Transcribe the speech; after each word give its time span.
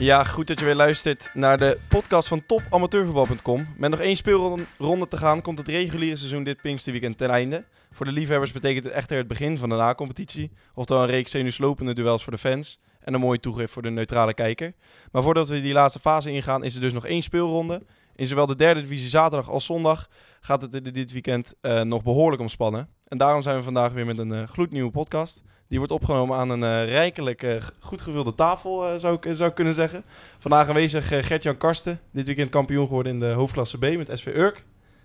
Ja, 0.00 0.24
goed 0.24 0.46
dat 0.46 0.58
je 0.58 0.64
weer 0.64 0.74
luistert 0.74 1.30
naar 1.34 1.58
de 1.58 1.78
podcast 1.88 2.28
van 2.28 2.46
topamateurvoetbal.com. 2.46 3.66
Met 3.76 3.90
nog 3.90 4.00
één 4.00 4.16
speelronde 4.16 5.08
te 5.08 5.16
gaan 5.16 5.42
komt 5.42 5.58
het 5.58 5.68
reguliere 5.68 6.16
seizoen 6.16 6.44
dit 6.44 6.62
Pinksterweekend 6.62 7.18
ten 7.18 7.30
einde. 7.30 7.64
Voor 7.92 8.06
de 8.06 8.12
liefhebbers 8.12 8.52
betekent 8.52 8.84
het 8.84 8.92
echter 8.92 9.16
het 9.16 9.28
begin 9.28 9.58
van 9.58 9.68
de 9.68 9.74
na-competitie. 9.74 10.52
Oftewel 10.74 11.02
een 11.02 11.08
reeks 11.08 11.30
zenuwslopende 11.30 11.94
duels 11.94 12.22
voor 12.22 12.32
de 12.32 12.38
fans 12.38 12.80
en 13.00 13.14
een 13.14 13.20
mooie 13.20 13.40
toegift 13.40 13.72
voor 13.72 13.82
de 13.82 13.90
neutrale 13.90 14.34
kijker. 14.34 14.72
Maar 15.12 15.22
voordat 15.22 15.48
we 15.48 15.60
die 15.60 15.72
laatste 15.72 15.98
fase 15.98 16.30
ingaan 16.30 16.64
is 16.64 16.74
er 16.74 16.80
dus 16.80 16.92
nog 16.92 17.06
één 17.06 17.22
speelronde. 17.22 17.82
In 18.16 18.26
zowel 18.26 18.46
de 18.46 18.56
derde 18.56 18.80
divisie 18.80 19.08
zaterdag 19.08 19.50
als 19.50 19.64
zondag 19.64 20.08
gaat 20.40 20.62
het 20.62 20.94
dit 20.94 21.12
weekend 21.12 21.54
eh, 21.60 21.80
nog 21.80 22.02
behoorlijk 22.02 22.42
omspannen. 22.42 22.88
En 23.04 23.18
daarom 23.18 23.42
zijn 23.42 23.56
we 23.56 23.62
vandaag 23.62 23.92
weer 23.92 24.06
met 24.06 24.18
een 24.18 24.32
eh, 24.32 24.48
gloednieuwe 24.48 24.90
podcast. 24.90 25.42
Die 25.70 25.78
wordt 25.78 25.92
opgenomen 25.94 26.36
aan 26.36 26.50
een 26.50 26.62
eh, 26.62 26.84
rijkelijk 26.84 27.42
eh, 27.42 27.54
goed 27.78 28.00
gevulde 28.00 28.34
tafel, 28.34 28.88
eh, 28.88 28.98
zou, 28.98 29.16
ik, 29.20 29.36
zou 29.36 29.50
kunnen 29.50 29.74
zeggen. 29.74 30.02
Vandaag 30.38 30.68
aanwezig 30.68 31.26
Gert-Jan 31.26 31.56
Karsten, 31.56 32.00
dit 32.10 32.26
weekend 32.26 32.50
kampioen 32.50 32.86
geworden 32.86 33.12
in 33.12 33.20
de 33.20 33.30
hoofdklasse 33.30 33.78
B 33.78 33.80
met 33.80 34.10
SV 34.12 34.26
Urk. 34.26 34.64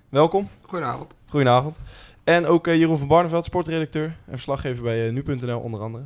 Welkom. 0.10 0.50
Goedenavond. 0.62 1.16
Goedenavond. 1.30 1.78
En 2.24 2.46
ook 2.46 2.66
Jeroen 2.66 2.98
van 2.98 3.08
Barneveld, 3.08 3.46
sportredacteur 3.46 4.06
en 4.06 4.32
verslaggever 4.32 4.84
bij 4.84 5.12
nu.nl 5.12 5.60
onder 5.60 5.82
andere. 5.82 6.06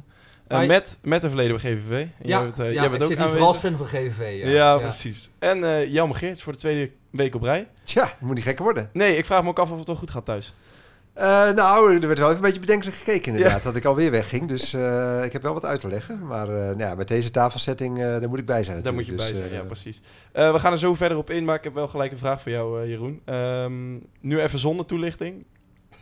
Eh, 0.49 0.67
met, 0.67 0.97
met 1.01 1.23
een 1.23 1.29
verleden 1.29 1.61
bij 1.61 1.71
GVV. 1.71 1.91
En 1.91 2.09
Ja, 2.21 2.37
jij 2.37 2.43
bent, 2.43 2.59
eh, 2.59 2.65
ja, 2.65 2.71
jij 2.71 2.89
bent 2.89 2.95
ik 2.95 3.01
ook 3.01 3.07
zit 3.07 3.19
hier 3.19 3.29
vooral 3.29 3.53
fan 3.53 3.77
van 3.77 3.87
GVV. 3.87 4.43
Ja, 4.43 4.49
Ja, 4.49 4.77
precies. 4.77 5.29
En 5.39 5.63
eh 5.63 5.91
Jan 5.91 6.15
Geerts 6.15 6.43
voor 6.43 6.53
de 6.53 6.59
tweede 6.59 6.91
week 7.09 7.35
op 7.35 7.41
rij. 7.41 7.67
Tja, 7.83 8.13
moet 8.19 8.35
niet 8.35 8.43
gekker 8.43 8.63
worden. 8.63 8.89
Nee, 8.93 9.17
ik 9.17 9.25
vraag 9.25 9.43
me 9.43 9.49
ook 9.49 9.59
af 9.59 9.71
of 9.71 9.77
het 9.77 9.85
toch 9.85 9.99
goed 9.99 10.11
gaat 10.11 10.25
thuis. 10.25 10.53
Eh, 11.19 11.51
nou, 11.51 11.93
er 12.01 12.07
werd 12.07 12.19
wel 12.19 12.27
even 12.27 12.35
een 12.35 12.41
beetje 12.41 12.59
bedenkelijk 12.59 12.97
gekeken 12.97 13.33
inderdaad, 13.33 13.63
dat 13.63 13.75
ik 13.75 13.85
alweer 13.85 14.11
wegging. 14.11 14.47
Dus 14.47 14.73
eh, 14.73 15.23
ik 15.23 15.33
heb 15.33 15.41
wel 15.41 15.53
wat 15.53 15.65
uit 15.65 15.79
te 15.79 15.87
leggen. 15.87 16.27
Maar 16.27 16.47
eh, 16.47 16.55
nou 16.55 16.77
ja, 16.79 16.95
met 16.95 17.07
deze 17.07 17.31
tafelsetting, 17.31 17.97
eh, 17.99 18.05
daar 18.19 18.29
moet 18.29 18.39
ik 18.39 18.45
bij 18.45 18.63
zijn 18.63 18.81
Daar 18.81 18.93
moet 18.93 19.05
je 19.05 19.11
natuurlijk. 19.11 19.37
bij 19.39 19.41
Dus, 19.41 19.49
zijn, 19.49 19.49
eh, 19.49 19.57
ja 19.57 19.73
precies. 19.73 20.01
Eh, 20.31 20.51
we 20.53 20.59
gaan 20.59 20.71
er 20.71 20.77
zo 20.77 20.93
verder 20.93 21.17
op 21.17 21.29
in, 21.29 21.45
maar 21.45 21.55
ik 21.55 21.63
heb 21.63 21.73
wel 21.73 21.87
gelijk 21.87 22.11
een 22.11 22.17
vraag 22.17 22.41
voor 22.41 22.51
jou, 22.51 22.87
Jeroen. 22.87 23.21
Ehm, 23.25 23.93
nu 24.19 24.39
even 24.39 24.59
zonder 24.59 24.85
toelichting. 24.85 25.45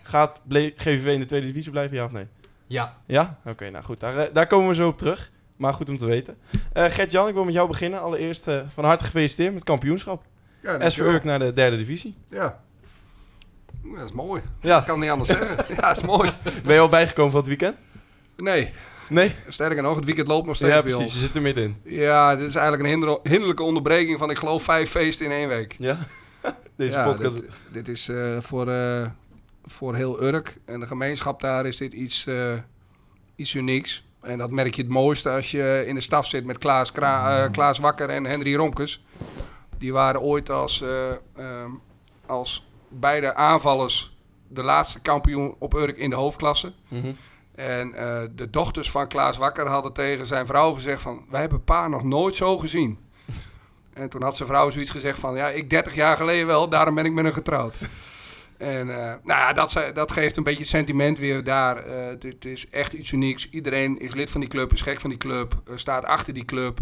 Gaat 0.03 0.41
GVV 0.75 1.05
in 1.13 1.19
de 1.19 1.25
tweede 1.25 1.47
divisie 1.47 1.71
blijven, 1.71 1.97
ja 1.97 2.05
of 2.05 2.11
nee? 2.11 2.27
ja. 2.67 2.97
Ja? 3.05 3.39
Oké, 3.45 3.69
nou 3.69 3.83
goed. 3.83 3.99
Daar, 3.99 4.33
daar 4.33 4.47
komen 4.47 4.67
we 4.67 4.75
zo 4.75 4.87
op 4.87 4.97
terug. 4.97 5.31
Maar 5.55 5.73
goed 5.73 5.89
om 5.89 5.97
te 5.97 6.05
weten. 6.05 6.37
Eh 6.73 6.85
Gert-Jan, 6.85 7.27
ik 7.27 7.33
wil 7.33 7.43
met 7.43 7.53
jou 7.53 7.67
beginnen. 7.67 8.01
Allereerst 8.01 8.43
van 8.73 8.85
harte 8.85 9.03
gefeliciteerd 9.03 9.49
met 9.49 9.59
het 9.59 9.69
kampioenschap. 9.69 10.23
Ja, 10.63 10.89
SV. 10.89 10.99
Urk 10.99 11.23
naar 11.23 11.39
de 11.39 11.53
derde 11.53 11.77
divisie. 11.77 12.15
Ja. 12.29 12.59
Dat 13.95 14.05
is 14.05 14.11
mooi. 14.11 14.41
Ja, 14.61 14.79
Ik 14.79 14.85
kan 14.85 14.99
niet 14.99 15.09
anders 15.09 15.29
zeggen. 15.29 15.57
Ja, 15.75 15.81
dat 15.87 15.97
is 15.97 16.03
mooi. 16.03 16.33
ben 16.63 16.73
je 16.73 16.79
al 16.79 16.89
bijgekomen 16.89 17.31
van 17.31 17.39
het 17.39 17.49
weekend? 17.49 17.77
Nee, 18.37 18.73
Nee? 19.09 19.35
sterker 19.47 19.83
nog, 19.83 19.95
het 19.95 20.05
weekend 20.05 20.27
loopt 20.27 20.45
nog 20.47 20.55
steeds 20.55 20.73
Ja, 20.73 20.81
precies. 20.81 21.13
Je 21.13 21.19
zit 21.19 21.35
er 21.35 21.41
middenin. 21.41 21.77
Ja, 21.83 22.35
dit 22.35 22.47
is 22.47 22.55
eigenlijk 22.55 22.83
een 22.83 22.89
hinder- 22.99 23.19
hinderlijke 23.23 23.63
onderbreking 23.63 24.19
van, 24.19 24.29
ik 24.29 24.37
geloof, 24.37 24.63
vijf 24.63 24.89
feesten 24.89 25.25
in 25.25 25.31
één 25.31 25.47
week. 25.47 25.75
Ja? 25.79 25.97
Deze 26.75 26.97
Ja, 26.97 27.03
podcast. 27.03 27.33
Dit, 27.41 27.49
dit 27.71 27.87
is 27.87 28.09
eh, 28.09 28.37
voor, 28.39 28.67
eh, 28.67 29.07
voor 29.65 29.95
heel 29.95 30.23
Urk 30.23 30.57
en 30.65 30.79
de 30.79 30.87
gemeenschap 30.87 31.41
daar 31.41 31.65
is 31.65 31.77
dit 31.77 31.93
iets, 31.93 32.27
eh, 32.27 32.53
iets 33.35 33.53
unieks. 33.53 34.05
En 34.21 34.37
dat 34.37 34.51
merk 34.51 34.73
je 34.75 34.81
het 34.81 34.91
mooiste 34.91 35.29
als 35.29 35.51
je 35.51 35.83
in 35.87 35.95
de 35.95 36.01
staf 36.01 36.27
zit 36.27 36.45
met 36.45 36.57
Klaas, 36.57 36.91
Kra- 36.91 37.47
Klaas 37.47 37.79
Wakker 37.79 38.09
en 38.09 38.25
Henry 38.25 38.55
Romkes. 38.55 39.03
Die 39.77 39.93
waren 39.93 40.21
ooit 40.21 40.49
als, 40.49 40.81
eh, 40.81 41.09
ehm, 41.37 41.71
als 42.25 42.66
beide 42.89 43.35
aanvallers 43.35 44.17
de 44.47 44.63
laatste 44.63 45.01
kampioen 45.01 45.55
op 45.59 45.73
Urk 45.73 45.97
in 45.97 46.09
de 46.09 46.15
hoofdklasse. 46.15 46.73
Mhm. 46.87 47.11
En 47.55 47.93
eh, 47.93 48.21
de 48.35 48.49
dochters 48.49 48.91
van 48.91 49.07
Klaas 49.07 49.37
Wakker 49.37 49.67
hadden 49.67 49.93
tegen 49.93 50.25
zijn 50.25 50.45
vrouw 50.45 50.73
gezegd 50.73 51.01
van... 51.01 51.25
wij 51.29 51.39
hebben 51.39 51.63
pa 51.63 51.87
nog 51.87 52.03
nooit 52.03 52.35
zo 52.35 52.57
gezien. 52.57 52.97
En 53.93 54.09
toen 54.09 54.23
had 54.23 54.35
zijn 54.35 54.49
vrouw 54.49 54.69
zoiets 54.69 54.91
gezegd 54.91 55.19
van... 55.19 55.35
ja, 55.35 55.49
ik 55.49 55.69
30 55.69 55.95
jaar 55.95 56.17
geleden 56.17 56.47
wel, 56.47 56.69
daarom 56.69 56.95
ben 56.95 57.05
ik 57.05 57.11
met 57.11 57.23
hem 57.23 57.33
getrouwd. 57.33 57.77
En 58.57 58.89
eh, 58.89 59.13
nou 59.23 59.39
ja, 59.39 59.53
dat, 59.53 59.91
dat 59.93 60.11
geeft 60.11 60.37
een 60.37 60.43
beetje 60.43 60.63
sentiment 60.63 61.17
weer 61.17 61.43
daar. 61.43 61.85
Het, 61.87 62.23
het 62.23 62.45
is 62.45 62.69
echt 62.69 62.93
iets 62.93 63.11
unieks. 63.11 63.49
Iedereen 63.49 63.99
is 63.99 64.13
lid 64.13 64.31
van 64.31 64.41
die 64.41 64.49
club, 64.49 64.73
is 64.73 64.81
gek 64.81 64.99
van 64.99 65.09
die 65.09 65.19
club, 65.19 65.53
staat 65.75 66.05
achter 66.05 66.33
die 66.33 66.45
club. 66.45 66.79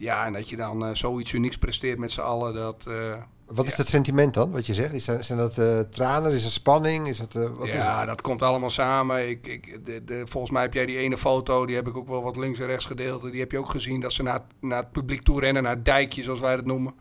Ja, 0.00 0.26
en 0.26 0.32
dat 0.32 0.48
je 0.48 0.56
dan 0.56 0.84
eh, 0.86 0.94
zoiets 0.94 1.32
unieks 1.32 1.58
presteert 1.58 1.98
met 1.98 2.10
z'n 2.12 2.20
allen, 2.20 2.54
dat... 2.54 2.86
eh, 2.86 3.14
Wat 3.46 3.66
is 3.66 3.76
het 3.76 3.86
sentiment 3.88 4.34
dan, 4.34 4.50
wat 4.50 4.66
je 4.66 4.74
zegt? 4.74 4.92
Is 4.92 5.04
dat, 5.04 5.24
zijn 5.24 5.38
dat 5.38 5.58
eh, 5.58 5.78
tranen? 5.80 6.32
Is 6.32 6.42
dat 6.42 6.52
spanning? 6.52 7.08
Is 7.08 7.18
dat, 7.18 7.32
wat 7.32 7.66
ja, 7.66 8.00
is 8.00 8.06
dat 8.06 8.20
komt 8.20 8.42
allemaal 8.42 8.70
samen. 8.70 9.28
Ik, 9.28 9.46
ik, 9.46 9.86
de, 9.86 10.04
de, 10.04 10.22
volgens 10.26 10.52
mij 10.52 10.62
heb 10.62 10.74
jij 10.74 10.86
die 10.86 10.96
ene 10.96 11.16
foto, 11.16 11.66
die 11.66 11.76
heb 11.76 11.88
ik 11.88 11.96
ook 11.96 12.08
wel 12.08 12.22
wat 12.22 12.36
links 12.36 12.58
en 12.58 12.66
rechts 12.66 12.84
gedeeld. 12.86 13.22
Die 13.30 13.40
heb 13.40 13.50
je 13.52 13.58
ook 13.58 13.70
gezien, 13.70 14.00
dat 14.00 14.12
ze 14.12 14.22
naar, 14.22 14.34
het- 14.34 14.42
naar 14.60 14.78
het 14.82 14.92
publiek 14.92 15.22
toe 15.22 15.40
rennen, 15.40 15.62
naar 15.62 15.74
het 15.74 15.84
dijkje, 15.84 16.22
zoals 16.22 16.40
wij 16.40 16.56
dat 16.56 16.64
noemen. 16.66 16.94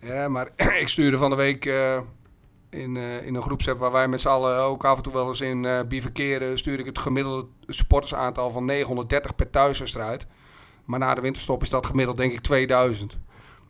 Ja, 0.00 0.28
maar 0.28 0.48
ik 0.80 0.88
stuurde 0.88 1.18
van 1.18 1.30
de 1.30 1.36
week 1.36 1.64
in, 2.70 2.96
in 2.96 3.34
een 3.34 3.42
groepsapp 3.42 3.78
waar 3.78 3.92
wij 3.92 4.08
met 4.08 4.20
z'n 4.20 4.28
allen 4.28 4.56
ook 4.58 4.84
af 4.84 4.96
en 4.96 5.02
toe 5.02 5.12
wel 5.12 5.28
eens 5.28 5.40
in 5.40 5.64
eh 5.64 5.80
bivakeren, 5.88 6.58
stuurde 6.58 6.80
ik 6.82 6.88
het 6.88 6.98
gemiddelde 6.98 7.46
supportersaantal 7.66 8.50
van 8.50 8.64
930 8.64 9.34
per 9.34 9.50
thuiswedstrijd. 9.50 10.26
Maar 10.90 10.98
na 10.98 11.14
de 11.14 11.20
winterstop 11.20 11.62
is 11.62 11.70
dat 11.70 11.86
gemiddeld 11.86 12.16
denk 12.16 12.32
ik 12.32 12.40
2000. 12.40 13.18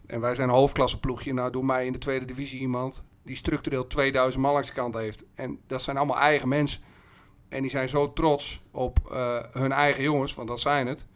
En 0.06 0.20
wij 0.20 0.34
zijn 0.34 0.48
een 0.48 0.54
hoofdklasseploegje. 0.54 1.32
Nou, 1.32 1.50
doe 1.50 1.64
mij 1.64 1.86
in 1.86 1.92
de 1.92 1.98
tweede 1.98 2.24
divisie 2.24 2.60
iemand 2.60 3.02
die 3.22 3.36
structureel 3.36 3.86
2000 3.86 4.42
man 4.42 4.52
langs 4.52 4.68
de 4.68 4.74
kant 4.74 4.94
heeft. 4.94 5.24
En 5.34 5.60
dat 5.66 5.82
zijn 5.82 5.96
allemaal 5.96 6.18
eigen 6.18 6.48
mensen. 6.48 6.82
En 7.48 7.62
die 7.62 7.70
zijn 7.70 7.88
zo 7.88 8.12
trots 8.12 8.62
op 8.70 8.98
eh, 9.10 9.38
hun 9.50 9.72
eigen 9.72 10.02
jongens, 10.02 10.34
want 10.34 10.48
dat 10.48 10.60
zijn 10.60 10.86
het. 10.86 11.06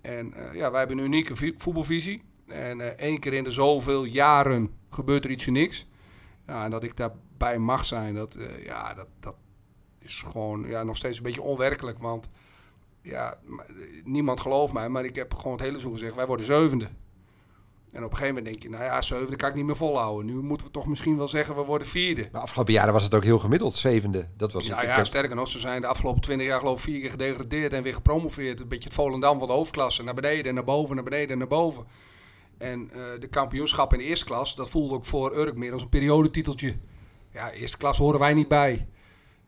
En 0.00 0.34
eh, 0.34 0.54
ja, 0.54 0.70
wij 0.70 0.78
hebben 0.78 0.98
een 0.98 1.04
unieke 1.04 1.36
vi- 1.36 1.54
voetbalvisie. 1.56 2.22
En 2.46 2.80
eh, 2.80 2.86
één 2.86 3.18
keer 3.18 3.32
in 3.32 3.44
de 3.44 3.50
zoveel 3.50 4.04
jaren 4.04 4.70
gebeurt 4.90 5.24
er 5.24 5.30
iets 5.30 5.46
unieks. 5.46 5.86
Ja, 6.46 6.64
en 6.64 6.70
dat 6.70 6.82
ik 6.82 6.96
daarbij 6.96 7.58
mag 7.58 7.84
zijn, 7.84 8.14
dat, 8.14 8.38
ja, 8.64 8.94
dat, 8.94 9.08
dat 9.20 9.36
is 9.98 10.22
gewoon 10.22 10.68
ja, 10.68 10.82
nog 10.82 10.96
steeds 10.96 11.16
een 11.16 11.22
beetje 11.22 11.42
onwerkelijk. 11.42 11.98
Want 11.98 12.28
ja, 13.06 13.32
eh, 13.32 13.74
niemand 14.04 14.40
gelooft 14.40 14.72
mij, 14.72 14.88
maar 14.88 15.04
ik 15.04 15.14
heb 15.16 15.34
gewoon 15.34 15.52
het 15.52 15.60
hele 15.60 15.72
seizoen 15.72 15.92
gezegd, 15.98 16.14
wij 16.14 16.26
worden 16.26 16.46
zevende. 16.46 16.88
En 17.92 18.04
op 18.04 18.10
een 18.10 18.16
gegeven 18.16 18.34
moment 18.34 18.44
denk 18.52 18.62
je, 18.62 18.78
nou 18.78 18.84
ja, 18.84 19.00
zevende 19.00 19.36
kan 19.36 19.48
ik 19.48 19.54
niet 19.54 19.64
meer 19.64 19.76
volhouden. 19.76 20.26
Nu 20.26 20.42
moeten 20.42 20.66
we 20.66 20.72
toch 20.72 20.86
misschien 20.86 21.16
wel 21.16 21.28
zeggen, 21.28 21.54
we 21.54 21.62
worden 21.62 21.86
vierde. 21.86 22.28
Maar 22.32 22.40
afgelopen 22.40 22.72
jaren 22.72 22.92
was 22.92 23.02
het 23.02 23.14
ook 23.14 23.24
heel 23.24 23.38
gemiddeld, 23.38 23.74
zevende. 23.74 24.28
Dat 24.36 24.52
was 24.52 24.66
Ja, 24.66 24.76
het. 24.76 24.86
ja, 24.86 25.04
sterker 25.04 25.36
nog, 25.36 25.48
ze 25.48 25.58
zijn 25.58 25.80
de 25.80 25.86
afgelopen 25.86 26.20
twintig 26.20 26.46
jaar 26.46 26.58
geloof 26.58 26.76
ik 26.78 26.84
vier 26.84 27.00
keer 27.00 27.10
gedegradeerd 27.10 27.72
en 27.72 27.82
weer 27.82 27.94
gepromoveerd. 27.94 28.60
Een 28.60 28.68
beetje 28.68 28.84
het 28.84 28.94
Volendam 28.94 29.38
van 29.38 29.48
de 29.48 29.54
hoofdklasse. 29.54 30.02
Naar 30.02 30.14
beneden 30.14 30.44
en 30.44 30.54
naar 30.54 30.64
boven, 30.64 30.94
naar 30.94 31.04
beneden 31.04 31.30
en 31.30 31.38
naar 31.38 31.46
boven. 31.48 31.84
En 32.58 32.90
eh, 32.92 33.00
de 33.20 33.26
kampioenschap 33.28 33.92
in 33.92 33.98
de 33.98 34.04
eerste 34.04 34.24
klas, 34.24 34.54
dat 34.54 34.70
voelde 34.70 34.94
ook 34.94 35.04
voor 35.06 35.36
Urk 35.36 35.56
meer 35.56 35.72
als 35.72 35.82
een 35.82 35.88
periodetiteltje. 35.88 36.76
Ja, 37.32 37.50
eerste 37.50 37.76
klas 37.76 37.98
horen 37.98 38.20
wij 38.20 38.34
niet 38.34 38.48
bij. 38.48 38.88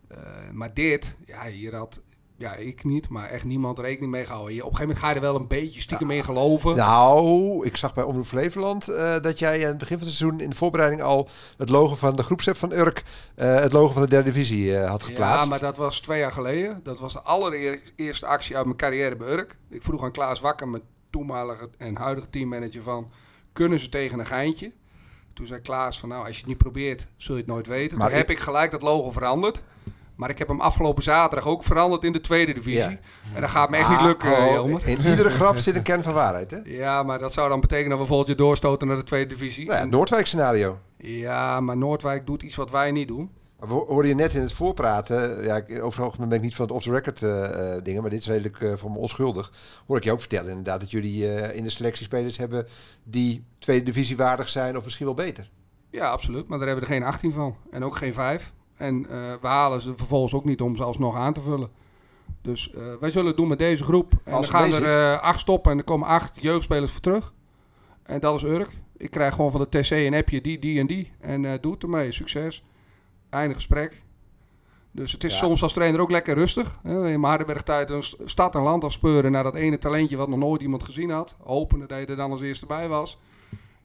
Eh, 0.08 0.19
maar 0.52 0.75
dit, 0.75 1.16
ja, 1.26 1.46
hier 1.46 1.75
had, 1.75 2.02
ja, 2.38 2.54
ik 2.54 2.84
niet, 2.84 3.09
maar 3.09 3.28
echt 3.28 3.44
niemand 3.44 3.78
rekening 3.78 4.12
mee 4.12 4.25
gehouden. 4.25 4.54
Je- 4.54 4.65
Op 4.65 4.71
een 4.71 4.76
gegeven 4.76 4.94
moment 4.97 5.04
ga 5.04 5.09
je 5.09 5.15
er 5.26 5.32
wel 5.32 5.41
een 5.41 5.47
beetje 5.47 5.81
stiekem 5.81 6.10
in 6.10 6.25
geloven. 6.25 6.76
Nou, 6.76 7.66
ik 7.66 7.76
zag 7.76 7.94
bij 7.94 8.04
Omroep 8.04 8.26
Flevoland 8.26 8.88
eh, 8.88 9.21
dat 9.21 9.38
jij 9.38 9.62
aan 9.62 9.69
het 9.69 9.78
begin 9.78 9.99
van 9.99 10.06
het 10.06 10.16
seizoen 10.16 10.41
in 10.41 10.50
de 10.50 10.56
voorbereiding 10.56 11.03
al 11.03 11.28
het 11.56 11.69
logo 11.69 11.94
van 11.94 12.16
de 12.16 12.22
groepsapp 12.22 12.56
van 12.56 12.72
Urk, 12.72 13.03
eh, 13.34 13.54
het 13.54 13.72
logo 13.72 13.93
van 13.93 14.03
de 14.03 14.09
derde 14.09 14.31
divisie 14.31 14.76
eh, 14.76 14.88
had 14.91 15.03
geplaatst. 15.03 15.43
Ja, 15.44 15.50
maar 15.50 15.59
dat 15.60 15.76
was 15.76 16.00
twee 16.00 16.19
jaar 16.21 16.32
geleden. 16.32 16.81
Dat 16.82 16.99
was 16.99 17.12
de 17.12 17.21
allereerste 17.21 18.26
actie 18.26 18.56
uit 18.56 18.65
mijn 18.65 18.76
carrière 18.76 19.16
bij 19.16 19.28
Urk. 19.28 19.56
Ik 19.70 19.82
vroeg 19.82 20.02
aan 20.05 20.12
Klaas 20.12 20.41
Wakker, 20.41 20.69
mijn 20.69 20.82
toenmalige 21.11 21.70
en 21.79 21.96
huidige 21.96 22.31
teammanager, 22.31 22.82
van... 22.82 23.11
kunnen 23.52 23.81
ze 23.81 23.88
tegen 23.88 24.19
een 24.19 24.26
geintje? 24.26 24.73
Toen 25.34 25.46
zei 25.46 25.61
Klaas 25.61 26.00
van, 26.00 26.08
nou, 26.08 26.20
als 26.26 26.32
je 26.34 26.38
het 26.41 26.49
niet 26.49 26.58
probeert, 26.58 27.06
zul 27.17 27.34
je 27.34 27.41
het 27.41 27.50
nooit 27.50 27.67
weten. 27.67 27.99
Maar 27.99 28.08
Toen 28.08 28.17
heb 28.17 28.31
ik 28.31 28.38
gelijk 28.38 28.70
dat 28.70 28.82
logo 28.82 29.11
veranderd. 29.11 29.61
Maar 30.19 30.31
ik 30.31 30.38
heb 30.38 30.49
hem 30.49 30.61
afgelopen 30.61 31.03
zaterdag 31.03 31.47
ook 31.49 31.65
veranderd 31.65 32.05
in 32.05 32.12
de 32.12 32.20
tweede 32.20 32.53
divisie. 32.55 32.81
Ja. 32.91 32.99
En 33.35 33.41
dat 33.41 33.50
gaat 33.50 33.70
me 33.70 33.76
echt 33.76 33.88
niet 33.88 34.00
lukken, 34.00 34.29
Ah, 34.29 34.37
eh, 34.38 34.44
oh, 34.47 34.53
Jelmer. 34.53 34.88
In 34.88 34.99
iedere 35.11 35.31
grap 35.31 35.56
zit 35.56 35.76
een 35.76 35.82
kern 35.82 36.03
van 36.03 36.12
waarheid, 36.15 36.50
hè? 36.50 36.59
Ja, 36.65 37.03
maar 37.03 37.19
dat 37.19 37.32
zou 37.32 37.49
dan 37.49 37.61
betekenen 37.61 37.91
dat 37.91 37.99
we 37.99 38.06
volgend 38.06 38.29
jaar 38.29 38.37
doorstoten 38.37 38.88
naar 38.88 38.97
de 38.97 39.03
tweede 39.03 39.35
divisie. 39.35 39.65
Nou 39.67 39.76
ja, 39.76 39.82
En- 39.85 39.91
Noordwijk 39.91 40.26
scenario. 40.26 40.79
ja, 40.97 41.61
maar 41.61 41.76
Noordwijk 41.76 42.26
doet 42.26 42.43
iets 42.43 42.56
wat 42.56 42.70
wij 42.70 42.91
niet 42.91 43.09
doen. 43.09 43.31
Maar 43.59 43.69
we 43.69 43.75
hoorden 43.75 44.09
je 44.09 44.15
net 44.15 44.35
in 44.35 44.41
het 44.41 44.53
voorpraten, 44.53 45.44
ja, 45.44 45.56
ik- 45.56 45.82
over 45.82 45.99
het 45.99 46.09
algemeen 46.09 46.29
ben 46.29 46.38
ik 46.38 46.44
niet 46.44 46.55
van 46.55 46.65
het 46.67 46.75
off-the-record 46.75 47.23
eh, 47.23 47.75
eh, 47.76 47.85
dingen, 47.85 48.00
maar 48.03 48.11
dit 48.11 48.20
is 48.20 48.26
redelijk 48.26 48.61
eh, 48.61 48.73
voor 48.76 48.91
me 48.91 48.99
onschuldig. 48.99 49.53
Hoor 49.87 49.97
ik 49.97 50.05
je 50.05 50.12
ook 50.12 50.19
vertellen 50.20 50.49
inderdaad 50.49 50.81
dat 50.81 50.91
jullie 50.91 51.32
eh, 51.35 51.56
in 51.56 51.65
de 51.65 51.70
selectie 51.70 52.05
spelers 52.05 52.37
hebben 52.37 52.67
die 53.05 53.44
tweede 53.59 53.85
divisie 53.85 54.17
waardig 54.17 54.49
zijn 54.49 54.76
of 54.76 54.85
misschien 54.85 55.06
wel 55.06 55.15
beter. 55.15 55.50
Ja, 55.91 56.11
absoluut. 56.11 56.49
Maar 56.49 56.59
daar 56.59 56.67
hebben 56.67 56.87
we 56.87 56.91
er 56.94 56.99
geen 57.00 57.09
18 57.09 57.32
van. 57.32 57.56
En 57.70 57.85
ook 57.85 57.97
geen 57.97 58.15
5. 58.15 58.53
En 58.78 59.06
eh, 59.10 59.32
we 59.40 59.46
halen 59.46 59.80
ze 59.80 59.96
vervolgens 59.96 60.34
ook 60.34 60.44
niet 60.44 60.60
om 60.60 60.76
ze 60.76 60.82
alsnog 60.84 61.16
aan 61.16 61.32
te 61.32 61.40
vullen. 61.40 61.69
Dus 62.42 62.70
eh, 62.70 62.82
wij 63.00 63.10
zullen 63.10 63.26
het 63.28 63.36
doen 63.36 63.48
met 63.48 63.58
deze 63.58 63.84
groep. 63.84 64.12
En 64.25 64.32
Als 64.32 64.50
dan 64.50 64.60
gaan 64.60 64.82
er 64.82 65.12
eh, 65.12 65.20
acht 65.22 65.40
stoppen 65.40 65.72
en 65.72 65.78
er 65.78 65.84
komen 65.84 66.08
acht 66.08 66.42
jeugdspelers 66.42 66.92
voor 66.92 67.00
terug. 67.00 67.32
En 68.02 68.20
dat 68.20 68.34
is 68.34 68.42
Urk. 68.44 68.70
Ik 68.96 69.10
krijg 69.10 69.34
gewoon 69.34 69.50
van 69.50 69.66
de 69.70 69.80
TC 69.80 69.90
een 69.90 70.14
appje, 70.14 70.40
die, 70.40 70.58
die 70.58 70.80
en 70.80 70.86
die. 70.86 71.12
En 71.20 71.44
eh 71.44 71.52
doe 71.60 71.72
het 71.72 71.82
ermee. 71.82 72.12
Succes. 72.12 72.64
Einde 73.30 73.54
gesprek. 73.54 74.02
Dus 74.90 75.12
het 75.12 75.24
is 75.24 75.32
Ja. 75.32 75.38
soms 75.38 75.62
als 75.62 75.72
trainer 75.72 76.00
ook 76.00 76.10
lekker 76.10 76.34
rustig. 76.34 76.78
Hè. 76.82 76.94
In 76.94 77.00
mijn 77.02 77.22
Hardenberg 77.24 77.62
tijd 77.62 77.90
een 77.90 78.02
st- 78.02 78.16
stad 78.24 78.54
en 78.54 78.60
land 78.60 78.84
afspeuren 78.84 79.32
naar 79.32 79.42
dat 79.42 79.54
ene 79.54 79.78
talentje 79.78 80.16
wat 80.16 80.28
nog 80.28 80.38
nooit 80.38 80.62
iemand 80.62 80.82
gezien 80.82 81.10
had. 81.10 81.36
Hopen 81.42 81.78
dat 81.78 81.90
hij 81.90 82.06
er 82.06 82.16
dan 82.16 82.31
als 82.31 82.40
eerste 82.40 82.66
bij 82.66 82.88
was. 82.88 83.19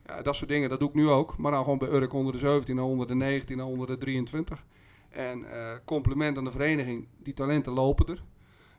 Ja, 0.06 0.22
dat 0.22 0.36
soort 0.36 0.50
dingen, 0.50 0.68
dat 0.68 0.78
doe 0.78 0.88
ik 0.88 0.94
nu 0.94 1.08
ook. 1.08 1.38
Maar 1.38 1.52
dan 1.52 1.62
gewoon 1.64 1.78
bij 1.78 1.88
Urk 1.88 2.12
onder 2.12 2.32
de 2.32 2.38
17, 2.38 2.76
dan 2.76 2.84
onder 2.84 3.06
de 3.06 3.14
19, 3.14 3.56
dan 3.56 3.66
onder 3.66 3.86
de 3.86 3.96
23. 3.96 4.64
En 5.14 5.50
eh, 5.52 5.72
compliment 5.84 6.38
aan 6.38 6.44
de 6.44 6.50
vereniging, 6.50 7.08
die 7.22 7.34
talenten 7.34 7.72
lopen 7.72 8.06
er. 8.06 8.22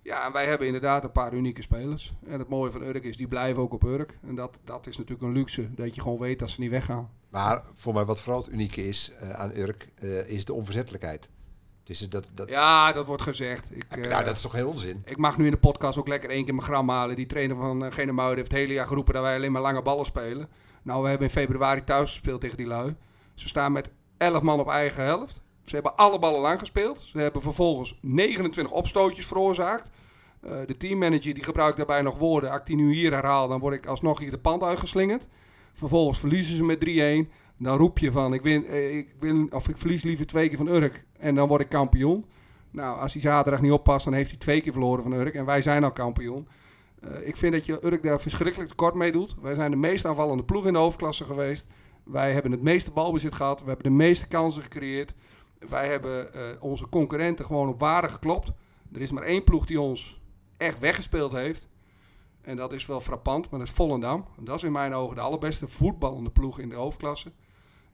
Ja, 0.01 0.25
en 0.25 0.31
wij 0.31 0.45
hebben 0.45 0.67
inderdaad 0.67 1.03
een 1.03 1.11
paar 1.11 1.33
unieke 1.33 1.61
spelers. 1.61 2.13
En 2.25 2.39
het 2.39 2.49
mooie 2.49 2.71
van 2.71 2.81
Urk 2.81 3.03
is, 3.03 3.17
die 3.17 3.27
blijven 3.27 3.61
ook 3.61 3.73
op 3.73 3.83
Urk. 3.83 4.17
En 4.27 4.35
dat, 4.35 4.59
dat 4.63 4.87
is 4.87 4.97
natuurlijk 4.97 5.27
een 5.27 5.33
luxe, 5.33 5.73
dat 5.73 5.95
je 5.95 6.01
gewoon 6.01 6.19
weet 6.19 6.39
dat 6.39 6.49
ze 6.49 6.59
niet 6.59 6.69
weggaan. 6.69 7.09
Maar 7.29 7.63
voor 7.73 7.93
mij 7.93 8.05
wat 8.05 8.21
vooral 8.21 8.41
het 8.41 8.51
unieke 8.51 8.87
is 8.87 9.11
eh, 9.19 9.29
aan 9.29 9.51
Urk, 9.55 9.89
eh, 9.95 10.29
is 10.29 10.45
de 10.45 10.53
onverzettelijkheid. 10.53 11.29
Dus 11.83 11.99
dat, 11.99 12.29
dat, 12.33 12.49
Ja, 12.49 12.91
dat 12.91 13.05
wordt 13.05 13.21
gezegd. 13.21 13.71
Ik, 13.75 14.09
nou, 14.09 14.23
dat 14.23 14.35
is 14.35 14.41
toch 14.41 14.51
geen 14.51 14.65
onzin? 14.65 15.01
Ik 15.05 15.17
mag 15.17 15.37
nu 15.37 15.45
in 15.45 15.51
de 15.51 15.57
podcast 15.57 15.97
ook 15.97 16.07
lekker 16.07 16.29
één 16.29 16.45
keer 16.45 16.53
mijn 16.53 16.67
gram 16.67 16.89
halen. 16.89 17.15
Die 17.15 17.25
trainer 17.25 17.55
van 17.55 17.93
Genemuiden 17.93 18.37
heeft 18.37 18.51
het 18.51 18.59
hele 18.59 18.73
jaar 18.73 18.87
geroepen 18.87 19.13
dat 19.13 19.23
wij 19.23 19.35
alleen 19.35 19.51
maar 19.51 19.61
lange 19.61 19.81
ballen 19.81 20.05
spelen. 20.05 20.49
Nou, 20.83 21.03
we 21.03 21.09
hebben 21.09 21.27
in 21.27 21.33
februari 21.33 21.83
thuis 21.83 22.09
gespeeld 22.09 22.41
tegen 22.41 22.57
die 22.57 22.65
lui. 22.65 22.95
Ze 23.33 23.47
staan 23.47 23.71
met 23.71 23.91
11 24.17 24.41
man 24.41 24.59
op 24.59 24.69
eigen 24.69 25.03
helft. 25.03 25.41
Ze 25.65 25.75
hebben 25.75 25.95
alle 25.95 26.19
ballen 26.19 26.41
lang 26.41 26.59
gespeeld. 26.59 26.99
Ze 26.99 27.17
hebben 27.17 27.41
vervolgens 27.41 27.97
29 28.01 28.75
opstootjes 28.75 29.27
veroorzaakt. 29.27 29.89
Uh, 30.43 30.51
de 30.65 30.77
teammanager 30.77 31.33
die 31.33 31.43
gebruikt 31.43 31.77
daarbij 31.77 32.01
nog 32.01 32.17
woorden. 32.17 32.49
Als 32.51 32.59
ik 32.59 32.65
die 32.65 32.75
nu 32.75 32.93
hier 32.93 33.13
herhaal, 33.13 33.47
dan 33.47 33.59
word 33.59 33.73
ik 33.73 33.85
alsnog 33.85 34.19
hier 34.19 34.31
de 34.31 34.37
pand 34.37 34.63
uitgeslingerd. 34.63 35.27
Vervolgens 35.73 36.19
verliezen 36.19 36.55
ze 36.55 36.63
met 36.63 37.27
3-1. 37.27 37.31
Dan 37.57 37.77
roep 37.77 37.99
je 37.99 38.11
van, 38.11 38.33
ik, 38.33 38.41
win, 38.41 38.67
eh, 38.67 38.97
ik, 38.97 39.15
win, 39.19 39.53
of 39.53 39.69
ik 39.69 39.77
verlies 39.77 40.03
liever 40.03 40.25
twee 40.25 40.47
keer 40.47 40.57
van 40.57 40.67
Urk 40.67 41.05
en 41.17 41.35
dan 41.35 41.47
word 41.47 41.61
ik 41.61 41.69
kampioen. 41.69 42.25
Nou, 42.71 42.99
als 42.99 43.13
hij 43.13 43.21
zaterdag 43.21 43.61
niet 43.61 43.71
oppast, 43.71 44.05
dan 44.05 44.13
heeft 44.13 44.29
hij 44.29 44.39
twee 44.39 44.61
keer 44.61 44.71
verloren 44.71 45.03
van 45.03 45.13
Urk. 45.13 45.33
En 45.33 45.45
wij 45.45 45.61
zijn 45.61 45.83
al 45.83 45.91
kampioen. 45.91 46.47
Uh, 47.03 47.27
ik 47.27 47.35
vind 47.35 47.53
dat 47.53 47.65
je 47.65 47.85
Urk 47.85 48.03
daar 48.03 48.21
verschrikkelijk 48.21 48.69
tekort 48.69 48.95
mee 48.95 49.11
doet. 49.11 49.35
Wij 49.41 49.53
zijn 49.53 49.71
de 49.71 49.77
meest 49.77 50.05
aanvallende 50.05 50.43
ploeg 50.43 50.65
in 50.65 50.73
de 50.73 50.79
hoofdklasse 50.79 51.23
geweest. 51.23 51.67
Wij 52.03 52.33
hebben 52.33 52.51
het 52.51 52.61
meeste 52.61 52.91
balbezit 52.91 53.33
gehad. 53.33 53.59
We 53.59 53.67
hebben 53.67 53.83
de 53.83 53.97
meeste 53.97 54.27
kansen 54.27 54.63
gecreëerd. 54.63 55.13
Wij 55.59 55.87
hebben 55.87 56.29
uh, 56.35 56.41
onze 56.59 56.89
concurrenten 56.89 57.45
gewoon 57.45 57.69
op 57.69 57.79
waarde 57.79 58.07
geklopt. 58.07 58.51
Er 58.93 59.01
is 59.01 59.11
maar 59.11 59.23
één 59.23 59.43
ploeg 59.43 59.65
die 59.65 59.81
ons 59.81 60.21
echt 60.57 60.79
weggespeeld 60.79 61.31
heeft. 61.31 61.67
En 62.41 62.55
dat 62.55 62.73
is 62.73 62.85
wel 62.85 63.01
frappant, 63.01 63.49
maar 63.49 63.59
dat 63.59 63.67
is 63.67 63.73
Volendam. 63.73 64.25
En 64.37 64.45
dat 64.45 64.55
is 64.55 64.63
in 64.63 64.71
mijn 64.71 64.93
ogen 64.93 65.15
de 65.15 65.21
allerbeste 65.21 65.67
voetballende 65.67 66.29
ploeg 66.29 66.59
in 66.59 66.69
de 66.69 66.75
hoofdklasse. 66.75 67.31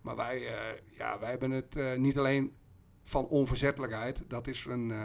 Maar 0.02 0.16
wij, 0.16 0.40
uh, 0.40 0.52
ja, 0.98 1.20
wij 1.20 1.30
hebben 1.30 1.52
het 1.52 1.76
uh, 1.76 1.96
niet 1.96 2.18
alleen 2.18 2.52
van 3.04 3.28
onverzettelijkheid. 3.28 4.22
Dat 4.28 4.48
is 4.48 4.66
een, 4.66 4.90
uh, 4.90 5.04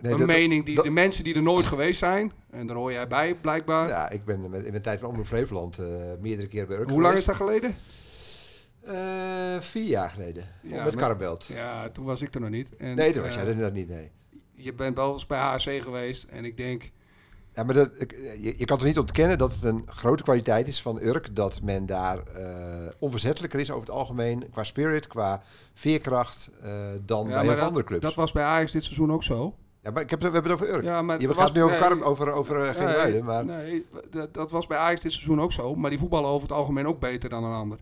nee, 0.00 0.12
een 0.12 0.18
dat, 0.18 0.26
mening 0.26 0.64
die 0.64 0.74
dat, 0.74 0.84
de 0.84 0.90
mensen 0.90 1.24
die 1.24 1.34
er 1.34 1.42
nooit 1.42 1.66
geweest 1.66 1.98
zijn, 1.98 2.32
en 2.50 2.66
daar 2.66 2.76
hoor 2.76 2.92
jij 2.92 3.06
bij 3.06 3.34
blijkbaar. 3.34 3.88
Ja, 3.88 4.10
ik 4.10 4.24
ben 4.24 4.44
in 4.44 4.50
mijn 4.50 4.82
tijd 4.82 5.00
van 5.00 5.08
Omroep 5.08 5.26
Flevoland 5.26 5.78
meerdere 6.20 6.48
keren 6.48 6.68
bij 6.68 6.76
Urk 6.76 6.90
Hoe 6.90 7.02
lang 7.02 7.16
is 7.16 7.24
dat 7.24 7.36
geleden? 7.36 7.76
Vier 9.60 9.86
jaar 9.88 10.10
geleden, 10.10 10.44
Ja, 10.62 10.84
met 10.84 10.94
Karabelt. 10.94 11.44
Ja, 11.46 11.88
toen 11.88 12.04
was 12.04 12.22
ik 12.22 12.34
er 12.34 12.40
nog 12.40 12.50
niet. 12.50 12.76
En, 12.76 12.96
Nee, 12.96 13.12
dat 13.12 13.22
was 13.22 13.30
eh, 13.30 13.34
jij 13.36 13.44
er 13.44 13.50
inderdaad 13.50 13.74
niet, 13.74 13.88
nee. 13.88 14.10
Je 14.52 14.74
bent 14.74 14.96
wel 14.96 15.12
eens 15.12 15.26
bij 15.26 15.38
HC 15.38 15.82
geweest 15.82 16.24
en 16.24 16.44
ik 16.44 16.56
denk, 16.56 16.90
Ja, 17.54 17.62
maar 17.62 17.74
dat, 17.74 17.90
je, 18.18 18.54
je 18.56 18.64
kan 18.64 18.78
toch 18.78 18.86
niet 18.86 18.98
ontkennen 18.98 19.38
dat 19.38 19.52
het 19.54 19.62
een 19.62 19.82
grote 19.86 20.22
kwaliteit 20.22 20.68
is 20.68 20.82
van 20.82 21.00
Urk. 21.02 21.36
Dat 21.36 21.60
men 21.62 21.86
daar 21.86 22.18
eh, 22.26 22.92
onverzettelijker 22.98 23.60
is 23.60 23.70
over 23.70 23.80
het 23.82 23.90
algemeen. 23.90 24.50
Qua 24.50 24.64
spirit, 24.64 25.06
qua 25.06 25.42
veerkracht. 25.74 26.50
eh, 26.62 26.72
dan 27.02 27.26
Ja, 27.28 27.32
bij 27.32 27.42
heel 27.42 27.54
dat- 27.54 27.60
andere 27.66 27.84
clubs. 27.84 28.02
dat 28.02 28.14
was 28.14 28.32
bij 28.32 28.44
Ajax 28.44 28.72
dit 28.72 28.82
seizoen 28.82 29.12
ook 29.12 29.22
zo. 29.22 29.54
ja, 29.82 29.90
maar 29.90 30.02
ik 30.02 30.10
heb, 30.10 30.18
we 30.22 30.28
hebben 30.30 30.50
het 30.52 30.60
over 30.60 30.74
Urk. 30.74 30.84
Ja, 30.84 31.02
maar 31.02 31.20
je 31.20 31.34
gaat 31.34 31.52
nu 31.54 31.62
over, 31.62 31.78
nee, 31.78 31.88
Karm, 31.88 32.02
over, 32.02 32.32
over 32.32 32.56
uh, 32.64 32.68
geen 32.74 32.84
Muiden, 32.84 33.24
maar 33.24 33.44
Nee, 33.44 33.86
dat, 34.10 34.34
dat 34.34 34.50
was 34.50 34.66
bij 34.66 34.78
Ajax 34.78 35.00
dit 35.00 35.12
seizoen 35.12 35.40
ook 35.40 35.52
zo. 35.52 35.74
Maar 35.74 35.90
die 35.90 35.98
voetballen 35.98 36.30
over 36.30 36.48
het 36.48 36.56
algemeen 36.56 36.86
ook 36.86 37.00
beter 37.00 37.28
dan 37.28 37.44
een 37.44 37.52
ander. 37.52 37.78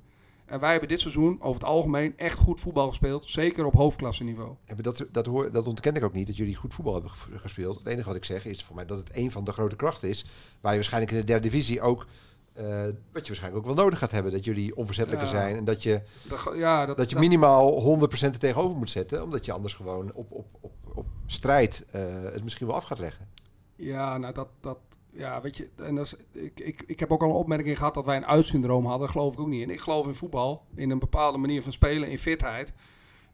En 0.49 0.61
wij 0.61 0.71
hebben 0.71 0.89
dit 0.89 1.00
seizoen 1.00 1.37
over 1.41 1.61
het 1.61 1.71
algemeen 1.71 2.12
echt 2.17 2.39
goed 2.39 2.61
voetbal 2.61 2.89
gespeeld. 2.89 3.25
Zeker 3.31 3.65
op 3.65 3.73
hoofdklasse 3.75 4.25
niveau. 4.25 4.49
Ja, 4.65 4.75
maar 4.75 4.83
dat, 4.83 5.05
dat, 5.12 5.27
hoor, 5.27 5.53
dat 5.53 5.67
ontken 5.67 5.95
ik 5.95 6.05
ook 6.05 6.12
niet, 6.12 6.27
dat 6.27 6.37
jullie 6.37 6.55
goed 6.55 6.75
voetbal 6.75 6.93
hebben 6.93 7.11
ge- 7.11 7.39
gespeeld. 7.39 7.79
Het 7.79 7.87
enige 7.87 8.06
wat 8.06 8.17
ik 8.17 8.25
zeg 8.25 8.45
is 8.45 8.65
voor 8.65 8.75
mij 8.75 8.87
dat 8.87 8.99
het 8.99 9.11
een 9.15 9.31
van 9.31 9.45
de 9.45 9.53
grote 9.53 9.77
krachten 9.77 10.09
is. 10.09 10.25
Waar 10.61 10.71
je 10.73 10.79
waarschijnlijk 10.79 11.12
in 11.12 11.19
de 11.19 11.25
derde 11.25 11.49
divisie 11.49 11.81
ook, 11.81 12.06
eh, 12.53 12.65
wat 12.85 13.23
je 13.23 13.27
waarschijnlijk 13.27 13.56
ook 13.56 13.75
wel 13.75 13.85
nodig 13.85 13.99
gaat 13.99 14.11
hebben. 14.11 14.33
Dat 14.33 14.45
jullie 14.45 14.77
onverzettelijker 14.77 15.29
Ja. 15.29 15.35
zijn 15.35 15.56
en 15.56 15.65
dat 15.65 15.83
je, 15.83 16.03
Dat, 16.29 16.53
ja, 16.56 16.87
dat, 16.87 16.97
dat 16.97 17.11
je 17.11 17.17
minimaal 17.19 17.81
100% 17.81 18.35
er 18.35 18.39
tegenover 18.39 18.77
moet 18.77 18.91
zetten. 18.91 19.23
Omdat 19.23 19.45
je 19.45 19.53
anders 19.53 19.75
gewoon 19.75 20.12
op, 20.15 20.33
op, 20.33 20.47
op, 20.61 20.73
op 20.95 21.06
strijd 21.27 21.85
eh, 21.91 22.23
het 22.23 22.43
misschien 22.45 22.67
wel 22.67 22.77
af 22.77 22.85
gaat 22.85 22.99
leggen. 22.99 23.29
Ja, 23.77 24.19
nou 24.19 24.35
dat, 24.35 24.49
dat 24.61 24.79
ja, 25.19 25.41
weet 25.41 25.56
je, 25.56 25.69
en 25.76 25.94
dat 25.94 26.05
is, 26.05 26.43
ik, 26.43 26.61
ik, 26.61 26.82
ik 26.87 27.00
heb 27.00 27.12
ook 27.12 27.23
al 27.23 27.29
een 27.29 27.35
opmerking 27.35 27.79
gehad 27.79 27.94
dat 27.94 28.05
wij 28.05 28.17
een 28.17 28.26
uitsyndroom 28.26 28.87
hadden. 28.87 29.09
Geloof 29.09 29.32
ik 29.32 29.41
ook 29.41 29.47
niet 29.47 29.62
in. 29.62 29.70
Ik 29.70 29.81
geloof 29.81 30.06
in 30.06 30.15
voetbal, 30.15 30.65
in 30.75 30.91
een 30.91 30.99
bepaalde 30.99 31.38
manier 31.38 31.62
van 31.62 31.73
spelen, 31.73 32.09
in 32.09 32.19
fitheid. 32.19 32.73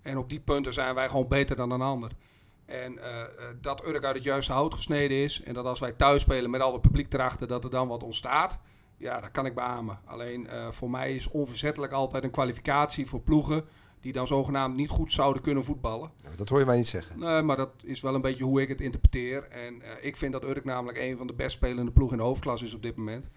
En 0.02 0.18
op 0.18 0.28
die 0.28 0.40
punten 0.40 0.72
zijn 0.72 0.94
wij 0.94 1.08
gewoon 1.08 1.28
beter 1.28 1.56
dan 1.56 1.70
een 1.70 1.80
ander. 1.80 2.10
En 2.66 2.98
eh, 2.98 3.20
eh, 3.20 3.28
dat 3.60 3.86
Urk 3.86 4.04
uit 4.04 4.14
het 4.14 4.24
juiste 4.24 4.52
hout 4.52 4.74
gesneden 4.74 5.16
is. 5.16 5.42
En 5.42 5.54
dat 5.54 5.64
als 5.64 5.80
wij 5.80 5.92
thuis 5.92 6.22
spelen 6.22 6.50
met 6.50 6.60
al 6.60 6.72
het 6.72 6.80
publiek 6.80 7.12
erachter, 7.12 7.46
dat 7.46 7.64
er 7.64 7.70
dan 7.70 7.88
wat 7.88 8.02
ontstaat. 8.02 8.58
Ja, 8.96 9.20
dat 9.20 9.30
kan 9.30 9.46
ik 9.46 9.54
beamen. 9.54 9.98
Alleen 10.04 10.46
eh, 10.46 10.70
voor 10.70 10.90
mij 10.90 11.14
is 11.14 11.28
onverzettelijk 11.28 11.92
altijd 11.92 12.24
een 12.24 12.30
kwalificatie 12.30 13.06
voor 13.06 13.20
ploegen 13.20 13.64
die 14.04 14.12
dan 14.12 14.26
zogenaamd 14.26 14.76
niet 14.76 14.88
goed 14.88 15.12
zouden 15.12 15.42
kunnen 15.42 15.64
voetballen. 15.64 16.10
Dat 16.36 16.48
hoor 16.48 16.58
je 16.58 16.66
mij 16.66 16.76
niet 16.76 16.86
zeggen. 16.86 17.18
Nee, 17.18 17.42
maar 17.42 17.56
dat 17.56 17.72
is 17.82 18.00
wel 18.00 18.14
een 18.14 18.20
beetje 18.20 18.44
hoe 18.44 18.62
ik 18.62 18.68
het 18.68 18.80
interpreteer. 18.80 19.42
En 19.42 19.82
eh, 19.82 19.90
ik 20.00 20.16
vind 20.16 20.32
dat 20.32 20.44
Urk 20.44 20.64
namelijk 20.64 20.98
een 20.98 21.16
van 21.16 21.26
de 21.26 21.32
best 21.32 21.56
spelende 21.56 21.92
ploegen 21.92 22.16
in 22.16 22.22
de 22.22 22.28
hoofdklasse 22.28 22.64
is 22.64 22.74
op 22.74 22.82
dit 22.82 22.96
moment. 22.96 23.28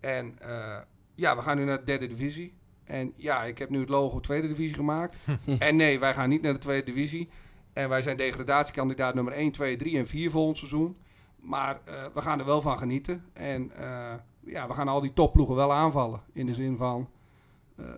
En 0.00 0.38
eh, 0.38 0.78
ja, 1.14 1.36
we 1.36 1.42
gaan 1.42 1.56
nu 1.56 1.64
naar 1.64 1.78
de 1.78 1.84
derde 1.84 2.06
divisie. 2.06 2.54
En 2.84 3.12
ja, 3.16 3.44
ik 3.44 3.58
heb 3.58 3.70
nu 3.70 3.80
het 3.80 3.88
logo 3.88 4.20
tweede 4.20 4.46
divisie 4.48 4.74
gemaakt. 4.74 5.18
en 5.58 5.76
nee, 5.76 5.98
wij 5.98 6.14
gaan 6.14 6.28
niet 6.28 6.42
naar 6.42 6.52
de 6.52 6.58
tweede 6.58 6.86
divisie. 6.86 7.28
En 7.72 7.88
wij 7.88 8.02
zijn 8.02 8.16
degradatiekandidaat 8.16 9.14
nummer 9.14 9.32
1, 9.32 9.50
2, 9.50 9.76
3 9.76 9.98
en 9.98 10.06
4 10.06 10.30
volgend 10.30 10.56
seizoen. 10.56 10.96
Maar 11.36 11.80
eh, 11.84 11.94
we 12.14 12.20
gaan 12.20 12.38
er 12.38 12.44
wel 12.44 12.60
van 12.60 12.78
genieten. 12.78 13.24
En 13.32 13.70
eh, 13.70 14.14
ja, 14.44 14.68
we 14.68 14.74
gaan 14.74 14.88
al 14.88 15.00
die 15.00 15.12
topploegen 15.12 15.54
wel 15.54 15.72
aanvallen. 15.72 16.22
In 16.32 16.46
de 16.46 16.54
zin 16.54 16.76
van, 16.76 17.08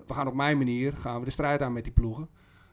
we 0.07 0.15
gaan 0.15 0.27
op 0.27 0.35
mijn 0.35 0.59
manier 0.59 0.93
gaan 0.93 1.19
we 1.19 1.25
de 1.25 1.31
strijd 1.31 1.63
aan 1.63 1.73
met 1.73 1.85
die 1.85 1.93
ploegen. 1.93 2.29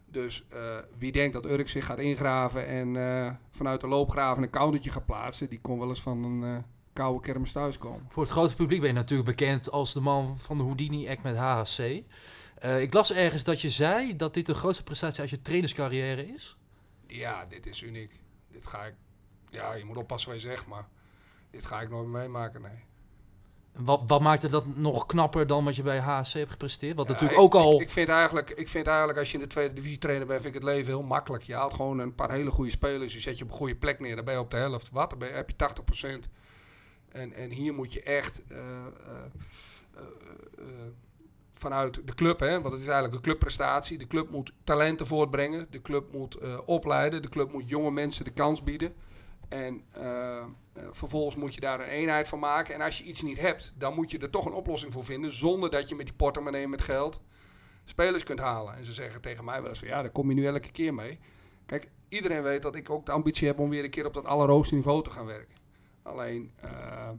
Dus 0.05 0.43
eh, 0.49 0.77
wie 0.97 1.11
denkt 1.11 1.33
dat 1.33 1.45
Urk 1.45 1.69
zich 1.69 1.85
gaat 1.85 1.99
ingraven 1.99 2.67
en 2.67 2.95
eh, 2.95 3.35
vanuit 3.51 3.81
de 3.81 3.87
loopgraven 3.87 4.43
een 4.43 4.49
countertje 4.49 4.89
gaat 4.89 5.05
plaatsen, 5.05 5.49
die 5.49 5.61
kon 5.61 5.79
wel 5.79 5.89
eens 5.89 6.01
van 6.01 6.23
een 6.23 6.43
eh, 6.43 6.63
koude 6.93 7.19
kermis 7.21 7.51
thuiskomen. 7.51 8.05
Voor 8.09 8.23
het 8.23 8.31
grote 8.31 8.55
publiek 8.55 8.79
ben 8.79 8.89
je 8.89 8.95
natuurlijk 8.95 9.29
bekend 9.29 9.71
als 9.71 9.93
de 9.93 9.99
man 9.99 10.37
van 10.37 10.57
de 10.57 10.63
Houdini-act 10.63 11.23
met 11.23 11.35
HHC. 11.35 12.03
Eh, 12.59 12.81
ik 12.81 12.93
las 12.93 13.11
ergens 13.11 13.43
dat 13.43 13.61
je 13.61 13.69
zei 13.69 14.15
dat 14.15 14.33
dit 14.33 14.45
de 14.45 14.53
grootste 14.53 14.83
prestatie 14.83 15.21
uit 15.21 15.29
je 15.29 15.41
trainerscarrière 15.41 16.27
is. 16.27 16.57
Ja, 17.07 17.45
dit 17.45 17.65
is 17.65 17.81
uniek. 17.81 18.19
Dit 18.51 18.67
ga 18.67 18.85
ik, 18.85 18.93
ja, 19.49 19.73
je 19.73 19.85
moet 19.85 19.97
oppassen 19.97 20.31
wat 20.31 20.41
je 20.41 20.47
zegt, 20.47 20.67
maar 20.67 20.87
dit 21.51 21.65
ga 21.65 21.81
ik 21.81 21.89
nooit 21.89 22.07
meemaken, 22.07 22.61
nee. 22.61 22.87
Wat, 23.77 24.01
wat 24.07 24.21
maakte 24.21 24.49
dat 24.49 24.75
nog 24.75 25.05
knapper 25.05 25.47
dan 25.47 25.65
wat 25.65 25.75
je 25.75 25.83
bij 25.83 25.99
HHC 25.99 26.33
hebt 26.33 26.51
gepresteerd? 26.51 26.95
Wat 26.95 27.05
Ja, 27.07 27.11
natuurlijk 27.11 27.39
ik- 27.39 27.45
ook 27.45 27.55
al... 27.55 27.73
Ik, 27.75 27.81
ik, 27.81 27.89
vind 27.89 28.07
eigenlijk, 28.09 28.49
ik 28.49 28.67
vind 28.67 28.87
eigenlijk, 28.87 29.17
als 29.19 29.27
je 29.31 29.37
in 29.37 29.43
de 29.43 29.49
tweede 29.49 29.73
divisie 29.73 29.97
trainer 29.97 30.27
bent, 30.27 30.41
vind 30.41 30.55
ik 30.55 30.61
het 30.61 30.69
leven 30.69 30.87
heel 30.91 31.03
makkelijk. 31.03 31.43
Je 31.43 31.55
haalt 31.55 31.73
gewoon 31.73 31.99
een 31.99 32.15
paar 32.15 32.31
hele 32.31 32.51
goede 32.51 32.71
spelers, 32.71 33.13
je 33.13 33.19
zet 33.19 33.37
je 33.37 33.43
op 33.43 33.49
een 33.49 33.55
goede 33.57 33.75
plek 33.75 33.99
neer, 33.99 34.15
dan 34.15 34.25
ben 34.25 34.33
je 34.33 34.39
op 34.39 34.51
de 34.51 34.57
helft. 34.57 34.89
Wat? 34.91 35.09
Dan 35.09 35.19
ben 35.19 35.27
je, 35.27 35.33
heb 35.33 35.49
je 35.49 35.55
80%. 36.25 36.29
En, 37.11 37.33
en 37.33 37.49
hier 37.51 37.73
moet 37.73 37.93
je 37.93 38.01
echt 38.03 38.41
eh, 38.47 38.57
eh, 38.57 38.85
eh, 40.57 40.63
vanuit 41.53 42.01
de 42.07 42.13
club, 42.15 42.39
hè, 42.39 42.51
want 42.61 42.73
het 42.73 42.81
is 42.81 42.87
eigenlijk 42.87 43.13
een 43.15 43.21
clubprestatie. 43.21 43.97
De 43.97 44.07
club 44.07 44.29
moet 44.29 44.51
talenten 44.63 45.07
voortbrengen, 45.07 45.67
de 45.69 45.81
club 45.81 46.11
moet 46.11 46.37
opleiden, 46.65 47.21
de 47.21 47.29
club 47.29 47.51
moet 47.51 47.69
jonge 47.69 47.91
mensen 47.91 48.25
de 48.25 48.31
kans 48.31 48.63
bieden. 48.63 48.93
En 49.49 49.83
eh, 49.91 50.43
vervolgens 50.91 51.35
moet 51.35 51.53
je 51.55 51.61
daar 51.61 51.79
een 51.79 51.87
eenheid 51.87 52.27
van 52.27 52.39
maken. 52.39 52.75
En 52.75 52.81
als 52.81 52.97
je 52.97 53.03
iets 53.03 53.21
niet 53.21 53.39
hebt, 53.39 53.73
dan 53.77 53.93
moet 53.93 54.11
je 54.11 54.17
er 54.19 54.29
toch 54.29 54.45
een 54.45 54.53
oplossing 54.53 54.93
voor 54.93 55.03
vinden. 55.03 55.33
Zonder 55.33 55.69
dat 55.69 55.89
je 55.89 55.95
met 55.95 56.05
die 56.05 56.15
portemonnee 56.15 56.67
met 56.67 56.81
geld 56.81 57.21
spelers 57.85 58.23
kunt 58.23 58.39
halen. 58.39 58.75
En 58.75 58.85
ze 58.85 58.93
zeggen 58.93 59.21
tegen 59.21 59.45
mij 59.45 59.59
wel 59.61 59.69
eens 59.69 59.79
van 59.79 59.87
ja, 59.87 60.01
daar 60.01 60.11
kom 60.11 60.29
je 60.29 60.35
nu 60.35 60.45
elke 60.45 60.71
keer 60.71 60.93
mee. 60.93 61.19
Kijk, 61.65 61.89
iedereen 62.09 62.43
weet 62.43 62.61
dat 62.61 62.75
ik 62.75 62.89
ook 62.89 63.05
de 63.05 63.11
ambitie 63.11 63.47
heb 63.47 63.59
om 63.59 63.69
weer 63.69 63.83
een 63.83 63.89
keer 63.89 64.05
op 64.05 64.13
dat 64.13 64.25
allerhoogste 64.25 64.75
niveau 64.75 65.03
te 65.03 65.09
gaan 65.09 65.25
werken. 65.25 65.55
Alleen, 66.03 66.51
eh, 66.55 67.09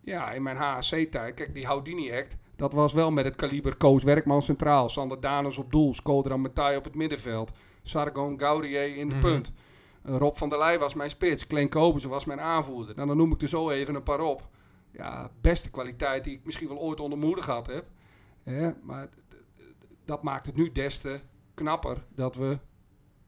ja, 0.00 0.32
in 0.32 0.42
mijn 0.42 0.56
HHC-tijd, 0.56 1.34
kijk, 1.34 1.54
die 1.54 1.66
Houdini-act, 1.66 2.36
dat 2.56 2.72
was 2.72 2.92
wel 2.92 3.10
met 3.10 3.24
het 3.24 3.36
kaliber 3.36 3.76
Koos 3.76 4.04
Werkman 4.04 4.42
centraal, 4.42 4.88
Sander 4.88 5.20
Danus 5.20 5.58
op 5.58 5.70
doel, 5.72 5.94
Skodran 5.94 6.40
Matai 6.40 6.76
op 6.76 6.84
het 6.84 6.94
middenveld, 6.94 7.52
Sargon 7.82 8.38
Gaudier 8.38 8.96
in 8.96 9.08
de 9.08 9.14
Mhm. 9.14 9.24
punt. 9.24 9.52
Rob 10.06 10.34
van 10.34 10.48
der 10.48 10.58
Leij 10.58 10.78
was 10.78 10.94
mijn 10.94 11.10
spits, 11.10 11.46
Kobersen 11.68 12.10
was 12.10 12.24
mijn 12.24 12.40
aanvoerder. 12.40 12.94
Nou, 12.94 13.08
dan 13.08 13.16
noem 13.16 13.32
ik 13.32 13.42
er 13.42 13.48
zo 13.48 13.70
even 13.70 13.94
een 13.94 14.02
paar 14.02 14.20
op. 14.20 14.48
Ja, 14.92 15.30
beste 15.40 15.70
kwaliteit 15.70 16.24
die 16.24 16.34
ik 16.34 16.44
misschien 16.44 16.68
wel 16.68 16.78
ooit 16.78 17.00
onder 17.00 17.18
moeder 17.18 17.44
gehad 17.44 17.66
heb. 17.66 17.86
Maar 18.82 19.08
dat 20.04 20.22
maakt 20.22 20.46
het 20.46 20.56
nu 20.56 20.72
des 20.72 20.98
te 20.98 21.20
knapper 21.54 22.04
dat 22.14 22.36
we 22.36 22.58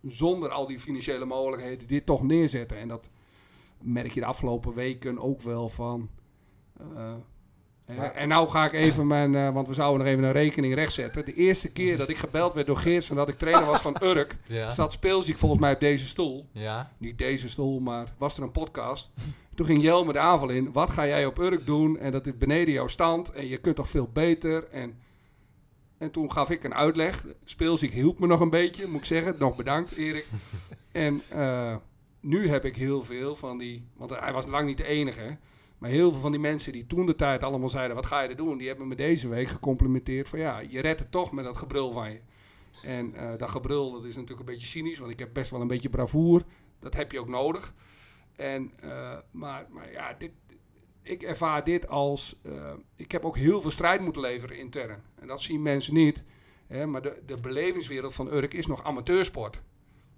zonder 0.02 0.50
al 0.50 0.66
die 0.66 0.80
financiële 0.80 1.25
mogelijkheden 1.25 1.88
dit 1.88 2.06
toch 2.06 2.23
neerzetten. 2.23 2.78
En 2.78 2.88
dat 2.88 3.11
merk 3.82 4.12
je 4.12 4.20
de 4.20 4.26
afgelopen 4.26 4.75
weken 4.75 5.18
ook 5.18 5.40
wel 5.40 5.68
van. 5.68 6.11
eh, 6.97 7.14
Maar- 7.97 8.12
en 8.14 8.28
nou 8.28 8.49
ga 8.49 8.64
ik 8.64 8.73
even 8.73 9.07
mijn, 9.07 9.35
eh, 9.35 9.50
want 9.52 9.68
we 9.68 9.75
zouden 9.75 9.99
nog 9.99 10.12
even 10.12 10.25
een 10.25 10.33
rekening 10.33 10.75
rechtzetten. 10.75 11.25
De 11.25 11.35
eerste 11.35 11.73
keer 11.73 11.97
dat 11.97 12.09
ik 12.09 12.16
gebeld 12.16 12.54
werd 12.54 12.66
door 12.66 12.76
Geerts 12.76 13.11
en 13.11 13.16
dat 13.16 13.28
ik 13.28 13.38
trainer 13.38 13.64
was 13.66 13.80
van 13.80 13.97
Urk, 14.02 14.37
Ja. 14.47 14.71
zat 14.71 14.92
speelziek 14.92 15.38
volgens 15.38 15.61
mij 15.61 15.73
op 15.75 15.80
deze 15.80 16.07
stoel. 16.07 16.47
Ja. 16.52 16.92
Niet 16.99 17.18
deze 17.18 17.49
stoel, 17.49 17.80
maar 17.80 18.07
was 18.18 18.37
er 18.37 18.42
een 18.42 18.50
podcast. 18.50 19.11
Toen 19.54 19.66
ging 19.66 19.83
Jelme 19.83 20.12
de 20.12 20.18
aanval 20.18 20.49
in. 20.49 20.73
Wat 20.73 20.90
ga 20.90 21.07
jij 21.07 21.26
op 21.26 21.38
Urk 21.38 21.66
doen? 21.66 21.99
En 21.99 22.12
dat 22.12 22.26
is 22.26 22.37
beneden 22.38 22.75
jouw 22.75 22.87
stand. 22.87 23.30
En 23.33 23.49
je 23.49 23.57
kunt 23.59 23.76
toch 23.76 23.88
veel 23.88 24.09
beter. 24.12 24.64
En, 24.71 24.99
en 25.99 26.11
toen 26.11 26.33
gaf 26.33 26.50
ik 26.50 26.64
een 26.64 26.75
uitleg. 26.75 27.25
Speelziek 27.45 27.92
hielp 27.92 28.18
me 28.18 28.26
nog 28.26 28.40
een 28.40 28.50
beetje, 28.50 28.87
moet 28.87 28.99
ik 29.00 29.04
zeggen. 29.04 29.35
Nog 29.38 29.57
bedankt, 29.57 29.92
Erik. 29.92 30.26
En 30.92 31.23
eh, 31.28 31.76
nu 32.21 32.49
heb 32.49 32.64
ik 32.64 32.76
heel 32.76 33.02
veel 33.04 33.37
van 33.37 33.59
die... 33.59 33.88
Want 33.97 34.11
hij 34.21 34.33
was 34.33 34.47
lang 34.47 34.66
niet 34.66 34.76
de 34.76 34.85
enige. 34.87 35.37
Maar 35.78 35.90
heel 35.90 36.11
veel 36.11 36.20
van 36.20 36.30
die 36.30 36.40
mensen 36.40 36.73
die 36.73 36.87
toen 36.87 37.06
de 37.06 37.14
tijd 37.14 37.42
allemaal 37.42 37.68
zeiden... 37.68 37.97
Wat 37.97 38.06
ga 38.06 38.20
je 38.20 38.28
er 38.28 38.37
doen? 38.37 38.58
Die 38.58 38.68
hebben 38.68 38.88
me 38.88 38.94
deze 38.94 39.28
week 39.28 39.49
gecomplimenteerd 39.49 40.28
van... 40.28 40.38
Ja, 40.38 40.58
je 40.58 40.80
redt 40.80 41.00
het 41.00 41.11
toch 41.11 41.32
met 41.32 41.44
dat 41.44 41.56
gebrul 41.56 41.92
van 41.92 42.11
je. 42.11 42.20
En 42.82 43.14
eh, 43.14 43.38
dat 43.38 43.49
gebrul, 43.49 43.92
dat 43.92 44.04
is 44.04 44.14
natuurlijk 44.14 44.49
een 44.49 44.54
beetje 44.54 44.66
cynisch. 44.66 44.99
Want 44.99 45.11
ik 45.11 45.18
heb 45.18 45.32
best 45.32 45.50
wel 45.50 45.61
een 45.61 45.66
beetje 45.66 45.90
bravoer. 45.90 46.42
Dat 46.80 46.94
heb 46.94 47.12
je 47.12 47.20
ook 47.20 47.28
nodig. 47.28 47.75
En, 48.37 48.73
eh, 48.78 49.18
maar, 49.30 49.66
maar 49.70 49.92
ja, 49.92 50.12
dit, 50.12 50.30
ik 51.02 51.23
ervaar 51.23 51.64
dit 51.64 51.88
als... 51.88 52.38
eh, 52.42 52.73
ik 52.97 53.12
heb 53.12 53.25
ook 53.25 53.37
heel 53.37 53.61
veel 53.61 53.70
strijd 53.70 54.00
moeten 54.00 54.23
leveren 54.23 54.58
intern. 54.58 55.02
En 55.14 55.26
dat 55.26 55.42
zien 55.42 55.62
mensen 55.62 55.94
niet. 55.94 56.25
Hè, 56.66 56.87
maar 56.87 57.02
de, 57.02 57.23
de 57.26 57.38
belevingswereld 57.38 58.14
van 58.14 58.32
Urk 58.32 58.54
is 58.54 58.66
nog 58.66 58.85
amateursport. 58.85 59.62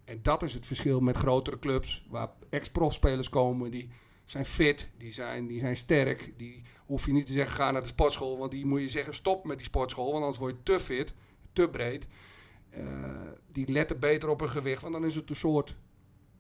En 0.05 0.19
dat 0.23 0.43
is 0.43 0.55
het 0.55 0.67
verschil 0.67 1.01
met 1.01 1.17
grotere 1.17 1.59
clubs... 1.59 2.07
waar 2.09 2.31
ex-profspelers 2.51 3.29
komen... 3.29 3.71
die 3.71 3.91
zijn 4.31 4.45
fit, 4.45 4.91
die 4.97 5.13
zijn, 5.13 5.47
die 5.47 5.59
zijn 5.59 5.77
sterk. 5.77 6.33
Die 6.37 6.63
hoef 6.87 7.07
je 7.07 7.13
niet 7.13 7.27
te 7.27 7.33
zeggen, 7.33 7.55
ga 7.57 7.71
naar 7.71 7.83
de 7.83 7.89
sportschool. 7.89 8.39
Want 8.39 8.51
die 8.51 8.67
moet 8.67 8.81
je 8.81 8.89
zeggen, 8.89 9.15
stop 9.15 9.45
met 9.45 9.57
die 9.57 9.67
sportschool. 9.67 10.05
Want 10.13 10.19
anders 10.19 10.39
word 10.39 10.55
je 10.57 10.63
te 10.63 10.81
fit, 10.81 11.15
te 11.53 11.69
breed. 11.69 12.07
Eh, 12.71 12.85
die 13.53 13.73
letten 13.73 13.99
beter 14.01 14.29
op 14.29 14.41
hun 14.41 14.51
gewicht. 14.51 14.83
Want 14.83 14.95
dan 14.95 15.05
is 15.05 15.15
het 15.15 15.31
een 15.31 15.37
soort 15.37 15.77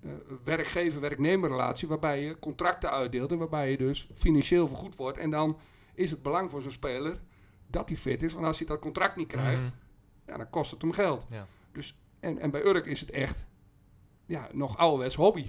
eh, 0.00 0.12
werkgever-werknemer 0.44 1.48
relatie 1.50 1.88
waarbij 1.88 2.22
je 2.22 2.38
contracten 2.38 2.90
uitdeelt 2.90 3.30
en 3.32 3.38
waarbij 3.38 3.70
je 3.70 3.76
dus 3.76 4.08
financieel 4.14 4.68
vergoed 4.68 4.96
wordt. 4.96 5.18
En 5.18 5.30
dan 5.30 5.58
is 5.94 6.10
het 6.10 6.22
belang 6.22 6.50
voor 6.50 6.62
zo'n 6.62 6.70
speler 6.70 7.20
dat 7.66 7.88
hij 7.88 7.98
fit 7.98 8.22
is. 8.22 8.32
Want 8.32 8.46
als 8.46 8.58
hij 8.58 8.66
dat 8.66 8.78
contract 8.80 9.16
niet 9.16 9.28
krijgt, 9.28 9.62
Mhm. 9.62 9.72
ja, 10.26 10.36
dan 10.36 10.50
kost 10.50 10.70
het 10.70 10.82
hem 10.82 10.92
geld. 10.92 11.26
Ja. 11.30 11.46
Dus, 11.72 11.98
en, 12.20 12.38
en 12.38 12.50
bij 12.50 12.64
Urk 12.64 12.86
is 12.86 13.00
het 13.00 13.10
echt 13.10 13.46
ja, 14.26 14.48
nog 14.52 14.76
ouderwets 14.76 15.14
hobby. 15.14 15.46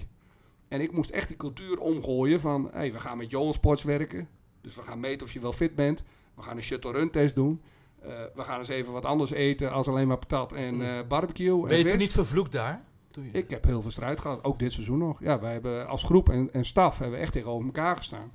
En 0.72 0.80
ik 0.80 0.92
moest 0.92 1.10
echt 1.10 1.28
die 1.28 1.36
cultuur 1.36 1.78
omgooien 1.80 2.40
van, 2.40 2.68
hey, 2.72 2.92
we 2.92 3.00
gaan 3.00 3.16
met 3.16 3.30
Johan 3.30 3.52
Sports 3.52 3.82
werken. 3.82 4.28
Dus 4.60 4.74
we 4.74 4.82
gaan 4.82 5.00
meten 5.00 5.26
of 5.26 5.32
je 5.32 5.40
wel 5.40 5.52
fit 5.52 5.74
bent. 5.74 6.02
We 6.34 6.42
gaan 6.42 6.56
een 6.56 6.62
shuttle 6.62 6.92
run 6.92 7.10
test 7.10 7.34
doen. 7.34 7.62
Eh, 7.98 8.08
we 8.34 8.42
gaan 8.42 8.58
eens 8.58 8.68
even 8.68 8.92
wat 8.92 9.04
anders 9.04 9.30
eten 9.30 9.72
als 9.72 9.88
alleen 9.88 10.06
maar 10.06 10.18
patat 10.18 10.52
en 10.52 10.82
eh, 10.82 11.06
barbecue. 11.08 11.60
Ben 11.60 11.70
en 11.70 11.78
je 11.78 11.88
vis. 11.88 11.98
niet 11.98 12.12
vervloekt 12.12 12.52
daar? 12.52 12.84
Ik 13.32 13.50
heb 13.50 13.64
heel 13.64 13.82
veel 13.82 13.90
strijd 13.90 14.20
gehad, 14.20 14.44
ook 14.44 14.58
dit 14.58 14.72
seizoen 14.72 14.98
nog. 14.98 15.20
Ja, 15.20 15.40
wij 15.40 15.52
hebben 15.52 15.88
als 15.88 16.04
groep 16.04 16.28
en, 16.28 16.52
en 16.52 16.64
staf 16.64 16.98
hebben 16.98 17.16
we 17.16 17.22
echt 17.22 17.32
tegenover 17.32 17.66
elkaar 17.66 17.96
gestaan. 17.96 18.32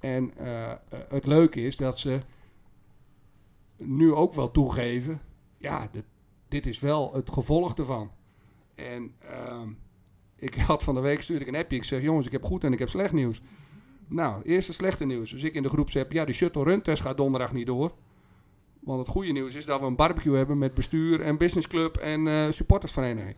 En 0.00 0.36
eh, 0.36 0.72
het 1.08 1.26
leuke 1.26 1.60
is 1.60 1.76
dat 1.76 1.98
ze 1.98 2.20
nu 3.76 4.12
ook 4.12 4.32
wel 4.32 4.50
toegeven, 4.50 5.20
ja, 5.58 5.88
dit, 5.92 6.04
dit 6.48 6.66
is 6.66 6.80
wel 6.80 7.14
het 7.14 7.30
gevolg 7.30 7.74
ervan. 7.74 8.10
En 8.74 9.14
ehm, 9.18 9.68
ik 10.46 10.56
had 10.70 10.82
van 10.82 10.94
de 10.94 11.00
week 11.00 11.22
stuurde 11.22 11.44
ik 11.44 11.50
een 11.54 11.60
appje. 11.60 11.76
Ik 11.76 11.84
zeg, 11.84 12.02
jongens, 12.02 12.26
ik 12.26 12.32
heb 12.32 12.44
goed 12.44 12.64
en 12.64 12.72
ik 12.72 12.78
heb 12.78 12.88
slecht 12.88 13.12
nieuws. 13.12 13.40
Nou, 14.08 14.42
eerst 14.42 14.66
het 14.66 14.76
slechte 14.76 15.04
nieuws. 15.04 15.30
Dus 15.30 15.42
ik 15.42 15.54
in 15.54 15.62
de 15.62 15.68
groep 15.68 15.90
zeg, 15.90 16.04
ja, 16.08 16.24
de 16.24 16.32
shuttle 16.32 16.64
run 16.64 16.82
test 16.82 17.02
gaat 17.02 17.16
donderdag 17.16 17.52
niet 17.52 17.66
door. 17.66 17.92
Want 18.80 18.98
het 18.98 19.08
goede 19.08 19.32
nieuws 19.32 19.54
is 19.54 19.66
dat 19.66 19.80
we 19.80 19.86
een 19.86 19.96
barbecue 19.96 20.36
hebben 20.36 20.58
met 20.58 20.74
bestuur 20.74 21.20
en 21.20 21.36
businessclub 21.36 21.96
en 21.96 22.28
eh, 22.28 22.50
supportersvereniging. 22.50 23.36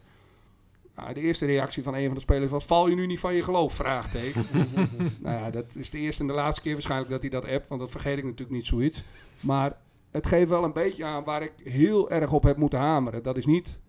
Nou, 0.96 1.14
de 1.14 1.20
eerste 1.20 1.46
reactie 1.46 1.82
van 1.82 1.94
een 1.94 2.06
van 2.06 2.14
de 2.14 2.20
spelers 2.20 2.50
was: 2.50 2.64
Val 2.64 2.88
je 2.88 2.94
nu 2.94 3.06
niet 3.06 3.18
van 3.18 3.34
je 3.34 3.42
geloof? 3.42 3.74
Vraagteken. 3.74 4.46
nou 5.22 5.36
ja, 5.36 5.50
dat 5.50 5.76
is 5.76 5.90
de 5.90 5.98
eerste 5.98 6.22
en 6.22 6.28
de 6.28 6.34
laatste 6.34 6.62
keer 6.62 6.72
waarschijnlijk 6.72 7.10
dat 7.10 7.20
hij 7.20 7.30
dat 7.30 7.44
appt, 7.44 7.68
want 7.68 7.80
dat 7.80 7.90
vergeet 7.90 8.18
ik 8.18 8.24
natuurlijk 8.24 8.50
niet 8.50 8.66
zoiets. 8.66 9.02
Maar 9.40 9.76
het 10.10 10.26
geeft 10.26 10.48
wel 10.48 10.64
een 10.64 10.72
beetje 10.72 11.04
aan 11.04 11.24
waar 11.24 11.42
ik 11.42 11.52
heel 11.62 12.10
erg 12.10 12.32
op 12.32 12.42
heb 12.42 12.56
moeten 12.56 12.78
hameren. 12.78 13.22
Dat 13.22 13.36
is 13.36 13.46
niet, 13.46 13.80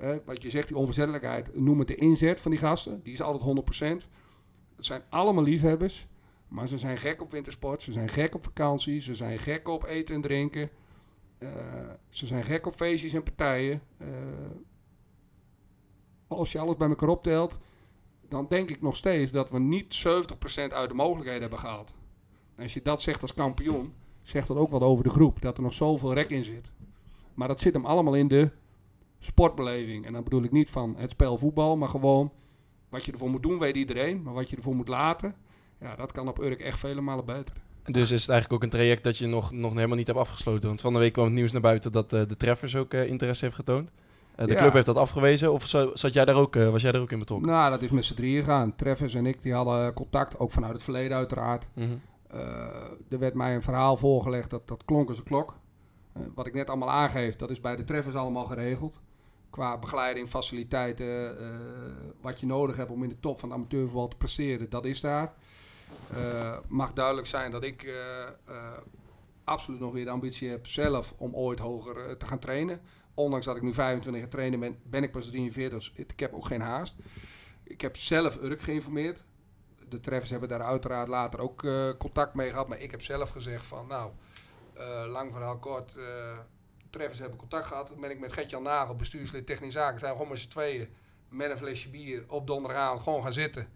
hè, 0.00 0.20
wat 0.24 0.42
je 0.42 0.50
zegt, 0.50 0.68
die 0.68 0.76
onverzettelijkheid. 0.76 1.56
Noem 1.56 1.78
het 1.78 1.88
de 1.88 1.94
inzet 1.94 2.40
van 2.40 2.50
die 2.50 2.60
gasten. 2.60 3.00
Die 3.02 3.12
is 3.12 3.22
altijd 3.22 4.04
100%. 4.04 4.08
Het 4.76 4.84
zijn 4.84 5.02
allemaal 5.08 5.44
liefhebbers. 5.44 6.06
Maar 6.48 6.68
ze 6.68 6.78
zijn 6.78 6.98
gek 6.98 7.20
op 7.20 7.30
wintersport. 7.30 7.82
Ze 7.82 7.92
zijn 7.92 8.08
gek 8.08 8.34
op 8.34 8.44
vakantie. 8.44 9.00
Ze 9.00 9.14
zijn 9.14 9.38
gek 9.38 9.68
op 9.68 9.84
eten 9.84 10.14
en 10.14 10.20
drinken. 10.20 10.70
Eh, 11.38 11.50
ze 12.08 12.26
zijn 12.26 12.44
gek 12.44 12.66
op 12.66 12.74
feestjes 12.74 13.12
en 13.12 13.22
partijen. 13.22 13.82
Eh, 13.96 14.08
als 16.26 16.52
je 16.52 16.58
alles 16.58 16.76
bij 16.76 16.88
elkaar 16.88 17.08
optelt, 17.08 17.58
dan 18.28 18.46
denk 18.48 18.70
ik 18.70 18.82
nog 18.82 18.96
steeds 18.96 19.30
dat 19.30 19.50
we 19.50 19.58
niet 19.58 19.94
70% 19.94 20.72
uit 20.72 20.88
de 20.88 20.94
mogelijkheden 20.94 21.40
hebben 21.40 21.58
gehaald. 21.58 21.94
En 22.56 22.62
als 22.62 22.74
je 22.74 22.82
dat 22.82 23.02
zegt 23.02 23.22
als 23.22 23.34
kampioen, 23.34 23.94
zegt 24.22 24.48
dat 24.48 24.56
ook 24.56 24.70
wat 24.70 24.82
over 24.82 25.04
de 25.04 25.10
groep. 25.10 25.40
Dat 25.40 25.56
er 25.56 25.62
nog 25.62 25.74
zoveel 25.74 26.12
rek 26.14 26.30
in 26.30 26.42
zit. 26.42 26.70
Maar 27.34 27.48
dat 27.48 27.60
zit 27.60 27.72
hem 27.72 27.86
allemaal 27.86 28.14
in 28.14 28.28
de 28.28 28.50
sportbeleving. 29.24 30.06
En 30.06 30.12
dan 30.12 30.24
bedoel 30.24 30.42
ik 30.42 30.52
niet 30.52 30.70
van 30.70 30.94
het 30.98 31.10
spel 31.10 31.38
voetbal, 31.38 31.76
maar 31.76 31.88
gewoon 31.88 32.32
wat 32.88 33.04
je 33.04 33.12
ervoor 33.12 33.30
moet 33.30 33.42
doen, 33.42 33.58
weet 33.58 33.76
iedereen. 33.76 34.22
Maar 34.22 34.34
wat 34.34 34.50
je 34.50 34.56
ervoor 34.56 34.74
moet 34.76 34.88
laten, 34.88 35.34
ja, 35.80 35.96
dat 35.96 36.12
kan 36.12 36.28
op 36.28 36.38
Urk 36.40 36.60
echt 36.60 36.78
vele 36.78 37.00
malen 37.00 37.24
beter. 37.24 37.54
Dus 37.84 38.10
is 38.10 38.20
het 38.20 38.30
eigenlijk 38.30 38.52
ook 38.52 38.62
een 38.72 38.78
traject 38.78 39.04
dat 39.04 39.18
je 39.18 39.26
nog, 39.26 39.52
nog 39.52 39.74
helemaal 39.74 39.96
niet 39.96 40.06
hebt 40.06 40.18
afgesloten. 40.18 40.68
Want 40.68 40.80
van 40.80 40.92
de 40.92 40.98
week 40.98 41.12
kwam 41.12 41.24
het 41.24 41.34
nieuws 41.34 41.52
naar 41.52 41.60
buiten 41.60 41.92
dat 41.92 42.12
eh, 42.12 42.22
de 42.26 42.36
Treffers 42.36 42.76
ook 42.76 42.92
eh, 42.94 43.06
interesse 43.06 43.44
heeft 43.44 43.56
getoond. 43.56 43.90
Eh, 44.34 44.46
de 44.46 44.52
Ja. 44.52 44.58
club 44.58 44.72
heeft 44.72 44.86
dat 44.86 44.96
afgewezen. 44.96 45.52
Of 45.52 45.66
zat 45.94 46.12
jij 46.12 46.24
daar 46.24 46.36
ook, 46.36 46.54
was 46.54 46.82
jij 46.82 46.92
daar 46.92 47.00
ook 47.00 47.12
in 47.12 47.18
betrokken? 47.18 47.48
Nou, 47.48 47.70
dat 47.70 47.82
is 47.82 47.90
met 47.90 48.04
z'n 48.04 48.14
drieën 48.14 48.42
gegaan. 48.42 48.76
Treffers 48.76 49.14
en 49.14 49.26
ik 49.26 49.42
die 49.42 49.52
hadden 49.54 49.92
contact, 49.92 50.38
ook 50.38 50.50
vanuit 50.50 50.72
het 50.72 50.82
verleden 50.82 51.16
uiteraard. 51.16 51.68
Mhm. 51.74 51.88
Er 53.08 53.18
werd 53.18 53.34
mij 53.34 53.54
een 53.54 53.62
verhaal 53.62 53.96
voorgelegd 53.96 54.50
dat, 54.50 54.68
dat 54.68 54.84
klonk 54.84 55.08
als 55.08 55.18
een 55.18 55.24
klok. 55.24 55.56
Wat 56.34 56.46
ik 56.46 56.54
net 56.54 56.68
allemaal 56.68 56.90
aangeef, 56.90 57.36
dat 57.36 57.50
is 57.50 57.60
bij 57.60 57.76
de 57.76 57.84
treffers 57.84 58.14
allemaal 58.14 58.44
geregeld. 58.44 59.00
Qua 59.54 59.78
begeleiding, 59.78 60.28
faciliteiten, 60.28 61.38
eh, 61.38 61.46
wat 62.20 62.40
je 62.40 62.46
nodig 62.46 62.76
hebt 62.76 62.90
om 62.90 63.02
in 63.02 63.08
de 63.08 63.20
top 63.20 63.38
van 63.38 63.52
amateurvoetbal 63.52 64.08
te 64.08 64.16
presteren, 64.16 64.70
dat 64.70 64.84
is 64.84 65.00
daar. 65.00 65.32
Eh, 66.14 66.56
mag 66.68 66.92
duidelijk 66.92 67.26
zijn 67.26 67.50
dat 67.50 67.62
ik 67.62 67.82
eh, 67.82 68.72
absoluut 69.44 69.80
nog 69.80 69.92
weer 69.92 70.04
de 70.04 70.10
ambitie 70.10 70.48
heb 70.48 70.66
zelf 70.66 71.14
om 71.16 71.34
ooit 71.34 71.58
hoger 71.58 72.16
te 72.16 72.26
gaan 72.26 72.38
trainen. 72.38 72.80
Ondanks 73.14 73.46
dat 73.46 73.56
ik 73.56 73.62
nu 73.62 73.74
25 73.74 74.22
jaar 74.22 74.30
trainen 74.30 74.60
ben, 74.60 74.78
ben 74.82 75.02
ik 75.02 75.12
pas 75.12 75.26
43, 75.26 75.78
dus 75.78 75.92
ik 75.94 76.20
heb 76.20 76.32
ook 76.32 76.46
geen 76.46 76.60
haast. 76.60 76.96
Ik 77.62 77.80
heb 77.80 77.96
zelf 77.96 78.42
Urk 78.42 78.62
geïnformeerd 78.62 79.24
de 79.88 80.00
treffers 80.00 80.30
hebben 80.30 80.48
daar 80.48 80.62
uiteraard 80.62 81.08
later 81.08 81.40
ook 81.40 81.66
contact 81.98 82.34
mee 82.34 82.50
gehad. 82.50 82.68
Maar 82.68 82.80
ik 82.80 82.90
heb 82.90 83.02
zelf 83.02 83.30
gezegd 83.30 83.66
van, 83.66 83.86
nou, 83.86 84.10
lang 85.08 85.32
verhaal 85.32 85.58
kort. 85.58 85.96
Treffers 86.94 87.18
hebben 87.18 87.38
contact 87.38 87.66
gehad. 87.66 87.88
Dan 87.88 88.00
ben 88.00 88.10
ik 88.10 88.18
met 88.18 88.32
Gert-Jan 88.32 88.62
Nagel, 88.62 88.94
bestuurslid 88.94 89.46
technische 89.46 89.78
zaken. 89.78 89.98
Zijn 89.98 90.10
we 90.10 90.16
gewoon 90.16 90.32
met 90.32 90.40
z'n 90.40 90.48
tweeën 90.48 90.88
met 91.28 91.50
een 91.50 91.56
flesje 91.56 91.88
bier 91.88 92.24
op 92.28 92.46
donderdagavond 92.46 93.02
gewoon 93.02 93.22
gaan 93.22 93.32
zitten. 93.32 93.68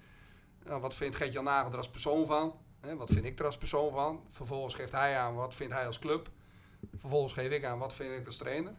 Nou, 0.64 0.80
wat 0.80 0.94
vindt 0.94 1.16
Gert-Jan 1.16 1.44
Nagel 1.44 1.70
er 1.70 1.76
als 1.76 1.90
persoon 1.90 2.26
van? 2.26 2.54
Wat 2.96 3.10
vind 3.10 3.24
ik 3.24 3.38
er 3.38 3.44
als 3.44 3.58
persoon 3.58 3.92
van? 3.92 4.24
Vervolgens 4.28 4.74
geeft 4.74 4.92
hij 4.92 5.16
aan 5.18 5.34
wat 5.34 5.54
vindt 5.54 5.74
hij 5.74 5.86
als 5.86 5.98
club. 5.98 6.28
Vervolgens 6.94 7.32
geef 7.32 7.50
ik 7.50 7.64
aan 7.64 7.78
wat 7.78 7.94
vind 7.94 8.20
ik 8.20 8.26
als 8.26 8.36
trainer. 8.36 8.74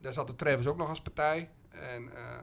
Daar 0.00 0.12
zat 0.12 0.26
de 0.26 0.36
Treffers 0.36 0.66
ook 0.66 0.76
nog 0.76 0.88
als 0.88 1.02
partij. 1.02 1.50
En 1.68 2.16
eh, 2.16 2.38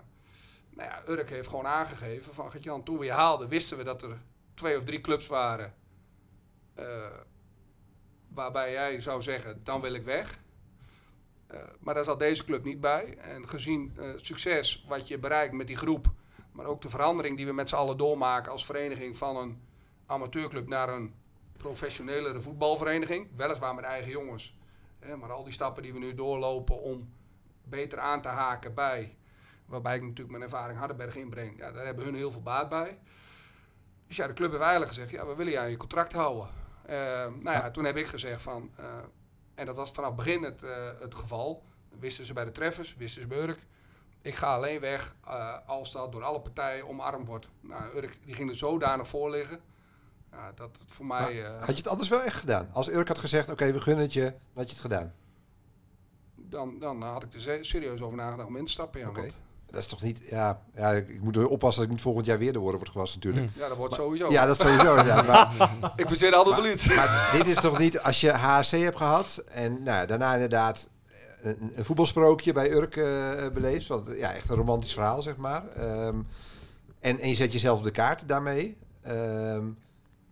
nou 0.70 0.90
ja, 0.90 1.02
Urk 1.08 1.30
heeft 1.30 1.48
gewoon 1.48 1.68
aangegeven 1.68 2.34
van 2.34 2.52
Gert-Jan, 2.52 2.84
toen 2.84 2.98
we 2.98 3.06
je 3.06 3.12
haalden, 3.12 3.48
wisten 3.48 3.78
we 3.78 3.84
dat 3.84 4.02
er 4.02 4.22
twee 4.54 4.78
of 4.78 4.84
drie 4.84 5.02
clubs 5.02 5.28
waren. 5.28 5.74
eh, 6.76 6.86
waarbij 8.28 8.72
jij 8.72 9.02
zou 9.02 9.22
zeggen, 9.22 9.64
dan 9.64 9.82
wil 9.82 9.94
ik 9.94 10.04
weg. 10.06 10.40
Eh, 11.48 11.60
maar 11.80 11.94
daar 11.94 12.04
zat 12.04 12.20
deze 12.20 12.46
club 12.46 12.64
niet 12.64 12.82
bij. 12.82 13.18
En 13.18 13.50
gezien 13.50 13.94
eh, 13.98 14.06
het 14.06 14.26
succes 14.26 14.86
wat 14.88 15.08
je 15.08 15.18
bereikt 15.18 15.54
met 15.54 15.68
die 15.68 15.78
groep, 15.78 16.06
maar 16.52 16.66
ook 16.66 16.82
de 16.82 16.90
verandering 16.90 17.38
die 17.38 17.46
we 17.46 17.54
met 17.54 17.70
z'n 17.70 17.76
allen 17.76 17.98
doormaken 17.98 18.52
als 18.52 18.66
vereniging 18.66 19.18
van 19.18 19.38
een 19.38 19.62
amateurclub 20.06 20.68
naar 20.68 20.90
een 20.90 21.14
professionelere 21.58 22.42
voetbalvereniging. 22.42 23.28
Weliswaar 23.36 23.76
met 23.76 23.84
eigen 23.84 24.12
jongens. 24.12 24.58
Hè, 25.00 25.18
maar 25.18 25.32
al 25.32 25.44
die 25.44 25.54
stappen 25.54 25.84
die 25.84 25.94
we 25.94 26.00
nu 26.00 26.14
doorlopen 26.14 26.82
om 26.82 27.14
beter 27.64 28.00
aan 28.00 28.22
te 28.22 28.28
haken 28.28 28.74
bij 28.74 29.18
Waarbij 29.68 29.96
ik 29.96 30.02
natuurlijk 30.02 30.30
mijn 30.30 30.44
ervaring 30.44 30.80
Hardenberg 30.80 31.16
inbreng. 31.16 31.58
Ja, 31.58 31.72
daar 31.72 31.86
hebben 31.86 32.06
hun 32.06 32.16
heel 32.16 32.32
veel 32.32 32.42
baat 32.42 32.70
bij. 32.70 33.00
Dus 34.08 34.16
ja, 34.16 34.28
de 34.28 34.34
club 34.34 34.50
heeft 34.50 34.62
eigenlijk 34.62 34.92
gezegd, 34.92 35.12
ja, 35.12 35.26
we 35.26 35.36
willen 35.36 35.52
je 35.52 35.60
aan 35.60 35.70
je 35.70 35.78
contract 35.78 36.14
houden. 36.14 36.50
Eh, 36.86 36.96
nou 37.26 37.58
ja, 37.58 37.72
toen 37.72 37.86
heb 37.86 37.96
ik 37.96 38.08
gezegd 38.08 38.42
van, 38.42 38.72
en 39.58 39.66
dat 39.66 39.76
was 39.76 39.92
vanaf 39.92 40.08
het 40.10 40.18
begin 40.18 40.44
het, 40.44 40.64
eh, 40.64 40.90
het 41.00 41.16
geval. 41.16 41.64
Wisten 42.00 42.26
ze 42.26 42.34
bij 42.34 42.46
de 42.46 42.52
treffers, 42.52 42.96
wisten 42.98 43.22
ze 43.22 43.28
bij 43.28 43.38
Urk. 43.38 43.60
ik 44.22 44.36
ga 44.36 44.56
alleen 44.56 44.80
weg 44.80 45.16
eh, 45.28 45.58
als 45.68 45.92
dat 45.92 46.12
door 46.12 46.24
alle 46.24 46.40
partijen 46.42 46.88
omarmd 46.88 47.28
wordt. 47.28 47.48
Nou, 47.62 47.96
Urk 47.96 48.18
die 48.26 48.34
ging 48.36 48.50
er 48.50 48.58
zodanig 48.58 49.08
voor 49.08 49.30
liggen. 49.30 49.60
Ja, 50.32 50.52
dat 50.52 50.78
het 50.80 50.92
voor 50.92 51.06
mij... 51.06 51.46
eh, 51.46 51.58
Had 51.60 51.68
je 51.70 51.74
het 51.76 51.88
anders 51.88 52.10
wel 52.10 52.22
echt 52.22 52.40
gedaan? 52.40 52.70
Als 52.74 52.90
Urk 52.90 53.08
had 53.08 53.18
gezegd, 53.20 53.50
oké, 53.50 53.72
we 53.72 53.82
gunnen 53.82 54.04
het 54.04 54.14
je, 54.14 54.22
dan 54.24 54.34
had 54.54 54.66
je 54.68 54.72
het 54.74 54.82
gedaan. 54.82 55.14
dan, 56.36 56.80
dan 56.80 57.02
had 57.02 57.24
ik 57.24 57.34
er 57.34 57.40
se- 57.42 57.60
serieus 57.64 58.02
over 58.02 58.18
nagedacht 58.18 58.48
om 58.48 58.58
in 58.58 58.66
te 58.66 58.72
stappen. 58.72 59.00
Ja, 59.00 59.10
Oké. 59.10 59.22
want- 59.22 59.34
Dat 59.72 59.82
is 59.82 59.88
toch 59.88 60.02
niet, 60.02 60.22
ja, 60.30 60.62
ja, 60.76 60.92
ik 60.92 61.22
moet 61.22 61.36
er 61.36 61.48
oppassen 61.48 61.82
dat 61.82 61.90
ik 61.90 61.96
niet 61.96 62.06
volgend 62.06 62.26
jaar 62.26 62.38
weer 62.38 62.54
de 62.54 62.60
woorden 62.60 62.78
wordt 62.78 62.92
gewassen 62.92 63.20
natuurlijk. 63.24 63.54
ja 63.56 63.68
dat 63.68 63.78
wordt 63.78 63.94
sowieso. 63.94 64.32
Ja, 64.32 64.46
dat 64.46 64.60
sowieso. 64.60 64.96
ja, 64.96 65.22
maar, 65.32 65.94
Ik 65.96 66.08
verzin 66.08 66.34
altijd 66.34 66.74
iets. 66.74 66.96
maar 66.96 67.30
dit 67.32 67.48
is 67.48 67.56
toch 67.56 67.80
niet, 67.80 68.00
als 68.00 68.22
je 68.22 68.32
HSC 68.32 68.72
hebt 68.72 68.98
gehad 68.98 69.44
en 69.48 69.84
nou, 69.84 70.08
daarna 70.08 70.34
inderdaad 70.34 70.88
een, 71.42 71.72
een 71.76 71.86
voetbalsprookje 71.86 72.54
bij 72.54 72.72
Urk 72.72 72.96
eh, 72.96 73.48
beleefd. 73.54 73.88
Want 73.88 74.08
ja, 74.18 74.34
echt 74.34 74.50
een 74.50 74.56
romantisch 74.56 74.94
verhaal, 74.94 75.22
zeg 75.22 75.36
maar. 75.36 75.68
Ehm, 75.76 76.16
en, 77.00 77.20
en 77.20 77.30
je 77.30 77.36
zet 77.36 77.54
jezelf 77.54 77.78
op 77.78 77.84
de 77.84 77.92
kaart 77.92 78.28
daarmee. 78.28 78.78
Ehm, 79.02 79.66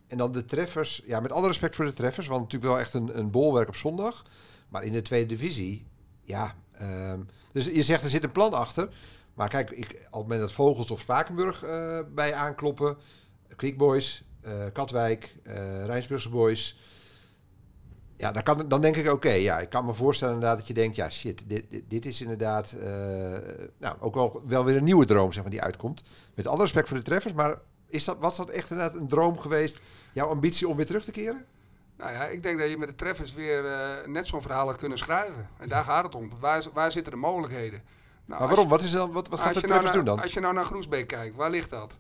en 0.07 0.17
dan 0.17 0.31
de 0.31 0.45
treffers, 0.45 1.01
ja, 1.05 1.19
met 1.19 1.31
alle 1.31 1.47
respect 1.47 1.75
voor 1.75 1.85
de 1.85 1.93
treffers, 1.93 2.27
want 2.27 2.41
natuurlijk 2.41 2.71
wel 2.71 2.81
echt 2.81 2.93
een, 2.93 3.17
een 3.17 3.31
bolwerk 3.31 3.67
op 3.67 3.75
zondag. 3.75 4.23
Maar 4.69 4.83
in 4.83 4.91
de 4.91 5.01
tweede 5.01 5.27
divisie, 5.27 5.85
ja. 6.23 6.55
ehm, 6.71 7.19
dus 7.51 7.65
je 7.65 7.83
zegt 7.83 8.03
er 8.03 8.09
zit 8.09 8.23
een 8.23 8.31
plan 8.31 8.53
achter. 8.53 8.89
Maar 9.35 9.49
kijk, 9.49 9.69
ik, 9.69 9.91
op 9.91 10.01
het 10.01 10.11
moment 10.21 10.39
dat 10.39 10.51
Vogels 10.51 10.91
of 10.91 10.99
Spakenburg 10.99 11.63
eh, 11.63 11.99
bij 12.13 12.33
aankloppen, 12.33 12.97
Quick 13.55 13.77
Boys, 13.77 14.23
eh, 14.41 14.51
Katwijk, 14.73 15.35
eh 15.43 15.85
Rijnsburgse 15.85 16.29
Boys. 16.29 16.79
Ja, 18.17 18.31
dan, 18.31 18.43
kan, 18.43 18.67
dan 18.67 18.81
denk 18.81 18.95
ik, 18.95 19.11
oké, 19.11 19.31
ja, 19.31 19.59
ik 19.59 19.69
kan 19.69 19.85
me 19.85 19.93
voorstellen 19.93 20.33
inderdaad 20.33 20.57
dat 20.57 20.67
je 20.67 20.73
denkt, 20.73 20.95
ja, 20.95 21.09
shit, 21.09 21.49
dit, 21.49 21.83
dit, 21.87 22.05
is 22.05 22.21
inderdaad, 22.21 22.75
nou, 23.77 23.95
ook 23.99 24.15
wel, 24.15 24.41
wel 24.47 24.65
weer 24.65 24.75
een 24.75 24.83
nieuwe 24.83 25.05
droom, 25.05 25.31
zeg 25.31 25.41
maar, 25.41 25.51
die 25.51 25.61
uitkomt. 25.61 26.03
Met 26.33 26.47
alle 26.47 26.61
respect 26.61 26.87
voor 26.87 26.97
de 26.97 27.03
treffers, 27.03 27.33
maar 27.33 27.59
is 27.87 28.03
dat, 28.03 28.17
was 28.19 28.35
dat 28.35 28.49
echt 28.49 28.69
inderdaad 28.69 28.95
een 28.95 29.07
droom 29.07 29.39
geweest, 29.39 29.81
jouw 30.11 30.29
ambitie 30.29 30.67
om 30.67 30.75
weer 30.75 30.85
terug 30.85 31.03
te 31.03 31.11
keren? 31.11 31.45
Nou 31.97 32.11
ja, 32.11 32.25
ik 32.25 32.43
denk 32.43 32.59
dat 32.59 32.69
je 32.69 32.77
met 32.77 32.87
de 32.87 32.95
treffers 32.95 33.33
weer 33.33 33.63
net 34.05 34.27
zo'n 34.27 34.41
verhaal 34.41 34.67
had 34.67 34.77
kunnen 34.77 34.97
schrijven. 34.97 35.49
En 35.57 35.69
daar 35.69 35.83
gaat 35.83 36.03
het 36.03 36.15
om. 36.15 36.29
Waar 36.73 36.91
zitten 36.91 37.11
de 37.11 37.19
mogelijkheden? 37.19 37.81
Nou, 38.25 38.39
maar 38.39 38.47
waarom? 38.49 38.67
Wat, 38.67 38.83
is 38.83 38.91
dan, 38.91 39.11
wat, 39.11 39.27
wat 39.27 39.39
gaat 39.39 39.53
de 39.53 39.59
je 39.59 39.67
nou 39.67 39.91
doen 39.91 40.05
dan? 40.05 40.21
Als 40.21 40.33
je 40.33 40.39
nou 40.39 40.53
naar 40.53 40.65
Groesbeek 40.65 41.07
kijkt, 41.07 41.35
waar 41.35 41.49
ligt 41.49 41.69
dat? 41.69 41.97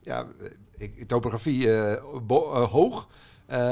Ja, 0.00 0.26
eh, 0.40 0.50
ik, 0.78 1.08
topografie 1.08 1.72
eh, 1.74 2.02
bo- 2.22 2.52
eh, 2.52 2.70
hoog, 2.70 3.08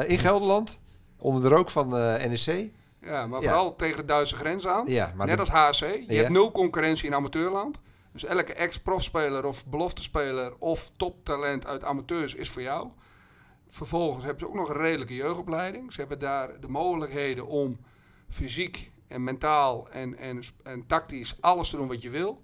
in 0.06 0.18
Gelderland, 0.18 0.78
onder 1.18 1.42
de 1.42 1.48
rook 1.48 1.70
van 1.70 1.88
NEC. 1.88 2.70
Ja, 3.00 3.26
maar 3.26 3.42
Ja. 3.42 3.48
vooral 3.48 3.76
tegen 3.76 3.96
de 3.96 4.04
Duitse 4.04 4.36
grens 4.36 4.66
aan. 4.66 4.86
Ja, 4.86 5.12
maar 5.16 5.26
Net 5.26 5.34
de- 5.46 5.52
als 5.52 5.80
HC. 5.80 5.80
Je 5.88 6.04
Ja. 6.08 6.14
hebt 6.14 6.28
nul 6.28 6.52
concurrentie 6.52 7.06
in 7.06 7.14
amateurland. 7.14 7.78
Dus 8.12 8.24
elke 8.24 8.52
ex-profspeler 8.52 9.44
of 9.46 9.66
beloftespeler 9.66 10.52
of 10.58 10.90
toptalent 10.96 11.66
uit 11.66 11.84
amateurs 11.84 12.34
is 12.34 12.50
voor 12.50 12.62
jou. 12.62 12.88
Vervolgens 13.68 14.24
hebben 14.24 14.40
ze 14.42 14.48
ook 14.48 14.54
nog 14.54 14.68
een 14.68 14.76
redelijke 14.76 15.14
jeugdopleiding. 15.14 15.92
Ze 15.92 16.00
hebben 16.00 16.18
daar 16.18 16.60
de 16.60 16.68
mogelijkheden 16.68 17.46
om 17.46 17.78
fysiek 18.28 18.90
en 19.06 19.24
mentaal 19.24 19.90
en, 19.90 20.16
en, 20.16 20.42
en 20.62 20.86
tactisch 20.86 21.36
alles 21.40 21.70
te 21.70 21.76
doen 21.76 21.88
wat 21.88 22.02
je 22.02 22.10
wil. 22.10 22.42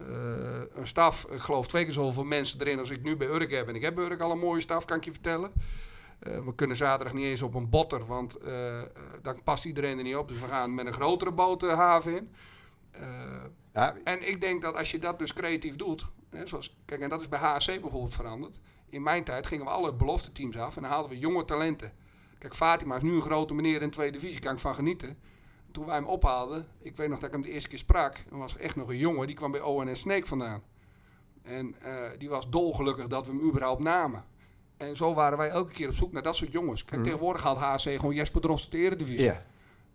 Eh, 0.00 0.60
een 0.72 0.86
staf, 0.86 1.24
ik 1.24 1.40
geloof 1.40 1.66
twee 1.66 1.84
keer 1.84 1.92
zoveel 1.92 2.24
mensen 2.24 2.60
erin 2.60 2.78
als 2.78 2.90
ik 2.90 3.02
nu 3.02 3.16
bij 3.16 3.28
Urk 3.28 3.50
heb. 3.50 3.68
En 3.68 3.74
ik 3.74 3.82
heb 3.82 3.94
bij 3.94 4.04
Urk 4.04 4.20
al 4.20 4.30
een 4.30 4.38
mooie 4.38 4.60
staf, 4.60 4.84
kan 4.84 4.96
ik 4.96 5.04
je 5.04 5.12
vertellen. 5.12 5.52
Eh, 6.18 6.38
we 6.44 6.54
kunnen 6.54 6.76
zaterdag 6.76 7.14
niet 7.14 7.24
eens 7.24 7.42
op 7.42 7.54
een 7.54 7.68
botter, 7.68 8.06
want 8.06 8.36
eh, 8.36 8.82
dan 9.22 9.42
past 9.42 9.64
iedereen 9.64 9.98
er 9.98 10.04
niet 10.04 10.16
op. 10.16 10.28
Dus 10.28 10.40
we 10.40 10.46
gaan 10.46 10.74
met 10.74 10.86
een 10.86 10.92
grotere 10.92 11.32
boot 11.32 11.60
de 11.60 11.66
haven 11.66 12.16
in. 12.16 12.32
Ja, 13.72 13.96
en 14.04 14.28
ik 14.28 14.40
denk 14.40 14.62
dat 14.62 14.74
als 14.74 14.90
je 14.90 14.98
dat 14.98 15.18
dus 15.18 15.32
creatief 15.32 15.76
doet, 15.76 16.06
hè, 16.30 16.46
zoals, 16.46 16.76
kijk, 16.84 17.00
en 17.00 17.08
dat 17.08 17.20
is 17.20 17.28
bij 17.28 17.38
HSC 17.38 17.66
bijvoorbeeld 17.66 18.14
veranderd. 18.14 18.60
In 18.88 19.02
mijn 19.02 19.24
tijd 19.24 19.46
gingen 19.46 19.64
we 19.64 19.70
alle 19.70 19.94
belofte 19.94 20.32
teams 20.32 20.56
af 20.56 20.76
en 20.76 20.82
dan 20.82 20.90
haalden 20.90 21.10
we 21.10 21.18
jonge 21.18 21.44
talenten. 21.44 21.92
Kijk, 22.38 22.54
Fatima 22.54 22.96
is 22.96 23.02
nu 23.02 23.14
een 23.14 23.22
grote 23.22 23.54
meneer 23.54 23.82
in 23.82 23.88
de 23.88 23.94
tweede 23.94 24.18
divisie, 24.18 24.40
kan 24.40 24.52
ik 24.52 24.58
van 24.58 24.74
genieten. 24.74 25.18
Toen 25.72 25.86
wij 25.86 25.94
hem 25.94 26.06
ophaalden, 26.06 26.66
ik 26.78 26.96
weet 26.96 27.08
nog 27.08 27.18
dat 27.18 27.28
ik 27.28 27.34
hem 27.34 27.42
de 27.44 27.50
eerste 27.50 27.68
keer 27.68 27.78
sprak, 27.78 28.16
en 28.30 28.38
was 28.38 28.56
echt 28.56 28.76
nog 28.76 28.88
een 28.88 28.96
jongen, 28.96 29.26
die 29.26 29.36
kwam 29.36 29.50
bij 29.50 29.60
ONS 29.60 30.00
Snake 30.00 30.26
vandaan. 30.26 30.62
En 31.42 31.74
eh, 31.82 31.94
die 32.18 32.28
was 32.28 32.50
dolgelukkig 32.50 33.06
dat 33.06 33.26
we 33.26 33.32
hem 33.32 33.42
überhaupt 33.48 33.82
namen. 33.82 34.24
En 34.76 34.96
zo 34.96 35.14
waren 35.14 35.38
wij 35.38 35.48
elke 35.48 35.72
keer 35.72 35.88
op 35.88 35.94
zoek 35.94 36.12
naar 36.12 36.22
dat 36.22 36.36
soort 36.36 36.52
jongens. 36.52 36.84
Kijk, 36.84 36.94
Mhm. 36.96 37.04
tegenwoordig 37.04 37.42
haalt 37.42 37.58
HSC 37.58 37.88
gewoon 38.00 38.14
Jesper 38.14 38.40
Drost 38.40 38.70
de 38.70 38.78
eredivisie. 38.78 39.32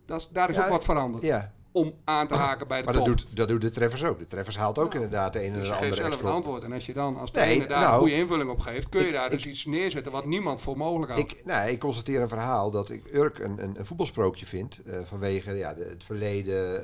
Dat 0.06 0.20
is, 0.20 0.28
daar 0.30 0.50
is 0.50 0.56
Ja, 0.56 0.64
ook 0.64 0.70
wat 0.70 0.84
veranderd. 0.84 1.24
ja. 1.24 1.54
Om 1.78 1.94
aan 2.04 2.28
te 2.28 2.36
haken 2.36 2.68
bij 2.68 2.80
de 2.80 2.86
Maar 2.86 2.94
top. 2.94 3.06
dat 3.06 3.18
doet, 3.18 3.36
dat 3.36 3.48
doet 3.48 3.62
de 3.62 3.70
treffers 3.70 4.04
ook. 4.04 4.20
De 4.20 4.28
treffers 4.28 4.58
haalt 4.58 4.80
ook 4.80 4.90
Ja. 4.94 5.00
inderdaad 5.00 5.34
de 5.34 5.40
ene 5.40 5.48
en 5.54 5.54
Dus 5.60 5.68
de 5.68 5.74
je 5.74 5.80
geeft 5.80 5.94
andere 5.94 6.12
zelf 6.12 6.24
een 6.24 6.32
antwoord. 6.36 6.64
En 6.64 6.72
als 6.74 6.86
je 6.86 6.94
dan 6.94 7.18
als 7.18 7.32
Nee, 7.32 7.44
trainer 7.44 7.68
daar 7.68 7.80
nou, 7.80 7.94
een 7.94 8.00
goede 8.00 8.14
invulling 8.16 8.50
op 8.50 8.60
geeft, 8.60 8.90
kun 8.90 9.02
je 9.02 9.08
ik- 9.08 9.14
daar 9.14 9.26
ik- 9.26 9.32
dus 9.32 9.46
iets 9.46 9.66
neerzetten 9.66 10.12
wat 10.12 10.26
niemand 10.26 10.62
voor 10.62 10.78
mogelijk 10.78 11.12
houdt. 11.12 11.32
Ik, 11.32 11.46
nou, 11.46 11.70
ik 11.70 11.80
constateer 11.80 12.22
een 12.22 12.28
verhaal 12.28 12.72
dat 12.72 12.90
ik 12.90 13.14
Urk 13.14 13.40
een, 13.40 13.64
een, 13.64 13.80
een 13.80 13.86
voetbalsprookje 13.86 14.46
vind. 14.46 14.82
eh, 14.86 15.00
vanwege 15.06 15.54
ja, 15.54 15.74
de, 15.74 15.84
het 15.84 16.04
verleden, 16.04 16.82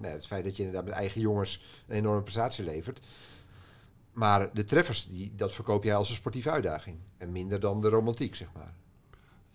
nou, 0.00 0.14
het 0.14 0.26
feit 0.26 0.44
dat 0.44 0.56
je 0.56 0.62
inderdaad 0.62 0.84
met 0.88 0.94
eigen 0.98 1.20
jongens 1.20 1.62
een 1.88 1.96
enorme 1.96 2.22
prestatie 2.22 2.64
levert. 2.64 3.00
Maar 4.12 4.50
de 4.52 4.64
treffers, 4.64 5.06
die, 5.08 5.32
dat 5.36 5.52
verkoop 5.52 5.84
jij 5.84 5.94
als 5.94 6.08
een 6.08 6.14
sportieve 6.14 6.50
uitdaging. 6.50 6.96
En 7.18 7.32
minder 7.32 7.60
dan 7.60 7.80
de 7.80 7.88
romantiek, 7.88 8.34
zeg 8.34 8.48
maar. 8.54 8.74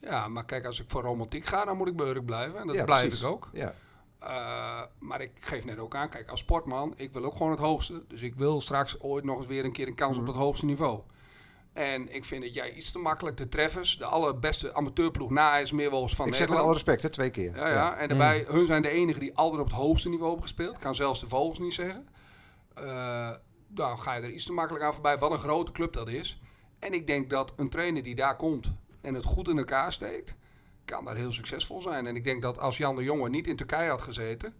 Ja, 0.02 0.28
maar 0.28 0.46
kijk, 0.46 0.66
als 0.66 0.80
ik 0.80 0.90
voor 0.90 1.02
romantiek 1.02 1.46
ga, 1.46 1.66
dan 1.66 1.78
moet 1.78 1.88
ik 1.88 1.96
bij 1.96 2.06
Urk 2.08 2.26
blijven. 2.26 2.60
En 2.60 2.68
dat 2.68 2.76
Ja, 2.76 2.84
blijf 2.84 3.02
precies. 3.08 3.22
ik 3.26 3.28
ook. 3.32 3.50
Ja, 3.54 3.74
Eh, 4.24 4.82
maar 5.00 5.22
ik 5.22 5.32
geef 5.40 5.66
net 5.66 5.80
ook 5.80 5.96
aan, 5.96 6.10
kijk, 6.10 6.30
als 6.30 6.40
sportman, 6.40 6.94
ik 6.98 7.14
wil 7.14 7.24
ook 7.24 7.34
gewoon 7.36 7.52
het 7.52 7.60
hoogste. 7.60 8.04
Dus 8.08 8.22
ik 8.22 8.36
wil 8.36 8.62
straks 8.62 9.00
ooit 9.02 9.24
nog 9.24 9.38
eens 9.38 9.48
weer 9.48 9.66
een 9.66 9.72
keer 9.72 9.88
een 9.88 9.96
kans 9.96 10.12
Mhm. 10.18 10.22
op 10.22 10.28
het 10.34 10.44
hoogste 10.44 10.66
niveau. 10.66 11.00
En 11.74 12.16
ik 12.16 12.24
vind 12.26 12.44
dat 12.44 12.54
jij 12.54 12.74
iets 12.74 12.92
te 12.92 13.00
makkelijk 13.00 13.38
de 13.38 13.48
treffers, 13.48 13.98
de 13.98 14.06
allerbeste 14.06 14.74
amateurploeg 14.74 15.30
na 15.30 15.58
is 15.58 15.72
Meerwoos 15.72 16.16
van 16.16 16.28
ik 16.28 16.34
zeg 16.36 16.48
met 16.48 16.50
Nederland. 16.50 16.62
alle 16.66 16.74
respect, 16.74 17.02
hè, 17.02 17.10
twee 17.10 17.30
keer. 17.30 17.56
Ja, 17.56 17.68
ja. 17.70 17.96
En 17.98 18.08
daarbij, 18.08 18.46
hun 18.48 18.66
zijn 18.66 18.82
de 18.82 18.90
enigen 18.90 19.22
die 19.22 19.36
altijd 19.38 19.62
op 19.62 19.68
het 19.68 19.76
hoogste 19.76 20.10
niveau 20.10 20.28
hebben 20.32 20.48
gespeeld. 20.50 20.80
Kan 20.80 20.96
zelfs 20.96 21.20
de 21.20 21.28
Vogels 21.28 21.60
niet 21.60 21.74
zeggen. 21.74 22.08
Eh 22.74 23.32
nou, 23.68 23.98
ga 23.98 24.14
je 24.14 24.22
er 24.22 24.32
iets 24.32 24.46
te 24.46 24.52
makkelijk 24.54 24.84
aan 24.86 24.94
voorbij. 24.94 25.18
Wat 25.18 25.32
een 25.32 25.38
grote 25.40 25.72
club 25.72 25.94
dat 25.94 26.08
is. 26.10 26.42
En 26.80 26.94
ik 26.94 27.08
denk 27.08 27.30
dat 27.30 27.54
een 27.56 27.70
trainer 27.70 28.04
die 28.04 28.16
daar 28.16 28.36
komt 28.36 28.74
en 29.02 29.14
het 29.14 29.24
goed 29.24 29.48
in 29.48 29.58
elkaar 29.58 29.92
steekt, 29.92 30.36
kan 30.86 31.06
daar 31.06 31.16
heel 31.16 31.32
succesvol 31.32 31.82
zijn. 31.82 32.08
En 32.08 32.16
ik 32.16 32.24
denk 32.24 32.42
dat 32.42 32.60
als 32.60 32.78
Jan 32.78 32.96
de 32.96 33.04
Jonge 33.04 33.30
niet 33.30 33.48
in 33.48 33.56
Turkije 33.56 33.90
had 33.90 34.02
gezeten, 34.02 34.54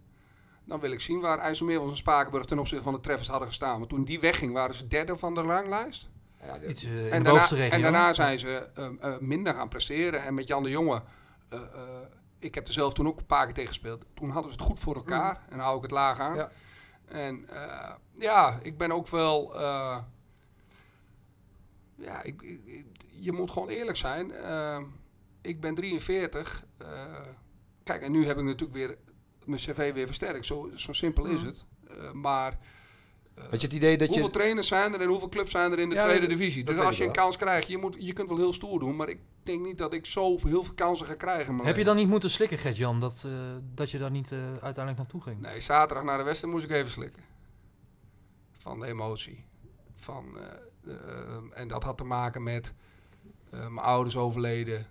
dan 0.64 0.80
wil 0.80 0.90
ik 0.90 1.00
zien 1.00 1.20
waar 1.20 1.38
IJsselmeerwals 1.38 1.90
en 1.90 1.96
Spakenburg 1.96 2.44
ten 2.44 2.58
opzichte 2.58 2.84
van 2.84 2.92
de 2.92 3.00
treffers 3.00 3.28
hadden 3.28 3.48
gestaan. 3.48 3.78
Want 3.78 3.88
toen 3.90 4.04
die 4.04 4.20
wegging, 4.20 4.52
waren 4.52 4.74
ze 4.74 4.86
derde 4.86 5.16
van 5.16 5.34
de 5.34 5.40
ranglijst. 5.42 6.08
Ja, 6.42 6.58
de- 6.58 6.68
Iets 6.68 6.84
eh, 6.84 6.90
in 7.06 7.10
En 7.10 7.18
de 7.22 7.24
daarna, 7.24 7.44
en 7.72 7.82
daarna 7.82 8.12
zijn 8.12 8.38
ze 8.38 8.70
eh, 8.74 8.86
eh, 9.00 9.18
minder 9.20 9.54
gaan 9.54 9.68
presteren. 9.68 10.22
En 10.22 10.34
met 10.34 10.48
Jan 10.48 10.62
de 10.62 10.70
Jonge, 10.70 11.02
eh, 11.48 11.58
eh, 11.60 11.66
ik 12.38 12.54
heb 12.54 12.66
er 12.66 12.72
zelf 12.72 12.92
toen 12.94 13.06
ook 13.08 13.18
een 13.18 13.26
paar 13.26 13.44
keer 13.44 13.54
tegen 13.54 13.68
gespeeld. 13.68 14.04
Toen 14.14 14.30
hadden 14.30 14.52
ze 14.52 14.56
het 14.58 14.66
goed 14.66 14.80
voor 14.80 14.94
elkaar. 14.94 15.34
En 15.44 15.56
dan 15.56 15.60
hou 15.60 15.76
ik 15.76 15.82
het 15.82 15.90
laag 15.90 16.18
aan. 16.20 16.34
Ja. 16.34 16.50
En 17.06 17.48
eh, 17.48 17.90
ja, 18.18 18.58
ik 18.62 18.76
ben 18.76 18.92
ook 18.92 19.08
wel... 19.08 19.54
eh, 19.60 19.98
ja, 21.96 22.22
ik, 22.22 22.42
ik- 22.42 22.66
ik- 22.66 22.86
je 23.10 23.32
moet 23.32 23.50
gewoon 23.50 23.68
eerlijk 23.68 23.96
zijn. 23.96 24.32
Eh, 25.44 25.50
ik 25.50 25.60
ben 25.60 25.74
43. 25.74 26.64
eh, 26.78 26.86
kijk, 27.84 28.02
en 28.02 28.12
nu 28.12 28.26
heb 28.26 28.38
ik 28.38 28.44
natuurlijk 28.44 28.72
weer 28.72 28.98
mijn 29.44 29.60
cv 29.60 29.92
weer 29.94 30.06
versterkt. 30.06 30.46
Zo, 30.46 30.70
zo 30.74 30.92
simpel 30.92 31.24
is 31.24 31.42
het. 31.42 31.64
Eh, 31.88 32.12
maar... 32.12 32.58
Had 33.50 33.60
je 33.60 33.66
het 33.66 33.76
idee 33.76 33.96
dat 33.96 34.08
hoeveel 34.08 34.26
je... 34.26 34.32
trainers 34.32 34.68
zijn 34.68 34.94
er 34.94 35.00
en 35.00 35.08
hoeveel 35.08 35.28
clubs 35.28 35.50
zijn 35.50 35.72
er 35.72 35.78
in 35.78 35.88
de 35.88 35.94
Ja, 35.94 36.02
tweede 36.04 36.26
divisie? 36.26 36.64
Dus 36.64 36.78
als 36.78 36.96
je 36.96 37.04
een 37.04 37.12
wel. 37.12 37.22
kans 37.22 37.36
krijgt, 37.36 37.68
je, 37.68 37.78
moet, 37.78 37.96
je 37.98 38.12
kunt 38.12 38.28
wel 38.28 38.38
heel 38.38 38.52
stoer 38.52 38.78
doen, 38.78 38.96
maar 38.96 39.08
ik 39.08 39.18
denk 39.42 39.62
niet 39.64 39.78
dat 39.78 39.92
ik 39.92 40.06
zo 40.06 40.38
heel 40.42 40.64
veel 40.64 40.74
kansen 40.74 41.06
ga 41.06 41.14
krijgen. 41.14 41.58
Heb 41.58 41.76
je 41.76 41.84
dan 41.84 41.96
niet 41.96 42.08
moeten 42.08 42.30
slikken, 42.30 42.58
Gert-Jan, 42.58 43.00
dat, 43.00 43.24
eh, 43.26 43.32
dat 43.74 43.90
je 43.90 43.98
daar 43.98 44.10
niet 44.10 44.32
eh, 44.32 44.38
uiteindelijk 44.38 44.96
naartoe 44.96 45.22
ging? 45.22 45.40
Nee, 45.40 45.60
zaterdag 45.60 46.04
naar 46.04 46.18
de 46.18 46.24
wedstrijd 46.24 46.54
moest 46.54 46.66
ik 46.66 46.70
even 46.70 46.90
slikken. 46.90 47.22
Van 48.52 48.80
de 48.80 48.86
emotie. 48.86 49.44
Van, 49.94 50.24
eh, 50.38 50.94
eh, 50.94 51.36
en 51.54 51.68
dat 51.68 51.82
had 51.84 51.96
te 51.96 52.04
maken 52.04 52.42
met 52.42 52.74
eh, 53.50 53.58
mijn 53.60 53.86
ouders 53.86 54.16
overleden. 54.16 54.86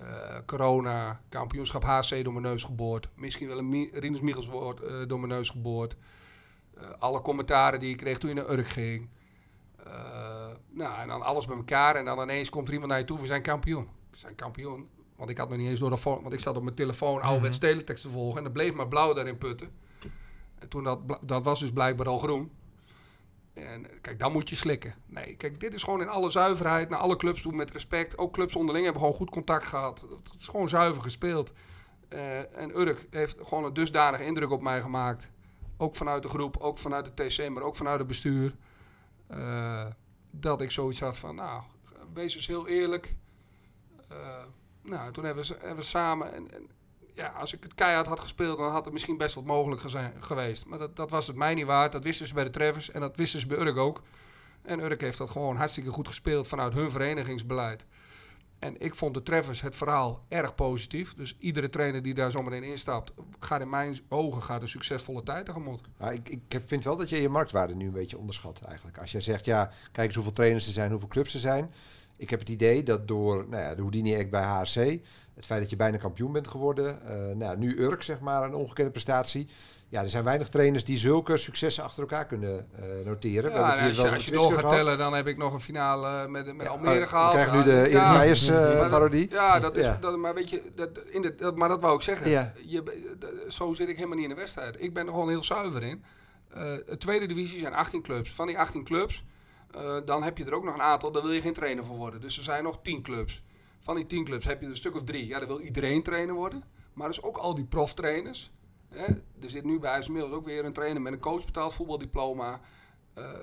Eh, 0.00 0.36
corona, 0.46 1.20
kampioenschap 1.28 1.82
HC 1.82 2.24
door 2.24 2.32
mijn 2.32 2.44
neus 2.44 2.64
geboord. 2.64 3.08
Misschien 3.14 3.48
wel 3.48 3.58
een 3.58 3.68
Mi- 3.68 3.90
Rinus 3.92 4.20
Michels 4.20 4.46
woord 4.48 4.80
eh, 4.80 4.94
door 5.06 5.18
mijn 5.20 5.32
neus 5.32 5.50
geboord. 5.50 5.96
Eh, 6.76 6.84
alle 6.98 7.20
commentaren 7.20 7.80
die 7.80 7.90
ik 7.90 7.96
kreeg 7.96 8.18
toen 8.18 8.28
je 8.30 8.36
naar 8.36 8.50
Urk 8.50 8.68
ging. 8.68 9.08
Nou, 10.70 10.98
en 11.00 11.08
dan 11.08 11.22
alles 11.22 11.46
bij 11.46 11.56
elkaar. 11.56 11.96
En 11.96 12.04
dan 12.04 12.20
ineens 12.22 12.50
komt 12.50 12.66
er 12.66 12.72
iemand 12.72 12.90
naar 12.90 13.00
je 13.00 13.06
toe. 13.06 13.20
We 13.20 13.26
zijn 13.26 13.42
kampioen. 13.42 13.88
We 14.10 14.16
zijn 14.16 14.34
kampioen. 14.34 14.88
Want 15.16 15.30
ik 15.30 15.38
had 15.38 15.48
nog 15.48 15.58
niet 15.58 15.68
eens 15.68 15.78
door 15.80 15.90
de 15.90 15.98
phone. 15.98 16.22
Want 16.22 16.32
ik 16.32 16.40
zat 16.40 16.56
op 16.56 16.62
mijn 16.62 16.74
telefoon 16.74 17.20
ouderwets 17.22 17.58
teletext 17.58 18.02
te 18.02 18.10
volgen. 18.10 18.38
En 18.38 18.44
dat 18.44 18.52
bleef 18.52 18.74
maar 18.74 18.88
blauw 18.88 19.12
daarin 19.12 19.38
putten. 19.38 19.70
En 20.58 20.68
toen 20.68 20.84
dat, 20.84 20.98
dat 21.20 21.42
was 21.42 21.60
dus 21.60 21.72
blijkbaar 21.72 22.08
al 22.08 22.18
groen. 22.18 22.50
En 23.54 23.90
eh, 23.90 24.00
kijk, 24.00 24.18
dan 24.18 24.32
moet 24.32 24.48
je 24.48 24.54
slikken. 24.54 24.94
Nee, 25.06 25.36
kijk, 25.36 25.60
dit 25.60 25.74
is 25.74 25.82
gewoon 25.82 26.00
in 26.00 26.08
alle 26.08 26.30
zuiverheid. 26.30 26.88
Naar 26.88 26.98
alle 26.98 27.16
clubs 27.16 27.42
toe 27.42 27.52
met 27.52 27.70
respect. 27.70 28.18
Ook 28.18 28.32
clubs 28.32 28.56
onderling 28.56 28.84
hebben 28.84 29.02
gewoon 29.02 29.16
goed 29.16 29.30
contact 29.30 29.64
gehad. 29.64 30.06
Het 30.22 30.34
is 30.34 30.48
gewoon 30.48 30.68
zuiver 30.68 31.02
gespeeld. 31.02 31.52
Eh, 32.08 32.58
en 32.58 32.78
Urk 32.78 33.06
heeft 33.10 33.38
gewoon 33.42 33.64
een 33.64 33.72
dusdanige 33.72 34.24
indruk 34.24 34.50
op 34.50 34.62
mij 34.62 34.80
gemaakt. 34.80 35.30
ook 35.76 35.96
vanuit 35.96 36.22
de 36.22 36.28
groep, 36.28 36.56
ook 36.56 36.78
vanuit 36.78 37.16
de 37.16 37.26
TC, 37.26 37.48
maar 37.48 37.62
ook 37.62 37.76
vanuit 37.76 37.98
het 37.98 38.08
bestuur. 38.08 38.56
eh, 39.26 39.86
dat 40.30 40.60
ik 40.60 40.70
zoiets 40.70 41.00
had 41.00 41.18
van, 41.18 41.34
nou, 41.34 41.62
wees 42.14 42.34
eens 42.34 42.46
heel 42.46 42.68
eerlijk. 42.68 43.14
Nou, 44.82 45.12
toen 45.12 45.24
hebben 45.24 45.44
we, 45.44 45.56
hebben 45.60 45.84
samen... 45.84 46.32
En, 46.32 46.52
en, 46.52 46.70
ja, 47.14 47.28
als 47.28 47.52
ik 47.52 47.62
het 47.62 47.74
keihard 47.74 48.06
had 48.06 48.20
gespeeld, 48.20 48.58
dan 48.58 48.70
had 48.70 48.84
het 48.84 48.92
misschien 48.92 49.16
best 49.16 49.34
wat 49.34 49.44
mogelijk 49.44 49.80
geweest. 50.18 50.66
Maar 50.66 50.78
dat, 50.78 50.96
dat 50.96 51.10
was 51.10 51.26
het 51.26 51.36
mij 51.36 51.54
niet 51.54 51.66
waard. 51.66 51.92
Dat 51.92 52.04
wisten 52.04 52.26
ze 52.26 52.34
bij 52.34 52.44
de 52.44 52.50
Treffers 52.50 52.90
en 52.90 53.00
dat 53.00 53.16
wisten 53.16 53.40
ze 53.40 53.46
bij 53.46 53.58
Urk 53.58 53.76
ook. 53.76 54.02
En 54.62 54.80
Urk 54.80 55.00
heeft 55.00 55.18
dat 55.18 55.30
gewoon 55.30 55.56
hartstikke 55.56 55.90
goed 55.90 56.08
gespeeld 56.08 56.48
vanuit 56.48 56.74
hun 56.74 56.90
verenigingsbeleid. 56.90 57.86
En 58.62 58.80
ik 58.80 58.94
vond 58.94 59.14
de 59.14 59.22
Treffers 59.22 59.60
het 59.60 59.76
verhaal 59.76 60.24
erg 60.28 60.54
positief. 60.54 61.14
Dus 61.14 61.36
iedere 61.38 61.68
trainer 61.68 62.02
die 62.02 62.14
daar 62.14 62.30
zometeen 62.30 62.62
instapt, 62.62 63.12
gaat 63.38 63.60
in 63.60 63.68
mijn 63.68 64.00
ogen 64.08 64.42
gaat 64.42 64.62
een 64.62 64.68
succesvolle 64.68 65.22
tijd 65.22 65.46
tegemoet. 65.46 65.80
Ik, 66.12 66.28
ik 66.28 66.60
vind 66.66 66.84
wel 66.84 66.96
dat 66.96 67.08
je 67.08 67.20
je 67.20 67.28
marktwaarde 67.28 67.74
nu 67.74 67.86
een 67.86 67.92
beetje 67.92 68.18
onderschat 68.18 68.60
eigenlijk. 68.60 68.98
Als 68.98 69.12
jij 69.12 69.20
zegt, 69.20 69.44
ja, 69.44 69.70
kijk 69.92 70.06
eens 70.06 70.14
hoeveel 70.14 70.32
trainers 70.32 70.66
er 70.66 70.72
zijn, 70.72 70.90
hoeveel 70.90 71.08
clubs 71.08 71.34
er 71.34 71.40
zijn. 71.40 71.72
Ik 72.22 72.30
heb 72.30 72.38
het 72.38 72.48
idee 72.48 72.82
dat 72.82 73.08
door 73.08 73.46
nou 73.48 73.62
ja, 73.62 73.74
de 73.74 73.80
Houdini-act 73.80 74.30
bij 74.30 74.42
HRC, 74.42 75.00
het 75.34 75.46
feit 75.46 75.60
dat 75.60 75.70
je 75.70 75.76
bijna 75.76 75.96
kampioen 75.96 76.32
bent 76.32 76.48
geworden, 76.48 77.06
eh, 77.06 77.36
nou, 77.36 77.58
nu 77.58 77.80
Urk 77.80 78.02
zeg 78.02 78.20
maar, 78.20 78.44
een 78.44 78.54
ongekende 78.54 78.90
prestatie. 78.90 79.48
Ja, 79.88 80.02
er 80.02 80.08
zijn 80.08 80.24
weinig 80.24 80.48
trainers 80.48 80.84
die 80.84 80.98
zulke 80.98 81.36
successen 81.36 81.84
achter 81.84 82.00
elkaar 82.00 82.26
kunnen 82.26 82.66
eh, 82.74 83.04
noteren. 83.04 83.50
Ja, 83.50 83.70
het 83.70 83.80
als, 83.80 83.96
je, 83.96 84.10
als 84.10 84.24
je 84.24 84.38
over 84.38 84.40
door 84.40 84.40
Twitter 84.40 84.52
gaat 84.52 84.60
gehad. 84.60 84.84
tellen, 84.84 84.98
dan 84.98 85.14
heb 85.14 85.26
ik 85.26 85.36
nog 85.36 85.52
een 85.52 85.60
finale 85.60 86.28
met, 86.28 86.56
met 86.56 86.66
Ja, 86.66 86.72
Almere 86.72 87.06
gehaald. 87.06 87.34
We 87.34 87.38
krijgen 87.38 87.58
nu 87.58 87.64
de 87.64 87.80
Erik 87.80 87.92
ja. 87.92 88.12
Meijers 88.12 88.48
eh, 88.48 88.90
dat-. 88.90 89.30
Ja, 89.30 89.60
dat 89.60 89.76
is. 89.76 89.88
Dat, 90.00 90.16
maar 90.16 90.34
weet 90.34 90.50
je, 90.50 90.62
dat, 90.74 90.98
in 91.10 91.22
de, 91.22 91.34
dat, 91.34 91.56
maar 91.56 91.68
dat 91.68 91.80
wou 91.80 91.94
ik 91.94 92.02
zeggen. 92.02 92.30
Je, 92.66 92.82
zo 93.48 93.72
zit 93.72 93.88
ik 93.88 93.96
helemaal 93.96 94.16
niet 94.16 94.28
in 94.28 94.34
de 94.34 94.40
wedstrijd. 94.40 94.76
Ik 94.78 94.94
ben 94.94 95.06
er 95.06 95.12
gewoon 95.12 95.28
heel 95.28 95.42
zuiver 95.42 95.82
in. 95.82 96.04
De 96.86 96.96
tweede 96.98 97.26
divisie 97.26 97.58
zijn 97.58 97.74
18 97.74 98.02
clubs. 98.02 98.32
Van 98.32 98.46
die 98.46 98.58
18 98.58 98.84
clubs, 98.84 99.24
eh, 99.74 99.96
dan 100.04 100.22
heb 100.22 100.38
je 100.38 100.44
er 100.44 100.54
ook 100.54 100.64
nog 100.64 100.74
een 100.74 100.82
aantal, 100.82 101.12
daar 101.12 101.22
wil 101.22 101.32
je 101.32 101.40
geen 101.40 101.52
trainer 101.52 101.84
voor 101.84 101.96
worden. 101.96 102.20
Dus 102.20 102.36
er 102.36 102.42
zijn 102.44 102.64
nog 102.64 102.78
10 102.82 103.02
clubs. 103.02 103.42
Van 103.78 103.96
die 103.96 104.06
10 104.06 104.24
clubs 104.24 104.44
heb 104.44 104.58
je 104.58 104.64
er 104.64 104.70
een 104.70 104.76
stuk 104.76 104.94
of 104.94 105.02
drie. 105.04 105.26
Ja, 105.26 105.38
daar 105.38 105.48
wil 105.48 105.60
iedereen 105.60 106.02
trainer 106.02 106.34
worden. 106.34 106.64
Maar 106.92 107.08
dus 107.08 107.22
ook 107.22 107.36
al 107.36 107.54
die 107.54 107.64
proftrainers. 107.64 108.52
Hè? 108.88 109.04
Er 109.40 109.48
zit 109.48 109.64
nu 109.64 109.78
bij 109.78 109.90
IJsselmeers 109.90 110.30
ook 110.30 110.44
weer 110.44 110.64
een 110.64 110.72
trainer 110.72 111.02
met 111.02 111.12
een 111.12 111.18
coachbetaald 111.18 111.74
voetbaldiploma. 111.74 112.60
Eh, 113.14 113.24
eh, 113.24 113.38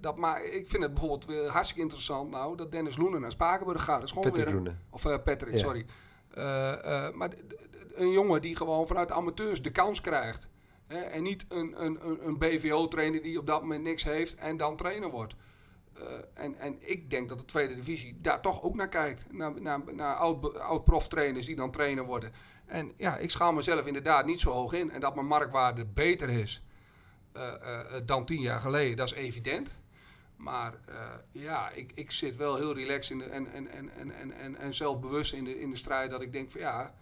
dat, 0.00 0.16
maar 0.16 0.44
ik 0.44 0.68
vind 0.68 0.82
het 0.82 0.92
bijvoorbeeld 0.92 1.26
weer 1.26 1.48
hartstikke 1.48 1.82
interessant 1.82 2.30
nou 2.30 2.56
dat 2.56 2.72
Dennis 2.72 2.96
Loenen 2.96 3.20
naar 3.20 3.30
Spakenburg 3.30 3.84
gaat. 3.84 3.94
Dat 3.94 4.04
is 4.04 4.08
gewoon 4.12 4.24
Patrick 4.24 4.44
weer 4.46 4.56
een- 4.56 4.62
Loenen. 4.64 4.82
of 4.90 5.22
Patrick, 5.24 5.52
Ja. 5.54 5.58
sorry. 5.58 5.86
Maar 7.14 7.30
een 7.94 8.10
jongen 8.10 8.40
die 8.42 8.56
gewoon 8.56 8.86
vanuit 8.86 9.10
amateurs 9.10 9.62
de 9.62 9.70
kans 9.70 10.00
krijgt. 10.00 10.48
Hè? 10.86 10.98
En 10.98 11.22
niet 11.22 11.44
een, 11.48 11.84
een, 11.84 11.98
een, 12.08 12.26
een 12.26 12.38
BVO-trainer 12.38 13.22
die 13.22 13.38
op 13.38 13.46
dat 13.46 13.60
moment 13.60 13.82
niks 13.82 14.04
heeft 14.04 14.34
en 14.34 14.56
dan 14.56 14.76
trainer 14.76 15.10
wordt. 15.10 15.34
Eh, 16.02 16.44
en, 16.44 16.58
en 16.58 16.76
ik 16.90 17.10
denk 17.10 17.28
dat 17.28 17.38
de 17.38 17.44
tweede 17.44 17.74
divisie 17.74 18.18
daar 18.20 18.40
toch 18.40 18.62
ook 18.62 18.74
naar 18.74 18.88
kijkt. 18.88 19.24
Naar, 19.32 19.60
naar, 19.60 19.80
naar 19.94 20.14
oud- 20.16 20.58
oud-prof-trainers 20.58 21.46
die 21.46 21.56
dan 21.56 21.70
trainer 21.70 22.04
worden. 22.04 22.32
En 22.66 22.92
ja, 22.96 23.16
ik 23.16 23.30
schaal 23.30 23.52
mezelf 23.52 23.86
inderdaad 23.86 24.26
niet 24.26 24.40
zo 24.40 24.50
hoog 24.50 24.72
in. 24.72 24.90
En 24.90 25.00
dat 25.00 25.14
mijn 25.14 25.26
marktwaarde 25.26 25.84
beter 25.84 26.28
is 26.30 26.62
eh, 27.32 27.54
eh, 27.54 28.02
dan 28.06 28.24
tien 28.24 28.40
jaar 28.40 28.60
geleden, 28.60 28.96
dat 28.96 29.06
is 29.06 29.12
evident. 29.14 29.78
Maar 30.36 30.74
ja, 31.30 31.70
ik, 31.70 31.92
ik 31.94 32.10
zit 32.10 32.36
wel 32.36 32.56
heel 32.56 32.74
relaxed 32.74 33.10
in 33.10 33.18
de, 33.18 33.24
en, 33.24 33.46
en, 33.52 33.66
en, 33.68 33.90
en, 33.90 34.10
en, 34.10 34.32
en, 34.32 34.56
en 34.56 34.74
zelfbewust 34.74 35.32
in 35.32 35.44
de, 35.44 35.60
in 35.60 35.70
de 35.70 35.76
strijd. 35.76 36.10
Dat 36.10 36.22
ik 36.22 36.32
denk 36.32 36.50
van 36.50 36.60
ja, 36.60 36.94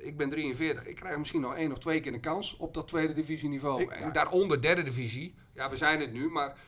ik 0.00 0.16
ben 0.16 0.28
43. 0.28 0.86
Ik 0.86 0.94
krijg 0.96 1.18
misschien 1.18 1.40
nog 1.40 1.54
één 1.56 1.72
of 1.72 1.78
twee 1.78 2.00
keer 2.00 2.14
een 2.14 2.20
kans 2.20 2.56
op 2.56 2.74
dat 2.74 2.88
tweede 2.88 3.12
divisieniveau. 3.12 3.82
Ik- 3.82 3.90
en 3.90 4.12
daaronder 4.12 4.60
derde 4.62 4.82
divisie. 4.82 5.34
Ja, 5.54 5.70
we 5.70 5.76
zijn 5.76 6.00
het 6.00 6.12
nu, 6.12 6.28
maar 6.28 6.58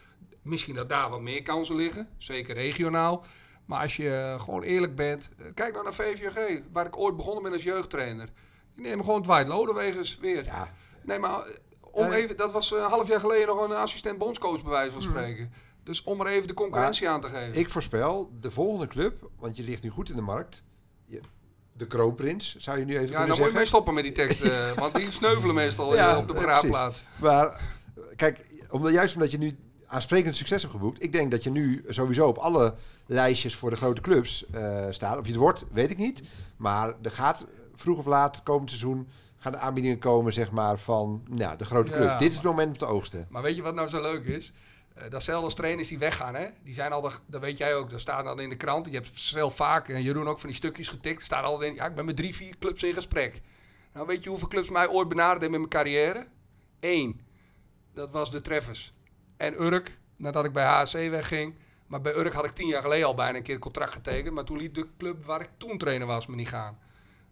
misschien 0.42 0.74
dat 0.74 0.88
daar 0.88 1.10
wat 1.10 1.20
meer 1.20 1.42
kansen 1.42 1.76
liggen. 1.76 2.08
Zeker 2.16 2.54
regionaal. 2.54 3.24
Maar 3.64 3.80
als 3.80 3.96
je 3.96 4.10
eh, 4.14 4.40
gewoon 4.40 4.62
eerlijk 4.62 4.94
bent. 4.96 5.30
eh, 5.38 5.44
kijk 5.54 5.72
nou 5.72 5.84
naar 5.84 5.94
VVG, 5.94 6.60
waar 6.72 6.86
ik 6.86 6.98
ooit 6.98 7.16
begonnen 7.16 7.42
ben 7.42 7.52
als 7.52 7.62
jeugdtrainer. 7.62 8.28
Die 8.74 8.82
nemen 8.86 9.04
gewoon 9.04 9.22
Dwight 9.22 9.48
Lodewegens 9.48 10.18
weer. 10.18 10.44
Ja, 10.44 10.72
Nee, 11.02 11.18
maar 11.18 11.30
eh, 11.40 11.46
om 11.90 12.04
Ja, 12.06 12.12
even, 12.14 12.36
dat 12.36 12.52
was 12.52 12.70
een 12.72 12.82
half 12.82 13.08
jaar 13.08 13.20
geleden 13.20 13.46
nog 13.46 13.60
een 13.68 13.72
assistent 13.76 14.18
bondscoach 14.18 14.62
bij 14.62 14.70
wijze 14.72 14.92
van 14.92 15.02
spreken. 15.02 15.52
Dus 15.84 16.02
om 16.02 16.16
maar 16.16 16.26
even 16.26 16.48
de 16.48 16.54
concurrentie 16.54 17.08
aan 17.08 17.20
te 17.20 17.28
geven. 17.28 17.58
ik 17.60 17.70
voorspel 17.70 18.30
de 18.40 18.50
volgende 18.50 18.86
club, 18.86 19.30
want 19.38 19.56
je 19.56 19.62
ligt 19.62 19.82
nu 19.82 19.90
goed 19.90 20.10
in 20.10 20.16
de 20.16 20.22
markt. 20.22 20.64
Je- 21.06 21.20
de 21.72 21.86
kroonprins, 21.86 22.56
zou 22.56 22.78
je 22.78 22.84
nu 22.84 22.90
even 22.98 23.08
ja, 23.08 23.08
kunnen 23.08 23.26
dan 23.26 23.28
moet 23.28 23.36
je 23.36 23.42
zeggen. 23.42 23.56
mee 23.56 23.66
stoppen 23.66 23.94
met 23.94 24.02
die 24.02 24.12
teksten, 24.12 24.74
want 24.80 24.94
die 24.94 25.10
sneuvelen 25.10 25.54
meestal 25.54 25.94
Ja, 25.94 26.18
op 26.18 26.26
de 26.26 26.32
begraafplaats. 26.32 27.02
Maar 27.20 27.60
kijk, 28.16 28.46
omdat, 28.70 28.92
juist 28.92 29.14
omdat 29.14 29.30
je 29.30 29.38
nu 29.38 29.56
aansprekend 29.88 30.36
succes 30.36 30.62
hebt 30.62 30.74
geboekt. 30.74 31.02
Ik 31.02 31.12
denk 31.12 31.30
dat 31.30 31.44
je 31.44 31.50
nu 31.50 31.84
sowieso 31.88 32.28
op 32.28 32.38
alle 32.38 32.74
lijstjes 33.06 33.54
voor 33.54 33.70
de 33.70 33.76
grote 33.76 34.00
clubs 34.00 34.44
eh, 34.50 34.86
staat. 34.90 35.18
Of 35.18 35.24
je 35.24 35.32
het 35.32 35.40
wordt, 35.40 35.64
weet 35.72 35.90
ik 35.90 35.98
niet. 35.98 36.22
Maar 36.56 36.94
er 37.02 37.10
gaat 37.10 37.44
vroeg 37.74 37.98
of 37.98 38.06
laat 38.06 38.42
komend 38.42 38.70
seizoen 38.70 39.08
gaan 39.38 39.52
de 39.52 39.58
aanbiedingen 39.58 39.98
komen 39.98 40.32
zeg 40.32 40.50
maar, 40.50 40.78
van 40.78 41.22
nou, 41.28 41.56
de 41.56 41.64
grote 41.64 41.90
Ja, 41.90 41.96
clubs. 41.96 42.18
Dit 42.18 42.28
is 42.28 42.34
het 42.34 42.44
moment 42.44 42.68
om 42.68 42.76
te 42.76 42.86
oogsten. 42.86 43.26
Maar 43.30 43.42
weet 43.42 43.56
je 43.56 43.62
wat 43.62 43.74
nou 43.74 43.88
zo 43.88 44.00
leuk 44.00 44.24
is? 44.24 44.52
Eh 44.94 45.10
datzelfde 45.10 45.44
als 45.44 45.54
trainers 45.54 45.88
die 45.88 45.98
weggaan, 45.98 46.34
hè? 46.34 46.46
Die 46.64 46.74
zijn 46.74 46.92
al, 46.92 47.00
de, 47.00 47.10
dat 47.26 47.40
weet 47.40 47.58
jij 47.58 47.74
ook, 47.74 47.90
dat 47.90 48.00
staat 48.00 48.24
dan 48.24 48.40
in 48.40 48.48
de 48.48 48.56
krant. 48.56 48.86
Je 48.86 48.92
hebt 48.92 49.10
zelf 49.18 49.56
vaak, 49.56 49.88
en 49.88 50.02
Jeroen 50.02 50.28
ook 50.28 50.38
van 50.38 50.48
die 50.48 50.58
stukjes 50.58 50.88
getikt. 50.88 51.22
Staat 51.22 51.44
altijd 51.44 51.70
in, 51.70 51.76
ja, 51.76 51.86
ik 51.86 51.94
ben 51.94 52.04
met 52.04 52.16
drie, 52.16 52.34
vier 52.34 52.58
clubs 52.58 52.82
in 52.82 52.94
gesprek. 52.94 53.40
Nou, 53.92 54.06
weet 54.06 54.22
je 54.24 54.30
hoeveel 54.30 54.48
clubs 54.48 54.70
mij 54.70 54.88
ooit 54.88 55.08
benaderd 55.08 55.40
hebben 55.40 55.60
in 55.60 55.68
mijn 55.68 55.84
carrière? 55.84 56.26
Eén. 56.80 57.20
Dat 57.92 58.12
was 58.12 58.30
de 58.30 58.40
Treffers. 58.40 58.92
En 59.38 59.62
Urk, 59.62 59.98
nadat 60.16 60.44
ik 60.44 60.52
bij 60.52 60.64
HSC 60.64 60.92
wegging. 60.92 61.54
Maar 61.86 62.00
bij 62.00 62.14
Urk 62.14 62.32
had 62.32 62.44
ik 62.44 62.50
tien 62.50 62.66
jaar 62.66 62.82
geleden 62.82 63.06
al 63.06 63.14
bijna 63.14 63.36
een 63.36 63.42
keer 63.42 63.54
een 63.54 63.60
contract 63.60 63.92
getekend. 63.92 64.34
Maar 64.34 64.44
toen 64.44 64.56
liet 64.58 64.74
de 64.74 64.86
club 64.98 65.24
waar 65.24 65.40
ik 65.40 65.50
toen 65.56 65.78
trainer 65.78 66.06
was 66.06 66.26
me 66.26 66.34
niet 66.34 66.48
gaan. 66.48 66.78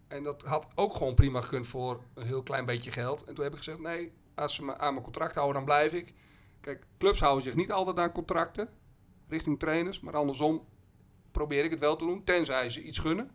En 0.07 0.23
dat 0.23 0.43
had 0.43 0.67
ook 0.75 0.95
gewoon 0.95 1.13
prima 1.15 1.41
gekund 1.41 1.67
voor 1.67 2.01
een 2.13 2.25
heel 2.25 2.43
klein 2.43 2.65
beetje 2.65 2.91
geld. 2.91 3.23
En 3.23 3.33
toen 3.33 3.43
heb 3.43 3.53
ik 3.53 3.57
gezegd, 3.57 3.79
nee, 3.79 4.11
als 4.35 4.55
ze 4.55 4.63
me 4.63 4.77
aan 4.77 4.91
mijn 4.91 5.03
contract 5.03 5.35
houden, 5.35 5.55
dan 5.55 5.65
blijf 5.65 5.93
ik. 5.93 6.13
Kijk, 6.61 6.83
clubs 6.97 7.19
houden 7.19 7.43
zich 7.43 7.55
niet 7.55 7.71
altijd 7.71 7.99
aan 7.99 8.11
contracten 8.11 8.69
richting 9.27 9.59
trainers. 9.59 9.99
Maar 9.99 10.15
andersom 10.15 10.65
probeer 11.31 11.63
ik 11.63 11.71
het 11.71 11.79
wel 11.79 11.95
te 11.95 12.05
doen, 12.05 12.23
tenzij 12.23 12.69
ze 12.69 12.81
iets 12.81 12.99
gunnen. 12.99 13.31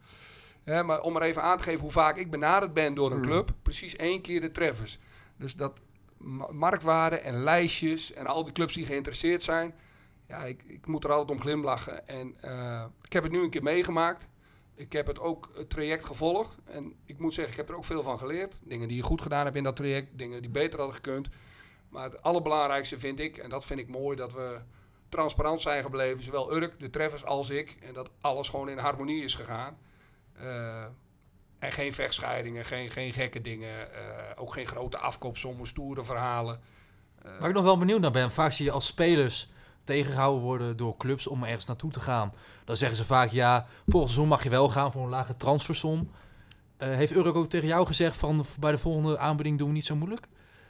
Maar 0.64 1.00
om 1.00 1.16
er 1.16 1.22
even 1.22 1.42
aan 1.42 1.56
te 1.56 1.62
geven 1.62 1.80
hoe 1.80 1.90
vaak 1.90 2.16
ik 2.16 2.30
benaderd 2.30 2.74
ben 2.74 2.94
door 2.94 3.10
een 3.10 3.16
Hmm. 3.16 3.26
club, 3.26 3.52
precies 3.62 3.96
één 3.96 4.20
keer 4.20 4.40
de 4.40 4.50
treffers. 4.50 4.98
Dus 5.36 5.54
dat 5.54 5.82
marktwaarde 6.50 7.16
en 7.16 7.42
lijstjes 7.42 8.12
en 8.12 8.26
al 8.26 8.44
die 8.44 8.52
clubs 8.52 8.74
die 8.74 8.86
geïnteresseerd 8.86 9.42
zijn. 9.42 9.74
Ja, 10.28 10.44
ik, 10.44 10.62
ik 10.62 10.86
moet 10.86 11.04
er 11.04 11.10
altijd 11.10 11.30
om 11.30 11.40
glimlachen. 11.40 12.08
En 12.08 12.34
eh, 12.40 12.84
ik 13.02 13.12
heb 13.12 13.22
het 13.22 13.32
nu 13.32 13.42
een 13.42 13.50
keer 13.50 13.62
meegemaakt. 13.62 14.28
Ik 14.74 14.92
heb 14.92 15.06
het 15.06 15.20
ook 15.20 15.50
het 15.54 15.70
traject 15.70 16.04
gevolgd. 16.04 16.58
En 16.64 16.94
ik 17.04 17.18
moet 17.18 17.34
zeggen, 17.34 17.52
ik 17.52 17.58
heb 17.58 17.68
er 17.68 17.76
ook 17.76 17.84
veel 17.84 18.02
van 18.02 18.18
geleerd. 18.18 18.60
Dingen 18.62 18.88
die 18.88 18.96
je 18.96 19.02
goed 19.02 19.22
gedaan 19.22 19.44
hebt 19.44 19.56
in 19.56 19.62
dat 19.62 19.76
traject. 19.76 20.18
Dingen 20.18 20.42
die 20.42 20.50
beter 20.50 20.78
hadden 20.78 20.96
gekund. 20.96 21.28
Maar 21.88 22.04
het 22.04 22.22
allerbelangrijkste 22.22 22.98
vind 22.98 23.20
ik, 23.20 23.36
en 23.36 23.50
dat 23.50 23.64
vind 23.64 23.80
ik 23.80 23.88
mooi, 23.88 24.16
dat 24.16 24.32
we 24.32 24.60
transparant 25.08 25.60
zijn 25.60 25.82
gebleven. 25.82 26.24
Zowel 26.24 26.54
Urk, 26.54 26.80
de 26.80 26.90
treffers 26.90 27.24
als 27.24 27.50
ik. 27.50 27.76
En 27.80 27.94
dat 27.94 28.10
alles 28.20 28.48
gewoon 28.48 28.68
in 28.68 28.78
harmonie 28.78 29.22
is 29.22 29.34
gegaan. 29.34 29.78
Eh, 30.32 30.84
en 31.62 31.72
geen 31.72 31.92
vechtscheidingen, 31.92 32.64
geen, 32.64 32.90
geen 32.90 33.12
gekke 33.12 33.40
dingen. 33.40 33.92
eh, 33.94 34.00
ook 34.34 34.52
geen 34.52 34.66
grote 34.66 34.98
afkoopsommen, 34.98 35.66
stoere 35.66 36.04
verhalen. 36.04 36.60
Eh, 37.22 37.30
Waar 37.38 37.48
ik 37.48 37.54
nog 37.54 37.64
wel 37.64 37.78
benieuwd 37.78 38.00
naar 38.00 38.10
ben, 38.10 38.30
vaak 38.30 38.52
zie 38.52 38.64
je 38.64 38.70
als 38.70 38.86
spelers 38.86 39.50
tegengehouden 39.84 40.42
worden 40.42 40.76
door 40.76 40.96
clubs 40.96 41.26
om 41.26 41.44
ergens 41.44 41.66
naartoe 41.66 41.90
te 41.90 42.00
gaan. 42.00 42.32
Dan 42.64 42.76
zeggen 42.76 42.96
ze 42.96 43.04
vaak, 43.04 43.30
ja, 43.30 43.66
volgend 43.86 44.10
seizoen 44.10 44.28
mag 44.28 44.42
je 44.42 44.50
wel 44.50 44.68
gaan 44.68 44.92
voor 44.92 45.02
een 45.02 45.08
lage 45.08 45.36
transfersom. 45.36 46.10
Eh, 46.76 46.88
heeft 46.88 47.12
Urk 47.12 47.34
ook 47.36 47.50
tegen 47.50 47.68
jou 47.68 47.86
gezegd 47.86 48.16
van 48.16 48.44
bij 48.60 48.70
de 48.70 48.78
volgende 48.78 49.18
aanbieding 49.18 49.58
doen 49.58 49.68
we 49.68 49.74
niet 49.74 49.84
zo 49.84 49.96
moeilijk? 49.96 50.26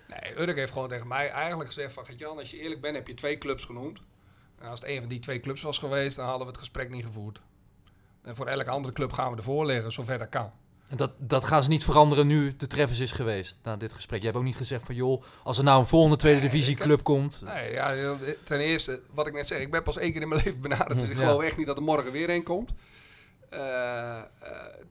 Nee, 0.08 0.38
Urk 0.40 0.56
heeft 0.56 0.72
gewoon 0.72 0.88
tegen 0.88 1.08
mij 1.08 1.30
eigenlijk 1.30 1.72
gezegd 1.72 1.92
van... 1.92 2.04
Jan, 2.16 2.38
als 2.38 2.50
je 2.50 2.60
eerlijk 2.60 2.80
bent, 2.80 2.94
heb 2.96 3.06
je 3.06 3.14
twee 3.14 3.38
clubs 3.38 3.64
genoemd. 3.64 4.00
En 4.58 4.68
als 4.68 4.80
het 4.80 4.88
een 4.88 5.00
van 5.00 5.08
die 5.08 5.18
twee 5.18 5.40
clubs 5.40 5.62
was 5.62 5.78
geweest, 5.78 6.16
dan 6.16 6.24
hadden 6.26 6.46
we 6.46 6.52
het 6.52 6.60
gesprek 6.60 6.90
niet 6.90 7.04
gevoerd. 7.04 7.40
En 8.22 8.36
voor 8.36 8.46
elke 8.46 8.70
andere 8.70 8.94
club 8.94 9.12
gaan 9.12 9.30
we 9.30 9.36
ervoor 9.36 9.66
leggen, 9.66 9.92
zover 9.92 10.18
dat 10.18 10.28
kan. 10.28 10.52
En 10.92 10.98
dat, 10.98 11.12
dat 11.18 11.44
gaan 11.44 11.62
ze 11.62 11.68
niet 11.68 11.84
veranderen 11.84 12.26
nu 12.26 12.56
de 12.56 12.66
Treffers 12.66 13.00
is 13.00 13.12
geweest, 13.12 13.58
na 13.62 13.76
dit 13.76 13.92
gesprek. 13.92 14.18
Je 14.20 14.26
hebt 14.26 14.38
ook 14.38 14.44
niet 14.44 14.56
gezegd 14.56 14.84
van, 14.84 14.94
joh, 14.94 15.22
als 15.44 15.58
er 15.58 15.64
nou 15.64 15.80
een 15.80 15.86
volgende 15.86 16.16
tweede 16.16 16.40
Nee, 16.40 16.48
divisie 16.50 16.74
heb- 16.74 16.84
club 16.84 17.02
komt. 17.02 17.42
Nee, 17.44 17.72
ja, 17.72 18.16
ten 18.44 18.60
eerste, 18.60 19.00
wat 19.14 19.26
ik 19.26 19.32
net 19.32 19.46
zeg, 19.46 19.60
ik 19.60 19.70
ben 19.70 19.82
pas 19.82 19.96
één 19.98 20.12
keer 20.12 20.22
in 20.22 20.28
mijn 20.28 20.42
leven 20.44 20.60
benaderd. 20.60 21.00
Dus 21.00 21.10
ik 21.10 21.16
Ja. 21.16 21.22
geloof 21.26 21.42
echt 21.42 21.56
niet 21.56 21.66
dat 21.66 21.76
er 21.76 21.82
morgen 21.82 22.12
weer 22.12 22.30
een 22.30 22.42
komt. 22.42 22.72
Eh, 23.48 24.18
eh, 24.18 24.24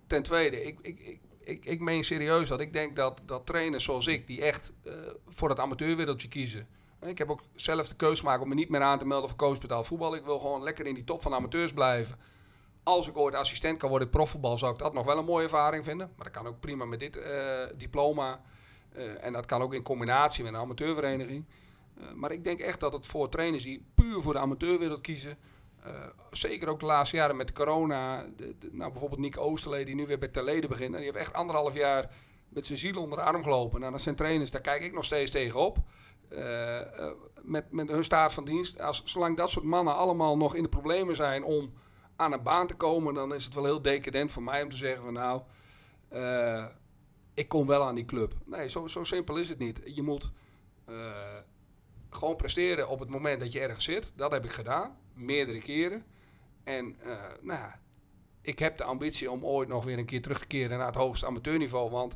ten 0.08 0.24
tweede, 0.24 0.64
ik, 0.66 0.78
ik, 0.82 1.00
ik, 1.00 1.20
ik, 1.44 1.66
ik 1.66 1.80
meen 1.80 2.04
serieus 2.04 2.48
dat 2.48 2.60
ik 2.60 2.74
denk 2.74 2.96
dat, 2.96 3.22
dat 3.26 3.46
trainers 3.46 3.84
zoals 3.84 4.08
ik, 4.08 4.28
die 4.28 4.42
echt 4.42 4.74
eh, 4.84 4.94
voor 5.28 5.50
het 5.50 5.60
amateurwereldje 5.60 6.28
kiezen. 6.28 6.68
Ik 7.06 7.18
heb 7.18 7.30
ook 7.30 7.42
zelf 7.56 7.88
de 7.88 7.96
keuze 7.96 8.22
gemaakt 8.22 8.42
om 8.42 8.50
me 8.50 8.56
niet 8.56 8.70
meer 8.70 8.82
aan 8.82 8.98
te 9.00 9.06
melden 9.06 9.30
voor 9.30 9.38
coachbetaald 9.38 9.88
voetbal. 9.88 10.16
Ik 10.16 10.24
wil 10.26 10.40
gewoon 10.40 10.64
lekker 10.64 10.86
in 10.88 10.94
die 10.96 11.04
top 11.04 11.22
van 11.22 11.34
amateurs 11.34 11.74
blijven. 11.74 12.16
Als 12.84 13.08
ik 13.08 13.17
ooit 13.17 13.36
assistent 13.36 13.78
kan 13.78 13.89
worden 13.89 14.08
in 14.08 14.13
profvoetbal, 14.13 14.58
zou 14.58 14.74
ik 14.74 14.80
dat 14.80 14.94
nog 14.94 15.06
wel 15.06 15.17
een 15.17 15.26
mooie 15.26 15.44
ervaring 15.44 15.84
vinden. 15.84 16.12
Maar 16.15 16.26
dat 16.26 16.36
kan 16.36 16.48
ook 16.48 16.60
prima 16.60 16.86
met 16.86 17.00
dit 17.00 17.17
eh, 17.17 17.60
diploma. 17.76 18.41
Eh, 18.94 19.24
en 19.26 19.34
dat 19.34 19.46
kan 19.46 19.62
ook 19.62 19.74
in 19.74 19.84
combinatie 19.84 20.44
met 20.44 20.54
een 20.54 20.60
amateurvereniging. 20.60 21.46
Eh, 21.98 22.12
maar 22.13 22.32
ik 22.32 22.44
denk 22.44 22.60
echt 22.60 22.80
dat 22.80 22.94
het 22.94 23.06
voor 23.06 23.30
trainers 23.30 23.63
die 23.63 23.86
puur 23.96 24.22
voor 24.22 24.34
de 24.34 24.39
amateurwereld 24.39 25.02
kiezen. 25.02 25.38
zeker 26.32 26.67
ook 26.67 26.80
de 26.80 26.86
laatste 26.86 27.15
jaren 27.15 27.36
met 27.36 27.52
corona. 27.52 28.26
Nou, 28.72 28.91
bijvoorbeeld 28.91 29.22
Nick 29.22 29.38
Oosterlee, 29.38 29.86
die 29.86 29.96
nu 29.96 30.06
weer 30.06 30.20
bij 30.20 30.28
Terleden 30.28 30.70
begint. 30.70 30.91
En 30.94 31.02
die 31.02 31.06
heeft 31.06 31.26
echt 31.26 31.34
anderhalf 31.34 31.74
jaar 31.74 32.10
met 32.50 32.65
zijn 32.65 32.78
ziel 32.78 33.02
onder 33.02 33.17
de 33.17 33.24
arm 33.24 33.44
gelopen. 33.44 33.80
Nou, 33.80 33.91
dat 33.91 34.02
zijn 34.02 34.15
trainers, 34.15 34.52
daar 34.52 34.62
kijk 34.62 34.82
ik 34.82 34.94
nog 34.94 35.06
steeds 35.06 35.32
tegenop. 35.32 35.78
Eh, 36.30 36.80
met, 37.41 37.72
met 37.72 37.89
hun 37.89 38.04
staat 38.04 38.34
van 38.34 38.46
dienst. 38.46 38.82
Als, 38.82 39.02
zolang 39.06 39.38
dat 39.38 39.50
soort 39.50 39.65
mannen 39.65 39.96
allemaal 39.96 40.38
nog 40.38 40.56
in 40.56 40.63
de 40.63 40.70
problemen 40.70 41.15
zijn 41.15 41.44
om 41.44 41.74
aan 42.21 42.31
een 42.31 42.43
baan 42.43 42.67
te 42.67 42.75
komen, 42.75 43.13
dan 43.13 43.34
is 43.34 43.45
het 43.45 43.53
wel 43.53 43.63
heel 43.63 43.81
decadent 43.81 44.31
voor 44.31 44.43
mij 44.43 44.63
om 44.63 44.69
te 44.69 44.75
zeggen 44.75 45.03
van 45.03 45.13
nou, 45.13 45.41
eh, 46.10 46.65
ik 47.34 47.47
kom 47.47 47.67
wel 47.67 47.84
aan 47.84 47.95
die 47.95 48.05
club. 48.05 48.34
Nee, 48.45 48.69
zo, 48.69 48.88
zo 48.88 49.03
simpel 49.03 49.38
is 49.38 49.49
het 49.49 49.57
niet. 49.57 49.81
Je 49.86 50.01
moet 50.01 50.31
eh, 50.86 51.36
gewoon 52.10 52.36
presteren 52.36 52.88
op 52.88 52.99
het 52.99 53.10
moment 53.10 53.39
dat 53.39 53.51
je 53.51 53.60
ergens 53.60 53.86
zit. 53.86 54.13
Dat 54.15 54.31
heb 54.31 54.45
ik 54.45 54.51
gedaan, 54.51 54.97
meerdere 55.13 55.60
keren. 55.60 56.05
En 56.63 56.95
eh, 56.99 57.17
nou, 57.41 57.71
ik 58.41 58.60
heb 58.60 58.77
de 58.77 58.84
ambitie 58.84 59.31
om 59.31 59.45
ooit 59.45 59.67
nog 59.67 59.86
weer 59.86 59.97
een 59.97 60.05
keer 60.05 60.21
terug 60.21 60.39
te 60.39 60.47
keren 60.47 60.77
naar 60.77 60.88
het 60.88 60.95
hoogste 60.95 61.25
amateurniveau. 61.25 61.89
Want, 61.89 62.15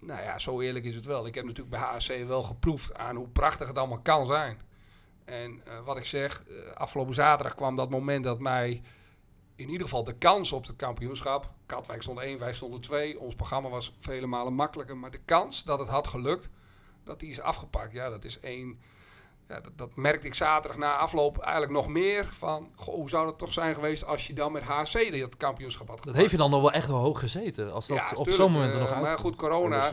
nou 0.00 0.22
ja, 0.22 0.38
zo 0.38 0.60
eerlijk 0.60 0.84
is 0.84 0.94
het 0.94 1.04
wel. 1.04 1.26
Ik 1.26 1.34
heb 1.34 1.44
natuurlijk 1.44 1.70
bij 1.70 1.80
HSC 1.80 2.24
wel 2.26 2.42
geproefd 2.42 2.94
aan 2.94 3.16
hoe 3.16 3.28
prachtig 3.28 3.68
het 3.68 3.78
allemaal 3.78 4.00
kan 4.00 4.26
zijn. 4.26 4.60
En 5.30 5.60
eh, 5.64 5.80
wat 5.84 5.96
ik 5.96 6.04
zeg, 6.04 6.44
eh, 6.48 6.76
afgelopen 6.76 7.14
zaterdag 7.14 7.54
kwam 7.54 7.76
dat 7.76 7.90
moment 7.90 8.24
dat 8.24 8.38
mij 8.38 8.82
in 9.56 9.68
ieder 9.68 9.82
geval 9.82 10.04
de 10.04 10.18
kans 10.18 10.52
op 10.52 10.66
het 10.66 10.76
kampioenschap. 10.76 11.50
Katwijk 11.66 12.02
stond 12.02 12.18
1, 12.18 12.38
wij 12.38 12.52
stonden 12.52 12.80
2. 12.80 13.20
Ons 13.20 13.34
programma 13.34 13.68
was 13.68 13.96
vele 13.98 14.26
malen 14.26 14.54
makkelijker. 14.54 14.96
Maar 14.96 15.10
de 15.10 15.20
kans 15.24 15.64
dat 15.64 15.78
het 15.78 15.88
had 15.88 16.06
gelukt, 16.06 16.48
dat 17.04 17.20
die 17.20 17.30
is 17.30 17.40
afgepakt. 17.40 17.92
Ja, 17.92 18.08
dat 18.08 18.24
is 18.24 18.40
één. 18.40 18.78
Ja, 19.48 19.60
dat, 19.60 19.72
dat 19.76 19.96
merkte 19.96 20.26
ik 20.26 20.34
zaterdag 20.34 20.78
na 20.78 20.96
afloop 20.96 21.38
eigenlijk 21.38 21.72
nog 21.72 21.88
meer. 21.88 22.28
Van, 22.32 22.70
goh, 22.74 22.94
hoe 22.94 23.08
zou 23.08 23.26
dat 23.26 23.38
toch 23.38 23.52
zijn 23.52 23.74
geweest 23.74 24.06
als 24.06 24.26
je 24.26 24.32
dan 24.32 24.52
met 24.52 24.62
HC 24.62 25.18
dat 25.20 25.36
kampioenschap 25.36 25.88
had 25.88 25.96
Dat 25.96 26.04
gepakt? 26.04 26.20
heeft 26.20 26.30
je 26.30 26.36
dan 26.36 26.50
nog 26.50 26.60
wel 26.60 26.72
echt 26.72 26.86
wel 26.86 26.96
hoog 26.96 27.18
gezeten. 27.18 27.72
Als 27.72 27.86
dat 27.86 27.96
Ja, 27.96 28.16
op 28.16 28.30
zo'n 28.30 28.52
moment 28.52 28.72
er 28.72 28.80
nog 28.80 28.92
uit. 28.92 29.02
Maar 29.02 29.18
goed, 29.18 29.36
corona. 29.36 29.90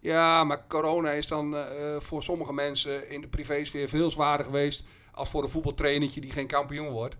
Ja, 0.00 0.44
maar 0.44 0.66
corona 0.66 1.10
is 1.10 1.26
dan 1.26 1.56
eh, 1.56 1.94
eh, 1.94 2.00
voor 2.00 2.22
sommige 2.22 2.52
mensen 2.52 3.10
in 3.10 3.20
de 3.20 3.28
privésfeer 3.28 3.88
veel 3.88 4.10
zwaarder 4.10 4.46
geweest 4.46 4.84
als 5.12 5.30
voor 5.30 5.42
een 5.42 5.48
voetbaltrainertje 5.48 6.20
die 6.20 6.30
geen 6.30 6.46
kampioen 6.46 6.90
wordt. 6.90 7.16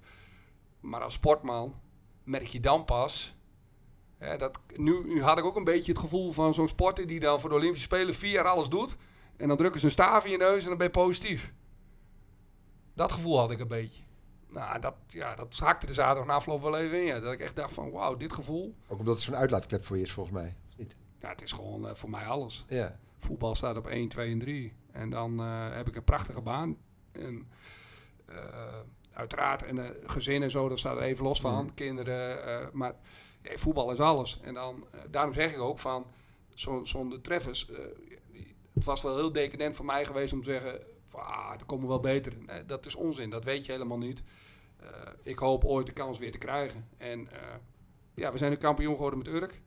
Maar 0.80 1.02
als 1.02 1.14
sportman 1.14 1.74
merk 2.24 2.46
je 2.46 2.60
dan 2.60 2.84
pas. 2.84 3.36
Dat, 4.38 4.60
nu, 4.76 5.04
nu 5.06 5.22
had 5.22 5.38
ik 5.38 5.44
ook 5.44 5.56
een 5.56 5.64
beetje 5.64 5.92
het 5.92 6.00
gevoel 6.00 6.32
van 6.32 6.54
zo'n 6.54 6.68
sporter 6.68 7.06
die 7.06 7.20
dan 7.20 7.40
voor 7.40 7.50
de 7.50 7.56
Olympische 7.56 7.86
Spelen 7.86 8.14
vier 8.14 8.30
jaar 8.30 8.44
alles 8.44 8.68
doet. 8.68 8.96
En 9.36 9.48
dan 9.48 9.56
drukken 9.56 9.80
ze 9.80 9.86
een 9.86 9.92
staaf 9.92 10.24
in 10.24 10.30
je 10.30 10.36
neus 10.36 10.62
en 10.62 10.68
dan 10.68 10.78
ben 10.78 10.86
je 10.86 10.92
positief. 10.92 11.52
Dat 12.94 13.12
gevoel 13.12 13.38
had 13.38 13.50
ik 13.50 13.60
een 13.60 13.68
beetje. 13.68 14.02
Nou, 14.48 14.80
dat, 14.80 14.94
ja, 15.06 15.34
dat 15.34 15.58
hakte 15.58 15.86
de 15.86 15.94
zaterdag 15.94 16.26
na 16.26 16.34
afloop 16.34 16.62
wel 16.62 16.78
even 16.78 16.98
in. 16.98 17.04
Ja. 17.04 17.20
Dat 17.20 17.32
ik 17.32 17.40
echt 17.40 17.56
dacht 17.56 17.74
van, 17.74 17.90
wauw, 17.90 18.16
dit 18.16 18.32
gevoel. 18.32 18.74
Ook 18.88 18.98
omdat 18.98 19.14
het 19.14 19.22
zo'n 19.22 19.36
uitlaatklep 19.36 19.84
voor 19.84 19.96
je 19.96 20.02
is, 20.02 20.12
volgens 20.12 20.36
mij. 20.36 20.56
Ja, 21.20 21.28
het 21.28 21.42
is 21.42 21.52
gewoon 21.52 21.88
eh, 21.88 21.94
voor 21.94 22.10
mij 22.10 22.24
alles. 22.26 22.64
Ja. 22.68 22.98
Voetbal 23.16 23.54
staat 23.54 23.76
op 23.76 23.86
1, 23.86 24.08
2 24.08 24.32
en 24.32 24.38
3. 24.38 24.72
En 24.90 25.10
dan 25.10 25.40
eh, 25.40 25.74
heb 25.74 25.88
ik 25.88 25.96
een 25.96 26.04
prachtige 26.04 26.40
baan. 26.40 26.76
En 27.12 27.48
eh, 28.26 28.36
uiteraard, 29.12 29.62
en 29.62 29.94
gezin 30.04 30.42
en 30.42 30.50
zo, 30.50 30.68
dat 30.68 30.78
staat 30.78 30.96
er 30.96 31.02
even 31.02 31.24
los 31.24 31.40
van. 31.40 31.64
Mhm. 31.64 31.74
Kinderen, 31.74 32.70
maar 32.72 32.94
ja, 33.42 33.56
voetbal 33.56 33.92
is 33.92 34.00
alles. 34.00 34.40
En 34.42 34.54
dan, 34.54 34.86
daarom 35.10 35.32
zeg 35.32 35.52
ik 35.52 35.60
ook 35.60 35.78
van, 35.78 36.06
zo- 36.54 36.84
zonder 36.84 37.20
treffers, 37.20 37.70
eh, 37.70 37.78
het 38.74 38.84
was 38.84 39.02
wel 39.02 39.16
heel 39.16 39.32
decadent 39.32 39.76
voor 39.76 39.84
mij 39.84 40.04
geweest 40.06 40.32
om 40.32 40.38
te 40.42 40.50
zeggen, 40.50 40.80
van, 41.04 41.20
ah, 41.26 41.52
er 41.58 41.64
komen 41.66 41.88
wel 41.88 42.00
betere. 42.00 42.36
Nee, 42.46 42.66
dat 42.66 42.86
is 42.86 42.94
onzin, 42.94 43.30
dat 43.30 43.44
weet 43.44 43.66
je 43.66 43.72
helemaal 43.72 43.98
niet. 43.98 44.22
Ik 45.22 45.38
hoop 45.38 45.64
ooit 45.64 45.86
de 45.86 45.92
kans 45.92 46.18
weer 46.18 46.32
te 46.32 46.38
krijgen. 46.38 46.88
En 46.96 47.28
ja, 48.14 48.32
we 48.32 48.38
zijn 48.38 48.50
nu 48.50 48.56
kampioen 48.56 48.94
geworden 48.94 49.18
met 49.18 49.28
Urk. 49.28 49.60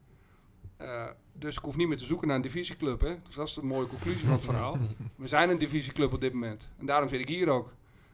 Eh, 0.81 1.03
dus 1.33 1.57
ik 1.57 1.63
hoef 1.63 1.75
niet 1.77 1.87
meer 1.87 1.97
te 1.97 2.05
zoeken 2.05 2.27
naar 2.27 2.35
een 2.35 2.41
divisieclub. 2.41 3.01
Hè? 3.01 3.15
Dus 3.25 3.35
dat 3.35 3.47
is 3.47 3.53
de 3.53 3.63
mooie 3.63 3.87
conclusie 3.87 4.23
van 4.25 4.31
het 4.33 4.43
verhaal. 4.43 4.77
We 5.15 5.27
zijn 5.27 5.49
een 5.49 5.57
divisieclub 5.57 6.13
op 6.13 6.21
dit 6.21 6.33
moment. 6.33 6.69
En 6.79 6.85
daarom 6.85 7.09
zit 7.09 7.19
ik 7.19 7.27
hier 7.27 7.49
ook. 7.49 7.73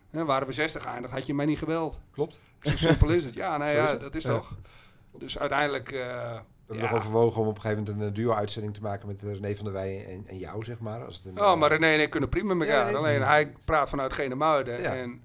Hè, 0.09 0.25
waren 0.25 0.47
we 0.47 0.53
60 0.53 0.83
geëindigd, 0.83 1.13
had 1.13 1.25
je 1.25 1.33
mij 1.33 1.45
niet 1.45 1.57
geweld. 1.57 1.99
Klopt. 2.11 2.39
Zo 2.59 2.77
simpel 2.77 3.09
is 3.09 3.25
het. 3.25 3.33
Ja, 3.33 3.57
nou 3.57 3.71
ja, 3.71 3.91
is 3.93 3.99
dat 3.99 4.15
is 4.15 4.23
Ja. 4.23 4.29
toch. 4.29 4.55
Dus 5.17 5.39
uiteindelijk... 5.39 5.91
eh, 5.91 5.97
We 5.97 6.03
hebben 6.73 6.85
Ja. 6.85 6.91
nog 6.91 6.93
overwogen 6.93 7.41
om 7.41 7.47
op 7.47 7.55
een 7.55 7.61
gegeven 7.61 7.83
moment 7.83 8.01
een 8.01 8.07
eh, 8.07 8.13
duo-uitzending 8.13 8.73
te 8.73 8.81
maken 8.81 9.07
met 9.07 9.21
René 9.21 9.55
van 9.55 9.63
der 9.65 9.73
Wij 9.73 10.05
en, 10.05 10.27
en 10.27 10.37
jou, 10.37 10.63
zeg 10.63 10.79
maar. 10.79 11.05
Als 11.05 11.15
het 11.15 11.25
een, 11.25 11.41
Oh, 11.41 11.57
maar 11.57 11.69
René 11.69 11.87
en 11.87 12.01
ik 12.01 12.09
kunnen 12.09 12.29
prima 12.29 12.53
met 12.53 12.67
elkaar. 12.67 12.91
Ja. 12.91 12.97
Alleen 12.97 13.21
hij 13.21 13.53
praat 13.65 13.89
vanuit 13.89 14.13
Genemuiden 14.13 14.83
en 14.85 15.21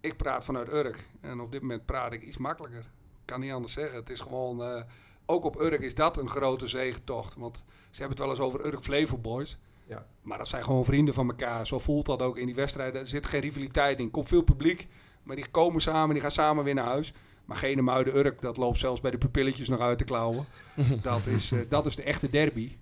ik 0.00 0.16
praat 0.16 0.44
vanuit 0.44 0.68
Urk. 0.68 0.98
En 1.20 1.40
op 1.40 1.52
dit 1.52 1.60
moment 1.60 1.86
praat 1.86 2.12
ik 2.12 2.22
iets 2.22 2.36
makkelijker. 2.38 2.80
Ik 2.80 2.86
kan 3.24 3.40
niet 3.40 3.52
anders 3.52 3.72
zeggen. 3.72 3.98
Het 3.98 4.10
is 4.10 4.20
gewoon... 4.20 4.84
ook 5.26 5.44
op 5.44 5.60
Urk 5.60 5.80
is 5.80 5.94
dat 5.94 6.16
een 6.16 6.28
grote 6.28 6.66
zegentocht. 6.66 7.34
Want 7.34 7.64
ze 7.90 8.00
hebben 8.00 8.08
het 8.08 8.18
wel 8.18 8.28
eens 8.30 8.40
over 8.40 8.66
Urk 8.66 8.82
Flevo 8.82 9.18
Boys. 9.18 9.58
Ja. 9.86 10.06
Maar 10.22 10.38
dat 10.38 10.48
zijn 10.48 10.64
gewoon 10.64 10.84
vrienden 10.84 11.14
van 11.14 11.28
elkaar. 11.28 11.66
Zo 11.66 11.78
voelt 11.78 12.06
dat 12.06 12.22
ook 12.22 12.36
in 12.36 12.46
die 12.46 12.54
wedstrijden. 12.54 13.00
Er 13.00 13.06
zit 13.06 13.26
geen 13.26 13.40
rivaliteit 13.40 13.98
in. 13.98 14.04
Er 14.04 14.10
komt 14.10 14.28
veel 14.28 14.42
publiek. 14.42 14.88
Maar 15.22 15.36
die 15.36 15.50
komen 15.50 15.80
samen. 15.80 16.12
Die 16.12 16.22
gaan 16.22 16.30
samen 16.30 16.64
weer 16.64 16.74
naar 16.74 16.84
huis. 16.84 17.12
Maar 17.44 17.56
Genemuiden 17.56 18.16
Urk, 18.16 18.40
dat 18.40 18.56
loopt 18.56 18.78
zelfs 18.78 19.00
bij 19.00 19.10
de 19.10 19.18
pupilletjes 19.18 19.68
nog 19.68 19.80
uit 19.80 19.98
te 19.98 20.04
klauwen. 20.04 20.44
dat, 21.02 21.26
is, 21.26 21.52
eh, 21.52 21.60
dat 21.68 21.86
is 21.86 21.96
de 21.96 22.02
echte 22.02 22.30
derby. 22.30 22.76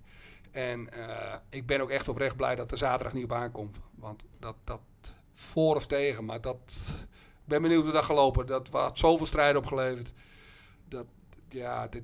En 0.51 0.93
eh, 0.93 1.35
ik 1.49 1.65
ben 1.65 1.81
ook 1.81 1.89
echt 1.89 2.07
oprecht 2.07 2.35
blij 2.35 2.55
dat 2.55 2.71
er 2.71 2.77
zaterdag 2.77 3.13
niet 3.13 3.23
op 3.23 3.31
aankomt. 3.31 3.77
Want 3.95 4.25
dat, 4.39 4.55
dat 4.63 4.79
voor 5.33 5.75
of 5.75 5.87
tegen, 5.87 6.25
maar 6.25 6.41
dat... 6.41 6.93
Ik 7.43 7.57
ben 7.57 7.61
benieuwd 7.61 7.83
hoe 7.83 7.93
dat 7.93 8.03
gelopen. 8.03 8.45
Dat 8.45 8.69
had 8.71 8.97
zoveel 8.97 9.25
strijd 9.25 9.55
opgeleverd. 9.55 10.13
Dat, 10.87 11.05
ja, 11.49 11.87
dit, 11.87 12.03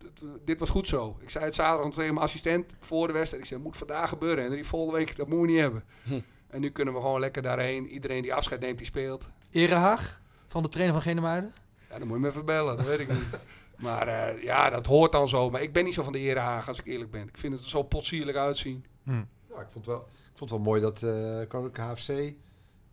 dit, 0.00 0.22
dit 0.44 0.58
was 0.58 0.70
goed 0.70 0.88
zo. 0.88 1.16
Ik 1.20 1.30
zei 1.30 1.44
het 1.44 1.54
zaterdag 1.54 1.94
tegen 1.94 2.14
mijn 2.14 2.26
assistent 2.26 2.76
voor 2.78 3.06
de 3.06 3.12
wedstrijd. 3.12 3.42
Ik 3.42 3.48
zei, 3.48 3.60
het 3.60 3.68
moet 3.68 3.78
vandaag 3.78 4.08
gebeuren. 4.08 4.44
En 4.44 4.50
die 4.50 4.64
volgende 4.64 4.96
week, 4.96 5.16
dat 5.16 5.28
moet 5.28 5.40
we 5.40 5.46
niet 5.46 5.60
hebben. 5.60 5.84
Hm. 6.02 6.20
En 6.48 6.60
nu 6.60 6.70
kunnen 6.70 6.94
we 6.94 7.00
gewoon 7.00 7.20
lekker 7.20 7.42
daarheen. 7.42 7.86
Iedereen 7.86 8.22
die 8.22 8.34
afscheid 8.34 8.60
neemt, 8.60 8.78
die 8.78 8.86
speelt. 8.86 9.30
Erehaag 9.50 10.20
van 10.48 10.62
de 10.62 10.68
trainer 10.68 10.94
van 10.94 11.02
Genemuiden. 11.02 11.50
Ja, 11.90 11.98
dan 11.98 12.06
moet 12.06 12.16
je 12.16 12.22
me 12.22 12.28
even 12.28 12.44
bellen, 12.44 12.76
dat 12.76 12.86
weet 12.86 13.00
ik 13.00 13.08
niet. 13.08 13.28
Maar 13.80 14.08
eh, 14.08 14.42
ja, 14.42 14.70
dat 14.70 14.86
hoort 14.86 15.12
dan 15.12 15.28
zo. 15.28 15.50
Maar 15.50 15.62
ik 15.62 15.72
ben 15.72 15.84
niet 15.84 15.94
zo 15.94 16.02
van 16.02 16.12
de 16.12 16.18
Erehaag, 16.18 16.68
als 16.68 16.78
ik 16.78 16.86
eerlijk 16.86 17.10
ben. 17.10 17.28
Ik 17.28 17.38
vind 17.38 17.52
het 17.52 17.62
er 17.62 17.68
zo 17.68 17.82
potsierlijk 17.82 18.36
uitzien. 18.36 18.84
Hm. 19.02 19.24
Ja, 19.48 19.60
ik 19.60 19.70
vond 19.70 19.74
het 19.74 19.86
wel, 19.86 20.00
ik 20.00 20.38
vond 20.38 20.50
het 20.50 20.50
wel 20.50 20.58
mooi 20.58 20.80
dat 20.80 21.02
eh 21.02 21.48
Koninklijke 21.48 21.80
HFC, 21.80 22.08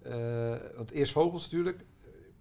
eh, 0.02 0.56
want 0.76 0.92
eerst 0.92 1.12
Vogels 1.12 1.44
natuurlijk, 1.44 1.84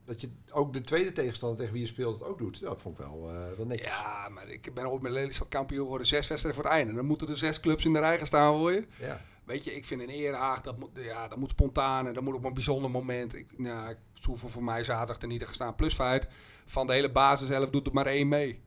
dat 0.06 0.20
je 0.20 0.30
ook 0.50 0.72
de 0.72 0.80
tweede 0.80 1.12
tegenstander 1.12 1.58
tegen 1.58 1.72
wie 1.72 1.82
je 1.82 1.88
speelt 1.88 2.18
het 2.18 2.28
ook 2.28 2.38
doet. 2.38 2.60
Dat 2.60 2.80
vond 2.80 2.98
ik 2.98 3.04
wel, 3.04 3.30
eh, 3.30 3.56
wel 3.56 3.66
netjes. 3.66 3.86
Ja, 3.86 4.28
maar 4.28 4.48
ik 4.48 4.74
ben 4.74 4.90
ooit 4.90 5.02
met 5.02 5.12
Lelystad 5.12 5.48
kampioen 5.48 5.82
geworden. 5.82 6.06
Zes 6.06 6.28
wedstrijden 6.28 6.62
voor 6.62 6.70
het 6.70 6.80
einde. 6.80 6.94
Dan 6.94 7.06
moeten 7.06 7.28
er 7.28 7.36
zes 7.36 7.60
clubs 7.60 7.84
in 7.84 7.92
de 7.92 7.98
rij 7.98 8.16
gaan 8.16 8.26
staan 8.26 8.58
voor 8.58 8.72
je. 8.72 8.86
Ja. 9.00 9.20
Weet 9.44 9.64
je, 9.64 9.74
ik 9.74 9.84
vind 9.84 10.00
een 10.00 10.08
Erehaag, 10.08 10.60
dat 10.60 10.78
moet, 10.78 10.90
ja, 10.94 11.28
dat 11.28 11.38
moet 11.38 11.50
spontaan 11.50 12.06
en 12.06 12.12
dat 12.12 12.22
moet 12.22 12.34
op 12.34 12.44
een 12.44 12.54
bijzonder 12.54 12.90
moment. 12.90 13.34
Ik, 13.34 13.58
nou, 13.58 13.90
ik 13.90 13.98
hoeven 14.22 14.50
voor 14.50 14.64
mij 14.64 14.84
zaterdag 14.84 15.22
er 15.22 15.28
niet 15.28 15.38
te 15.38 15.44
gaan 15.44 15.54
staan. 15.54 15.74
Plus 15.74 15.94
feit, 15.94 16.28
van 16.64 16.86
de 16.86 16.92
hele 16.92 17.10
basis 17.10 17.48
zelf 17.48 17.70
doet 17.70 17.86
er 17.86 17.92
maar 17.92 18.06
één 18.06 18.28
mee. 18.28 18.60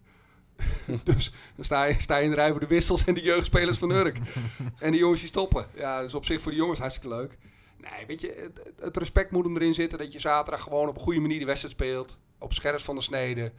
dus 1.04 1.32
dan 1.56 1.66
sta 1.66 1.84
je, 1.84 1.96
sta 2.02 2.18
je 2.18 2.24
in 2.24 2.30
de 2.30 2.36
rij 2.36 2.52
voor 2.52 2.60
de 2.60 2.68
wissels 2.68 3.06
en 3.06 3.14
de 3.14 3.22
jeugdspelers 3.22 3.78
van 3.78 3.92
Urk. 3.92 4.18
en 4.80 4.92
die 4.92 5.00
jongens 5.00 5.20
die 5.20 5.30
stoppen. 5.30 5.66
Ja, 5.76 5.98
dat 6.00 6.08
is 6.08 6.16
op 6.16 6.26
zich 6.26 6.42
voor 6.42 6.52
de 6.52 6.58
jongens 6.58 6.80
hartstikke 6.80 7.16
leuk. 7.16 7.38
Nee, 7.82 8.06
weet 8.08 8.22
je, 8.22 8.52
het, 8.54 8.72
het 8.82 8.98
respect 8.98 9.32
moet 9.32 9.46
hem 9.46 9.56
erin 9.56 9.74
zitten 9.74 9.98
dat 9.98 10.14
je 10.14 10.20
zaterdag 10.20 10.64
gewoon 10.64 10.88
op 10.88 10.96
een 10.96 11.02
goede 11.02 11.20
manier 11.20 11.40
de 11.40 11.46
wedstrijd 11.46 11.74
speelt. 11.74 12.18
Op 12.38 12.54
scherp 12.54 12.80
van 12.80 12.96
de 12.96 13.02
snede. 13.02 13.52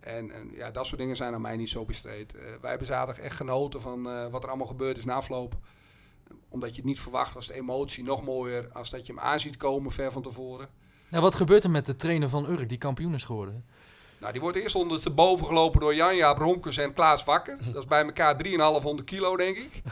En, 0.00 0.30
en 0.30 0.50
ja, 0.54 0.70
dat 0.70 0.86
soort 0.86 1.00
dingen 1.00 1.16
zijn 1.16 1.34
aan 1.34 1.40
mij 1.40 1.56
niet 1.56 1.68
zo 1.68 1.84
besteed. 1.84 2.34
Eh, 2.34 2.42
wij 2.60 2.70
hebben 2.70 2.86
zaterdag 2.86 3.24
echt 3.24 3.36
genoten 3.36 3.80
van 3.80 4.10
eh, 4.10 4.26
wat 4.30 4.42
er 4.42 4.48
allemaal 4.48 4.66
gebeurd 4.66 4.96
is 4.96 5.04
na 5.04 5.14
afloop. 5.14 5.56
Omdat 6.48 6.70
je 6.70 6.76
het 6.76 6.84
niet 6.84 7.00
verwacht, 7.00 7.34
was 7.34 7.46
de 7.46 7.54
emotie 7.54 8.04
nog 8.04 8.24
mooier 8.24 8.68
als 8.72 8.90
dat 8.90 9.06
je 9.06 9.12
hem 9.12 9.22
aan 9.22 9.40
ziet 9.40 9.56
komen 9.56 9.92
ver 9.92 10.12
van 10.12 10.22
tevoren. 10.22 10.68
Nou, 11.08 11.22
wat 11.22 11.34
gebeurt 11.34 11.64
er 11.64 11.70
met 11.70 11.86
de 11.86 11.96
trainer 11.96 12.28
van 12.28 12.50
Urk 12.50 12.68
die 12.68 12.78
kampioen 12.78 13.14
is 13.14 13.24
geworden? 13.24 13.64
Nou, 14.20 14.32
die 14.32 14.40
wordt 14.40 14.56
eerst 14.56 14.74
onder 14.74 15.00
te 15.00 15.10
boven 15.10 15.46
gelopen 15.46 15.80
door 15.80 15.94
Jan-Jaap 15.94 16.38
Romkes 16.38 16.76
en 16.76 16.92
Klaas 16.92 17.24
Wakker. 17.24 17.58
Dat 17.72 17.82
is 17.82 17.88
bij 17.88 18.04
elkaar 18.04 18.36
3,500 18.36 19.08
kilo, 19.08 19.36
denk 19.36 19.56
ik. 19.56 19.82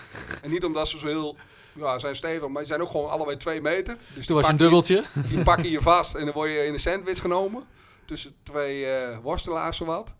En 0.42 0.50
niet 0.50 0.64
omdat 0.64 0.88
ze 0.88 0.98
zo 0.98 1.06
heel... 1.06 1.36
Ja, 1.78 1.98
zijn 1.98 2.16
stevig, 2.16 2.48
maar 2.48 2.62
ze 2.62 2.68
zijn 2.68 2.80
ook 2.82 2.88
gewoon 2.90 3.10
allebei 3.10 3.36
2 3.36 3.60
meter. 3.60 3.96
Dus 4.14 4.26
Toen 4.26 4.36
was 4.36 4.46
je 4.46 4.52
een 4.52 4.56
pakken 4.58 4.86
je- 4.86 5.02
dubbeltje. 5.02 5.04
Die 5.28 5.42
pakken 5.42 5.70
je 5.70 5.80
vast 5.80 6.14
en 6.14 6.24
dan 6.24 6.34
word 6.34 6.50
je 6.50 6.64
in 6.64 6.72
een 6.72 6.78
sandwich 6.80 7.20
genomen. 7.20 7.64
Tussen 8.04 8.34
twee 8.42 8.86
eh 8.86 9.18
worstelaars 9.18 9.76
zowat. 9.76 10.14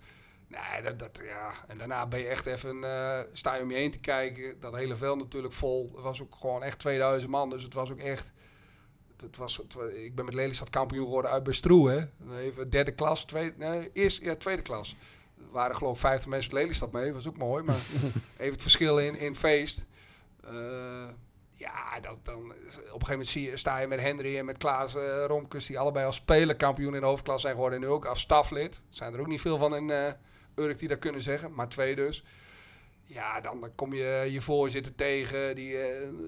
Nee, 0.49 0.83
dat, 0.83 0.99
dat, 0.99 1.21
ja. 1.25 1.51
En 1.68 1.79
daarna 1.79 2.07
ben 2.07 2.21
je 2.21 2.27
echt 2.27 2.47
even, 2.47 2.85
eh, 2.85 3.18
sta 3.33 3.55
je 3.55 3.62
om 3.62 3.71
je 3.71 3.77
heen 3.77 3.90
te 3.90 3.99
kijken. 3.99 4.61
Dat 4.61 4.75
hele 4.75 4.97
veld 4.97 5.18
natuurlijk 5.18 5.55
vol. 5.55 5.90
Het 5.94 6.03
was 6.05 6.23
ook 6.23 6.35
gewoon 6.40 6.62
echt 6.62 6.79
2000 6.79 7.31
man. 7.31 7.51
Dus 7.51 7.62
het 7.62 7.75
was 7.75 7.90
ook 7.90 7.99
echt... 7.99 8.33
Het 9.21 9.37
was, 9.37 9.57
het 9.57 9.77
ik 9.94 10.14
ben 10.14 10.25
met 10.25 10.35
Lelystad 10.35 10.71
kampioen 10.71 11.05
geworden 11.05 11.31
uit 11.31 11.42
bij 11.42 11.53
Stroe, 11.53 11.90
hè. 11.90 12.01
Even 12.38 12.71
derde 12.71 12.92
klas, 12.92 13.25
tweede, 13.25 13.55
nee, 13.57 13.90
eerst, 13.92 14.23
ja, 14.23 14.37
tweede 14.37 14.62
klas. 14.62 14.97
Er 15.38 15.44
waren 15.51 15.77
geloof 15.77 15.92
ik 15.94 16.01
50 16.01 16.29
mensen 16.29 16.51
de 16.51 16.57
Lelystad 16.57 16.92
mee, 16.92 17.12
was 17.12 17.29
ook 17.29 17.37
mooi. 17.37 17.62
Maar 17.62 17.77
even 18.38 18.53
het 18.53 18.62
verschil 18.62 18.99
in, 18.99 19.14
in 19.18 19.35
feest. 19.35 19.85
Eh, 20.44 21.09
ja, 21.59 22.01
dat, 22.01 22.18
dan, 22.23 22.38
op 22.38 23.01
een 23.01 23.07
gegeven 23.07 23.42
moment 23.42 23.59
sta 23.59 23.79
je 23.79 23.87
met 23.87 24.01
Henry 24.01 24.38
en 24.38 24.44
met 24.44 24.59
Klaas 24.59 24.94
uh, 24.94 25.25
Romkes... 25.27 25.66
die 25.66 25.79
allebei 25.79 26.07
als 26.07 26.16
speler 26.16 26.57
kampioen 26.57 26.94
in 26.94 27.01
de 27.01 27.07
hoofdklasse 27.07 27.40
zijn 27.40 27.55
geworden... 27.55 27.79
en 27.79 27.85
nu 27.87 27.92
ook 27.92 28.05
als 28.05 28.21
staflid. 28.21 28.83
Zijn 28.88 29.14
er 29.14 29.21
ook 29.21 29.27
niet 29.27 29.40
veel 29.40 29.59
van 29.59 29.77
in 29.77 29.88
uh, 29.88 30.12
Urk 30.55 30.79
die 30.79 30.88
dat 30.88 30.99
kunnen 30.99 31.23
zeggen, 31.23 31.55
maar 31.55 31.68
twee 31.68 31.94
dus. 31.94 32.25
Ja, 33.05 33.40
dan, 33.40 33.71
kom 33.75 33.94
je 33.94 34.27
je 34.31 34.40
voorzitter 34.40 34.94
tegen, 34.94 35.55
die, 35.55 35.77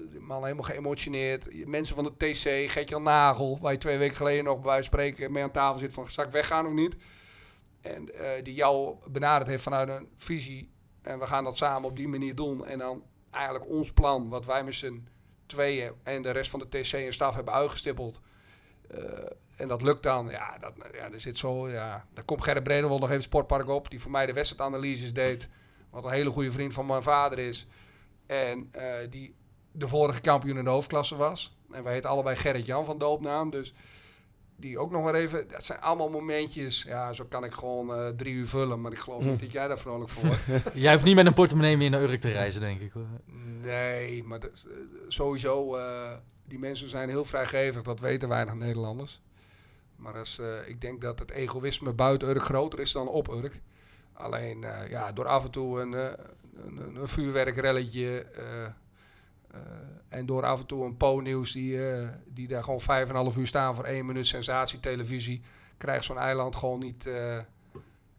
die 0.09 0.19
man 0.19 0.43
helemaal 0.43 0.63
geëmotioneerd. 0.63 1.65
Mensen 1.67 1.95
van 1.95 2.03
de 2.03 2.17
TC, 2.17 2.71
Gertjan 2.71 3.03
Nagel, 3.03 3.59
waar 3.61 3.71
je 3.71 3.77
twee 3.77 3.97
weken 3.97 4.15
geleden 4.15 4.43
nog 4.43 4.61
bij 4.61 4.81
spreken 4.81 5.31
mee 5.31 5.43
aan 5.43 5.51
tafel 5.51 5.79
zit 5.79 5.93
van... 5.93 6.07
zal 6.07 6.29
weggaan 6.29 6.65
of 6.65 6.73
niet? 6.73 6.95
En 7.81 8.09
die 8.43 8.53
jou 8.53 8.95
benaderd 9.11 9.49
heeft 9.49 9.63
vanuit 9.63 9.89
een 9.89 10.09
visie. 10.15 10.71
En 11.01 11.19
we 11.19 11.25
gaan 11.25 11.43
dat 11.43 11.57
samen 11.57 11.89
op 11.89 11.95
die 11.95 12.07
manier 12.07 12.35
doen. 12.35 12.65
En 12.65 12.77
dan 12.77 13.03
eigenlijk 13.31 13.67
ons 13.67 13.91
plan, 13.91 14.29
wat 14.29 14.45
wij 14.45 14.63
met 14.63 14.73
z'n 14.73 15.07
en 16.03 16.21
de 16.21 16.31
rest 16.31 16.49
van 16.49 16.59
de 16.59 16.67
TC 16.67 16.93
en 16.93 17.13
staf 17.13 17.35
hebben 17.35 17.53
uitgestippeld. 17.53 18.21
Uh, 18.91 18.99
en 19.55 19.67
dat 19.67 19.81
lukt 19.81 20.03
dan. 20.03 20.29
Ja, 20.29 20.57
dat, 20.57 20.73
ja, 20.93 21.11
er 21.11 21.19
zit 21.19 21.37
zo, 21.37 21.69
ja. 21.69 22.05
Daar 22.13 22.23
komt 22.23 22.43
Gerrit 22.43 22.63
Bredewald 22.63 22.99
nog 22.99 23.09
even 23.09 23.23
Sportpark 23.23 23.67
op. 23.67 23.89
Die 23.89 23.99
voor 23.99 24.11
mij 24.11 24.25
de 24.25 24.33
wedstrijdanalyses 24.33 25.13
deed. 25.13 25.49
Wat 25.89 26.03
een 26.03 26.11
hele 26.11 26.29
goede 26.29 26.51
vriend 26.51 26.73
van 26.73 26.85
mijn 26.85 27.03
vader 27.03 27.39
is. 27.39 27.67
En 28.25 28.71
uh, 28.75 28.93
die 29.09 29.35
de 29.71 29.87
vorige 29.87 30.21
kampioen 30.21 30.57
in 30.57 30.63
de 30.63 30.69
hoofdklasse 30.69 31.15
was. 31.15 31.57
En 31.71 31.83
wij 31.83 31.93
heten 31.93 32.09
allebei 32.09 32.35
Gerrit 32.35 32.65
Jan 32.65 32.85
van 32.85 32.97
doopnaam. 32.97 33.49
Dus 33.49 33.73
die 34.61 34.79
ook 34.79 34.91
nog 34.91 35.03
maar 35.03 35.13
even. 35.13 35.47
Dat 35.47 35.63
zijn 35.63 35.81
allemaal 35.81 36.09
momentjes. 36.09 36.83
Ja, 36.83 37.13
zo 37.13 37.25
kan 37.29 37.43
ik 37.43 37.53
gewoon 37.53 37.89
uh, 37.89 38.07
drie 38.07 38.33
uur 38.33 38.47
vullen. 38.47 38.81
Maar 38.81 38.91
ik 38.91 38.97
geloof 38.97 39.23
niet 39.23 39.39
dat 39.39 39.51
jij 39.51 39.67
daar 39.67 39.79
vrolijk 39.79 40.09
voor 40.09 40.25
wordt. 40.25 40.43
jij 40.73 40.93
hoeft 40.93 41.05
niet 41.05 41.15
met 41.15 41.25
een 41.25 41.33
portemonnee 41.33 41.77
meer 41.77 41.89
naar 41.89 42.01
Urk 42.01 42.19
te 42.19 42.31
reizen, 42.31 42.61
denk 42.61 42.81
ik. 42.81 42.91
Hoor. 42.91 43.07
Nee, 43.61 44.23
maar 44.23 44.39
dat, 44.39 44.67
uh, 44.67 44.73
sowieso. 45.07 45.77
Uh, 45.77 46.11
die 46.45 46.59
mensen 46.59 46.89
zijn 46.89 47.09
heel 47.09 47.25
vrijgevig. 47.25 47.81
Dat 47.81 47.99
weten 47.99 48.29
weinig 48.29 48.53
Nederlanders. 48.53 49.21
Maar 49.95 50.17
als, 50.17 50.41
ik 50.65 50.81
denk 50.81 51.01
dat 51.01 51.19
het 51.19 51.31
egoïsme 51.31 51.93
buiten 51.93 52.27
Urk 52.27 52.43
groter 52.43 52.79
is 52.79 52.91
dan 52.91 53.07
op 53.07 53.27
Urk. 53.27 53.61
Alleen 54.13 54.65
ja, 54.89 55.11
door 55.11 55.27
af 55.27 55.43
en 55.43 55.51
toe 55.51 55.81
een, 55.81 55.91
een, 55.91 56.95
een 56.95 57.07
vuurwerkrelletje. 57.07 58.25
Uh, 59.55 59.59
en 60.09 60.25
door 60.25 60.45
af 60.45 60.59
en 60.59 60.65
toe 60.65 60.85
een 60.85 60.97
po-nieuws 60.97 61.51
die, 61.51 61.73
uh, 61.73 62.07
die 62.25 62.47
daar 62.47 62.63
gewoon 62.63 62.81
vijf 62.81 63.09
en 63.09 63.15
half 63.15 63.37
uur 63.37 63.47
staan 63.47 63.75
voor 63.75 63.83
één 63.83 64.05
minuut 64.05 64.27
sensatietelevisie, 64.27 65.41
krijgt 65.77 66.05
zo'n 66.05 66.17
eiland 66.17 66.55
gewoon 66.55 66.79
niet, 66.79 67.05
uh, 67.05 67.37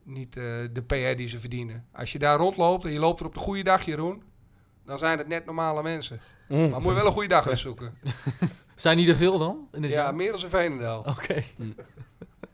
niet 0.02 0.32
de 0.32 0.82
PR 0.86 1.16
die 1.16 1.28
ze 1.28 1.38
verdienen. 1.38 1.86
Als 1.92 2.12
je 2.12 2.18
daar 2.18 2.38
rondloopt 2.38 2.84
en 2.84 2.92
je 2.92 2.98
loopt 2.98 3.20
er 3.20 3.26
op 3.26 3.34
de 3.34 3.40
goede 3.40 3.62
dag, 3.62 3.82
Jeroen, 3.82 4.22
dan 4.84 4.98
zijn 4.98 5.18
het 5.18 5.28
net 5.28 5.44
normale 5.46 5.82
mensen. 5.82 6.20
Mm. 6.48 6.70
Maar 6.70 6.80
moet 6.80 6.90
je 6.90 6.96
wel 6.96 7.06
een 7.06 7.12
goede 7.12 7.28
dag 7.28 7.44
gaan 7.44 7.56
zoeken. 7.56 7.94
zijn 8.74 8.96
die 8.96 9.08
er 9.08 9.16
veel 9.16 9.38
dan? 9.38 9.68
In 9.72 9.82
ja, 9.82 9.88
jaar? 9.88 10.14
meer 10.14 10.32
dan 10.32 10.42
een 10.42 10.48
Veenendaal. 10.48 10.98
Oké. 10.98 11.10
Okay. 11.10 11.44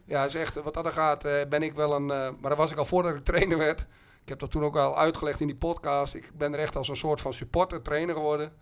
Ja, 0.04 0.24
is 0.24 0.34
echt, 0.34 0.62
wat 0.62 0.74
dat 0.74 0.84
er 0.84 0.92
gaat, 0.92 1.22
ben 1.48 1.62
ik 1.62 1.74
wel 1.74 1.94
een... 1.94 2.06
maar 2.06 2.48
dat 2.48 2.56
was 2.56 2.70
ik 2.70 2.78
al 2.78 2.84
voordat 2.84 3.14
ik 3.14 3.24
trainer 3.24 3.58
werd. 3.58 3.80
Ik 4.22 4.28
heb 4.28 4.38
dat 4.38 4.50
toen 4.50 4.64
ook 4.64 4.76
al 4.76 4.98
uitgelegd 4.98 5.40
in 5.40 5.46
die 5.46 5.56
podcast. 5.56 6.14
Ik 6.14 6.30
ben 6.36 6.52
er 6.52 6.58
echt 6.58 6.76
als 6.76 6.88
een 6.88 6.96
soort 6.96 7.20
van 7.20 7.32
supporter 7.32 7.82
trainer 7.82 8.14
geworden 8.14 8.52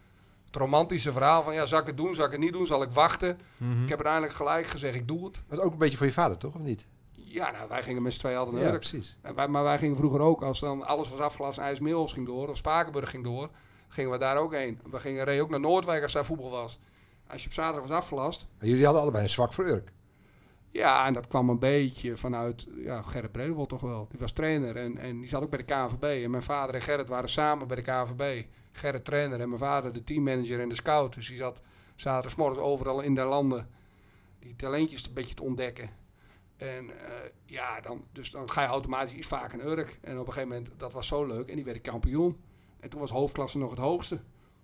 romantische 0.57 1.13
verhaal 1.13 1.43
van 1.43 1.55
ja, 1.55 1.67
zal 1.67 1.81
ik 1.81 1.87
het 1.87 1.97
doen, 1.97 2.15
zal 2.15 2.25
ik 2.25 2.31
het 2.31 2.41
niet 2.41 2.53
doen, 2.53 2.67
zal 2.67 2.83
ik 2.83 2.91
wachten. 2.91 3.39
Mm-hmm. 3.57 3.83
Ik 3.83 3.89
heb 3.89 3.97
uiteindelijk 3.99 4.35
gelijk 4.35 4.67
gezegd, 4.67 4.95
ik 4.95 5.09
doe 5.09 5.25
het. 5.25 5.43
Dat 5.49 5.59
is 5.59 5.65
ook 5.65 5.73
een 5.73 5.79
beetje 5.79 5.97
voor 5.97 6.07
je 6.07 6.13
vader, 6.13 6.37
toch? 6.39 6.55
Of 6.55 6.61
niet? 6.61 6.87
Ja, 7.13 7.51
nou, 7.51 7.69
wij 7.69 7.83
gingen 7.83 8.03
met 8.03 8.13
z'n 8.13 8.19
tweeën 8.19 8.37
altijd 8.37 8.55
naar 8.57 8.65
Ja, 8.65 8.71
Urk. 8.73 8.81
precies. 8.81 9.19
En 9.23 9.35
wij, 9.35 9.49
maar 9.49 9.63
wij 9.63 9.79
gingen 9.79 9.97
vroeger 9.97 10.21
ook, 10.21 10.43
als 10.43 10.61
dan 10.61 10.87
alles 10.87 11.09
was 11.09 11.21
afgelast 11.21 11.59
en 11.59 11.65
IJsmeels 11.65 12.13
ging 12.13 12.27
door, 12.27 12.49
of 12.49 12.57
Spakenburg 12.57 13.11
ging 13.11 13.25
door, 13.25 13.51
gingen 13.89 14.11
we 14.11 14.19
daar 14.19 14.37
ook 14.37 14.53
heen. 14.55 14.81
We 14.91 15.01
gingen 15.01 15.25
reden 15.25 15.43
ook 15.43 15.51
naar 15.51 15.61
Noordwijk 15.61 16.03
als 16.03 16.13
daar 16.13 16.25
voetbal 16.25 16.51
was. 16.51 16.79
Als 17.29 17.43
je 17.43 17.49
op 17.49 17.55
zaterdag 17.55 17.89
was 17.89 17.97
afgelast. 17.97 18.49
Maar 18.59 18.69
jullie 18.69 18.85
hadden 18.85 19.03
allebei 19.03 19.25
een 19.25 19.31
zwak 19.31 19.53
voor 19.53 19.65
Urk. 19.67 19.93
Ja, 20.71 21.07
en 21.07 21.13
dat 21.13 21.27
kwam 21.29 21.49
een 21.49 21.59
beetje 21.59 22.17
vanuit 22.17 22.67
ja, 22.77 23.03
Gerrit 23.03 23.33
Bredewold 23.33 23.69
toch 23.69 23.81
wel. 23.81 24.07
Die 24.11 24.19
was 24.21 24.33
trainer 24.33 24.77
en, 24.77 24.99
en 24.99 25.19
die 25.21 25.29
zat 25.29 25.43
ook 25.43 25.51
bij 25.51 25.59
de 25.59 25.65
KNVB. 25.65 26.25
En 26.25 26.31
mijn 26.31 26.43
vader 26.43 26.75
en 26.75 26.83
Gerrit 26.83 27.09
waren 27.09 27.29
samen 27.29 27.67
bij 27.67 27.77
de 27.77 27.83
KNVB. 27.83 28.45
Gerrit 28.77 29.05
trainer 29.05 29.41
en 29.41 29.49
mijn 29.49 29.61
vader 29.61 29.93
de 29.93 30.05
teammanager 30.05 30.61
en 30.61 30.69
de 30.69 30.75
scout. 30.75 31.15
Dus 31.15 31.29
die 31.29 31.37
zat 31.37 31.63
zaterdagmorgens 31.95 32.59
overal 32.59 33.01
in 33.01 33.15
de 33.15 33.23
landen 33.23 33.69
die 34.39 34.57
talentjes 34.57 35.07
een 35.07 35.13
beetje 35.13 35.35
te 35.35 35.43
ontdekken. 35.43 35.91
En 36.57 36.85
uh, 36.85 36.93
ja, 37.45 37.81
dan, 37.81 38.05
dus 38.13 38.31
dan 38.31 38.51
ga 38.51 38.63
je 38.63 38.69
automatisch 38.69 39.15
iets 39.15 39.29
vaker 39.29 39.59
naar 39.59 39.67
Urk. 39.67 39.99
En 40.03 40.19
op 40.19 40.27
een 40.27 40.33
gegeven 40.33 40.49
moment, 40.49 40.71
dat 40.77 40.93
was 40.93 41.07
zo 41.07 41.27
leuk. 41.27 41.49
En 41.49 41.55
die 41.55 41.65
werd 41.65 41.81
kampioen. 41.81 42.41
En 42.81 42.91
toen 42.91 43.01
was 43.01 43.11
hoofdklasse 43.11 43.59
nog 43.59 43.71
het 43.71 43.79
hoogste. 43.79 44.21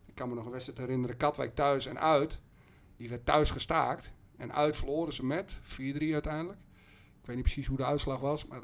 Ik 0.06 0.14
kan 0.14 0.28
me 0.28 0.34
nog 0.34 0.44
een 0.44 0.50
wedstrijd 0.50 0.78
herinneren. 0.78 1.16
Katwijk 1.16 1.54
thuis 1.54 1.86
en 1.86 2.00
uit. 2.00 2.40
Die 2.96 3.08
werd 3.08 3.26
thuis 3.26 3.50
gestaakt. 3.50 4.12
En 4.36 4.52
uit 4.52 4.76
verloren 4.76 5.12
ze 5.12 5.24
met 5.24 5.58
4-3 5.62 5.62
uiteindelijk. 6.12 6.60
Ik 7.20 7.26
weet 7.26 7.36
niet 7.36 7.44
precies 7.44 7.66
hoe 7.66 7.76
de 7.76 7.84
uitslag 7.84 8.20
was. 8.20 8.46
Maar 8.46 8.60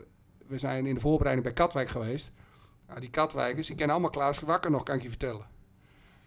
we 0.46 0.58
zijn 0.58 0.86
in 0.86 0.94
de 0.94 1.00
voorbereiding 1.00 1.46
bij 1.46 1.56
Katwijk 1.56 1.88
geweest. 1.88 2.32
Die 2.98 3.10
Katwijkers, 3.10 3.66
die 3.66 3.76
kennen 3.76 3.94
allemaal 3.94 4.14
Klaas 4.14 4.40
Wakker 4.40 4.70
nog, 4.70 4.82
kan 4.82 4.96
ik 4.96 5.02
je 5.02 5.08
vertellen. 5.08 5.46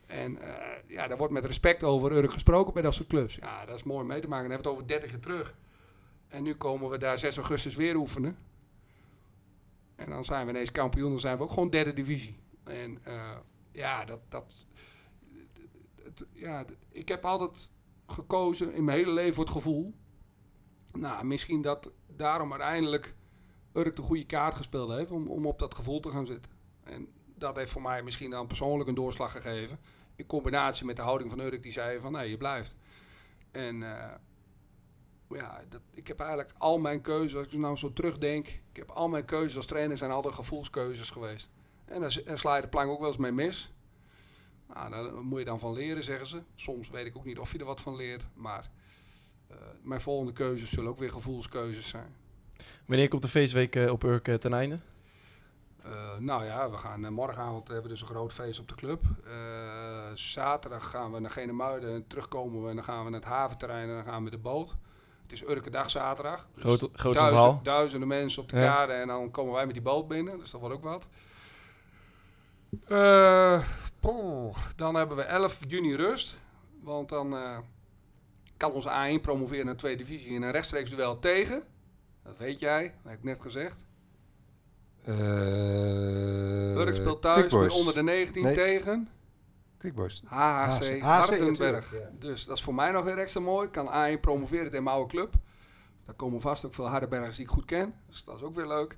En 0.05 0.37
uh, 0.37 0.47
ja, 0.87 1.07
daar 1.07 1.17
wordt 1.17 1.33
met 1.33 1.45
respect 1.45 1.83
over 1.83 2.11
Urk 2.11 2.33
gesproken 2.33 2.73
bij 2.73 2.81
dat 2.81 2.93
soort 2.93 3.07
clubs. 3.07 3.35
Ja, 3.35 3.65
dat 3.65 3.75
is 3.75 3.83
mooi 3.83 4.05
mee 4.05 4.21
te 4.21 4.27
maken. 4.27 4.49
Dan 4.49 4.55
hebben 4.55 4.73
we 4.73 4.79
het 4.79 4.89
over 4.89 5.01
30 5.01 5.11
jaar 5.11 5.19
terug. 5.19 5.55
En 6.27 6.43
nu 6.43 6.55
komen 6.55 6.89
we 6.89 6.97
daar 6.97 7.17
6 7.17 7.37
augustus 7.37 7.75
weer 7.75 7.95
oefenen. 7.95 8.37
En 9.95 10.09
dan 10.09 10.25
zijn 10.25 10.45
we 10.45 10.51
ineens 10.51 10.71
kampioen. 10.71 11.09
Dan 11.09 11.19
zijn 11.19 11.37
we 11.37 11.43
ook 11.43 11.49
gewoon 11.49 11.69
derde 11.69 11.93
divisie. 11.93 12.39
En 12.63 12.99
uh, 13.07 13.37
ja, 13.71 14.05
dat, 14.05 14.19
dat, 14.29 14.65
ja, 16.31 16.65
ik 16.91 17.07
heb 17.07 17.25
altijd 17.25 17.71
gekozen 18.07 18.73
in 18.73 18.83
mijn 18.83 18.97
hele 18.97 19.11
leven 19.11 19.33
voor 19.33 19.43
het 19.43 19.53
gevoel. 19.53 19.93
Nou, 20.93 21.25
misschien 21.25 21.61
dat 21.61 21.91
daarom 22.07 22.51
uiteindelijk 22.51 23.15
Urk 23.73 23.95
de 23.95 24.01
goede 24.01 24.25
kaart 24.25 24.55
gespeeld 24.55 24.91
heeft 24.91 25.11
om, 25.11 25.27
om 25.27 25.45
op 25.45 25.59
dat 25.59 25.75
gevoel 25.75 25.99
te 25.99 26.09
gaan 26.09 26.25
zitten. 26.25 26.51
En 26.83 27.07
dat 27.35 27.55
heeft 27.55 27.71
voor 27.71 27.81
mij 27.81 28.03
misschien 28.03 28.29
dan 28.29 28.47
persoonlijk 28.47 28.89
een 28.89 28.95
doorslag 28.95 29.31
gegeven. 29.31 29.79
In 30.15 30.25
combinatie 30.25 30.85
met 30.85 30.95
de 30.95 31.01
houding 31.01 31.29
van 31.29 31.39
Urk 31.39 31.63
die 31.63 31.71
zei 31.71 31.99
van 31.99 32.11
nee, 32.11 32.29
je 32.29 32.37
blijft. 32.37 32.75
En 33.51 33.81
uh, 33.81 34.11
ja, 35.29 35.63
dat, 35.69 35.81
ik 35.91 36.07
heb 36.07 36.19
eigenlijk 36.19 36.53
al 36.57 36.79
mijn 36.79 37.01
keuzes, 37.01 37.35
als 37.35 37.47
ik 37.47 37.59
nou 37.59 37.75
zo 37.75 37.93
terugdenk, 37.93 38.47
ik 38.47 38.75
heb 38.75 38.89
al 38.89 39.09
mijn 39.09 39.25
keuzes 39.25 39.55
als 39.55 39.65
trainer 39.65 39.97
zijn 39.97 40.11
altijd 40.11 40.33
gevoelskeuzes 40.33 41.09
geweest. 41.09 41.49
En 41.85 42.01
daar, 42.01 42.21
sla 42.33 42.55
je 42.55 42.61
de 42.61 42.67
plank 42.67 42.89
ook 42.89 42.99
wel 42.99 43.07
eens 43.07 43.17
mee 43.17 43.31
mis. 43.31 43.73
Nou, 44.67 44.89
daar 44.89 45.13
moet 45.13 45.39
je 45.39 45.45
dan 45.45 45.59
van 45.59 45.73
leren, 45.73 46.03
zeggen 46.03 46.27
ze. 46.27 46.43
Soms 46.55 46.89
weet 46.89 47.05
ik 47.05 47.17
ook 47.17 47.25
niet 47.25 47.39
of 47.39 47.51
je 47.51 47.57
er 47.57 47.65
wat 47.65 47.81
van 47.81 47.95
leert, 47.95 48.27
maar 48.33 48.69
uh, 49.51 49.57
mijn 49.81 50.01
volgende 50.01 50.31
keuzes 50.31 50.69
zullen 50.69 50.89
ook 50.89 50.99
weer 50.99 51.11
gevoelskeuzes 51.11 51.87
zijn. 51.87 52.15
Wanneer 52.91 53.09
komt 53.09 53.21
de 53.21 53.27
feestweek 53.27 53.75
uh, 53.75 53.91
op 53.91 54.03
Urk 54.03 54.27
uh, 54.27 54.35
ten 54.35 54.53
einde? 54.53 54.79
Uh, 55.85 56.17
nou 56.19 56.45
ja, 56.45 56.69
we 56.69 56.77
gaan 56.77 57.13
morgenavond 57.13 57.67
hebben 57.67 57.83
we 57.83 57.89
dus 57.89 58.01
een 58.01 58.07
groot 58.07 58.33
feest 58.33 58.59
op 58.59 58.67
de 58.67 58.75
club. 58.75 59.03
zaterdag 60.13 60.89
gaan 60.89 61.11
we 61.11 61.19
naar 61.19 61.31
Genemuiden 61.31 61.93
en 61.93 62.07
terugkomen 62.07 62.63
we 62.63 62.69
en 62.69 62.75
dan 62.75 62.83
gaan 62.83 63.03
we 63.03 63.09
naar 63.09 63.19
het 63.19 63.29
haventerrein 63.29 63.89
en 63.89 63.95
dan 63.95 64.03
gaan 64.03 64.15
we 64.15 64.21
met 64.21 64.31
de 64.31 64.37
boot. 64.37 64.75
Het 65.21 65.31
is 65.31 65.43
Urke 65.43 65.69
dag 65.69 65.89
zaterdag. 65.89 66.47
Dus 66.53 66.63
Groot, 66.63 66.89
groot 66.93 67.15
duizend, 67.15 67.65
duizenden 67.65 68.07
mensen 68.07 68.41
op 68.41 68.49
de 68.49 68.57
ja. 68.57 68.73
kade 68.73 68.93
en 68.93 69.07
dan 69.07 69.31
komen 69.31 69.53
wij 69.53 69.65
met 69.65 69.73
die 69.73 69.83
boot 69.83 70.07
binnen. 70.07 70.39
Dus 70.39 70.51
dat 70.51 70.59
wordt 70.59 70.75
ook 70.75 70.83
wat. 70.83 71.07
Dan 74.75 74.95
hebben 74.95 75.17
we 75.17 75.23
11 75.23 75.59
juni 75.67 75.95
rust. 75.95 76.37
Want 76.83 77.09
dan 77.09 77.35
kan 78.57 78.71
onze 78.71 78.89
A1 78.89 79.21
promoveren 79.21 79.65
naar 79.65 79.73
de 79.73 79.79
tweede 79.79 80.03
divisie 80.03 80.29
in 80.29 80.41
een 80.41 80.51
rechtstreeks 80.51 80.89
duel 80.89 81.19
tegen. 81.19 81.63
Dat 82.23 82.37
weet 82.37 82.59
jij, 82.59 82.83
dat 82.83 83.11
heb 83.11 83.17
ik 83.19 83.23
net 83.23 83.41
gezegd. 83.41 83.83
Uh, 85.05 86.75
Urk 86.75 86.95
speelt 86.95 87.21
thuis 87.21 87.53
met 87.53 87.71
onder 87.71 87.93
de 87.93 88.03
19 88.03 88.43
nee. 88.43 88.53
tegen... 88.53 89.09
Quickboys. 89.77 90.23
HHC, 90.25 90.99
Hardenberg. 90.99 91.93
Ja. 91.93 92.09
Dus 92.19 92.45
dat 92.45 92.57
is 92.57 92.63
voor 92.63 92.75
mij 92.75 92.91
nog 92.91 93.03
weer 93.03 93.17
extra 93.17 93.41
mooi. 93.41 93.69
Kan 93.69 93.87
A1 93.87 94.19
promoveren 94.19 94.69
tegen 94.69 94.83
mijn 94.83 94.95
oude 94.95 95.09
club. 95.09 95.33
Daar 96.05 96.15
komen 96.15 96.41
vast 96.41 96.65
ook 96.65 96.73
veel 96.73 96.87
Hardenbergers 96.87 97.35
die 97.35 97.45
ik 97.45 97.51
goed 97.51 97.65
ken. 97.65 97.93
Dus 98.07 98.23
dat 98.23 98.35
is 98.35 98.41
ook 98.41 98.55
weer 98.55 98.67
leuk. 98.67 98.97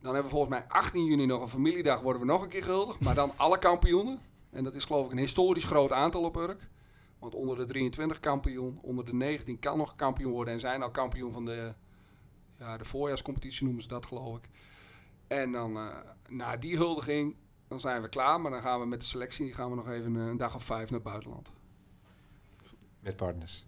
Dan 0.00 0.12
hebben 0.14 0.22
we 0.22 0.36
volgens 0.36 0.50
mij 0.50 0.64
18 0.68 1.04
juni 1.04 1.26
nog 1.26 1.40
een 1.40 1.48
familiedag. 1.48 2.00
Worden 2.00 2.20
we 2.20 2.26
nog 2.26 2.42
een 2.42 2.48
keer 2.48 2.62
guldig. 2.62 3.00
Maar 3.00 3.14
dan 3.14 3.32
alle 3.36 3.58
kampioenen. 3.58 4.20
En 4.50 4.64
dat 4.64 4.74
is 4.74 4.84
geloof 4.84 5.06
ik 5.06 5.12
een 5.12 5.18
historisch 5.18 5.64
groot 5.64 5.92
aantal 5.92 6.22
op 6.22 6.36
Urk. 6.36 6.68
Want 7.18 7.34
onder 7.34 7.56
de 7.56 7.64
23 7.64 8.20
kampioen, 8.20 8.78
onder 8.82 9.04
de 9.04 9.14
19 9.14 9.58
kan 9.58 9.78
nog 9.78 9.94
kampioen 9.94 10.32
worden. 10.32 10.54
En 10.54 10.60
zijn 10.60 10.82
al 10.82 10.90
kampioen 10.90 11.32
van 11.32 11.44
de 11.44 11.74
ja, 12.58 12.76
de 12.76 12.84
voorjaarscompetitie 12.84 13.64
noemen 13.64 13.82
ze 13.82 13.88
dat 13.88 14.06
geloof 14.06 14.36
ik. 14.36 14.48
En 15.26 15.52
dan 15.52 15.76
uh, 15.76 15.86
na 16.28 16.56
die 16.56 16.76
huldiging, 16.76 17.34
dan 17.68 17.80
zijn 17.80 18.02
we 18.02 18.08
klaar. 18.08 18.40
Maar 18.40 18.50
dan 18.50 18.60
gaan 18.60 18.80
we 18.80 18.86
met 18.86 19.00
de 19.00 19.06
selectie 19.06 19.52
gaan 19.52 19.70
we 19.70 19.76
nog 19.76 19.88
even 19.88 20.14
een 20.14 20.36
dag 20.36 20.54
of 20.54 20.62
vijf 20.64 20.90
naar 20.90 21.00
het 21.00 21.08
buitenland. 21.08 21.50
Met 23.00 23.16
partners? 23.16 23.66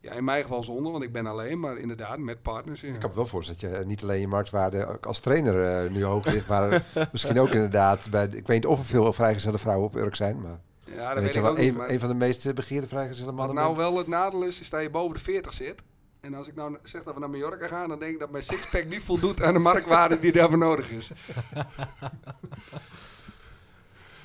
Ja, 0.00 0.12
in 0.12 0.24
mijn 0.24 0.42
geval 0.42 0.62
zonder, 0.62 0.92
want 0.92 1.04
ik 1.04 1.12
ben 1.12 1.26
alleen, 1.26 1.60
maar 1.60 1.78
inderdaad 1.78 2.18
met 2.18 2.42
partners. 2.42 2.80
Ja. 2.80 2.92
Ik 2.94 3.00
kan 3.00 3.08
me 3.10 3.16
wel 3.16 3.26
voorstellen 3.26 3.60
dat 3.60 3.70
je 3.70 3.76
eh, 3.78 3.86
niet 3.86 4.02
alleen 4.02 4.20
je 4.20 4.28
marktwaarde 4.28 5.00
als 5.00 5.20
trainer 5.20 5.84
eh, 5.84 5.90
nu 5.90 6.04
hoog 6.04 6.24
ligt, 6.26 6.48
maar 6.48 6.70
eh, 6.72 7.06
misschien 7.12 7.38
ook 7.40 7.48
inderdaad 7.50 8.08
bij. 8.10 8.28
de- 8.28 8.36
ik 8.36 8.46
weet 8.46 8.56
niet 8.56 8.66
of 8.66 8.78
er 8.78 8.84
veel 8.84 9.12
vrijgezelle 9.12 9.58
vrouwen 9.58 9.86
op 9.86 9.94
Urk 9.96 10.14
zijn, 10.14 10.40
maar 10.40 10.60
ja, 10.84 11.14
dat 11.14 11.14
weet 11.14 11.22
weet 11.24 11.32
je 11.32 11.38
ik 11.38 11.44
wel, 11.44 11.50
ook 11.52 11.58
niet. 11.58 11.68
een, 11.68 11.76
maar 11.76 11.88
een 11.90 12.00
van 12.00 12.08
de 12.08 12.14
meest 12.14 12.54
begeerde 12.54 12.86
vrijgezelle 12.86 13.26
Wat 13.26 13.34
mannen. 13.36 13.54
nou 13.54 13.66
bent. 13.74 13.78
wel 13.88 13.98
het 13.98 14.06
nadeel 14.06 14.42
is, 14.42 14.60
is 14.60 14.70
dat 14.70 14.82
je 14.82 14.90
boven 14.90 15.16
de 15.16 15.22
40 15.22 15.52
zit. 15.52 15.82
En 16.26 16.34
als 16.34 16.48
ik 16.48 16.54
nou 16.54 16.76
zeg 16.82 17.02
dat 17.02 17.14
we 17.14 17.20
naar 17.20 17.30
Mallorca 17.30 17.68
gaan, 17.68 17.88
dan 17.88 17.98
denk 17.98 18.12
ik 18.12 18.18
dat 18.18 18.30
mijn 18.30 18.42
sixpack 18.42 18.84
niet 18.84 19.02
voldoet 19.02 19.42
aan 19.42 19.52
de 19.52 19.58
marktwaarde 19.58 20.18
die 20.20 20.32
daarvoor 20.32 20.58
nodig 20.58 20.90
is. 20.90 21.10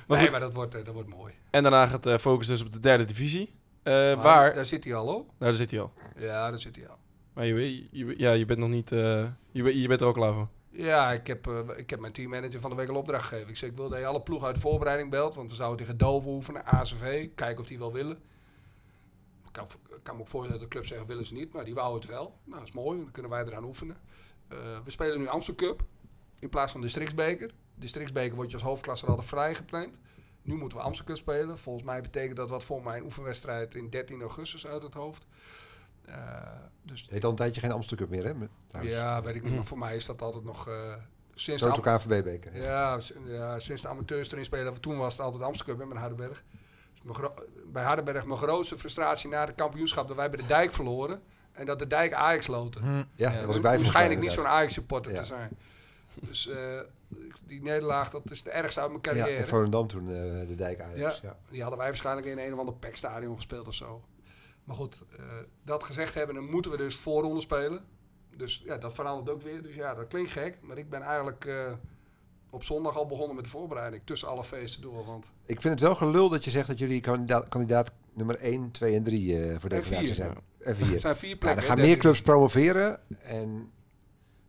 Maar 0.06 0.16
nee, 0.20 0.30
goed. 0.30 0.30
maar 0.30 0.40
dat 0.40 0.52
wordt, 0.54 0.74
eh, 0.74 0.84
dat 0.84 0.94
wordt 0.94 1.08
mooi. 1.08 1.34
En 1.50 1.62
daarna 1.62 1.86
gaat 1.86 2.02
de 2.02 2.18
focus 2.18 2.46
dus 2.46 2.62
op 2.62 2.72
de 2.72 2.80
derde 2.80 3.04
divisie. 3.04 3.54
Eh, 3.82 3.92
Maar 3.94 4.16
waar? 4.16 4.54
Daar 4.54 4.66
zit 4.66 4.84
hij 4.84 4.94
al, 4.94 5.06
hoor. 5.06 5.14
Nou, 5.24 5.26
daar 5.38 5.52
zit 5.54 5.70
hij 5.70 5.80
al. 5.80 5.92
Ja, 6.18 6.50
daar 6.50 6.58
zit 6.58 6.76
hij 6.76 6.88
al. 6.88 6.96
Maar 7.32 7.46
je, 7.46 7.54
weet- 7.54 7.88
je, 7.90 8.14
ja, 8.16 8.32
je 8.32 8.44
bent 8.44 8.58
nog 8.58 8.68
niet... 8.68 8.92
eh, 8.92 9.26
je, 9.50 9.62
bent- 9.62 9.76
je 9.76 9.88
bent 9.88 10.00
er 10.00 10.06
ook 10.06 10.14
klaar 10.14 10.32
voor. 10.32 10.48
Ja, 10.70 11.12
ik 11.12 11.26
heb, 11.26 11.46
eh, 11.46 11.58
ik 11.76 11.90
heb 11.90 12.00
mijn 12.00 12.12
teammanager 12.12 12.60
van 12.60 12.70
de 12.70 12.76
week 12.76 12.88
al 12.88 12.96
opdracht 12.96 13.24
gegeven. 13.28 13.48
Ik 13.50 13.56
zei, 13.56 13.70
ik 13.70 13.76
wil 13.76 13.88
dat 13.88 13.98
je 13.98 14.06
alle 14.06 14.20
ploeg 14.22 14.44
uit 14.44 14.54
de 14.54 14.60
voorbereiding 14.60 15.10
belt. 15.10 15.34
Want 15.34 15.50
we 15.50 15.56
zouden 15.56 15.78
tegen 15.78 15.96
Dover 15.98 16.30
oefenen, 16.30 16.64
ACV. 16.64 17.28
Kijken 17.34 17.60
of 17.60 17.66
die 17.66 17.78
wel 17.78 17.92
willen. 17.92 18.18
Ik 19.52 19.58
kan, 19.58 19.66
kan 20.02 20.14
me 20.14 20.20
ook 20.20 20.28
voorstellen 20.28 20.60
dat 20.60 20.70
de 20.70 20.76
club 20.76 20.86
zeggen, 20.88 21.06
willen 21.06 21.26
ze 21.26 21.34
niet. 21.34 21.52
Maar 21.52 21.64
die 21.64 21.74
wou 21.74 21.94
het 21.94 22.06
wel. 22.06 22.38
Nou, 22.44 22.58
dat 22.58 22.68
is 22.68 22.74
mooi, 22.74 22.88
want 22.88 23.02
dan 23.02 23.10
kunnen 23.12 23.30
wij 23.30 23.44
eraan 23.44 23.64
oefenen. 23.64 23.96
Eh, 24.48 24.58
we 24.84 24.90
spelen 24.90 25.18
nu 25.18 25.26
Amstel 25.26 25.54
Cup 25.54 25.84
in 26.38 26.48
plaats 26.48 26.72
van 26.72 26.80
de 26.80 26.86
Districtsbeker. 26.86 27.48
De 27.48 27.80
Districtsbeker 27.80 28.34
wordt 28.34 28.50
je 28.50 28.56
als 28.56 28.66
hoofdklasse 28.66 29.06
altijd 29.06 29.28
vrij 29.28 29.54
gepland. 29.54 29.98
Nu 30.42 30.54
moeten 30.54 30.78
we 30.78 30.84
Amstel 30.84 31.04
Cup 31.04 31.16
spelen. 31.16 31.58
Volgens 31.58 31.84
mij 31.84 32.00
betekent 32.00 32.36
dat 32.36 32.48
wat 32.48 32.64
voor 32.64 32.82
mij 32.82 32.96
een 32.98 33.04
oefenwedstrijd 33.04 33.74
in 33.74 33.90
13 33.90 34.20
augustus 34.20 34.66
uit 34.66 34.82
het 34.82 34.94
hoofd. 34.94 35.26
Eh, 36.04 36.16
dus 36.82 37.06
heet 37.10 37.24
al 37.24 37.30
een 37.30 37.36
tijdje 37.36 37.60
geen 37.60 37.72
Amsterdam 37.72 38.08
Cup 38.08 38.16
meer, 38.16 38.48
hè? 38.72 38.80
ja, 38.80 39.22
weet 39.22 39.34
ik 39.34 39.42
niet. 39.42 39.54
Maar 39.54 39.64
voor 39.64 39.78
mij 39.78 39.96
is 39.96 40.06
dat 40.06 40.22
altijd 40.22 40.44
nog... 40.44 40.68
eh 40.68 40.94
sinds 41.34 41.62
de 41.62 41.68
Toto 41.68 41.80
KNVB-beker. 41.80 42.56
ja, 42.56 42.98
ja, 43.24 43.58
sinds 43.58 43.82
de 43.82 43.88
amateurs 43.88 44.32
erin 44.32 44.44
spelen, 44.44 44.80
toen 44.80 44.96
was 44.96 45.12
het 45.12 45.22
altijd 45.22 45.42
Amsterdam 45.42 45.76
Cup 45.76 45.88
met 45.88 45.98
Hardenberg. 45.98 46.44
Bij 47.66 47.82
Hardenberg 47.82 48.24
mijn 48.26 48.38
grootste 48.38 48.78
frustratie 48.78 49.28
na 49.28 49.46
het 49.46 49.54
kampioenschap 49.54 50.08
dat 50.08 50.16
wij 50.16 50.30
bij 50.30 50.40
de 50.40 50.46
dijk 50.46 50.72
verloren. 50.72 51.22
En 51.52 51.66
dat 51.66 51.78
de 51.78 51.86
dijk 51.86 52.12
Ajax 52.12 52.44
sloten. 52.44 52.82
Hm. 52.82 53.04
Ja, 53.14 53.30
daar 53.30 53.46
was 53.46 53.60
bij. 53.60 53.78
volgens 53.80 54.16
niet 54.16 54.30
zo'n 54.32 54.46
Ajax-supporter 54.46 55.12
Ja. 55.12 55.18
te 55.18 55.24
zijn. 55.24 55.50
Dus 56.14 56.48
eh, 56.48 56.80
die 57.46 57.62
nederlaag, 57.62 58.10
dat 58.10 58.30
is 58.30 58.42
de 58.42 58.50
ergste 58.50 58.80
uit 58.80 58.88
mijn 58.88 59.02
inderdaad. 59.02 59.28
Ja, 59.28 59.34
carrière. 59.34 59.42
en 59.42 59.48
Volendam 59.48 59.86
toen 59.86 60.08
eh, 60.08 60.48
de 60.48 60.54
dijk 60.54 60.80
Ajax. 60.80 60.98
Ja. 60.98 61.14
Ja. 61.22 61.36
Die 61.50 61.60
hadden 61.60 61.78
wij 61.78 61.88
waarschijnlijk 61.88 62.26
in 62.26 62.38
een 62.38 62.52
of 62.52 62.58
ander 62.58 62.74
packstadion 62.74 63.36
gespeeld 63.36 63.66
of 63.66 63.74
zo. 63.74 64.04
Maar 64.64 64.76
goed, 64.76 65.02
eh, 65.16 65.24
dat 65.64 65.82
gezegd 65.84 66.14
hebben, 66.14 66.34
dan 66.34 66.50
moeten 66.50 66.70
we 66.70 66.76
dus 66.76 66.96
voorronde 66.96 67.40
spelen. 67.40 67.84
Dus 68.36 68.62
ja, 68.64 68.76
dat 68.76 68.92
verandert 68.94 69.30
ook 69.30 69.42
weer. 69.42 69.62
Dus 69.62 69.74
ja, 69.74 69.94
dat 69.94 70.08
klinkt 70.08 70.30
gek. 70.30 70.58
Maar 70.62 70.78
ik 70.78 70.90
ben 70.90 71.02
eigenlijk 71.02 71.44
eh, 71.44 71.72
op 72.52 72.62
zondag 72.64 72.96
al 72.96 73.06
begonnen 73.06 73.34
met 73.34 73.44
de 73.44 73.50
voorbereiding. 73.50 74.02
Tussen 74.04 74.28
alle 74.28 74.44
feesten 74.44 74.82
door. 74.82 75.04
Want 75.06 75.30
Ik 75.46 75.60
vind 75.60 75.74
het 75.74 75.82
wel 75.82 75.94
gelul 75.94 76.28
dat 76.28 76.44
je 76.44 76.50
zegt 76.50 76.66
dat 76.66 76.78
jullie 76.78 77.00
kandidaat, 77.00 77.48
kandidaat 77.48 77.90
nummer 78.14 78.36
1, 78.36 78.70
2 78.70 78.94
en 78.94 79.02
3 79.02 79.38
eh 79.42 79.58
voor 79.60 79.70
vier. 79.82 80.14
zijn. 80.14 80.30
En 80.30 80.38
er 80.70 80.76
4. 80.76 81.00
zijn 81.00 81.16
vier 81.16 81.30
Ja, 81.30 81.36
plekken. 81.36 81.62
er 81.62 81.68
hè, 81.68 81.74
gaan 81.74 81.84
meer 81.86 81.96
clubs 81.96 82.20
promoveren 82.20 83.00
en 83.22 83.70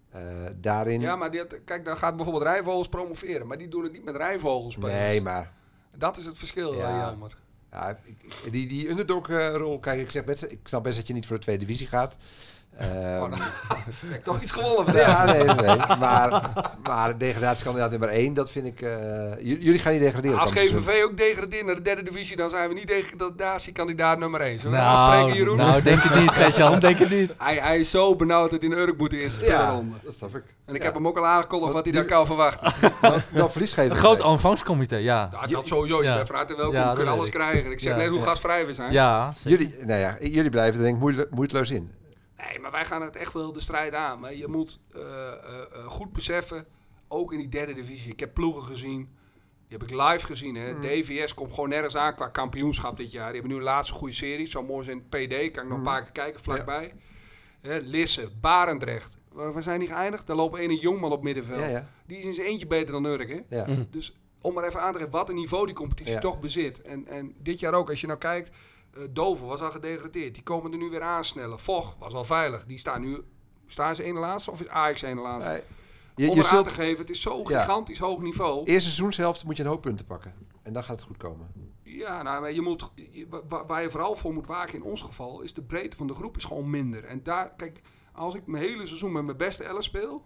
eh, 0.10 0.45
daarin... 0.56 1.01
Ja, 1.01 1.16
maar 1.16 1.30
kijk, 1.66 1.86
dan 1.86 1.97
gaat 1.97 2.16
bijvoorbeeld 2.16 2.45
Rijnvogels 2.45 2.88
promoveren. 2.88 3.47
Maar 3.47 3.58
die 3.58 3.68
doen 3.68 3.84
het 3.84 3.91
niet 3.91 4.04
met 4.04 4.16
Rijnvogels 4.16 4.74
spelers. 4.74 4.93
nee, 4.99 5.22
maar 5.22 5.54
Dat 5.97 6.18
is 6.18 6.26
het 6.26 6.38
verschil, 6.38 6.74
Ja. 6.74 6.89
ja. 6.89 7.10
jammer. 7.10 7.38
ja, 7.72 7.99
ik- 8.04 8.51
die, 8.51 8.68
die 8.68 8.89
underdog-rol, 8.89 9.80
kijk, 9.80 9.99
ik, 10.01 10.12
zeg 10.12 10.24
best, 10.24 10.43
ik 10.43 10.60
snap 10.64 10.84
best 10.84 10.97
dat 10.97 11.08
je 11.08 11.14
niet 11.14 11.26
voor 11.26 11.36
de 11.36 11.41
tweede 11.41 11.66
divisie 11.66 11.88
gaat. 11.88 12.18
Oh, 12.80 13.24
heb 14.06 14.14
ik 14.14 14.24
toch 14.24 14.42
iets 14.42 14.52
gewonnen 14.52 14.86
vandaag. 14.86 15.06
ja, 15.08 15.26
nee, 15.26 15.44
nee, 15.44 15.56
nee. 15.56 15.98
Maar, 16.00 16.52
maar 16.84 17.18
degradatiekandidaat 17.18 17.90
nummer 17.92 18.10
1, 18.10 18.34
dat 18.34 18.52
vind 18.52 18.66
ik... 18.66 18.82
eh, 18.82 19.38
jullie 19.42 19.80
gaan 19.80 19.92
niet 19.94 20.02
degraderen. 20.02 20.40
Als 20.40 20.50
seizoen. 20.50 20.82
GVV 20.82 21.04
ook 21.04 21.18
degradeert 21.18 21.66
naar 21.66 21.76
de 21.76 21.82
derde 21.82 22.04
divisie, 22.04 22.36
dan 22.38 22.50
zijn 22.50 22.68
we 22.70 22.74
niet 22.74 22.88
degradatiekandidaat 22.88 24.20
nummer 24.20 24.42
1. 24.42 24.60
Zullen 24.60 24.72
we 24.78 24.78
dat 24.84 24.88
Nou, 24.88 25.06
afspreken, 25.08 25.38
Jeroen? 25.40 25.58
nou, 25.58 25.82
denk 25.82 26.02
het 26.04 26.20
niet, 26.20 26.32
Gert-Jan, 26.32 26.80
denk 26.80 26.98
het 27.00 27.10
niet. 27.10 27.32
Hij, 27.38 27.56
hij 27.56 27.80
is 27.80 27.90
zo 27.92 28.16
benauwd 28.16 28.52
dat 28.52 28.62
hij 28.62 28.70
in 28.70 28.78
Urk 28.78 28.98
moet 28.98 29.12
in 29.12 29.18
de 29.18 29.24
eerste 29.24 29.46
Ja, 29.46 29.60
speelronde. 29.60 29.96
dat 30.04 30.14
snap 30.14 30.36
ik. 30.36 30.44
En 30.66 30.74
ik 30.76 30.80
Ja. 30.80 30.86
heb 30.86 30.96
hem 30.96 31.08
ook 31.08 31.18
al 31.18 31.26
aangekondigd 31.26 31.74
wat 31.74 31.84
hij 31.84 31.94
daar 31.94 32.06
kan 32.06 32.26
verwachten. 32.26 32.74
Dan, 33.02 33.22
dan 33.34 33.52
verlies 33.52 33.78
Een 33.78 33.96
groot 33.96 34.22
aanvangscomité, 34.22 34.96
ja. 34.96 35.30
Dat 35.50 35.68
sowieso. 35.68 35.98
Je 35.98 36.04
Ja. 36.08 36.14
bent 36.16 36.28
van 36.28 36.36
harte 36.36 36.56
welkom. 36.56 36.76
Ja, 36.76 36.80
we 36.82 36.86
dat 36.88 36.96
kunnen 36.96 37.14
alles 37.14 37.28
ik. 37.28 37.34
krijgen. 37.34 37.72
Ik 37.72 37.80
zeg 37.80 37.92
Ja. 37.92 37.98
net 37.98 38.08
hoe 38.08 38.18
Ja. 38.20 38.24
gastvrij 38.26 38.66
we 38.66 38.74
zijn. 38.74 38.92
Ja. 38.92 39.34
Jullie, 39.44 39.76
nou 39.86 40.00
ja, 40.00 40.18
jullie 40.20 40.50
blijven 40.50 40.76
er 40.76 40.84
denk 40.84 40.96
ik 40.96 41.02
moeite- 41.02 41.28
moeiteloos 41.30 41.70
in. 41.72 41.92
Nee, 42.48 42.60
maar 42.60 42.72
wij 42.72 42.86
gaan 42.86 43.02
het 43.02 43.16
echt 43.16 43.34
wel 43.34 43.54
de 43.54 43.62
strijd 43.62 43.94
aan. 43.94 44.20
Maar 44.20 44.36
je 44.36 44.48
moet 44.48 44.80
eh, 44.94 45.02
eh, 45.02 45.62
eh, 45.72 45.86
goed 45.86 46.14
beseffen, 46.14 46.66
ook 47.08 47.32
in 47.32 47.38
die 47.38 47.50
derde 47.50 47.74
divisie. 47.74 48.12
Ik 48.12 48.20
heb 48.20 48.34
ploegen 48.34 48.64
gezien. 48.64 49.10
Die 49.68 49.78
heb 49.78 49.84
ik 49.84 49.89
live 49.89 50.26
gezien. 50.26 50.56
Hè. 50.56 50.80
DVS 50.80 51.34
komt 51.34 51.54
gewoon 51.54 51.70
nergens 51.70 51.96
aan 51.96 52.16
qua 52.16 52.28
kampioenschap 52.28 52.98
dit 52.98 53.12
jaar. 53.12 53.32
Die 53.32 53.34
hebben 53.34 53.52
nu 53.52 53.58
een 53.58 53.64
laatste 53.64 53.94
goede 53.94 54.14
serie. 54.14 54.46
Zo 54.46 54.64
mooi 54.64 54.84
zijn 54.84 55.08
PD. 55.10 55.52
Kan 55.52 55.64
ik 55.64 55.70
nog 55.70 55.78
een 55.78 55.84
paar 55.84 56.02
keer 56.02 56.12
kijken 56.12 56.44
vlakbij. 56.44 56.94
Hè, 57.62 57.78
Lisse, 57.78 58.30
Barendrecht. 58.41 59.18
Waar, 59.32 59.54
waar 59.54 59.64
zijn 59.64 59.80
die 59.80 59.88
geëindigd? 59.88 60.28
Daar 60.28 60.36
loopt 60.36 60.60
een 60.60 60.76
jongman 60.76 61.12
op 61.12 61.24
middenveld. 61.24 61.60
Ja, 61.60 61.68
ja. 61.68 61.89
Die 62.06 62.18
is 62.18 62.24
in 62.24 62.34
zijn 62.34 62.48
eentje 62.48 62.68
beter 62.68 62.91
dan 62.91 63.06
Urk. 63.06 63.30
Hè? 63.30 63.39
ja. 63.58 63.86
Dus 63.89 64.16
om 64.41 64.54
maar 64.54 64.64
even 64.64 64.82
aan 64.82 64.91
te 64.91 64.98
geven 64.98 65.14
wat 65.14 65.30
een 65.30 65.36
niveau 65.36 65.66
die 65.66 65.76
competitie 65.76 66.14
Ja. 66.14 66.20
toch 66.20 66.39
bezit. 66.39 66.82
En, 66.82 67.08
en 67.08 67.36
dit 67.38 67.60
jaar 67.60 67.74
ook, 67.74 67.89
als 67.89 68.02
je 68.02 68.08
nou 68.08 68.20
kijkt, 68.20 68.52
eh 68.94 69.02
Dover 69.10 69.48
was 69.48 69.62
al 69.62 69.72
gedegradeerd. 69.72 70.34
Die 70.34 70.44
komen 70.44 70.72
er 70.72 70.78
nu 70.78 70.89
weer 70.89 71.02
aansnellen. 71.02 71.60
Voch 71.60 71.96
was 72.00 72.14
al 72.14 72.24
veilig. 72.24 72.66
Die 72.66 72.78
staan 72.78 73.02
nu, 73.02 73.18
staan 73.68 73.96
ze 73.96 74.04
ene 74.04 74.20
laatste 74.20 74.52
of 74.52 74.62
is 74.62 74.68
Ajax 74.68 75.02
ene 75.02 75.22
laatste? 75.22 75.52
Nee. 75.52 75.62
Je, 76.16 76.30
om 76.30 76.36
je 76.36 76.44
aan 76.44 76.50
zult, 76.50 76.68
te 76.68 76.74
geven, 76.74 77.00
het 77.00 77.10
is 77.10 77.22
zo 77.22 77.41
Ja. 77.48 77.60
gigantisch 77.60 78.00
hoog 78.00 78.22
niveau. 78.22 78.58
eerste 78.66 78.82
seizoenshelft 78.89 79.46
moet 79.46 79.58
je 79.58 79.64
een 79.64 79.70
hoop 79.70 79.82
punten 79.82 80.06
pakken. 80.06 80.34
En 80.64 80.74
dan 80.74 80.84
gaat 80.84 80.96
het 80.96 81.06
goed 81.08 81.18
komen. 81.18 81.52
Ja, 81.84 82.22
nou, 82.22 82.48
je 82.50 82.62
moet, 82.62 82.91
je- 82.96 83.28
waar 83.68 83.82
je 83.82 83.89
vooral 83.89 84.16
voor 84.16 84.34
moet 84.34 84.48
waken 84.48 84.74
in 84.76 84.84
ons 84.84 85.02
geval, 85.02 85.41
is 85.41 85.54
de 85.54 85.62
breedte 85.62 85.98
van 85.98 86.08
de 86.08 86.14
groep 86.14 86.38
is 86.38 86.44
gewoon 86.46 86.70
minder. 86.70 87.04
En 87.04 87.24
daar, 87.24 87.56
kijk, 87.56 87.82
als 88.14 88.36
ik 88.36 88.46
mijn 88.48 88.64
hele 88.64 88.86
seizoen 88.86 89.12
met 89.12 89.24
mijn 89.26 89.38
beste 89.38 89.64
Ellen 89.64 89.84
speel, 89.84 90.26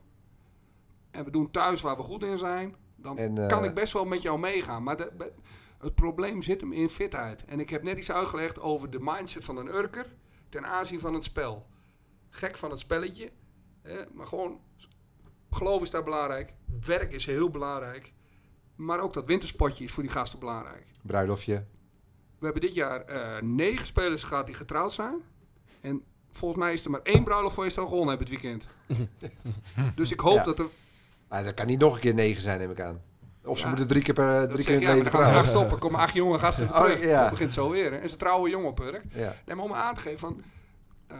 en 1.11 1.23
we 1.25 1.31
doen 1.31 1.51
thuis 1.51 1.81
waar 1.81 1.95
we 1.95 2.03
goed 2.03 2.23
in 2.23 2.37
zijn, 2.37 2.75
dan 2.95 3.17
En, 3.17 3.37
eh, 3.37 3.47
kan 3.47 3.63
ik 3.63 3.73
best 3.73 3.93
wel 3.93 4.05
met 4.05 4.21
jou 4.21 4.39
meegaan. 4.39 4.83
Maar 4.83 4.97
de- 4.97 5.33
het 5.87 5.95
probleem 5.95 6.41
zit 6.41 6.61
hem 6.61 6.71
in 6.71 6.89
fitheid. 6.89 7.45
En 7.45 7.59
ik 7.59 7.69
heb 7.69 7.83
net 7.83 7.97
iets 7.97 8.11
uitgelegd 8.11 8.59
over 8.59 8.89
de 8.89 8.99
mindset 9.01 9.45
van 9.45 9.57
een 9.57 9.67
Urker 9.67 10.05
ten 10.49 10.65
aanzien 10.65 10.99
van 10.99 11.13
het 11.13 11.23
spel. 11.23 11.67
Gek 12.29 12.57
van 12.57 12.69
het 12.69 12.79
spelletje, 12.79 13.31
hè, 13.81 14.03
maar 14.13 14.27
gewoon, 14.27 14.59
geloof 15.51 15.81
is 15.81 15.89
daar 15.89 16.03
belangrijk. 16.03 16.53
Werk 16.85 17.11
is 17.13 17.25
heel 17.25 17.49
belangrijk. 17.49 18.13
Maar 18.75 18.99
ook 18.99 19.13
dat 19.13 19.25
winterspotje 19.25 19.83
is 19.83 19.91
voor 19.91 20.03
die 20.03 20.11
gasten 20.11 20.39
belangrijk. 20.39 20.85
Bruiloftje. 21.01 21.65
We 22.39 22.45
hebben 22.45 22.61
dit 22.61 22.73
jaar 22.75 23.01
eh, 23.01 23.41
negen 23.41 23.85
spelers 23.85 24.23
gehad 24.23 24.45
die 24.45 24.55
getrouwd 24.55 24.93
zijn. 24.93 25.21
En 25.81 26.03
volgens 26.31 26.59
mij 26.63 26.73
is 26.73 26.85
er 26.85 26.91
maar 26.91 27.01
één 27.01 27.23
bruiloft 27.23 27.55
geweest 27.55 27.77
al 27.77 27.87
gewonnen 27.87 28.17
hebben 28.17 28.27
het 28.27 28.41
weekend. 28.41 28.67
dus 29.95 30.11
ik 30.11 30.19
hoop 30.19 30.35
Ja. 30.35 30.43
dat 30.43 30.59
er... 30.59 30.67
Maar 31.29 31.43
dat 31.43 31.53
kan 31.53 31.65
niet 31.67 31.79
nog 31.79 31.95
een 31.95 32.01
keer 32.01 32.13
negen 32.13 32.41
zijn, 32.41 32.59
neem 32.59 32.71
ik 32.71 32.79
aan. 32.79 33.01
Of 33.47 33.57
ze 33.57 33.63
Ja, 33.63 33.69
moeten 33.69 33.87
drie 33.87 34.01
keer, 34.01 34.13
per, 34.13 34.47
drie 34.49 34.65
keer 34.65 34.73
in 34.75 34.81
het 34.81 34.95
leven 34.95 35.11
dan 35.11 35.21
trouwen. 35.21 35.47
stoppen. 35.47 35.79
Kom 35.79 35.95
acht 35.95 36.13
jonge 36.13 36.39
gasten 36.39 36.67
Oh, 36.69 36.81
terug. 36.83 37.03
ja. 37.03 37.21
Dat 37.21 37.29
begint 37.29 37.53
zo 37.53 37.69
weer. 37.69 37.91
hè. 37.91 37.97
En 37.97 38.09
ze 38.09 38.15
trouwen 38.15 38.49
jong 38.49 38.65
op 38.65 38.79
Urk. 38.79 39.03
Ja. 39.13 39.35
Nee, 39.45 39.55
maar 39.55 39.65
om 39.65 39.73
aan 39.73 39.93
te 39.95 40.01
geven 40.01 40.19
van... 40.19 40.41
eh, 41.07 41.19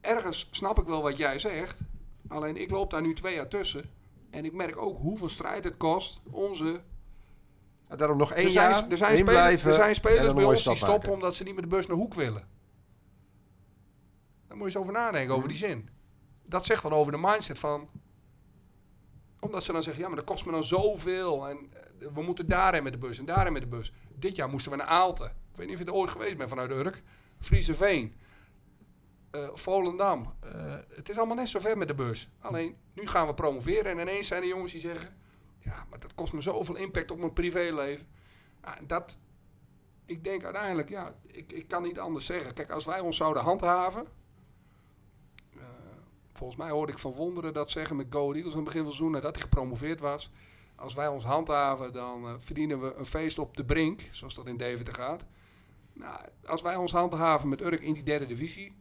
ergens 0.00 0.48
snap 0.50 0.78
ik 0.78 0.86
wel 0.86 1.02
wat 1.02 1.18
jij 1.18 1.38
zegt. 1.38 1.80
Alleen 2.28 2.56
ik 2.56 2.70
loop 2.70 2.90
daar 2.90 3.02
nu 3.02 3.14
twee 3.14 3.34
jaar 3.34 3.48
tussen. 3.48 3.84
En 4.30 4.44
ik 4.44 4.52
merk 4.52 4.76
ook 4.80 4.96
hoeveel 4.96 5.28
strijd 5.28 5.64
het 5.64 5.76
kost. 5.76 6.20
Onze 6.30 6.80
Ja, 7.90 7.96
Daarom 7.96 8.16
nog 8.18 8.32
één 8.32 8.44
er 8.46 8.50
zijn, 8.52 8.70
jaar 8.70 8.88
er 8.90 8.96
zijn, 8.96 9.16
spelers, 9.16 9.22
blijven 9.40 9.68
er 9.70 9.74
zijn 9.76 9.94
spelers 9.94 10.26
dan 10.26 10.34
bij 10.34 10.44
ons 10.44 10.64
die 10.64 10.76
stoppen 10.76 11.12
omdat 11.12 11.34
ze 11.34 11.42
niet 11.42 11.54
met 11.54 11.64
de 11.64 11.70
bus 11.70 11.86
naar 11.86 11.96
Hoek 11.96 12.14
willen. 12.14 12.44
Daar 14.48 14.56
moet 14.56 14.58
je 14.58 14.64
eens 14.64 14.76
over 14.76 14.92
nadenken, 14.92 15.34
over 15.34 15.48
die 15.48 15.56
zin. 15.56 15.88
Dat 16.48 16.64
zegt 16.64 16.82
wat 16.82 16.92
over 16.92 17.12
de 17.12 17.18
mindset 17.20 17.58
van... 17.58 17.88
Omdat 19.40 19.64
ze 19.64 19.72
dan 19.72 19.82
zeggen, 19.82 20.02
ja, 20.02 20.08
maar 20.08 20.16
dat 20.16 20.26
kost 20.26 20.46
me 20.46 20.52
dan 20.52 20.64
zoveel. 20.64 21.48
En 21.48 21.58
eh, 21.72 22.08
we 22.14 22.22
moeten 22.22 22.48
daarheen 22.48 22.82
met 22.82 22.92
de 22.92 22.98
bus 22.98 23.18
en 23.18 23.24
daarheen 23.24 23.52
met 23.52 23.62
de 23.62 23.68
bus. 23.68 23.92
Dit 24.14 24.36
jaar 24.36 24.48
moesten 24.48 24.70
we 24.70 24.76
naar 24.76 24.86
Aalten. 24.86 25.26
Ik 25.26 25.56
weet 25.56 25.66
niet 25.66 25.76
of 25.76 25.82
je 25.82 25.88
er 25.88 25.96
ooit 25.96 26.10
geweest 26.10 26.36
bent 26.36 26.48
vanuit 26.48 26.70
Urk. 26.70 27.02
Frieseveen. 27.40 28.14
eh 29.30 29.48
Volendam. 29.52 30.34
Eh, 30.40 30.74
het 30.88 31.08
is 31.08 31.16
allemaal 31.18 31.36
net 31.36 31.48
zo 31.48 31.58
ver 31.58 31.78
met 31.78 31.88
de 31.88 31.94
bus. 31.94 32.28
Alleen, 32.40 32.76
nu 32.92 33.06
gaan 33.06 33.26
we 33.26 33.34
promoveren. 33.34 33.92
En 33.92 33.98
ineens 33.98 34.26
zijn 34.26 34.42
er 34.42 34.48
jongens 34.48 34.72
die 34.72 34.80
zeggen... 34.80 35.16
Ja, 35.58 35.86
maar 35.90 35.98
dat 35.98 36.14
kost 36.14 36.32
me 36.32 36.40
zoveel 36.40 36.76
impact 36.76 37.10
op 37.10 37.18
mijn 37.18 37.32
privéleven. 37.32 38.06
Dat, 38.86 39.18
ik 40.04 40.24
denk 40.24 40.44
uiteindelijk, 40.44 40.88
ja, 40.88 41.14
ik, 41.26 41.52
ik 41.52 41.68
kan 41.68 41.82
niet 41.82 41.98
anders 41.98 42.26
zeggen. 42.26 42.54
Kijk, 42.54 42.70
als 42.70 42.84
wij 42.84 43.00
ons 43.00 43.16
zouden 43.16 43.42
handhaven. 43.42 44.06
Volgens 46.36 46.58
mij 46.58 46.70
hoorde 46.70 46.92
ik 46.92 46.98
van 46.98 47.12
Wonderen 47.12 47.52
dat 47.54 47.70
zeggen 47.70 47.96
met 47.96 48.06
Go 48.10 48.32
Eagles 48.32 48.52
aan 48.52 48.56
het 48.56 48.64
begin 48.64 48.80
van 48.80 48.88
het 48.88 48.96
seizoen, 48.96 49.10
nadat 49.10 49.34
hij 49.34 49.42
gepromoveerd 49.42 50.00
was. 50.00 50.30
Als 50.76 50.94
wij 50.94 51.08
ons 51.08 51.24
handhaven, 51.24 51.92
dan 51.92 52.26
eh, 52.28 52.34
verdienen 52.38 52.80
we 52.80 52.94
een 52.94 53.06
feest 53.06 53.38
op 53.38 53.56
de 53.56 53.64
brink, 53.64 54.00
zoals 54.10 54.34
dat 54.34 54.46
in 54.46 54.56
Deventer 54.56 54.94
gaat. 54.94 55.24
Nou, 55.92 56.20
als 56.46 56.62
wij 56.62 56.76
ons 56.76 56.92
handhaven 56.92 57.48
met 57.48 57.60
Urk 57.60 57.80
in 57.80 57.92
die 57.92 58.02
derde 58.02 58.26
divisie, 58.26 58.76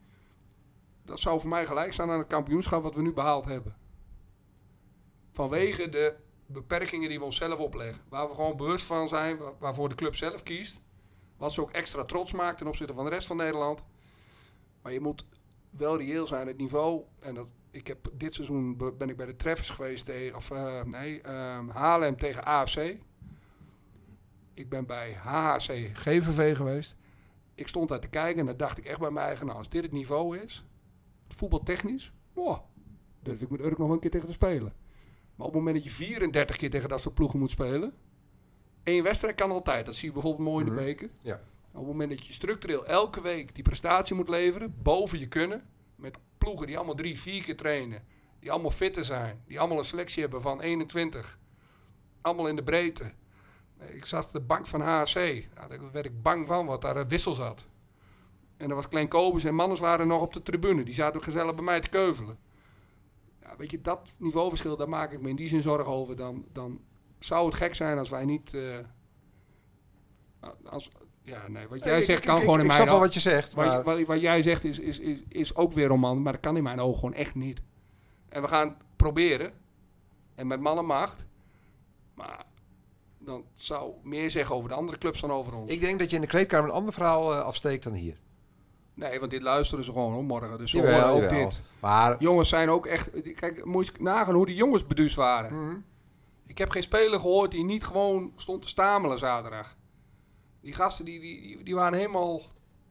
dat 1.06 1.20
zou 1.20 1.40
voor 1.40 1.50
mij 1.50 1.66
gelijk 1.66 1.94
staan 1.94 2.12
aan 2.12 2.18
het 2.20 2.28
kampioenschap 2.28 2.84
wat 2.84 2.96
we 2.96 3.02
nu 3.02 3.14
behaald 3.14 3.46
hebben. 3.46 3.76
Vanwege 5.32 5.90
de 5.90 6.16
beperkingen 6.46 7.10
die 7.10 7.20
we 7.20 7.26
onszelf 7.26 7.60
opleggen. 7.60 8.04
Waar 8.10 8.28
we 8.30 8.36
gewoon 8.36 8.58
bewust 8.58 8.86
van 8.86 9.08
zijn, 9.08 9.38
wa- 9.38 9.54
waarvoor 9.60 9.90
de 9.90 9.96
club 9.96 10.16
zelf 10.16 10.44
kiest. 10.44 10.80
Wat 11.38 11.54
ze 11.54 11.62
ook 11.62 11.72
extra 11.72 12.04
trots 12.06 12.34
maakt 12.34 12.58
ten 12.58 12.68
opzichte 12.68 12.94
van 12.94 13.04
de 13.04 13.10
rest 13.10 13.28
van 13.28 13.38
Nederland. 13.38 13.84
Maar 14.82 14.94
je 14.94 15.00
moet 15.00 15.26
wel 15.78 15.98
reëel 15.98 16.28
zijn, 16.28 16.48
het 16.48 16.58
niveau. 16.58 17.02
En 17.20 17.34
dat, 17.36 17.54
ik 17.72 17.88
heb 17.88 18.10
dit 18.14 18.34
seizoen 18.34 18.78
be- 18.78 18.92
ben 18.98 19.10
ik 19.10 19.18
bij 19.18 19.26
de 19.26 19.36
Treffers 19.36 19.70
geweest 19.70 20.06
tegen, 20.06 20.36
of 20.36 20.52
eh, 20.52 20.84
nee, 20.84 21.22
ehm, 21.22 21.68
Haarlem 21.70 22.18
tegen 22.18 22.44
AFC. 22.46 22.98
Ik 24.54 24.70
ben 24.70 24.86
bij 24.86 25.14
HHC 25.14 25.90
GVV 25.94 26.56
geweest. 26.56 26.96
Ik 27.56 27.68
stond 27.68 27.90
daar 27.90 28.00
te 28.00 28.08
kijken 28.08 28.40
en 28.40 28.46
dan 28.46 28.58
dacht 28.58 28.78
ik 28.78 28.86
echt 28.86 29.00
bij 29.00 29.12
mij 29.12 29.24
eigen, 29.24 29.46
nou 29.46 29.58
als 29.58 29.70
dit 29.70 29.84
het 29.84 29.92
niveau 29.92 30.38
is, 30.38 30.66
voetbaltechnisch, 31.28 32.12
wow, 32.34 32.58
durf 33.24 33.42
ik 33.42 33.50
met 33.50 33.60
Urk 33.62 33.78
nog 33.78 33.90
een 33.90 34.00
keer 34.00 34.12
tegen 34.12 34.28
te 34.28 34.34
spelen. 34.34 34.74
Maar 35.36 35.48
op 35.48 35.54
het 35.54 35.62
moment 35.64 35.76
dat 35.76 35.84
je 35.84 35.90
34 36.06 36.56
keer 36.56 36.70
tegen 36.70 36.90
dat 36.90 37.02
soort 37.02 37.16
ploegen 37.16 37.40
moet 37.40 37.50
spelen, 37.52 37.94
één 38.84 39.04
wedstrijd 39.04 39.36
kan 39.36 39.52
altijd. 39.52 39.86
Dat 39.86 39.96
zie 39.96 40.08
je 40.08 40.14
bijvoorbeeld 40.14 40.48
mooi 40.50 40.60
in 40.66 40.70
de 40.70 40.76
Mhm. 40.76 40.86
beker. 40.86 41.10
Ja. 41.22 41.42
Op 41.76 41.82
het 41.82 41.92
moment 41.92 42.10
dat 42.10 42.28
je 42.28 42.34
structureel 42.34 42.86
elke 42.86 43.22
week 43.22 43.56
die 43.56 43.64
prestatie 43.64 44.16
moet 44.16 44.30
leveren, 44.30 44.76
boven 44.82 45.20
je 45.20 45.28
kunnen, 45.28 45.70
met 45.96 46.18
ploegen 46.38 46.68
die 46.68 46.78
allemaal 46.78 46.96
drie, 46.96 47.20
vier 47.20 47.44
keer 47.44 47.56
trainen, 47.56 48.04
die 48.40 48.52
allemaal 48.52 48.72
fitter 48.72 49.04
zijn, 49.04 49.44
die 49.48 49.60
allemaal 49.60 49.78
een 49.78 49.84
selectie 49.84 50.22
hebben 50.22 50.42
van 50.42 50.62
21, 50.62 51.40
allemaal 52.22 52.48
in 52.48 52.56
de 52.56 52.64
breedte. 52.64 53.12
Ik 53.80 54.12
op 54.12 54.32
de 54.32 54.40
bank 54.40 54.68
van 54.68 54.82
HC, 54.82 55.46
daar 55.54 55.92
werd 55.92 56.06
ik 56.06 56.22
bang 56.22 56.48
van, 56.48 56.66
wat 56.66 56.82
daar 56.82 56.98
een 56.98 57.08
wissel 57.08 57.34
zat. 57.34 57.66
En 58.58 58.70
er 58.70 58.76
was 58.76 58.88
Klein 58.88 59.08
Kobus 59.08 59.44
en 59.44 59.56
Mannes 59.56 59.80
waren 59.80 60.08
nog 60.08 60.22
op 60.22 60.34
de 60.34 60.42
tribune, 60.42 60.84
die 60.84 60.94
zaten 60.94 61.16
ook 61.16 61.24
gezellig 61.24 61.56
bij 61.56 61.64
mij 61.64 61.80
te 61.80 61.90
keuvelen. 61.90 62.38
Weet 63.58 63.72
je, 63.72 63.82
dat 63.82 64.16
niveauverschil, 64.20 64.78
daar 64.78 64.90
maak 64.90 65.12
ik 65.12 65.22
me 65.22 65.30
in 65.30 65.36
die 65.36 65.48
zin 65.48 65.62
zorgen 65.62 65.92
over. 65.92 66.16
Dan, 66.16 66.46
dan 66.52 66.82
zou 67.20 67.46
het 67.46 67.56
gek 67.56 67.76
zijn 67.76 67.98
als 67.98 68.10
wij 68.10 68.26
niet... 68.26 68.54
eh, 68.54 68.78
als, 70.64 70.92
ja, 71.26 71.48
nee, 71.48 71.68
wat 71.68 71.84
jij 71.84 71.98
Ik- 71.98 72.04
zegt 72.04 72.20
ik- 72.20 72.26
kan 72.26 72.36
ik- 72.36 72.42
gewoon 72.42 72.60
in 72.60 72.66
ik 72.66 72.68
mijn 72.72 72.82
snap 72.82 72.88
wel 72.90 72.96
ogen- 72.98 73.14
wat 73.14 73.24
je 73.24 73.30
zegt, 73.30 73.56
maar... 73.56 73.84
wat, 73.84 74.02
wat 74.02 74.22
jij 74.22 74.42
zegt 74.42 74.64
is, 74.64 74.80
is, 74.80 75.00
is, 75.00 75.20
is 75.30 75.56
ook 75.56 75.72
weer 75.74 75.88
roman, 75.88 76.22
maar 76.22 76.32
dat 76.34 76.42
kan 76.42 76.58
in 76.58 76.64
mijn 76.64 76.80
ogen 76.80 77.00
gewoon 77.00 77.14
echt 77.14 77.36
niet. 77.36 77.62
En 78.30 78.42
we 78.42 78.48
gaan 78.48 78.78
proberen. 78.96 79.54
En 80.36 80.48
met 80.48 80.60
man 80.60 80.78
en 80.78 80.86
macht. 80.86 81.26
Maar 82.16 82.44
dan 83.20 83.44
zou 83.54 83.94
meer 84.04 84.30
zeggen 84.32 84.56
over 84.56 84.70
de 84.70 84.76
andere 84.76 84.98
clubs 84.98 85.22
dan 85.22 85.32
over 85.32 85.56
ons. 85.56 85.72
Ik 85.72 85.82
denk 85.82 86.00
dat 86.00 86.10
je 86.10 86.16
in 86.16 86.22
de 86.22 86.28
kleedkamer 86.28 86.70
een 86.70 86.76
ander 86.76 86.94
verhaal 86.94 87.34
eh, 87.34 87.40
afsteekt 87.42 87.84
dan 87.84 87.94
hier. 87.94 88.18
Nee, 88.94 89.20
want 89.20 89.32
dit 89.32 89.42
luisteren 89.42 89.84
ze 89.86 89.92
gewoon 89.92 90.14
hoor, 90.14 90.24
morgen. 90.24 90.58
Dus 90.58 90.72
ze 90.72 90.78
Jawel, 90.78 90.94
horen 91.00 91.14
ook 91.16 91.22
jawel. 91.32 91.50
dit. 91.50 91.62
Maar 91.82 92.16
Jongens 92.20 92.50
zijn 92.50 92.70
ook 92.70 92.86
echt... 92.86 93.10
Kijk, 93.34 93.66
moet 93.66 93.86
je 93.86 93.92
nagaan 94.00 94.34
hoe 94.36 94.46
die 94.46 94.56
jongens 94.56 94.86
beduusd 94.86 95.16
waren. 95.16 95.66
Mhm. 95.66 95.76
Ik 96.46 96.58
heb 96.58 96.70
geen 96.70 96.84
speler 96.84 97.20
gehoord 97.20 97.52
die 97.52 97.64
niet 97.64 97.86
gewoon 97.86 98.34
stond 98.36 98.62
te 98.62 98.68
stamelen 98.68 99.18
zaterdag. 99.20 99.76
Die 100.66 100.74
gasten 100.74 101.06
die, 101.06 101.20
die, 101.20 101.64
die, 101.64 101.76
waren 101.76 101.98
helemaal... 101.98 102.42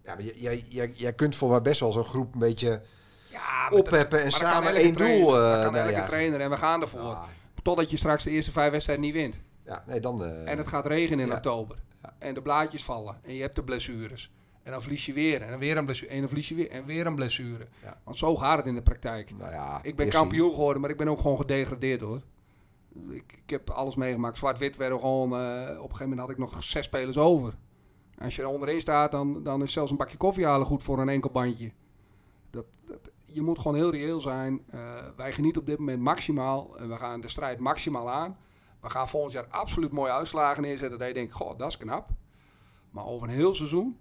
Ja, 0.04 0.14
maar 0.14 0.22
jij, 0.22 0.64
jij, 0.68 0.92
jij, 0.94 1.12
kunt 1.12 1.36
voor 1.36 1.50
mij 1.50 1.62
best 1.62 1.80
wel 1.80 1.92
zo'n 1.92 2.04
groep 2.04 2.32
een 2.34 2.38
beetje 2.40 2.82
Ja, 3.30 3.68
opheppen 3.70 4.22
en 4.22 4.32
samen 4.32 4.74
één 4.74 4.92
trainer. 4.92 5.18
doel. 5.20 5.36
Eh, 5.36 5.62
kan 5.62 5.72
nou 5.72 5.76
elke 5.84 5.90
ja. 5.98 6.04
trainer 6.04 6.40
en 6.40 6.50
we 6.50 6.56
gaan 6.56 6.80
ervoor. 6.80 7.18
Totdat 7.62 7.90
je 7.90 7.96
straks 7.96 8.24
de 8.24 8.30
eerste 8.30 8.50
vijf 8.50 8.70
wedstrijden 8.70 9.04
niet 9.04 9.14
wint. 9.14 9.40
ja, 9.64 9.84
nee, 9.86 10.00
dan... 10.00 10.24
eh, 10.24 10.50
En 10.50 10.58
het 10.58 10.66
gaat 10.66 10.86
regenen 10.86 11.26
in 11.26 11.32
oktober. 11.32 11.76
Ja. 12.02 12.14
En 12.18 12.34
de 12.34 12.42
blaadjes 12.42 12.84
vallen. 12.84 13.18
En 13.22 13.34
je 13.34 13.40
hebt 13.40 13.56
de 13.56 13.62
blessures. 13.64 14.30
En 14.62 14.72
dan 14.72 14.80
verlies 14.82 15.06
je 15.06 15.12
weer. 15.12 15.42
En 15.42 15.50
dan 15.50 15.58
weer 15.58 15.76
een 15.76 15.84
blessure. 15.84 16.10
En 16.12 16.18
dan 16.18 16.28
verlies 16.28 16.48
je 16.48 16.54
weer. 16.54 16.70
En 16.70 16.84
weer 16.84 17.06
een 17.06 17.14
blessure. 17.14 17.66
Ja. 17.82 18.00
Want 18.04 18.16
zo 18.16 18.36
gaat 18.36 18.56
het 18.56 18.66
in 18.66 18.74
de 18.74 18.82
praktijk. 18.82 19.30
nou 19.36 19.50
ja, 19.52 19.78
Ik 19.82 19.96
ben 19.96 20.08
kampioen 20.08 20.50
geworden, 20.50 20.80
maar 20.80 20.90
ik 20.90 20.96
ben 20.96 21.08
ook 21.08 21.20
gewoon 21.20 21.36
gedegradeerd 21.36 22.00
hoor. 22.00 22.20
Ik, 23.08 23.42
heb 23.46 23.70
alles 23.70 23.94
meegemaakt. 23.96 24.36
Zwart-wit 24.38 24.76
werden 24.76 25.00
gewoon... 25.00 25.32
eh, 25.32 25.60
op 25.62 25.68
een 25.68 25.76
gegeven 25.96 25.98
moment 26.08 26.20
had 26.20 26.30
ik 26.30 26.38
nog 26.38 26.62
zes 26.62 26.84
spelers 26.84 27.18
over. 27.18 27.54
Als 28.18 28.36
je 28.36 28.42
er 28.42 28.48
onderin 28.48 28.80
staat, 28.80 29.10
dan, 29.10 29.42
dan 29.42 29.62
is 29.62 29.72
zelfs 29.72 29.90
een 29.90 29.96
bakje 29.96 30.16
koffie 30.16 30.46
halen 30.46 30.66
goed 30.66 30.82
voor 30.82 30.98
een 30.98 31.08
enkel 31.08 31.30
bandje. 31.30 31.72
Dat, 32.50 32.66
dat- 32.86 33.10
je 33.24 33.42
moet 33.42 33.58
gewoon 33.58 33.76
heel 33.76 33.90
reëel 33.90 34.20
zijn. 34.20 34.62
Eh, 34.66 35.06
wij 35.16 35.32
genieten 35.32 35.60
op 35.60 35.66
dit 35.66 35.78
moment 35.78 36.00
maximaal. 36.00 36.78
En 36.78 36.88
we 36.88 36.96
gaan 36.96 37.20
de 37.20 37.28
strijd 37.28 37.58
maximaal 37.58 38.10
aan. 38.10 38.36
We 38.80 38.90
gaan 38.90 39.08
volgend 39.08 39.32
jaar 39.32 39.46
absoluut 39.48 39.92
mooie 39.92 40.12
uitslagen 40.12 40.62
neerzetten. 40.62 40.98
Dat 40.98 41.08
je 41.08 41.14
denkt, 41.14 41.32
goh, 41.32 41.58
dat 41.58 41.68
is 41.68 41.76
knap. 41.76 42.08
Maar 42.90 43.06
over 43.06 43.28
een 43.28 43.34
heel 43.34 43.54
seizoen 43.54 43.98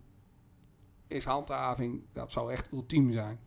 is 1.07 1.25
handhaving, 1.25 2.03
dat 2.11 2.31
zou 2.31 2.51
echt 2.51 2.71
ultiem 2.71 3.11
zijn. 3.11 3.39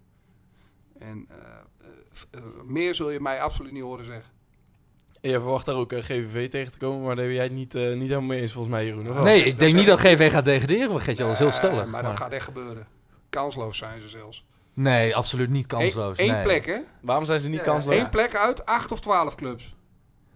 En 0.98 1.26
eh, 1.28 2.40
meer 2.64 2.94
zul 2.94 3.10
je 3.10 3.20
mij 3.20 3.42
absoluut 3.42 3.72
niet 3.72 3.82
horen 3.82 4.04
zeggen. 4.04 4.32
En 5.26 5.32
je 5.32 5.40
verwacht 5.40 5.66
daar 5.66 5.74
ook 5.74 5.92
eh, 5.92 6.02
GVV 6.02 6.50
tegen 6.50 6.72
te 6.72 6.78
komen, 6.78 7.06
maar 7.06 7.16
daar 7.16 7.24
ben 7.24 7.34
jij 7.34 7.44
het 7.44 7.52
niet, 7.52 7.74
eh, 7.74 7.82
niet 7.82 8.08
helemaal 8.08 8.20
mee 8.22 8.40
eens 8.40 8.52
volgens 8.52 8.74
mij, 8.74 8.84
Jeroen. 8.84 9.10
of? 9.10 9.22
Nee, 9.22 9.38
dat 9.38 9.46
ik 9.46 9.58
denk 9.58 9.74
niet 9.74 9.86
dat 9.86 10.00
GV 10.00 10.30
gaat 10.30 10.44
degraderen, 10.44 10.90
maar 10.90 11.00
Geetje, 11.00 11.22
dat 11.22 11.32
is 11.32 11.38
heel 11.38 11.52
stellig. 11.52 11.86
maar 11.86 12.02
dat 12.02 12.16
gaat 12.16 12.32
echt 12.32 12.44
gebeuren. 12.44 12.86
Kansloos 13.28 13.78
zijn 13.78 14.00
ze 14.00 14.08
zelfs. 14.08 14.44
Nee, 14.74 15.16
absoluut 15.16 15.50
niet 15.50 15.66
kansloos. 15.66 16.18
Eén 16.18 16.32
nee. 16.32 16.42
plek, 16.42 16.66
hè? 16.66 16.78
Waarom 17.00 17.24
zijn 17.24 17.40
ze 17.40 17.48
niet 17.48 17.58
Ja, 17.58 17.64
kansloos? 17.64 17.96
Eén 17.96 18.10
plek 18.10 18.36
uit 18.36 18.66
acht 18.66 18.92
of 18.92 19.00
twaalf 19.00 19.34
clubs. 19.34 19.74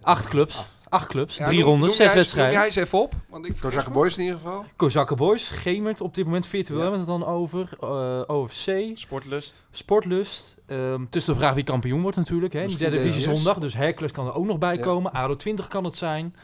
Acht 0.03 0.29
clubs. 0.29 0.65
Acht 0.89 1.07
clubs, 1.09 1.37
Ja, 1.37 1.45
drie 1.45 1.59
noem- 1.59 1.69
rondes, 1.69 1.89
noem 1.89 1.97
zes 1.97 2.15
wedstrijden. 2.15 2.53
Noem 2.53 2.63
jij 2.63 2.69
eens 2.77 2.87
even 2.87 2.99
op. 2.99 3.13
Want 3.29 3.47
ik 3.47 3.63
me. 3.63 3.91
Boys 3.91 4.17
in 4.19 4.23
ieder 4.25 4.39
geval. 4.39 4.65
Kozakken 4.77 5.17
Boys, 5.17 5.49
Gemert 5.49 6.01
op 6.01 6.15
dit 6.15 6.25
moment 6.25 6.47
virtueel 6.47 6.79
Ja. 6.79 6.83
hebben 6.85 7.07
we 7.07 7.13
het 7.13 7.21
dan 7.21 7.31
over. 7.31 7.69
eh, 7.81 8.37
OFC, 8.37 8.71
Sportlust. 8.95 9.63
Sportlust. 9.71 10.57
Ehm 10.67 11.01
het 11.01 11.17
is 11.17 11.25
de 11.25 11.35
vraag 11.35 11.55
wie 11.55 11.65
kampioen 11.65 12.03
wordt 12.03 12.17
natuurlijk. 12.17 12.53
Hè. 12.53 12.61
in 12.61 12.67
de 12.67 12.77
derde 12.77 13.03
divisie 13.03 13.23
zondag. 13.35 13.59
Dus 13.59 13.75
Hercules 13.75 14.13
kan 14.13 14.27
er 14.27 14.35
ook 14.35 14.47
nog 14.47 14.59
bij 14.59 14.77
Ja. 14.77 14.83
komen. 14.83 15.13
ADO 15.13 15.37
20 15.37 15.69
kan 15.69 15.85
het 15.85 15.97
zijn. 15.97 16.35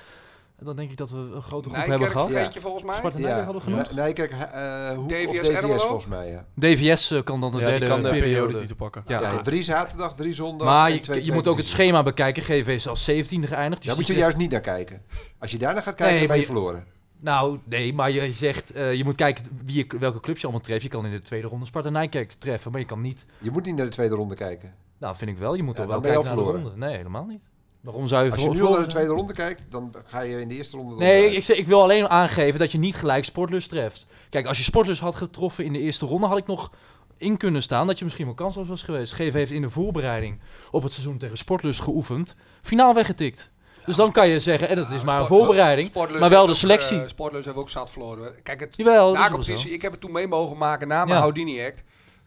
En 0.59 0.64
dan 0.64 0.76
denk 0.76 0.90
ik 0.90 0.96
dat 0.96 1.11
we 1.11 1.16
een 1.16 1.42
grote 1.42 1.68
groep 1.68 1.72
hebben 1.86 1.88
Nijkerk 1.88 2.28
gehad. 2.28 2.54
je 2.54 2.61
volgens 2.61 2.84
mij. 2.84 2.94
Sparta 2.94 3.18
Nijkerk 3.18 3.44
hadden 3.44 3.62
we 3.62 3.68
genoemd. 3.70 4.14
Kijk, 4.14 4.30
eh 4.32 4.90
Hoek 4.96 5.09
DVS 5.09 5.26
of 5.28 5.36
DVS 5.36 5.48
Ermelo? 5.48 5.78
volgens 5.78 6.07
mij, 6.07 6.30
ja. 6.30 6.44
DVS 6.54 7.11
eh, 7.11 7.22
kan 7.22 7.40
dan 7.40 7.52
de 7.52 7.59
Ja, 7.59 7.66
derde 7.66 7.86
kan 7.86 8.02
de 8.02 8.09
periode. 8.09 8.74
pakken. 8.76 9.02
Ja. 9.07 9.20
Ja, 9.20 9.40
drie 9.40 9.62
zaterdag, 9.62 10.14
drie 10.14 10.32
zondag 10.32 10.68
Maar 10.68 10.88
en 10.88 10.94
je, 10.94 11.00
twee 11.00 11.24
je 11.24 11.32
moet 11.32 11.46
ook 11.48 11.57
het 11.57 11.68
schema 11.68 12.02
bekijken. 12.02 12.42
GV 12.42 12.68
is 12.68 12.88
als 12.88 13.11
17e 13.11 13.14
geëindigd. 13.48 13.76
Dus 13.76 13.86
Daar 13.86 13.96
moet 13.96 14.07
je 14.07 14.14
juist 14.14 14.36
niet 14.36 14.50
naar 14.50 14.61
kijken. 14.61 15.02
Als 15.38 15.50
je 15.50 15.59
daarnaar 15.59 15.82
gaat 15.82 15.94
kijken, 15.94 16.16
Nee, 16.16 16.26
ben 16.26 16.36
je 16.36 16.40
je- 16.42 16.46
verloren. 16.48 16.84
Nou, 17.20 17.59
nee, 17.68 17.92
maar 17.94 18.11
je 18.11 18.32
zegt, 18.32 18.72
eh, 18.72 18.94
je 18.94 19.04
moet 19.04 19.14
kijken 19.16 19.44
wie 19.64 19.76
je, 19.76 19.98
welke 19.98 20.20
clubs 20.20 20.38
je 20.40 20.46
allemaal 20.46 20.64
treft. 20.64 20.82
Je 20.82 20.88
kan 20.88 21.04
in 21.04 21.11
de 21.11 21.20
tweede 21.22 21.46
ronde 21.48 21.66
Sparta 21.66 21.88
Nijkerk 21.90 22.32
treffen, 22.32 22.70
maar 22.70 22.80
je 22.80 22.86
kan 22.86 23.00
niet... 23.00 23.26
Je 23.38 23.50
moet 23.50 23.64
niet 23.64 23.76
naar 23.76 23.84
de 23.86 23.90
tweede 23.92 24.14
ronde 24.14 24.34
kijken. 24.34 24.74
Nou, 24.98 25.16
vind 25.16 25.30
ik 25.30 25.38
wel. 25.38 25.54
Je 25.54 25.62
moet 25.62 25.76
Ja, 25.76 25.82
toch 25.82 25.92
dan 25.92 26.00
wel 26.02 26.11
ben 26.11 26.20
je 26.20 26.26
kijken 26.26 26.30
al 26.40 26.44
naar 26.44 26.52
de 26.54 26.59
verloren. 26.61 26.78
ronde. 26.80 26.86
Nee, 26.86 26.96
helemaal 26.96 27.24
niet. 27.26 27.40
Waarom 27.87 28.09
zou 28.09 28.24
je 28.24 28.30
Als 28.30 28.43
je 28.43 28.51
nu 28.51 28.62
al 28.62 28.70
naar 28.72 28.80
de 28.80 28.87
tweede 28.87 29.11
ronde 29.11 29.32
kijkt, 29.32 29.62
dan 29.70 29.95
ga 30.05 30.20
je 30.20 30.41
in 30.41 30.49
de 30.49 30.55
eerste 30.55 30.76
ronde... 30.76 30.97
Nee, 30.97 31.18
eruit. 31.18 31.34
ik, 31.37 31.43
zeg, 31.43 31.57
ik 31.57 31.66
wil 31.66 31.82
alleen 31.82 32.09
aangeven 32.09 32.59
dat 32.59 32.72
je 32.72 32.78
niet 32.78 32.97
gelijk 32.97 33.24
Sportlust 33.24 33.68
treft. 33.68 34.07
Kijk, 34.30 34.47
als 34.47 34.59
je 34.59 34.64
Sportlust 34.64 35.01
had 35.01 35.14
getroffen 35.14 35.64
in 35.64 35.72
de 35.72 35.78
eerste 35.78 36.07
ronde, 36.07 36.26
had 36.26 36.39
ik 36.39 36.47
nog 36.47 36.70
in 37.18 37.37
kunnen 37.37 37.62
staan 37.62 37.87
dat 37.87 37.99
je 37.99 38.05
misschien 38.05 38.26
wel 38.26 38.34
kansloos 38.34 38.68
was 38.68 38.82
geweest. 38.82 39.12
GV 39.12 39.32
heeft 39.32 39.51
in 39.53 39.62
de 39.62 39.70
voorbereiding 39.70 40.41
op 40.70 40.82
het 40.82 40.93
seizoen 40.93 41.18
tegen 41.18 41.37
Sportlust 41.39 41.80
geoefend. 41.80 42.37
Finaal 42.62 42.95
weggetikt. 42.95 43.51
Dus 43.87 43.97
dan 43.97 44.12
kan 44.12 44.28
je 44.28 44.41
zeggen, 44.41 44.68
en 44.68 44.76
dat 44.76 44.91
is 44.91 45.03
maar 45.03 45.20
een 45.20 45.26
voorbereiding. 45.26 45.93
Maar 45.95 46.30
wel 46.30 46.45
de 46.45 46.51
ook, 46.51 46.57
selectie. 46.57 47.01
eh, 47.01 47.09
Sportlust 47.09 47.45
heeft 47.45 47.57
ook 47.57 47.70
zat 47.70 47.91
verloren. 47.91 48.43
Kijk, 48.43 48.61
het 48.61 48.76
Jawel, 48.76 49.12
na 49.12 49.28
competitie, 49.28 49.70
ik 49.72 49.82
heb 49.82 49.91
het 49.93 50.01
toen 50.01 50.12
mee 50.12 50.26
mogen 50.26 50.57
maken 50.57 50.89
na 50.89 50.97
mijn 50.99 51.09
Ja. 51.09 51.18
Houdini-act. 51.18 51.84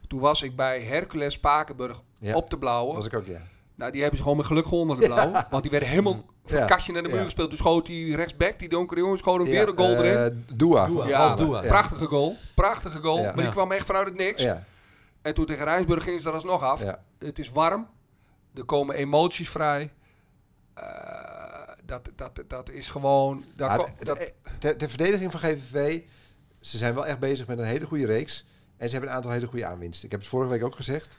Toen 0.08 0.20
was 0.20 0.42
ik 0.42 0.56
bij 0.56 0.82
Hercules 0.82 1.34
Spakenburg 1.34 2.02
Ja. 2.20 2.36
op 2.36 2.50
de 2.50 2.58
blauwe. 2.58 2.94
was 2.94 3.06
ik 3.06 3.14
ook, 3.14 3.26
ja. 3.26 3.42
Nou, 3.80 3.92
die 3.92 4.00
hebben 4.02 4.18
ze 4.18 4.24
gewoon 4.24 4.38
met 4.38 4.48
geluk 4.48 4.66
gewonnen, 4.66 5.00
de 5.00 5.06
blauwe. 5.06 5.46
Want 5.50 5.62
die 5.62 5.72
werden 5.72 5.90
helemaal 5.90 6.26
van 6.44 6.58
Ja. 6.60 6.66
kastje 6.66 6.94
naar 6.94 7.02
de 7.04 7.08
muur 7.08 7.18
Ja. 7.18 7.24
gespeeld. 7.24 7.50
Toen 7.50 7.58
schoot 7.58 7.86
die 7.86 8.16
rechtsback, 8.16 8.60
die 8.60 8.70
donkere 8.70 9.00
jongen, 9.00 9.18
schoot 9.18 9.38
hem 9.38 9.46
Ja, 9.48 9.52
weer 9.54 9.68
een 9.68 9.78
goal 9.78 9.94
eh, 10.04 10.10
erin. 10.12 10.46
Ja. 10.58 10.88
Ja. 11.08 11.60
Prachtige 11.68 12.06
goal. 12.06 12.36
Prachtige 12.56 13.00
goal. 13.00 13.18
Ja. 13.18 13.24
Maar 13.24 13.34
die 13.36 13.44
Ja. 13.44 13.50
kwam 13.52 13.72
echt 13.72 13.86
vanuit 13.86 14.06
het 14.06 14.16
niks. 14.16 14.42
Ja, 14.42 14.64
En 15.22 15.34
toen 15.34 15.46
tegen 15.46 15.64
Rijnsburg 15.66 16.04
gingen 16.04 16.22
ze 16.22 16.28
er 16.28 16.34
alsnog 16.34 16.64
af. 16.64 16.84
ja. 16.84 17.04
Het 17.20 17.40
is 17.40 17.50
warm. 17.50 17.88
Er 18.54 18.66
komen 18.66 18.96
emoties 18.96 19.50
vrij. 19.50 19.92
Eh, 20.74 20.84
dat, 21.86 22.10
dat, 22.16 22.42
dat 22.48 22.70
is 22.70 22.90
gewoon... 22.90 23.44
Dat, 23.56 23.90
het- 24.18 24.34
ter, 24.60 24.78
ter 24.78 24.90
verdediging 24.90 25.32
van 25.32 25.40
GVV, 25.40 26.02
ze 26.62 26.78
zijn 26.78 26.94
wel 26.94 27.06
echt 27.06 27.20
bezig 27.20 27.48
met 27.48 27.58
een 27.60 27.66
hele 27.66 27.86
goede 27.86 28.06
reeks. 28.06 28.46
En 28.78 28.86
ze 28.86 28.92
hebben 28.92 29.10
een 29.10 29.16
aantal 29.16 29.32
hele 29.32 29.48
goede 29.48 29.66
aanwinsten. 29.66 30.06
Ik 30.06 30.12
heb 30.12 30.20
het 30.20 30.30
vorige 30.30 30.50
week 30.52 30.64
ook 30.64 30.76
gezegd. 30.76 31.18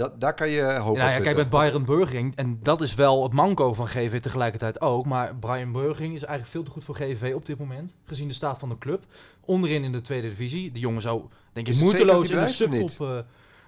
Dat, 0.00 0.20
daar 0.20 0.34
kan 0.34 0.48
je 0.48 0.62
hoop 0.62 0.74
Nou 0.74 0.90
op 0.90 0.96
ja, 0.96 1.04
kijk, 1.04 1.22
putten. 1.22 1.36
met 1.36 1.50
Byron 1.50 1.84
Burgering, 1.84 2.36
en 2.36 2.58
dat 2.62 2.80
is 2.80 2.94
wel 2.94 3.22
het 3.22 3.32
manco 3.32 3.74
van 3.74 3.88
GV 3.88 4.20
tegelijkertijd 4.20 4.80
ook, 4.80 5.06
maar 5.06 5.34
Brian 5.34 5.72
Burgering 5.72 6.14
is 6.14 6.22
eigenlijk 6.22 6.50
veel 6.50 6.62
te 6.62 6.70
goed 6.70 6.84
voor 6.84 6.94
GV 6.94 7.32
op 7.34 7.46
dit 7.46 7.58
moment, 7.58 7.96
gezien 8.04 8.28
de 8.28 8.34
staat 8.34 8.58
van 8.58 8.68
de 8.68 8.78
club. 8.78 9.04
Onderin 9.40 9.84
in 9.84 9.92
de 9.92 10.00
tweede 10.00 10.28
divisie. 10.28 10.70
Die 10.70 10.82
jongen 10.82 11.00
zou, 11.00 11.22
denk 11.52 11.68
ik, 11.68 11.76
moeiteloos 11.76 12.28
in 12.28 12.36
de 12.36 12.48
subtop... 12.48 13.08
eh, 13.08 13.18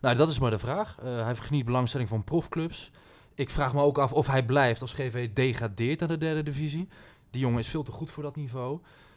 nou, 0.01 0.17
dat 0.17 0.29
is 0.29 0.39
maar 0.39 0.51
de 0.51 0.59
vraag. 0.59 0.97
Eh, 0.99 1.05
hij 1.05 1.27
heeft 1.27 1.41
geniet 1.41 1.65
belangstelling 1.65 2.09
van 2.09 2.25
profclubs. 2.25 2.91
Ik 3.35 3.51
vraag 3.51 3.75
me 3.75 3.83
ook 3.83 3.99
af 3.99 4.13
of 4.13 4.27
hij 4.27 4.45
blijft 4.45 4.81
als 4.81 4.93
GV 4.93 5.31
degradeert 5.33 6.01
naar 6.01 6.09
de 6.09 6.19
derde 6.19 6.43
divisie. 6.43 6.89
Die 7.31 7.41
jongen 7.41 7.59
is 7.59 7.69
veel 7.69 7.83
te 7.83 7.93
goed 7.93 8.11
voor 8.11 8.23
dat 8.23 8.37
niveau. 8.37 8.75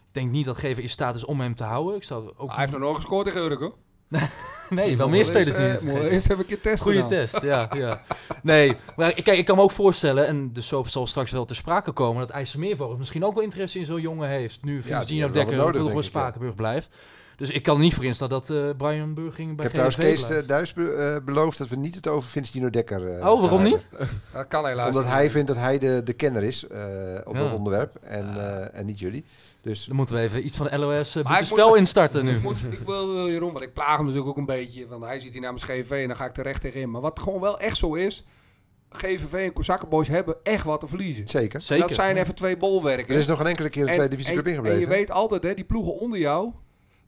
Ik 0.08 0.22
denk 0.22 0.32
niet 0.32 0.46
dat 0.46 0.58
GV 0.58 0.78
in 0.78 0.90
staat 0.90 1.16
is 1.16 1.26
om 1.26 1.40
hem 1.42 1.56
te 1.56 1.64
houden. 1.64 1.96
Ik 1.96 2.04
zou 2.04 2.32
ook 2.38 2.50
hij 2.50 2.60
heeft 2.60 2.72
nog 2.72 2.82
nooit 2.82 2.96
gescoord 2.96 3.26
tegen 3.26 3.42
Urk, 3.42 3.60
hoor. 3.60 3.76
Nee, 4.70 4.98
wel 4.98 5.10
meer 5.10 5.26
spelers 5.26 5.56
die 5.58 5.66
niet. 5.68 5.82
Moet 5.82 5.94
eerst 6.08 6.30
een 6.30 6.46
keer 6.46 6.62
testen 6.62 6.80
Goeie 6.92 7.00
dan. 7.00 7.08
test, 7.10 7.42
ja, 7.42 7.70
ja. 7.76 8.02
Nee, 8.42 8.78
maar 8.96 9.18
ik- 9.18 9.24
kijk, 9.24 9.38
ik 9.38 9.46
kan 9.46 9.56
me 9.56 9.62
ook 9.62 9.72
voorstellen, 9.72 10.28
en 10.28 10.54
de 10.54 10.62
soap 10.62 10.88
zal 10.88 11.08
straks 11.08 11.32
wel 11.32 11.46
ter 11.46 11.56
sprake 11.56 11.92
komen, 11.92 12.20
dat 12.28 12.30
IJsselmeervogels 12.30 12.98
misschien 12.98 13.26
ook 13.26 13.34
wel 13.34 13.44
interesse 13.44 13.80
in 13.80 13.86
zo'n 13.86 14.02
jongen 14.02 14.30
heeft. 14.30 14.64
Nu 14.64 14.82
Gino 14.84 15.30
Dekker 15.30 15.66
op 15.66 15.98
ik. 15.98 16.04
Spakenburg 16.04 16.56
blijft. 16.56 16.96
Dus 17.38 17.50
ik 17.50 17.64
kan 17.64 17.76
er 17.76 17.82
niet 17.82 17.94
voor 17.94 18.06
instaan 18.06 18.30
dat 18.30 18.50
eh, 18.50 18.70
Brian 18.78 19.14
Burging 19.14 19.50
Ik 19.50 19.56
bij 19.56 19.66
heb 19.66 19.74
trouwens 19.74 19.96
GVV 20.00 20.28
Kees 20.28 20.30
eh, 20.30 20.48
Duis 20.48 20.74
be- 20.74 20.92
eh, 20.94 21.26
beloofd 21.26 21.58
dat 21.58 21.68
we 21.68 21.76
niet 21.76 21.96
het 21.96 22.08
over 22.08 22.30
Vince 22.30 22.70
Dekker 22.70 23.02
Oh, 23.28 23.42
waarom 23.42 23.64
niet? 23.64 23.86
Dat 24.34 24.48
kan 24.48 24.66
helaas 24.66 24.88
Omdat 24.88 25.06
hij 25.06 25.30
vindt 25.32 25.48
dat 25.48 25.58
hij 25.58 25.78
de, 25.80 26.02
de 26.04 26.14
kenner 26.14 26.44
is 26.44 26.68
eh, 26.68 26.82
op 27.26 27.36
Ja. 27.36 27.44
dat 27.44 27.54
onderwerp 27.54 27.96
en, 28.02 28.36
eh, 28.38 28.80
en 28.80 28.86
niet 28.86 29.00
jullie. 29.00 29.26
Dus 29.62 29.86
Dan 29.86 29.96
moeten 29.96 30.16
we 30.16 30.22
even 30.22 30.46
iets 30.46 30.58
van 30.58 30.68
de 30.72 30.78
LOS 30.78 31.16
uh, 31.16 31.24
Maar 31.24 31.40
ik 31.40 31.46
spel 31.46 31.68
moet- 31.70 31.78
instarten 31.78 32.26
nu. 32.26 32.32
Ik, 32.32 32.42
moet, 32.42 32.56
ik 32.72 32.80
wil 32.86 33.30
Jeroen, 33.30 33.52
want 33.54 33.66
ik 33.66 33.74
plaag 33.74 33.96
hem 33.96 34.06
natuurlijk 34.06 34.30
ook 34.32 34.38
een 34.38 34.46
beetje. 34.46 34.88
Want 34.88 35.04
hij 35.06 35.20
zit 35.20 35.32
hier 35.34 35.42
namens 35.42 35.64
GVV 35.64 35.92
en 35.92 36.08
dan 36.08 36.16
ga 36.16 36.26
ik 36.26 36.34
terecht 36.34 36.62
tegenin. 36.62 36.92
Maar 36.92 37.02
wat 37.02 37.20
gewoon 37.20 37.42
wel 37.42 37.60
echt 37.60 37.78
zo 37.78 37.94
is... 37.94 38.26
GVV 38.90 39.34
en 39.34 39.54
Kozakkenboys 39.54 40.08
hebben 40.08 40.36
echt 40.44 40.64
wat 40.66 40.80
te 40.80 40.88
verliezen. 40.88 41.28
zeker. 41.28 41.62
Zeker. 41.62 41.76
En 41.84 41.88
dat 41.88 41.98
zijn 41.98 42.18
even 42.18 42.36
twee 42.36 42.58
bolwerken. 42.58 43.14
Er 43.14 43.20
is 43.20 43.28
nog 43.28 43.40
een 43.40 43.46
enkele 43.48 43.70
keer 43.70 43.82
een 43.82 43.88
En- 43.88 43.94
tweede 43.94 44.16
divisieclub 44.16 44.46
en, 44.46 44.50
ingebleven. 44.52 44.82
En 44.82 44.88
je 44.90 44.96
weet 44.96 45.12
altijd, 45.12 45.44
hè, 45.44 45.54
die 45.54 45.64
ploegen 45.66 46.00
onder 46.00 46.20
jou... 46.20 46.52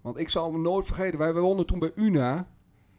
Want 0.07 0.19
ik 0.19 0.29
zal 0.29 0.51
me 0.51 0.57
nooit 0.57 0.85
vergeten, 0.85 1.19
wij 1.19 1.33
wonnen 1.33 1.65
toen 1.65 1.79
bij 1.79 1.91
Una. 1.95 2.47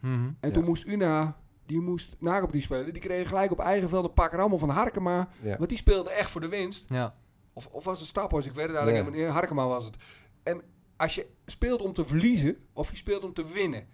Mhm. 0.00 0.12
En 0.40 0.48
Ja. 0.48 0.50
toen 0.50 0.64
moest 0.64 0.86
Una, 0.86 1.36
die 1.66 1.80
moest 1.80 2.16
op 2.42 2.52
die 2.52 2.60
spelen. 2.62 2.92
Die 2.92 3.02
kregen 3.02 3.26
gelijk 3.26 3.50
op 3.52 3.58
eigen 3.58 3.88
veld 3.88 4.04
een 4.04 4.12
pak 4.12 4.32
rammel 4.32 4.58
van 4.58 4.68
Harkema. 4.68 5.28
Ja. 5.40 5.56
Want 5.56 5.68
die 5.68 5.78
speelde 5.78 6.10
echt 6.10 6.30
voor 6.30 6.40
de 6.40 6.48
winst. 6.48 6.88
Ja. 6.88 7.14
Of, 7.52 7.66
of 7.66 7.84
was 7.84 7.98
het 7.98 8.08
Staphuis? 8.08 8.46
Ik 8.46 8.52
weet 8.52 8.66
het 8.66 8.76
eigenlijk 8.76 9.06
niet. 9.06 9.16
meer. 9.16 9.30
Harkema 9.30 9.66
was 9.66 9.84
het. 9.84 9.96
En 10.42 10.62
als 10.96 11.14
je 11.14 11.26
speelt 11.46 11.82
om 11.82 11.92
te 11.92 12.06
verliezen, 12.06 12.56
of 12.72 12.90
je 12.90 12.96
speelt 12.96 13.24
om 13.24 13.34
te 13.34 13.46
winnen. 13.52 13.86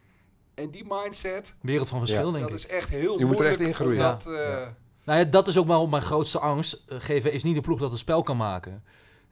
En 0.55 0.71
die 0.71 0.85
mindset, 0.89 1.57
Wereld 1.61 1.89
van 1.89 1.99
verschil, 1.99 2.27
Ja. 2.27 2.33
denk 2.33 2.41
dat 2.41 2.49
ik. 2.49 2.55
is 2.57 2.67
echt 2.67 2.89
heel 2.89 3.01
Je 3.01 3.09
moet 3.09 3.21
er 3.21 3.27
moeilijk. 3.27 3.49
echt 3.51 3.61
ingroeien. 3.69 3.99
Dat, 3.99 4.27
eh, 4.27 4.35
Ja. 4.35 4.77
Nou 5.05 5.19
ja, 5.19 5.25
dat 5.25 5.49
is 5.49 5.59
ook 5.59 5.67
wel 5.67 5.87
mijn 5.87 6.03
grootste 6.03 6.39
angst. 6.39 6.83
Eh, 6.89 6.99
GV 7.01 7.25
is 7.25 7.43
niet 7.43 7.55
de 7.55 7.61
ploeg 7.61 7.79
dat 7.79 7.93
een 7.93 7.99
spel 7.99 8.23
kan 8.23 8.37
maken. 8.37 8.85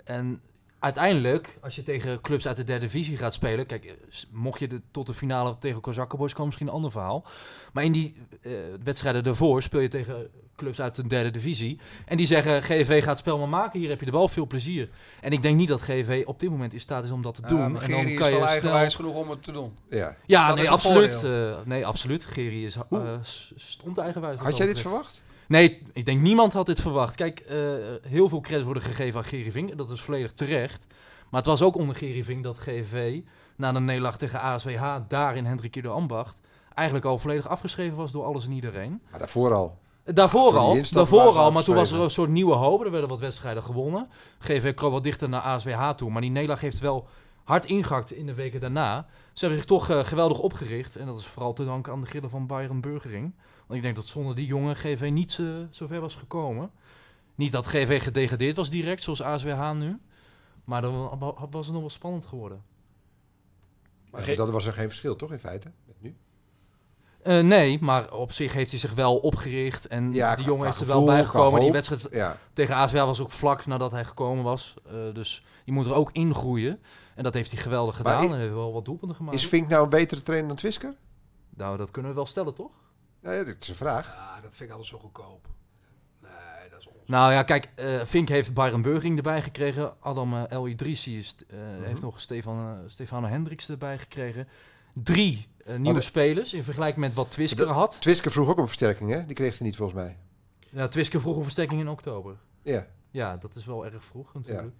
En 0.04 0.40
uiteindelijk, 0.82 1.58
als 1.60 1.76
je 1.76 1.82
tegen 1.82 2.20
clubs 2.20 2.46
uit 2.46 2.56
de 2.56 2.64
derde 2.64 2.86
divisie 2.86 3.16
gaat 3.16 3.34
spelen... 3.34 3.66
Kijk, 3.66 3.94
mocht 4.30 4.60
je 4.60 4.68
de, 4.68 4.80
tot 4.90 5.06
de 5.06 5.14
finale 5.14 5.56
tegen 5.58 5.80
Kozakkenboys 5.80 6.30
komen, 6.30 6.46
misschien 6.46 6.66
een 6.66 6.72
ander 6.72 6.90
verhaal. 6.90 7.24
Maar 7.72 7.84
in 7.84 7.92
die 7.92 8.14
eh, 8.40 8.52
wedstrijden 8.84 9.24
daarvoor 9.24 9.62
speel 9.62 9.80
je 9.80 9.88
tegen 9.88 10.30
clubs 10.56 10.80
uit 10.80 10.94
de 10.94 11.06
derde 11.06 11.30
divisie. 11.30 11.80
En 12.04 12.16
die 12.16 12.26
zeggen, 12.26 12.62
GV 12.62 12.98
gaat 12.98 13.08
het 13.08 13.18
spel 13.18 13.38
maar 13.38 13.48
maken, 13.48 13.80
hier 13.80 13.88
heb 13.88 13.98
je 13.98 14.04
de 14.04 14.12
bal, 14.12 14.28
veel 14.28 14.46
plezier. 14.46 14.88
En 15.20 15.32
ik 15.32 15.42
denk 15.42 15.56
niet 15.56 15.68
dat 15.68 15.82
GV 15.82 16.22
op 16.26 16.40
dit 16.40 16.50
moment 16.50 16.72
in 16.72 16.80
staat 16.80 17.04
is 17.04 17.10
om 17.10 17.22
dat 17.22 17.34
te 17.34 17.42
doen. 17.42 17.58
ja, 17.58 17.64
en 17.64 17.72
dan 17.72 17.80
Gerry 17.82 18.12
is 18.12 18.18
kan 18.18 18.30
je 18.30 18.36
wel 18.36 18.42
snel... 18.42 18.48
eigenwijs 18.48 18.94
genoeg 18.94 19.14
om 19.14 19.30
het 19.30 19.42
te 19.42 19.52
doen. 19.52 19.76
Ja. 19.88 20.16
Ja, 20.26 20.54
nee, 20.54 20.70
absoluut. 20.70 21.22
Eh, 21.24 21.54
nee, 21.64 21.86
absoluut. 21.86 22.24
Gerry 22.24 22.64
is 22.64 22.76
uh, 22.90 23.14
stond 23.54 23.98
eigenwijs. 23.98 24.38
Had 24.40 24.56
jij 24.56 24.66
dit 24.66 24.74
betreft. 24.74 24.80
verwacht? 24.80 25.22
Nee, 25.52 25.82
ik 25.92 26.04
denk 26.04 26.20
niemand 26.20 26.52
had 26.52 26.66
dit 26.66 26.80
verwacht. 26.80 27.14
Kijk, 27.14 27.40
eh, 27.40 27.56
heel 28.02 28.28
veel 28.28 28.40
credits 28.40 28.64
worden 28.64 28.82
gegeven 28.82 29.24
aan 29.54 29.70
en 29.70 29.76
Dat 29.76 29.90
is 29.90 30.00
volledig 30.00 30.32
terecht. 30.32 30.86
Maar 31.30 31.40
het 31.40 31.50
was 31.50 31.62
ook 31.62 31.76
onder 31.76 31.96
Gerry 31.96 32.24
Vink 32.24 32.42
dat 32.42 32.58
GV 32.58 33.20
na 33.56 33.72
de 33.72 33.80
nederlaag 33.80 34.16
tegen 34.16 34.40
ASWH 34.40 34.96
daar 35.08 35.36
in 35.36 35.44
Hendrik 35.44 35.82
de 35.82 35.88
Ambacht 35.88 36.40
eigenlijk 36.74 37.06
al 37.06 37.18
volledig 37.18 37.48
afgeschreven 37.48 37.96
was 37.96 38.12
door 38.12 38.24
alles 38.24 38.46
en 38.46 38.52
iedereen. 38.52 39.02
Maar 39.10 39.18
daarvoor 39.18 39.52
al. 39.54 39.78
Daarvoor 40.04 40.56
al, 40.56 40.76
daarvoor 40.90 41.36
al, 41.38 41.52
maar 41.52 41.62
toen 41.62 41.74
was 41.74 41.92
er 41.92 42.00
een 42.00 42.10
soort 42.10 42.30
nieuwe 42.30 42.54
hoop. 42.54 42.84
Er 42.84 42.90
werden 42.90 43.08
wat 43.08 43.20
wedstrijden 43.20 43.62
gewonnen. 43.62 44.08
GV 44.38 44.74
kroop 44.74 44.92
wat 44.92 45.04
dichter 45.04 45.28
naar 45.28 45.40
ASWH 45.40 45.90
toe. 45.90 46.10
Maar 46.10 46.20
die 46.22 46.30
nederlaag 46.30 46.60
heeft 46.60 46.80
wel 46.80 47.06
hard 47.44 47.64
ingehakt 47.64 48.12
in 48.12 48.26
de 48.26 48.34
weken 48.34 48.60
daarna. 48.60 49.06
Ze 49.32 49.40
hebben 49.40 49.58
zich 49.58 49.68
toch 49.68 49.90
eh, 49.90 50.04
geweldig 50.04 50.38
opgericht. 50.38 50.96
En 50.96 51.06
dat 51.06 51.18
is 51.18 51.26
vooral 51.26 51.52
te 51.52 51.64
danken 51.64 51.92
aan 51.92 52.00
de 52.00 52.06
grillen 52.06 52.30
van 52.30 52.46
Byron 52.46 52.80
Burgering. 52.80 53.32
Want 53.72 53.84
ik 53.84 53.90
denk 53.94 54.04
dat 54.04 54.12
zonder 54.14 54.34
die 54.34 54.46
jongen 54.46 54.76
GV 54.76 55.10
niet 55.12 55.38
eh, 55.40 55.46
zo 55.70 55.86
ver 55.86 56.00
was 56.00 56.14
gekomen. 56.14 56.70
Niet 57.34 57.52
dat 57.52 57.66
GV 57.66 58.02
gedegradeerd 58.02 58.56
was 58.56 58.70
direct, 58.70 59.02
zoals 59.02 59.22
ASWH 59.22 59.72
nu. 59.72 59.98
Maar 60.64 60.82
dan 60.82 61.18
wa- 61.18 61.34
was 61.50 61.64
het 61.64 61.72
nog 61.72 61.80
wel 61.80 61.90
spannend 61.90 62.26
geworden. 62.26 62.62
Maar 64.10 64.34
dat 64.36 64.50
was 64.50 64.66
er 64.66 64.72
geen 64.72 64.88
verschil, 64.88 65.16
toch, 65.16 65.32
in 65.32 65.38
feite? 65.38 65.72
Met 65.86 65.96
nu? 66.00 66.16
Eh, 67.22 67.40
nee, 67.44 67.78
maar 67.80 68.12
op 68.12 68.32
zich 68.32 68.52
heeft 68.52 68.70
hij 68.70 68.80
zich 68.80 68.94
wel 68.94 69.16
opgericht. 69.18 69.86
En 69.86 70.12
Ja, 70.12 70.36
die 70.36 70.44
jongen 70.44 70.68
is 70.68 70.80
er 70.80 70.86
wel 70.86 70.94
gevoel, 71.00 71.12
bij 71.14 71.22
qua 71.22 71.30
gekomen. 71.30 71.60
Die 71.60 71.72
wedstrijd 71.72 72.06
Ja. 72.10 72.36
tegen 72.52 72.74
ASWH 72.74 72.94
was 73.04 73.20
ook 73.20 73.30
vlak 73.30 73.66
nadat 73.66 73.92
hij 73.92 74.04
gekomen 74.04 74.44
was. 74.44 74.74
Eh, 74.86 74.92
dus 75.14 75.44
die 75.64 75.74
moet 75.74 75.86
er 75.86 75.94
ook 75.94 76.12
ingroeien. 76.12 76.80
En 77.14 77.22
dat 77.22 77.34
heeft 77.34 77.50
hij 77.52 77.60
geweldig 77.60 78.02
Maar 78.02 78.12
gedaan. 78.18 78.34
en 78.34 78.40
heeft 78.40 78.52
wel 78.54 78.72
wat 78.72 78.84
doelpunten 78.84 79.16
gemaakt. 79.16 79.36
Is 79.36 79.46
Vink 79.48 79.68
nou 79.68 79.82
een 79.84 79.88
betere 79.90 80.22
trainer 80.22 80.48
dan 80.48 80.56
Twisker? 80.56 80.94
Nou, 81.56 81.76
dat 81.76 81.90
kunnen 81.90 82.10
we 82.10 82.16
wel 82.16 82.26
stellen, 82.26 82.54
toch? 82.54 82.70
Nou 83.22 83.36
ja, 83.36 83.44
dat 83.44 83.56
is 83.60 83.68
een 83.68 83.74
vraag. 83.74 84.14
Ja, 84.14 84.40
dat 84.40 84.56
vind 84.56 84.60
ik 84.70 84.76
altijd 84.76 84.88
zo 84.88 84.98
goedkoop. 84.98 85.46
Nee, 86.22 86.70
dat 86.70 86.78
is 86.80 86.86
onzin. 86.86 87.02
Nou 87.06 87.32
ja, 87.32 87.42
kijk, 87.42 87.68
eh 87.74 88.04
Fink 88.04 88.28
heeft 88.28 88.54
Byron 88.54 88.82
Burging 88.82 89.16
erbij 89.16 89.42
gekregen. 89.42 89.94
Adam 90.00 90.34
El 90.34 90.68
Idrissi 90.68 91.18
is, 91.18 91.36
Mhm. 91.50 91.82
heeft 91.82 92.00
nog 92.00 92.20
Stefan, 92.20 92.78
Stefano 92.86 93.26
Hendricks 93.26 93.68
erbij 93.68 93.98
gekregen. 93.98 94.48
Drie 94.94 95.48
nieuwe 95.76 95.98
de- 95.98 96.04
spelers 96.04 96.54
in 96.54 96.64
vergelijking 96.64 97.00
met 97.04 97.14
wat 97.14 97.30
Twisker 97.30 97.66
De- 97.66 97.72
had. 97.72 98.00
Twisker 98.00 98.30
vroeg 98.30 98.48
ook 98.48 98.58
om 98.58 98.66
versterking, 98.66 99.10
hè? 99.10 99.26
Die 99.26 99.34
kreeg 99.34 99.58
hij 99.58 99.66
niet, 99.66 99.76
volgens 99.76 99.98
mij. 99.98 100.16
Ja, 100.70 100.88
Twisker 100.88 101.20
vroeg 101.20 101.36
een 101.36 101.42
versterking 101.42 101.80
in 101.80 101.88
oktober. 101.88 102.36
Ja. 102.62 102.86
Ja, 103.10 103.36
dat 103.36 103.54
is 103.56 103.64
wel 103.66 103.84
erg 103.86 104.04
vroeg 104.04 104.34
natuurlijk. 104.34 104.64
Ja, 104.66 104.72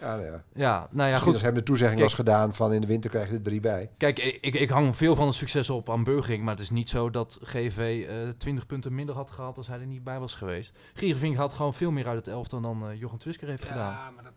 nou 0.00 0.22
ja. 0.24 0.42
Ja, 0.54 0.78
nou 0.78 0.88
ja, 0.90 1.04
Misschien 1.04 1.18
goed. 1.22 1.32
als 1.32 1.42
hem 1.42 1.54
de 1.54 1.62
toezegging 1.62 1.98
Kijk. 2.00 2.10
was 2.10 2.18
gedaan 2.18 2.54
van 2.54 2.72
in 2.72 2.80
de 2.80 2.86
winter 2.86 3.10
krijg 3.10 3.28
je 3.28 3.34
er 3.34 3.42
drie 3.42 3.60
bij. 3.60 3.90
Kijk, 3.98 4.18
ik, 4.18 4.54
ik 4.54 4.68
hang 4.70 4.96
veel 4.96 5.14
van 5.14 5.26
het 5.26 5.34
succes 5.34 5.70
op 5.70 5.90
aan 5.90 6.04
Burging. 6.04 6.42
Maar 6.42 6.52
het 6.54 6.62
is 6.62 6.70
niet 6.70 6.88
zo 6.88 7.10
dat 7.10 7.38
GV 7.42 8.06
eh 8.08 8.28
20 8.38 8.66
punten 8.66 8.94
minder 8.94 9.14
had 9.14 9.30
gehaald 9.30 9.56
als 9.56 9.66
hij 9.68 9.78
er 9.80 9.86
niet 9.86 10.04
bij 10.04 10.18
was 10.18 10.34
geweest. 10.34 10.72
Gierevink 10.94 11.36
had 11.36 11.52
gewoon 11.54 11.74
veel 11.74 11.90
meer 11.90 12.06
uit 12.06 12.16
het 12.16 12.28
elftal 12.28 12.60
dan 12.60 12.88
eh 12.90 12.98
Jochem 13.00 13.18
Twisker 13.18 13.48
heeft 13.48 13.64
gedaan. 13.64 13.92
Ja, 13.92 14.10
maar 14.10 14.24
dat, 14.24 14.32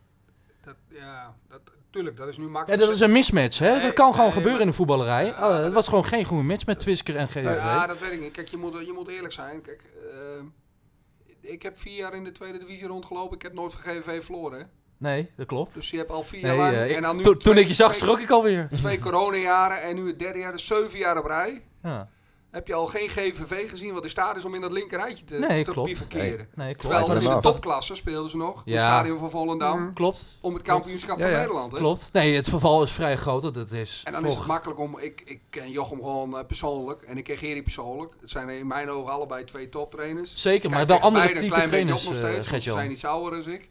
dat, 0.61 0.75
ja, 0.87 1.35
dat, 1.47 1.61
tuurlijk, 1.89 2.17
dat 2.17 2.27
is 2.27 2.37
nu 2.37 2.43
Ja, 2.43 2.49
makkelijk. 2.49 2.81
dat 2.81 2.91
is 2.91 2.99
een 2.99 3.11
mismatch, 3.11 3.59
hè? 3.59 3.71
Nee, 3.71 3.81
dat 3.81 3.93
kan 3.93 4.11
gewoon 4.11 4.25
nee, 4.25 4.31
gebeuren 4.37 4.51
maar- 4.51 4.61
in 4.61 4.67
de 4.67 4.73
voetballerij. 4.77 5.25
Ja, 5.25 5.47
Oh, 5.47 5.53
het 5.53 5.63
dat- 5.63 5.73
was 5.73 5.87
gewoon 5.87 6.05
geen 6.05 6.25
goede 6.25 6.43
match 6.43 6.65
met 6.65 6.79
Twisker 6.79 7.15
en 7.15 7.27
GV. 7.27 7.43
Ja, 7.43 7.87
dat 7.87 7.99
weet 7.99 8.11
ik 8.11 8.19
niet. 8.19 8.31
Kijk, 8.31 8.47
je 8.47 8.57
moet, 8.57 8.73
je 8.85 8.91
moet 8.95 9.07
eerlijk 9.07 9.33
zijn. 9.33 9.61
Kijk, 9.61 9.81
eh, 10.11 11.51
ik 11.51 11.61
heb 11.63 11.77
vier 11.77 11.95
jaar 11.95 12.13
in 12.13 12.23
de 12.23 12.31
tweede 12.31 12.57
divisie 12.59 12.87
rondgelopen. 12.87 13.35
Ik 13.35 13.41
heb 13.41 13.53
nooit 13.53 13.71
van 13.71 13.81
GVV 13.81 14.23
verloren. 14.23 14.69
Nee, 14.99 15.31
dat 15.37 15.45
klopt. 15.47 15.73
Dus 15.73 15.89
je 15.89 15.97
hebt 15.97 16.11
al 16.11 16.23
vier 16.23 16.41
Nee, 16.41 16.55
jaar 16.55 16.71
lang. 16.71 16.73
eh, 16.73 16.95
en 16.95 17.01
dan 17.01 17.15
nu 17.15 17.23
to- 17.23 17.37
toen 17.37 17.57
ik 17.57 17.67
je 17.67 17.73
zag, 17.73 17.91
twee- 17.93 18.01
schrok 18.07 18.19
ik 18.19 18.29
alweer. 18.29 18.69
Twee 18.75 18.99
coronajaren 19.07 19.81
en 19.81 19.95
nu 19.95 20.07
het 20.07 20.19
derde 20.19 20.39
jaar, 20.39 20.51
dus 20.51 20.65
zeven 20.67 20.99
jaar 20.99 21.17
op 21.17 21.25
rij. 21.25 21.61
Ja. 21.83 22.09
Heb 22.51 22.67
je 22.67 22.73
al 22.73 22.85
geen 22.85 23.09
GVV 23.09 23.69
gezien 23.69 23.93
wat 23.93 24.03
in 24.03 24.09
staat 24.09 24.37
is 24.37 24.45
om 24.45 24.55
in 24.55 24.61
dat 24.61 24.71
linkerrijtje 24.71 25.25
te, 25.25 25.35
Nee, 25.37 25.63
te 25.63 25.71
klopt. 25.71 25.89
bivakeren. 25.89 26.47
Nee, 26.55 26.75
klopt. 26.75 26.95
Terwijl 26.95 27.21
in 27.21 27.35
de 27.35 27.39
topklasse 27.41 27.95
speelden 27.95 28.29
ze 28.31 28.37
nog. 28.37 28.61
In 28.65 28.71
Ja. 28.71 28.77
het 28.77 28.81
stadion 28.87 29.17
van 29.17 29.29
Volendam. 29.29 29.79
Mm. 29.81 29.93
Klopt, 29.93 30.25
Om 30.41 30.53
het 30.53 30.63
kampioenschap 30.63 31.19
van 31.19 31.29
ja. 31.29 31.37
Nederland. 31.37 31.71
Hè? 31.71 31.77
klopt. 31.77 32.09
Nee, 32.13 32.35
het 32.35 32.49
verval 32.49 32.83
is 32.83 32.91
vrij 32.91 33.17
groot. 33.17 33.41
Dat 33.53 33.71
is 33.71 34.01
En 34.05 34.11
dan 34.13 34.25
is 34.25 34.35
het 34.35 34.45
makkelijk 34.47 34.79
om... 34.79 34.97
Ik, 34.99 35.21
ik 35.25 35.41
ken 35.49 35.71
Jochem 35.71 35.97
gewoon 35.97 36.37
eh, 36.37 36.45
persoonlijk. 36.45 37.01
En 37.01 37.17
ik 37.17 37.23
ken 37.23 37.37
Gerry 37.37 37.61
persoonlijk. 37.61 38.13
Het 38.21 38.29
zijn 38.29 38.49
in 38.49 38.67
mijn 38.67 38.89
ogen 38.89 39.11
allebei 39.13 39.43
twee 39.43 39.69
toptrainers. 39.69 40.35
Zeker, 40.41 40.69
maar 40.69 40.77
Kijk, 40.85 40.89
tegen 40.89 41.03
andere 41.05 41.33
type 41.39 41.61
trainers, 41.61 42.05
nog 42.05 42.15
steeds. 42.15 42.49
want 42.49 42.63
ze 42.63 42.71
zijn 42.71 42.91
iets 42.91 43.05
ouder 43.05 43.43
dan 43.43 43.53
ik. 43.53 43.69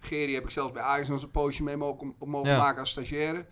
Gerry 0.00 0.34
heb 0.34 0.44
ik 0.44 0.50
zelfs 0.50 0.72
bij 0.72 0.82
Ajax 0.82 1.08
nog 1.08 1.22
een 1.22 1.30
poosje 1.30 1.62
mee 1.62 1.76
mogen, 1.76 2.14
mogen 2.18 2.50
Ja. 2.50 2.58
maken 2.58 2.80
als 2.80 2.90
stagiaire. 2.90 3.46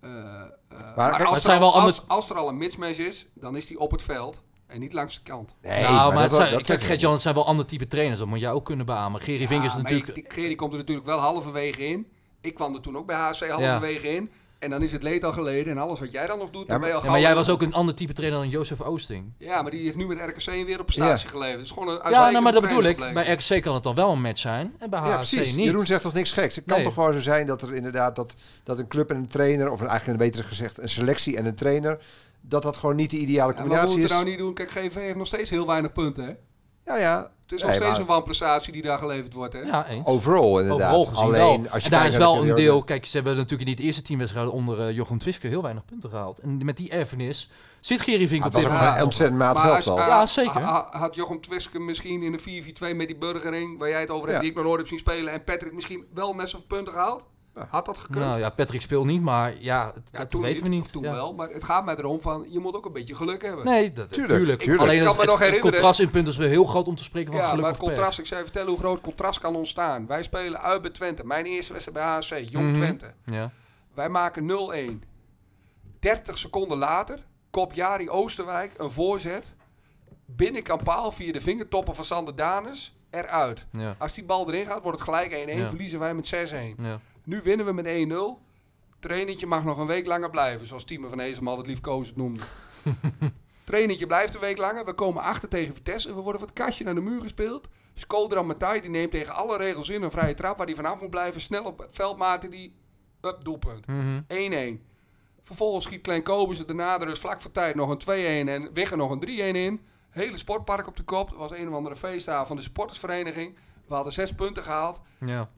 Eh, 0.00 0.10
eh, 0.10 0.96
maar 0.96 1.24
als 1.26 1.36
er, 1.36 1.42
zijn 1.44 1.60
al, 1.60 1.72
wel 1.72 1.80
als, 1.82 1.90
andere- 1.98 2.14
als 2.14 2.30
er 2.30 2.36
al 2.36 2.48
een 2.48 2.56
mismatch 2.56 2.98
is, 2.98 3.28
dan 3.34 3.56
is 3.56 3.66
die 3.66 3.78
op 3.78 3.90
het 3.90 4.02
veld. 4.02 4.42
En 4.66 4.80
niet 4.80 4.92
langs 4.92 5.14
de 5.14 5.22
kant. 5.22 5.56
Nee, 5.62 5.82
nou, 5.82 6.14
maar, 6.14 6.28
dat 6.28 6.34
zijn, 6.36 6.52
dat 6.52 6.62
kijk, 6.62 6.82
Gert-Jan, 6.82 7.12
het 7.12 7.20
zijn 7.20 7.34
wel 7.34 7.46
andere 7.46 7.68
type 7.68 7.86
trainers. 7.86 8.18
Dat 8.18 8.28
moet 8.28 8.40
jij 8.40 8.50
ook 8.52 8.64
kunnen 8.64 8.86
beamen. 8.86 9.20
Gerry 9.20 9.42
Ja, 9.42 9.60
maar 9.60 9.82
natuurlijk... 9.82 10.32
Gerry 10.32 10.54
komt 10.54 10.72
er 10.72 10.78
natuurlijk 10.78 11.06
wel 11.06 11.18
halverwege 11.18 11.84
in. 11.86 12.06
Ik 12.40 12.54
kwam 12.54 12.74
er 12.74 12.80
toen 12.80 12.96
ook 12.96 13.06
bij 13.06 13.16
HC 13.16 13.48
halverwege 13.48 14.08
in. 14.08 14.30
En 14.60 14.70
dan 14.70 14.82
is 14.82 14.92
het 14.92 15.02
leed 15.02 15.24
al 15.24 15.32
geleden. 15.32 15.72
En 15.72 15.78
alles 15.78 16.00
wat 16.00 16.12
jij 16.12 16.26
dan 16.26 16.38
nog 16.38 16.50
doet, 16.50 16.66
dan 16.66 16.68
maar- 16.68 16.78
ben 16.80 16.88
je 16.88 16.94
al 16.94 17.02
Ja, 17.04 17.10
maar 17.10 17.20
jij 17.20 17.28
weer 17.28 17.38
was 17.38 17.48
ook 17.48 17.62
een 17.62 17.72
ander 17.72 17.94
type 17.94 18.12
trainer 18.12 18.40
dan 18.40 18.48
Jozef 18.48 18.80
Oosting. 18.80 19.32
Ja, 19.38 19.62
maar 19.62 19.70
die 19.70 19.82
heeft 19.84 19.96
nu 19.96 20.06
met 20.06 20.18
RKC 20.18 20.46
een 20.46 20.64
wereldprestatie 20.64 21.28
geleverd. 21.28 21.56
Het 21.56 21.64
is 21.66 21.70
gewoon 21.70 21.88
een 21.88 22.10
Ja, 22.10 22.30
nou, 22.30 22.42
maar 22.42 22.52
dat 22.52 22.62
bedoel 22.62 22.82
ik. 22.82 22.96
Bij. 22.96 23.32
RKC 23.32 23.62
kan 23.62 23.74
het 23.74 23.82
dan 23.82 23.94
wel 23.94 24.10
een 24.12 24.20
match 24.20 24.40
zijn. 24.40 24.74
En 24.78 24.90
bij 24.90 25.00
Ja, 25.00 25.14
precies. 25.16 25.54
niet. 25.54 25.64
Jeroen 25.66 25.86
zegt 25.86 26.02
toch 26.02 26.12
niks 26.12 26.32
geks. 26.32 26.56
Het 26.56 26.64
kan 26.64 26.76
Nee. 26.76 26.84
toch 26.84 26.94
gewoon 26.94 27.12
zo 27.12 27.20
zijn 27.20 27.46
dat 27.46 27.62
er 27.62 27.74
inderdaad 27.74 28.16
dat, 28.16 28.34
dat 28.64 28.78
een 28.78 28.88
club 28.88 29.10
en 29.10 29.16
een 29.16 29.28
trainer, 29.28 29.70
of 29.70 29.80
eigenlijk 29.80 30.06
een 30.20 30.26
betere 30.26 30.44
gezegd 30.44 30.78
een 30.78 30.88
selectie 30.88 31.36
en 31.36 31.46
een 31.46 31.54
trainer, 31.54 31.98
dat 32.40 32.62
dat 32.62 32.76
gewoon 32.76 32.96
niet 32.96 33.10
de 33.10 33.16
ideale 33.16 33.36
Ja, 33.38 33.44
maar 33.46 33.54
we 33.54 33.60
combinatie 33.60 33.88
moeten 33.98 34.16
is. 34.16 34.22
nou 34.22 34.30
niet 34.30 34.38
doen. 34.38 34.54
Kijk, 34.54 34.70
GV 34.70 34.94
heeft 34.94 35.16
nog 35.16 35.26
steeds 35.26 35.50
heel 35.50 35.66
weinig 35.66 35.92
punten. 35.92 36.24
Hè? 36.24 36.32
Ja, 36.84 36.96
ja. 36.96 37.30
Het 37.42 37.58
is 37.58 37.64
Nee, 37.64 37.70
nog 37.70 37.80
steeds 37.84 37.98
maar 37.98 38.00
een 38.08 38.14
wanprestatie 38.14 38.72
die 38.72 38.82
daar 38.82 38.98
geleverd 38.98 39.32
wordt. 39.32 39.52
Hè? 39.52 39.60
Ja, 39.60 39.86
eens. 39.86 40.06
Overal 40.06 40.60
inderdaad. 40.60 40.94
Overal 40.94 41.04
gezien 41.22 41.40
Alleen 41.42 41.62
wel. 41.62 41.70
als 41.72 41.82
je 41.84 41.90
en 41.90 41.96
daar 41.98 42.06
is 42.06 42.16
wel 42.16 42.40
de 42.40 42.48
een 42.48 42.54
deel... 42.54 42.82
Kijk, 42.82 43.06
ze 43.06 43.16
hebben 43.16 43.36
natuurlijk 43.36 43.68
niet 43.68 43.78
de 43.78 43.84
eerste 43.84 44.02
teamwedstrijden 44.02 44.52
onder 44.52 44.80
eh, 44.88 44.94
Jochem 44.94 45.18
Twisker 45.18 45.48
heel 45.48 45.62
weinig 45.62 45.84
punten 45.84 46.10
gehaald. 46.10 46.38
En 46.38 46.64
met 46.64 46.76
die 46.76 46.90
erfenis 46.90 47.50
zit 47.80 48.00
Gerry 48.00 48.28
Vink 48.28 48.44
op 48.44 48.52
het 48.52 48.62
was 48.62 48.62
dit 48.72 48.72
moment. 48.80 48.96
een 48.96 49.04
ontzettend 49.04 49.38
matig 49.38 49.62
Maar 49.62 49.72
als- 49.72 49.86
elftal. 49.86 50.04
ah, 50.04 50.10
Ja, 50.10 50.26
zeker. 50.26 50.60
ha- 50.60 50.88
ha- 50.90 50.98
Had 50.98 51.14
Jochem 51.14 51.40
Twiske 51.40 51.78
misschien 51.78 52.22
in 52.22 52.32
de 52.32 52.38
4-4-2 52.92 52.94
met 52.96 53.06
die 53.06 53.16
burgering, 53.16 53.78
waar 53.78 53.88
jij 53.88 54.00
het 54.00 54.10
over 54.10 54.22
hebt, 54.28 54.32
Ja. 54.32 54.40
die 54.40 54.50
ik 54.50 54.56
nog 54.56 54.64
nooit 54.64 54.78
heb 54.78 54.86
zien 54.88 54.98
spelen, 54.98 55.32
en 55.32 55.44
Patrick 55.44 55.72
misschien 55.72 56.04
wel 56.14 56.32
met 56.32 56.48
z'n 56.48 56.64
punten 56.68 56.92
gehaald? 56.92 57.26
Had 57.68 57.86
dat 57.86 57.98
gekund? 57.98 58.24
Nou 58.24 58.38
ja, 58.38 58.50
Patrick 58.50 58.80
speelt 58.80 59.06
niet, 59.06 59.22
maar 59.22 59.54
ja, 59.58 59.92
het, 59.94 60.08
ja, 60.12 60.18
dat 60.18 60.30
toen 60.30 60.40
weten 60.42 60.56
niet, 60.62 60.68
we 60.68 60.74
niet. 60.76 60.92
toen 60.92 61.02
Ja. 61.02 61.12
wel. 61.12 61.34
Maar 61.34 61.48
het 61.48 61.64
gaat 61.64 61.84
mij 61.84 61.96
erom 61.96 62.20
van, 62.20 62.46
je 62.48 62.58
moet 62.58 62.74
ook 62.76 62.84
een 62.86 62.92
beetje 62.92 63.14
geluk 63.14 63.42
hebben. 63.42 63.64
Nee, 63.64 63.92
dat, 63.92 64.08
Tuurlijk, 64.08 64.32
tuurlijk. 64.38 64.60
tuurlijk. 64.60 64.82
Alleen 64.82 64.96
Ik 64.98 65.04
kan 65.04 65.08
het, 65.10 65.20
me 65.20 65.24
nog 65.24 65.32
het- 65.38 65.42
het 65.42 65.48
herinneren- 65.48 65.70
contrast 65.72 66.00
in 66.00 66.10
punten 66.10 66.32
is 66.32 66.38
weer 66.38 66.48
heel 66.48 66.64
groot 66.64 66.86
om 66.86 66.94
te 66.94 67.02
spreken 67.04 67.32
van 67.32 67.40
ja, 67.42 67.48
geluk 67.48 67.62
maar 67.62 67.70
of 67.70 67.76
het 67.76 67.86
contrast, 67.86 68.18
ik 68.18 68.26
zou 68.26 68.40
je 68.40 68.46
vertellen 68.46 68.70
hoe 68.70 68.78
groot 68.78 69.00
contrast 69.00 69.38
kan 69.38 69.56
ontstaan. 69.56 70.06
Wij 70.06 70.22
spelen 70.22 70.60
uit 70.60 70.82
bij 70.82 70.90
Twente. 70.90 71.24
Mijn 71.24 71.44
eerste 71.46 71.72
wedstrijd 71.72 71.98
bij 71.98 72.38
HC, 72.40 72.50
Jong 72.50 72.64
Mhm. 72.64 72.74
Twente. 72.74 73.12
Ja. 73.24 73.50
Wij 73.94 74.08
maken 74.08 74.44
0-1. 74.46 75.02
30 76.00 76.38
seconden 76.38 76.78
later, 76.78 77.18
kop 77.50 77.72
Jari 77.72 78.10
Oosterwijk, 78.10 78.72
een 78.76 78.90
voorzet. 78.90 79.52
Binnenkant 80.26 80.82
paal 80.84 81.10
via 81.10 81.32
de 81.32 81.40
vingertoppen 81.40 81.94
van 81.94 82.04
Sander 82.04 82.34
Danes, 82.36 82.94
eruit. 83.10 83.66
Ja. 83.72 83.94
Als 83.98 84.14
die 84.14 84.24
bal 84.24 84.48
erin 84.48 84.66
gaat, 84.66 84.82
wordt 84.82 84.98
het 84.98 85.08
gelijk 85.08 85.32
1-1. 85.32 85.56
Ja. 85.58 85.68
Verliezen 85.68 85.98
wij 85.98 86.14
met 86.14 86.26
6-1. 86.26 86.74
Ja. 86.78 87.00
Nu 87.24 87.42
winnen 87.42 87.66
we 87.66 87.72
met 87.72 87.86
1-0. 87.86 88.48
Trainetje 88.98 89.46
mag 89.46 89.64
nog 89.64 89.78
een 89.78 89.86
week 89.86 90.06
langer 90.06 90.30
blijven, 90.30 90.66
zoals 90.66 90.84
Timo 90.84 91.08
van 91.08 91.20
Ezemal 91.20 91.56
het 91.56 91.66
lief 91.66 91.80
Koos 91.80 92.06
het 92.06 92.16
noemde. 92.16 92.42
Trainetje 93.64 94.06
blijft 94.06 94.34
een 94.34 94.40
week 94.40 94.58
langer. 94.58 94.84
We 94.84 94.92
komen 94.92 95.22
achter 95.22 95.48
tegen 95.48 95.74
Vitesse. 95.74 96.14
We 96.14 96.20
worden 96.20 96.40
van 96.40 96.48
het 96.48 96.58
kastje 96.58 96.84
naar 96.84 96.94
de 96.94 97.00
muur 97.00 97.20
gespeeld. 97.20 97.68
Skodran 97.94 98.46
Matai 98.46 98.80
die 98.80 98.90
neemt 98.90 99.10
tegen 99.10 99.34
alle 99.34 99.56
regels 99.56 99.88
in 99.88 100.02
een 100.02 100.10
vrije 100.10 100.34
trap 100.34 100.56
waar 100.56 100.66
hij 100.66 100.74
vanaf 100.74 101.00
moet 101.00 101.10
blijven. 101.10 101.40
Snel 101.40 101.64
op 101.64 101.86
veldmaten 101.88 102.50
die 102.50 102.74
up 103.20 103.44
doelpunt. 103.44 103.86
1-1. 103.86 103.90
Mhm. 104.26 104.76
Vervolgens 105.42 105.84
schiet 105.84 106.00
Klein 106.00 106.22
Kobus 106.22 106.66
daarna 106.66 107.00
er 107.00 107.06
dus 107.06 107.20
vlak 107.20 107.40
voor 107.40 107.52
tijd 107.52 107.74
nog 107.74 107.90
een 107.90 108.46
2-1 108.46 108.48
en 108.48 108.72
Wigger 108.72 108.96
nog 108.96 109.10
een 109.10 109.20
3-1 109.20 109.56
in. 109.56 109.80
Hele 110.10 110.38
sportpark 110.38 110.86
op 110.86 110.96
de 110.96 111.02
kop. 111.02 111.28
Het 111.28 111.38
was 111.38 111.50
een 111.50 111.68
of 111.68 111.74
andere 111.74 111.96
feestdag 111.96 112.46
van 112.46 112.56
de 112.56 112.62
supportersvereniging. 112.62 113.56
We 113.86 113.94
hadden 113.94 114.12
zes 114.12 114.34
punten 114.34 114.62
gehaald. 114.62 115.00
Ja. 115.20 115.50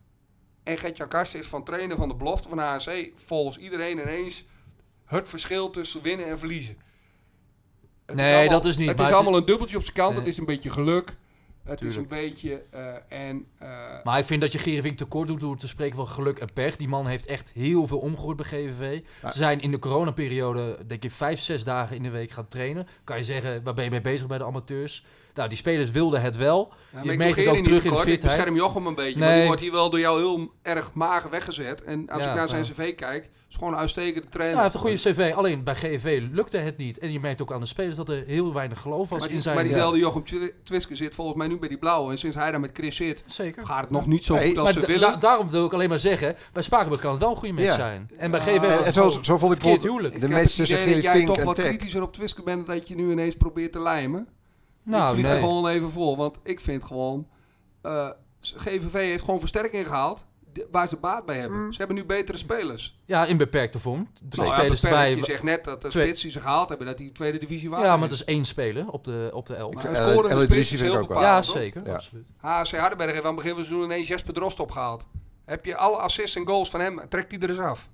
En 0.63 0.79
Gert-Jan 0.79 1.09
Karsten 1.09 1.41
is 1.41 1.47
van 1.47 1.65
trainer 1.65 1.97
van 1.97 2.09
de 2.09 2.15
belofte 2.15 2.49
van 2.49 2.59
HC 2.59 3.11
volgens 3.15 3.59
iedereen 3.59 3.99
ineens 3.99 4.45
het 5.05 5.29
verschil 5.29 5.71
tussen 5.71 6.03
winnen 6.03 6.27
en 6.27 6.39
verliezen. 6.39 6.77
Het 8.07 8.17
Nee, 8.17 8.35
allemaal- 8.35 8.51
dat 8.61 8.65
is 8.65 8.77
niet, 8.77 8.89
Het 8.89 9.01
is 9.01 9.11
allemaal 9.13 9.37
een 9.37 9.45
dubbeltje 9.45 9.77
op 9.77 9.83
zijn 9.83 9.95
kant. 9.95 10.11
Nee. 10.11 10.19
Het 10.19 10.29
is 10.29 10.39
een 10.39 10.45
beetje 10.45 10.71
geluk. 10.71 11.09
Het 11.65 11.81
Tuurlijk. 11.81 11.91
is 11.91 11.97
een 11.97 12.21
beetje... 12.23 12.63
eh, 12.71 13.29
en, 13.29 13.47
eh, 13.59 13.69
Maar 14.05 14.19
ik 14.19 14.25
vind 14.25 14.41
dat 14.41 14.53
je 14.53 14.59
Gerivink 14.59 14.97
tekort 14.97 15.27
doet 15.29 15.41
door 15.41 15.57
te 15.57 15.69
spreken 15.69 15.97
van 15.97 16.09
geluk 16.09 16.39
en 16.39 16.53
pech. 16.53 16.77
Die 16.77 16.89
man 16.89 17.07
heeft 17.07 17.27
echt 17.27 17.53
heel 17.53 17.87
veel 17.87 17.99
omgehoord 17.99 18.37
bij 18.37 18.47
GVV. 18.47 19.01
Ja. 19.23 19.31
Ze 19.31 19.39
zijn 19.39 19.61
in 19.61 19.71
de 19.71 19.79
coronaperiode, 19.79 20.79
denk 20.87 21.05
ik, 21.05 21.11
vijf, 21.11 21.41
zes 21.41 21.65
dagen 21.65 21.97
in 21.97 22.03
de 22.03 22.11
week 22.11 22.31
gaan 22.31 22.49
trainen. 22.49 22.87
Kan 23.05 23.17
je 23.17 23.25
zeggen, 23.25 23.63
waar 23.63 23.75
ben 23.75 23.85
je 23.85 23.91
mee 23.91 24.01
bezig 24.01 24.27
bij 24.27 24.39
de 24.39 24.45
amateurs? 24.45 25.05
Nou, 25.35 25.49
die 25.49 25.59
spelers 25.59 25.91
wilden 25.91 26.21
het 26.21 26.37
wel. 26.37 26.69
Ja, 26.73 26.77
maar 26.97 27.05
je 27.05 27.13
ik 27.13 27.19
merkt 27.19 27.37
het 27.37 27.47
ook 27.47 27.53
terug 27.53 27.57
niet 27.63 27.67
in 27.69 27.75
de 27.75 27.81
tekort. 27.83 28.07
Ik 28.07 28.13
fitheid. 28.13 28.35
bescherm 28.35 28.57
Jochem 28.57 28.87
een 28.87 28.95
beetje. 28.95 29.19
Maar 29.19 29.29
Nee. 29.29 29.37
die 29.39 29.47
wordt 29.47 29.61
hier 29.63 29.73
wel 29.73 29.91
door 29.91 30.01
jou 30.01 30.21
heel 30.21 30.53
erg 30.63 30.93
mager 30.95 31.31
weggezet. 31.31 31.83
En 31.85 32.09
als 32.11 32.23
Ja, 32.25 32.31
ik 32.31 32.37
naar 32.37 32.49
zijn 32.49 32.65
ja. 32.65 32.71
cv 32.71 32.95
kijk, 32.95 33.31
is 33.49 33.55
gewoon 33.59 33.73
een 33.73 33.79
uitstekende 33.79 34.21
Ja, 34.23 34.29
trainer. 34.31 34.55
hij 34.55 34.63
heeft 34.65 34.75
een 34.75 34.81
goede 34.81 34.97
cv. 35.31 35.33
Alleen 35.37 35.65
bij 35.65 35.75
GVV 35.75 36.23
lukte 36.33 36.57
het 36.57 36.77
niet. 36.77 36.99
En 36.99 37.13
je 37.13 37.21
merkt 37.21 37.43
ook 37.43 37.53
aan 37.53 37.61
de 37.61 37.67
spelers 37.67 37.97
dat 37.97 38.09
er 38.09 38.25
heel 38.27 38.53
weinig 38.53 38.81
geloof 38.81 39.09
was 39.09 39.19
maar, 39.19 39.29
in 39.29 39.35
die, 39.35 39.43
zijn... 39.43 39.55
maar 39.55 39.65
diezelfde 39.65 39.99
Jochem 39.99 40.25
Twi- 40.25 40.53
Twiske 40.65 40.95
zit 40.95 41.15
volgens 41.15 41.37
mij 41.37 41.47
nu 41.47 41.59
bij 41.59 41.69
die 41.69 41.79
blauwe. 41.79 42.11
En 42.13 42.19
sinds 42.19 42.37
hij 42.37 42.51
daar 42.51 42.61
met 42.61 42.71
Chris 42.73 42.97
zit, 42.97 43.23
Zeker. 43.27 43.67
gaat 43.67 43.81
het 43.81 43.91
nog 43.91 44.07
niet 44.07 44.25
zo 44.25 44.35
Nee, 44.35 44.47
goed 44.49 44.59
als 44.59 44.75
Maar 44.75 44.83
ze 44.83 44.89
willen. 44.93 45.11
da- 45.11 45.17
daarom 45.17 45.51
wil 45.51 45.65
ik 45.65 45.73
alleen 45.73 45.89
maar 45.89 45.99
zeggen, 46.01 46.37
bij 46.53 46.63
Spakenburg 46.63 47.01
kan 47.01 47.11
het 47.11 47.21
wel 47.21 47.31
een 47.31 47.37
goede 47.37 47.55
match 47.55 47.67
Ja. 47.67 47.75
zijn. 47.75 48.11
En 48.19 48.31
bij 48.31 48.41
Ja. 48.41 48.47
GVV 48.47 48.63
En, 48.71 48.77
was 48.77 48.87
en 48.87 48.93
zo, 48.93 49.05
het 49.05 49.25
zo 49.27 49.39
vond 49.39 49.53
ik 49.53 49.59
bijvoorbeeld 49.59 49.93
huwelijk. 49.93 50.15
de 50.15 50.21
ik 50.21 50.23
heb 50.23 50.31
match 50.33 50.45
het 50.45 50.57
tussen 50.57 50.83
idee 50.83 50.95
dat 50.95 51.05
Gerry 51.05 51.19
jij 51.27 51.27
toch 51.35 51.43
wat 51.45 51.59
kritischer 51.59 52.03
op 52.03 52.13
Twiske 52.13 52.43
bent 52.43 52.67
dat 52.67 52.89
je 52.89 52.95
nu 52.95 53.11
ineens 53.11 53.37
probeert 53.37 53.73
te 53.73 53.81
lijmen. 53.81 54.29
Ik 54.85 54.91
Nou, 54.93 55.13
vlieg 55.15 55.27
er 55.27 55.31
nee. 55.33 55.41
gewoon 55.41 55.67
even 55.69 55.91
voor. 55.91 56.17
Want 56.17 56.39
ik 56.43 56.61
vind 56.61 56.85
gewoon... 56.85 57.29
eh, 57.83 58.09
GVV 58.41 58.93
heeft 58.93 59.25
gewoon 59.25 59.41
versterking 59.41 59.87
gehaald 59.87 60.25
die- 60.53 60.65
waar 60.71 60.89
ze 60.89 60.97
baat 60.97 61.27
bij 61.27 61.39
hebben. 61.39 61.59
Mm. 61.65 61.73
Ze 61.73 61.79
hebben 61.79 61.97
nu 61.97 62.05
betere 62.05 62.39
spelers. 62.39 63.01
Ja, 63.05 63.25
in 63.27 63.37
beperkte 63.37 63.79
vorm. 63.79 64.09
Drie 64.29 64.43
Nou 64.43 64.47
ja, 64.49 64.59
spelers 64.59 64.81
beperkt. 64.81 65.03
erbij. 65.05 65.17
Je 65.19 65.25
zegt 65.25 65.43
net 65.43 65.65
dat 65.65 65.83
de 65.83 65.89
Twee. 65.89 66.05
spits 66.05 66.23
die 66.23 66.31
ze 66.31 66.41
gehaald 66.41 66.69
hebben, 66.69 66.87
dat 66.87 66.99
die 66.99 67.13
tweede 67.13 67.39
divisie 67.39 67.71
waren. 67.71 67.87
Ja, 67.87 67.93
maar 67.95 68.03
het 68.09 68.13
is 68.13 68.25
één 68.25 68.45
speler 68.45 68.89
op 68.91 69.05
de, 69.05 69.31
op 69.35 69.47
de 69.47 69.55
elf. 69.55 69.75
Maar 69.75 69.85
Ik- 69.85 69.91
een 69.91 69.97
eh, 69.97 70.09
scorende 70.11 70.35
El 70.35 70.41
spits 70.41 70.59
is 70.61 70.69
vind 70.69 70.81
ik 70.81 70.87
heel 70.87 70.97
ook 71.03 71.09
wel. 71.09 71.19
bepaald. 71.19 71.47
Ja, 71.47 71.53
zeker. 71.53 71.87
Ja. 71.87 71.95
Absoluut. 71.95 72.27
HC 72.37 72.71
Hardenberg 72.77 73.13
heeft 73.13 73.25
aan 73.25 73.35
het 73.35 73.37
begin 73.37 73.51
van 73.51 73.59
het 73.59 73.67
seizoen 73.69 73.85
ineens 73.91 74.09
Jesper 74.09 74.35
Drost 74.35 74.61
opgehaald. 74.61 75.07
Heb 75.45 75.65
je 75.65 75.77
alle 75.77 75.97
assists 75.97 76.37
en 76.37 76.47
goals 76.47 76.71
van 76.71 76.81
hem, 76.81 77.01
trekt 77.09 77.31
hij 77.33 77.41
er 77.41 77.49
eens 77.49 77.59
af. 77.59 77.89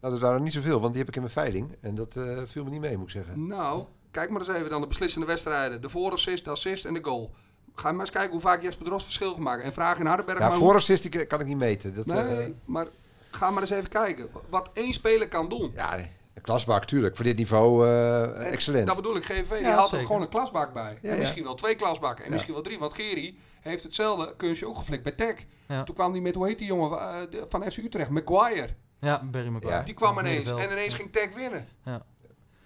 Nou, 0.00 0.12
dat 0.12 0.22
waren 0.22 0.36
er 0.36 0.42
niet 0.42 0.52
zoveel, 0.52 0.80
want 0.80 0.92
die 0.92 0.98
heb 1.00 1.08
ik 1.08 1.14
in 1.16 1.20
mijn 1.22 1.32
veiling. 1.34 1.76
En 1.80 1.94
dat 1.94 2.16
eh, 2.16 2.38
viel 2.46 2.64
me 2.64 2.70
niet 2.70 2.80
mee, 2.80 2.96
moet 2.96 3.06
ik 3.06 3.12
zeggen. 3.12 3.46
Nou, 3.46 3.84
kijk 4.14 4.30
maar 4.30 4.40
eens 4.40 4.48
even 4.50 4.70
dan 4.70 4.80
de 4.80 4.86
beslissende 4.86 5.26
wedstrijden. 5.26 5.80
De 5.82 5.88
voorassist, 5.88 6.44
de 6.44 6.50
assist 6.50 6.84
en 6.84 6.94
de 6.94 7.02
goal. 7.04 7.34
Ga 7.74 7.90
maar 7.92 8.00
eens 8.00 8.10
kijken 8.10 8.30
hoe 8.30 8.40
vaak 8.40 8.62
Jesper 8.62 8.84
Drost 8.84 9.04
verschil 9.04 9.34
gemaakt. 9.34 9.62
En 9.62 9.72
vraag 9.72 9.98
in 9.98 10.06
Hardenberg 10.06 10.38
Ja, 10.38 10.48
maar 10.48 10.56
voor 10.58 10.74
assist 10.74 11.10
die 11.12 11.26
kan 11.26 11.40
ik 11.40 11.46
niet 11.46 11.56
meten. 11.56 11.94
Dat, 11.94 12.04
hoe... 12.04 12.14
eh, 12.14 12.28
Nee, 12.36 12.54
maar 12.64 12.86
ga 13.30 13.50
maar 13.50 13.60
eens 13.62 13.70
even 13.70 13.88
kijken. 13.88 14.28
Wat 14.50 14.70
één 14.72 14.92
speler 14.92 15.28
kan 15.28 15.48
doen. 15.48 15.72
ja, 15.74 15.96
nee, 15.96 16.10
een 16.34 16.42
klasbak, 16.42 16.84
tuurlijk. 16.84 17.16
Voor 17.16 17.24
dit 17.24 17.36
niveau 17.36 17.86
eh, 17.86 18.22
En 18.22 18.52
excellent. 18.52 18.86
Dat 18.86 18.96
bedoel 18.96 19.16
ik, 19.16 19.24
GV 19.24 19.48
die 19.50 19.60
Ja, 19.60 19.74
haalt 19.74 19.92
er 19.92 20.00
gewoon 20.00 20.22
een 20.22 20.28
klasbak 20.28 20.72
bij. 20.72 20.98
Ja, 21.02 21.08
en 21.08 21.14
ja. 21.14 21.20
misschien 21.20 21.44
wel 21.44 21.54
twee 21.54 21.74
klasbakken. 21.74 22.18
En 22.24 22.28
Ja. 22.28 22.32
misschien 22.34 22.54
wel 22.54 22.62
drie. 22.62 22.78
Want 22.78 22.94
Geri 22.94 23.38
heeft 23.60 23.82
hetzelfde 23.82 24.36
kunstje 24.36 24.68
ook 24.68 24.76
geflikt 24.76 25.02
bij 25.02 25.12
Tech. 25.12 25.34
Ja. 25.68 25.82
Toen 25.82 25.94
kwam 25.94 26.12
hij 26.12 26.20
met, 26.20 26.34
hoe 26.34 26.46
heet 26.46 26.58
die 26.58 26.66
jongen 26.66 26.98
eh, 26.98 27.42
van 27.48 27.62
FC 27.72 27.76
Utrecht? 27.76 28.10
Maguire. 28.10 28.68
Ja, 29.00 29.24
Barry 29.24 29.48
Maguire. 29.48 29.78
Ja. 29.78 29.84
Die 29.84 29.94
kwam 29.94 30.14
Ja, 30.14 30.20
ineens. 30.20 30.50
En 30.50 30.70
ineens 30.70 30.94
ging 30.94 31.12
Tech 31.12 31.34
winnen. 31.34 31.68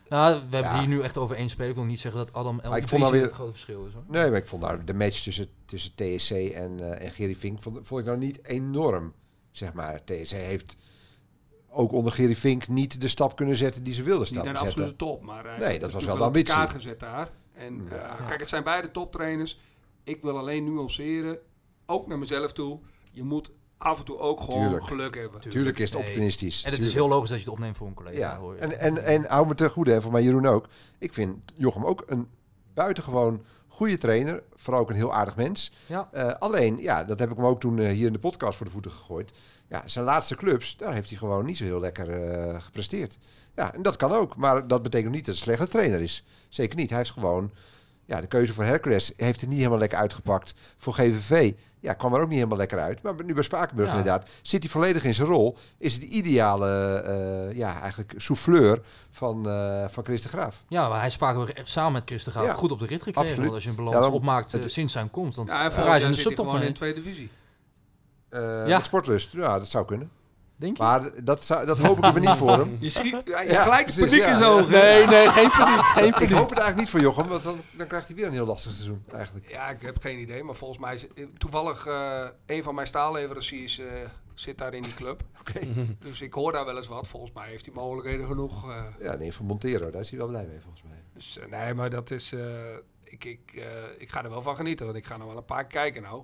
Nou, 0.08 0.34
we 0.34 0.56
hebben 0.56 0.72
Ja. 0.72 0.78
hier 0.78 0.88
nu 0.88 1.00
echt 1.00 1.16
over 1.16 1.36
één 1.36 1.48
speler. 1.48 1.68
Ik 1.70 1.74
wil 1.76 1.84
niet 1.84 2.00
zeggen 2.00 2.20
dat 2.24 2.34
Adam 2.34 2.60
El 2.60 2.76
ik 2.76 2.88
vond 2.88 3.00
nou 3.02 3.12
weer- 3.14 3.22
het 3.22 3.32
grote 3.32 3.50
verschil 3.50 3.86
is. 3.86 3.92
Hoor. 3.92 4.02
Nee, 4.08 4.28
maar 4.30 4.38
ik 4.38 4.46
vond 4.46 4.62
nou 4.62 4.84
de 4.84 4.94
match 4.94 5.22
tussen, 5.22 5.46
tussen 5.66 5.94
TSC 5.94 6.30
en, 6.30 6.80
eh 6.80 7.04
en 7.06 7.10
Gerry 7.10 7.34
Fink 7.34 7.62
vond, 7.62 7.78
vond 7.82 8.00
ik 8.00 8.06
nou 8.06 8.18
niet 8.18 8.44
enorm. 8.44 9.12
Zeg 9.50 9.72
maar, 9.72 10.04
TSC 10.04 10.32
heeft 10.32 10.76
ook 11.70 11.92
onder 11.92 12.12
Gerry 12.12 12.36
Fink 12.36 12.68
niet 12.68 13.00
de 13.00 13.08
stap 13.08 13.36
kunnen 13.36 13.56
zetten 13.56 13.82
die 13.84 13.94
ze 13.94 14.02
wilden 14.02 14.24
Niet 14.34 14.34
naar 14.44 14.56
stappen 14.56 14.74
de 14.74 14.80
zetten. 14.80 14.84
absolute 14.94 15.18
top. 15.18 15.22
Maar 15.24 15.44
hij 15.46 15.58
Nee, 15.58 15.78
dat 15.78 15.92
was 15.92 16.04
wel 16.04 16.16
de 16.16 16.24
ambitie. 16.24 16.54
kaart 16.54 16.70
gezet 16.70 17.00
daar. 17.00 17.28
En 17.52 17.88
eh, 17.90 18.26
kijk, 18.26 18.40
het 18.40 18.48
zijn 18.48 18.62
beide 18.62 18.90
toptrainers. 18.90 19.60
Ik 20.04 20.22
wil 20.22 20.38
alleen 20.38 20.64
nuanceren. 20.74 21.38
Ook 21.86 22.06
naar 22.06 22.18
mezelf 22.18 22.52
toe. 22.52 22.78
Je 23.10 23.22
moet 23.22 23.50
af 23.78 23.98
en 23.98 24.04
toe 24.04 24.18
ook 24.18 24.40
gewoon 24.40 24.62
Tuurlijk. 24.62 24.84
geluk 24.84 25.14
hebben. 25.14 25.40
Tuurlijk 25.40 25.78
is 25.78 25.84
het 25.84 25.92
Nee. 25.92 26.02
opportunistisch. 26.02 26.62
En 26.64 26.72
het 26.72 26.82
is 26.82 26.92
heel 26.94 27.08
logisch 27.08 27.28
dat 27.30 27.38
je 27.38 27.44
het 27.44 27.52
opneemt 27.52 27.76
voor 27.76 27.86
een 27.86 27.94
collega. 27.94 28.18
Ja, 28.18 28.38
hoor 28.38 28.54
je. 28.54 28.60
en, 28.60 28.78
en, 28.80 29.04
en 29.04 29.24
hou 29.28 29.46
me 29.46 29.54
te 29.54 29.70
goede, 29.70 29.92
en 29.94 30.02
voor 30.02 30.12
mij 30.12 30.22
Jeroen 30.22 30.46
ook. 30.46 30.66
Ik 30.98 31.12
vind 31.12 31.36
Jochem 31.54 31.84
ook 31.84 32.02
een 32.06 32.28
buitengewoon 32.74 33.44
goede 33.68 33.98
trainer. 33.98 34.42
Vooral 34.54 34.82
ook 34.82 34.88
een 34.90 34.96
heel 34.96 35.14
aardig 35.14 35.36
mens. 35.36 35.72
Ja. 35.86 36.08
Eh, 36.12 36.32
alleen, 36.32 36.76
ja, 36.80 37.04
dat 37.04 37.18
heb 37.18 37.30
ik 37.30 37.36
hem 37.36 37.46
ook 37.46 37.60
toen 37.60 37.78
eh, 37.78 37.88
hier 37.90 38.06
in 38.06 38.12
de 38.12 38.18
podcast 38.18 38.56
voor 38.56 38.66
de 38.66 38.72
voeten 38.72 38.90
gegooid. 38.90 39.32
Ja, 39.68 39.82
zijn 39.86 40.04
laatste 40.04 40.36
clubs, 40.36 40.76
daar 40.76 40.94
heeft 40.94 41.08
hij 41.08 41.18
gewoon 41.18 41.44
niet 41.44 41.56
zo 41.56 41.64
heel 41.64 41.80
lekker 41.80 42.10
eh, 42.10 42.60
gepresteerd. 42.60 43.18
Ja, 43.54 43.74
en 43.74 43.82
dat 43.82 43.96
kan 43.96 44.12
ook. 44.12 44.36
Maar 44.36 44.66
dat 44.66 44.82
betekent 44.82 45.12
niet 45.14 45.26
dat 45.26 45.34
hij 45.34 45.44
een 45.44 45.56
slechte 45.56 45.76
trainer 45.76 46.00
is. 46.00 46.24
Zeker 46.48 46.76
niet. 46.76 46.88
Hij 46.88 46.98
heeft 46.98 47.10
gewoon... 47.10 47.50
Ja, 48.04 48.20
de 48.20 48.26
keuze 48.26 48.52
voor 48.52 48.64
Hercules 48.64 49.12
heeft 49.16 49.40
het 49.40 49.48
niet 49.48 49.58
helemaal 49.58 49.78
lekker 49.78 49.98
uitgepakt. 49.98 50.54
Voor 50.76 50.92
GVV 50.92 51.52
ja, 51.80 51.92
kwam 51.92 52.14
er 52.14 52.20
ook 52.20 52.26
niet 52.28 52.36
helemaal 52.36 52.58
lekker 52.58 52.78
uit. 52.78 53.02
Maar 53.02 53.14
nu 53.24 53.34
bij 53.34 53.42
Spakenburg 53.42 53.88
Ja. 53.90 53.96
inderdaad 53.96 54.28
zit 54.42 54.62
hij 54.62 54.72
volledig 54.72 55.04
in 55.04 55.14
zijn 55.14 55.28
rol. 55.28 55.56
Is 55.78 55.92
het 55.92 56.02
de 56.02 56.08
ideale, 56.08 56.68
eh, 57.00 57.56
ja, 57.56 57.80
eigenlijk 57.80 58.14
souffleur 58.16 58.80
van, 59.10 59.48
eh, 59.48 59.84
van 59.88 60.04
Chris 60.04 60.22
de 60.22 60.28
Graaf. 60.28 60.62
Ja, 60.68 60.88
maar 60.88 61.00
hij 61.00 61.10
sprak 61.10 61.48
echt 61.48 61.68
samen 61.68 61.92
met 61.92 62.02
Christen 62.04 62.32
Graaf 62.32 62.44
Ja, 62.44 62.52
goed 62.54 62.70
op 62.70 62.78
de 62.80 62.86
rit 62.86 63.02
gekregen. 63.02 63.30
absoluut. 63.30 63.52
Als 63.52 63.62
je 63.64 63.68
een 63.70 63.76
balans 63.76 63.94
Ja, 63.94 64.00
dan- 64.00 64.12
opmaakt 64.12 64.54
eh, 64.54 64.60
het- 64.62 64.72
sinds 64.72 64.92
zijn 64.92 65.10
komst, 65.10 65.36
dan 65.36 65.44
Ja, 65.44 65.52
volgend 65.52 65.72
zijn 65.74 65.86
jaar 65.88 65.98
de 65.98 66.04
hij 66.04 66.14
subtop 66.14 66.54
in 66.54 66.60
de 66.60 66.72
tweede 66.72 67.00
divisie. 67.02 67.30
Eh, 68.28 68.40
Ja. 68.66 68.76
Met 68.76 68.84
sportlust, 68.86 69.32
ja, 69.32 69.58
dat 69.58 69.68
zou 69.68 69.84
kunnen. 69.84 70.10
Denk 70.58 70.76
je? 70.76 70.82
Maar 70.82 71.24
dat, 71.24 71.44
zou, 71.44 71.66
dat 71.66 71.78
hoop 71.78 71.98
ik 71.98 72.04
even 72.04 72.20
niet 72.20 72.30
voor 72.30 72.50
hem. 72.58 72.76
Je 72.80 72.88
schiet 72.90 73.22
ja, 73.24 73.40
je 73.40 73.50
Ja, 73.50 73.62
gelijk 73.62 73.82
precies, 73.82 74.02
paniek 74.04 74.18
ja. 74.20 74.32
in 74.32 74.38
zijn 74.38 74.50
ogen. 74.50 74.70
Nee, 74.70 75.06
nee, 75.06 75.28
geen 75.28 75.50
paniek. 75.58 75.84
Geen 75.84 76.04
Ik 76.06 76.12
paniek. 76.12 76.30
hoop 76.30 76.48
het 76.50 76.58
eigenlijk 76.58 76.76
niet 76.78 76.88
voor 76.90 77.00
Jochem, 77.00 77.28
want 77.28 77.42
dan, 77.42 77.60
dan 77.76 77.86
krijgt 77.86 78.06
hij 78.06 78.16
weer 78.16 78.26
een 78.26 78.32
heel 78.32 78.46
lastig 78.46 78.72
seizoen 78.72 79.04
eigenlijk. 79.12 79.48
Ja, 79.50 79.68
ik 79.68 79.80
heb 79.80 80.00
geen 80.00 80.18
idee. 80.18 80.42
Maar 80.44 80.54
volgens 80.54 80.78
mij, 80.80 80.94
is- 80.94 81.06
toevallig 81.38 81.86
eh 81.86 82.26
een 82.46 82.62
van 82.62 82.74
mijn 82.74 82.86
staalleveranciers 82.86 83.78
eh, 83.78 83.86
zit 84.34 84.58
daar 84.58 84.74
in 84.74 84.82
die 84.82 84.94
club. 84.94 85.22
Oké. 85.40 85.60
Dus 86.00 86.20
ik 86.20 86.32
hoor 86.32 86.52
daar 86.52 86.64
wel 86.64 86.76
eens 86.76 86.88
wat. 86.88 87.06
Volgens 87.06 87.32
mij 87.32 87.48
heeft 87.48 87.64
hij 87.64 87.74
mogelijkheden 87.74 88.26
genoeg. 88.26 88.70
eh. 88.70 88.82
Ja, 89.00 89.16
nee, 89.16 89.32
van 89.32 89.46
Montero, 89.46 89.90
daar 89.90 90.00
is 90.00 90.10
hij 90.10 90.18
wel 90.18 90.28
blij 90.28 90.46
mee 90.46 90.60
volgens 90.60 90.82
mij. 90.82 91.02
dus 91.14 91.38
nee, 91.50 91.74
maar 91.74 91.90
dat 91.90 92.10
is... 92.10 92.32
eh, 92.32 92.40
ik, 93.04 93.24
ik, 93.24 93.40
eh, 93.54 93.62
ik 93.98 94.10
ga 94.10 94.24
er 94.24 94.30
wel 94.30 94.42
van 94.42 94.56
genieten. 94.56 94.86
Want 94.86 94.98
ik 94.98 95.04
ga 95.04 95.16
nog 95.16 95.26
wel 95.28 95.36
een 95.36 95.44
paar 95.44 95.64
keer 95.66 95.80
kijken 95.80 96.02
nou. 96.02 96.22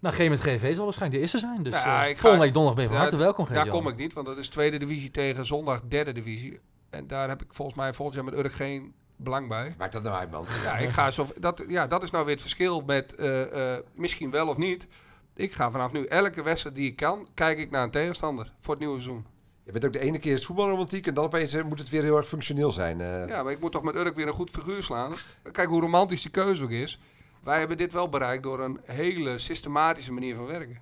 Nou, 0.00 0.14
G 0.14 0.28
met 0.28 0.40
GV 0.40 0.74
zal 0.74 0.84
waarschijnlijk 0.84 1.12
de 1.12 1.18
eerste 1.20 1.38
zijn. 1.38 1.62
Dus 1.62 1.72
Nou, 1.72 2.02
eh, 2.02 2.08
ik 2.08 2.14
ga- 2.14 2.20
volgende 2.20 2.44
week 2.44 2.54
donderdag 2.54 2.74
ben 2.74 2.82
je 2.84 2.90
van 2.90 2.98
harte 3.00 3.16
welkom, 3.16 3.46
Daar 3.54 3.68
kom 3.68 3.88
ik 3.88 3.96
niet, 3.96 4.12
want 4.12 4.26
dat 4.26 4.38
is 4.38 4.48
tweede 4.48 4.76
divisie 4.78 5.10
tegen 5.10 5.46
zondag 5.46 5.80
derde 5.88 6.12
divisie. 6.12 6.60
En 6.90 7.06
daar 7.06 7.28
heb 7.28 7.42
ik 7.42 7.48
volgens 7.50 7.76
mij 7.76 7.92
volgend 7.92 8.16
jaar 8.16 8.24
met 8.24 8.34
Urk 8.44 8.52
geen 8.52 8.94
belang 9.16 9.48
bij. 9.48 9.74
Maakt 9.78 9.92
dat 9.92 10.02
nou 10.02 10.16
uit, 10.16 10.30
man. 10.30 10.44
Ja, 10.64 10.76
ik 10.76 10.88
ga 10.88 11.10
zo, 11.10 11.26
dat, 11.40 11.64
ja, 11.68 11.86
dat 11.86 12.02
is 12.02 12.10
nou 12.10 12.24
weer 12.24 12.32
het 12.32 12.42
verschil 12.42 12.80
met 12.80 13.14
eh, 13.14 13.72
eh, 13.74 13.82
misschien 13.94 14.30
wel 14.30 14.48
of 14.48 14.56
niet. 14.56 14.86
Ik 15.34 15.52
ga 15.52 15.70
vanaf 15.70 15.92
nu 15.92 16.04
elke 16.06 16.42
wedstrijd 16.42 16.76
die 16.76 16.86
ik 16.90 16.96
kan, 16.96 17.28
kijk 17.34 17.58
ik 17.58 17.70
naar 17.70 17.82
een 17.82 17.90
tegenstander 17.90 18.52
voor 18.60 18.74
het 18.74 18.82
nieuwe 18.82 19.00
seizoen. 19.00 19.26
Je 19.64 19.72
bent 19.72 19.84
ook 19.86 19.92
de 19.92 19.98
ene 20.00 20.18
keer 20.18 20.32
is 20.32 20.46
voetbalromantiek 20.46 21.06
en 21.06 21.14
dan 21.14 21.24
opeens 21.24 21.62
moet 21.62 21.78
het 21.78 21.88
weer 21.88 22.02
heel 22.02 22.16
erg 22.16 22.28
functioneel 22.28 22.72
zijn. 22.72 23.00
eh. 23.00 23.28
Ja, 23.28 23.42
maar 23.42 23.52
ik 23.52 23.60
moet 23.60 23.72
toch 23.72 23.82
met 23.82 23.94
Urk 23.94 24.16
weer 24.16 24.26
een 24.26 24.32
goed 24.32 24.50
figuur 24.50 24.82
slaan. 24.82 25.12
Kijk 25.52 25.68
hoe 25.68 25.80
romantisch 25.80 26.22
die 26.22 26.30
keuze 26.30 26.62
ook 26.62 26.70
is. 26.70 27.00
Wij 27.48 27.58
hebben 27.58 27.76
dit 27.76 27.92
wel 27.92 28.08
bereikt 28.08 28.42
door 28.42 28.60
een 28.60 28.80
hele 28.84 29.38
systematische 29.38 30.12
manier 30.12 30.36
van 30.36 30.46
werken. 30.46 30.80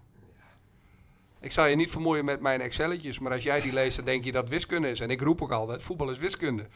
Ik 1.40 1.52
zal 1.52 1.66
je 1.66 1.76
niet 1.76 1.90
vermoeien 1.90 2.24
met 2.24 2.40
mijn 2.40 2.60
Excelletjes, 2.60 3.18
maar 3.18 3.32
als 3.32 3.42
jij 3.42 3.60
die 3.60 3.72
leest, 3.72 3.96
dan 3.96 4.04
denk 4.04 4.24
je 4.24 4.32
dat 4.32 4.48
wiskunde 4.48 4.90
is. 4.90 5.00
En 5.00 5.10
ik 5.10 5.20
roep 5.20 5.42
ook 5.42 5.52
altijd, 5.52 5.82
voetbal 5.82 6.10
is 6.10 6.18
wiskunde. 6.18 6.66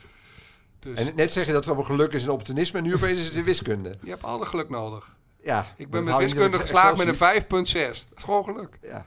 Dus 0.78 0.98
En 0.98 1.14
net 1.14 1.32
zeg 1.32 1.46
je 1.46 1.52
dat 1.52 1.64
het 1.64 1.74
allemaal 1.74 1.96
geluk 1.96 2.12
is 2.12 2.22
en 2.22 2.30
opportunisme 2.30 2.78
en 2.78 2.84
nu 2.84 2.94
opeens 2.94 3.20
is 3.20 3.26
het 3.26 3.36
in 3.36 3.44
wiskunde. 3.44 3.94
je 4.02 4.10
hebt 4.10 4.22
alle 4.22 4.44
geluk 4.44 4.68
nodig. 4.68 5.16
Ja, 5.42 5.72
Ik 5.76 5.90
ben 5.90 6.04
met 6.04 6.16
wiskunde 6.16 6.58
geslaagd 6.58 6.96
met 6.96 7.20
een 7.20 7.42
5,6. 7.42 7.48
Dat 7.48 8.18
is 8.18 8.24
gewoon 8.24 8.44
geluk. 8.44 8.78
Ja. 8.82 9.06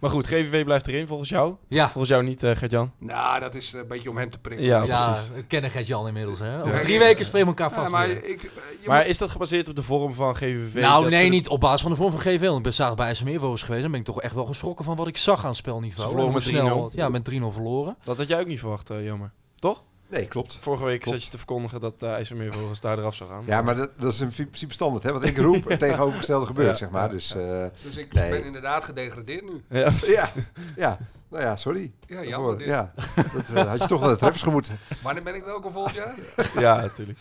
Maar 0.00 0.10
goed, 0.10 0.26
GVV 0.26 0.64
blijft 0.64 0.86
erin 0.86 1.06
volgens 1.06 1.28
jou. 1.28 1.54
Ja, 1.68 1.84
Volgens 1.88 2.08
jou 2.08 2.22
niet, 2.24 2.42
eh 2.42 2.56
Gert-Jan. 2.56 2.92
Nou, 2.98 3.40
dat 3.40 3.54
is 3.54 3.72
een 3.72 3.86
beetje 3.88 4.10
om 4.10 4.16
hem 4.16 4.30
te 4.30 4.38
prikken. 4.38 4.66
Ja, 4.66 4.82
ja 4.82 5.10
precies. 5.10 5.30
we 5.30 5.42
kennen 5.42 5.70
Gert-Jan 5.70 6.06
inmiddels. 6.06 6.38
Hè? 6.38 6.60
Over 6.62 6.74
Ja. 6.74 6.80
drie 6.80 6.98
weken 6.98 7.24
spreken 7.24 7.48
we 7.52 7.54
elkaar 7.60 7.76
Ja, 7.76 7.80
vast 7.82 7.90
maar 7.92 8.08
ik, 8.08 8.24
eh, 8.42 8.50
je 8.80 8.88
Maar 8.88 8.98
moet- 8.98 9.06
is 9.08 9.18
dat 9.18 9.30
gebaseerd 9.30 9.68
op 9.68 9.76
de 9.76 9.82
vorm 9.82 10.14
van 10.14 10.34
GVV? 10.36 10.74
Nou, 10.80 11.08
nee, 11.10 11.24
ze- 11.24 11.30
niet 11.30 11.48
op 11.48 11.60
basis 11.60 11.80
van 11.80 11.90
de 11.90 11.96
vorm 11.96 12.10
van 12.10 12.20
GVL. 12.20 12.44
Want 12.44 12.56
Ik 12.56 12.62
ben 12.62 12.74
zaterdag 12.74 13.06
bij 13.06 13.08
eens 13.08 13.62
geweest. 13.62 13.84
En 13.84 13.90
ben 13.90 14.00
ik 14.00 14.06
toch 14.06 14.20
echt 14.22 14.34
wel 14.34 14.46
geschrokken 14.46 14.84
van 14.84 14.96
wat 14.96 15.06
ik 15.06 15.16
zag 15.16 15.44
aan 15.44 15.54
spelniveau. 15.54 16.02
Ze 16.02 16.08
verloren 16.08 16.32
met 16.34 16.42
snel- 16.42 16.64
3-0. 16.88 16.90
Ja, 16.94 17.08
met 17.08 17.24
3-0 17.24 17.52
verloren. 17.52 17.96
Dat 18.04 18.16
had 18.18 18.28
jij 18.28 18.40
ook 18.40 18.46
niet 18.46 18.58
verwacht, 18.60 18.90
eh, 18.90 19.04
jammer. 19.04 19.30
Toch? 19.58 19.84
Nee, 20.10 20.26
klopt. 20.26 20.58
Vorige 20.60 20.84
week 20.84 21.00
Klopt. 21.00 21.16
zat 21.16 21.24
je 21.24 21.30
te 21.30 21.36
verkondigen 21.36 21.80
dat 21.80 21.94
uh, 22.02 22.12
IJsselmeervogels 22.12 22.80
daar 22.80 22.98
eraf 22.98 23.14
zou 23.14 23.30
gaan. 23.30 23.42
Ja, 23.46 23.62
maar 23.62 23.76
dat, 23.76 23.90
dat 23.98 24.12
is 24.12 24.20
in 24.20 24.28
principe 24.28 24.72
standaard, 24.72 25.02
hè? 25.02 25.12
Want 25.12 25.24
ik 25.24 25.38
roep 25.38 25.68
het 25.68 25.78
tegenovergestelde 25.88 26.46
gebeurt, 26.46 26.68
Ja, 26.68 26.74
zeg 26.74 26.90
maar. 26.90 27.02
ja, 27.02 27.08
Dus 27.08 27.34
eh, 27.34 27.64
dus 27.82 27.96
ik 27.96 28.12
Nee. 28.12 28.30
ben 28.30 28.44
inderdaad 28.44 28.84
gedegradeerd 28.84 29.42
nu. 29.44 29.62
Ja, 29.80 29.92
ja, 30.06 30.30
ja. 30.76 30.98
Nou 31.30 31.42
ja, 31.42 31.56
sorry. 31.56 31.92
Ja, 32.06 32.24
jammer. 32.24 32.58
dit. 32.58 32.66
Ja, 32.66 32.92
dat 33.34 33.48
eh, 33.54 33.66
had 33.68 33.78
je 33.82 33.86
toch 33.88 34.00
wel 34.00 34.08
de 34.08 34.16
treffers 34.16 34.42
gemoeten. 34.42 34.78
Wanneer 35.02 35.22
ben 35.22 35.34
ik 35.34 35.44
welkom 35.44 35.72
volgend 35.72 35.94
jaar? 35.96 36.14
ja, 36.64 36.80
natuurlijk. 36.80 37.18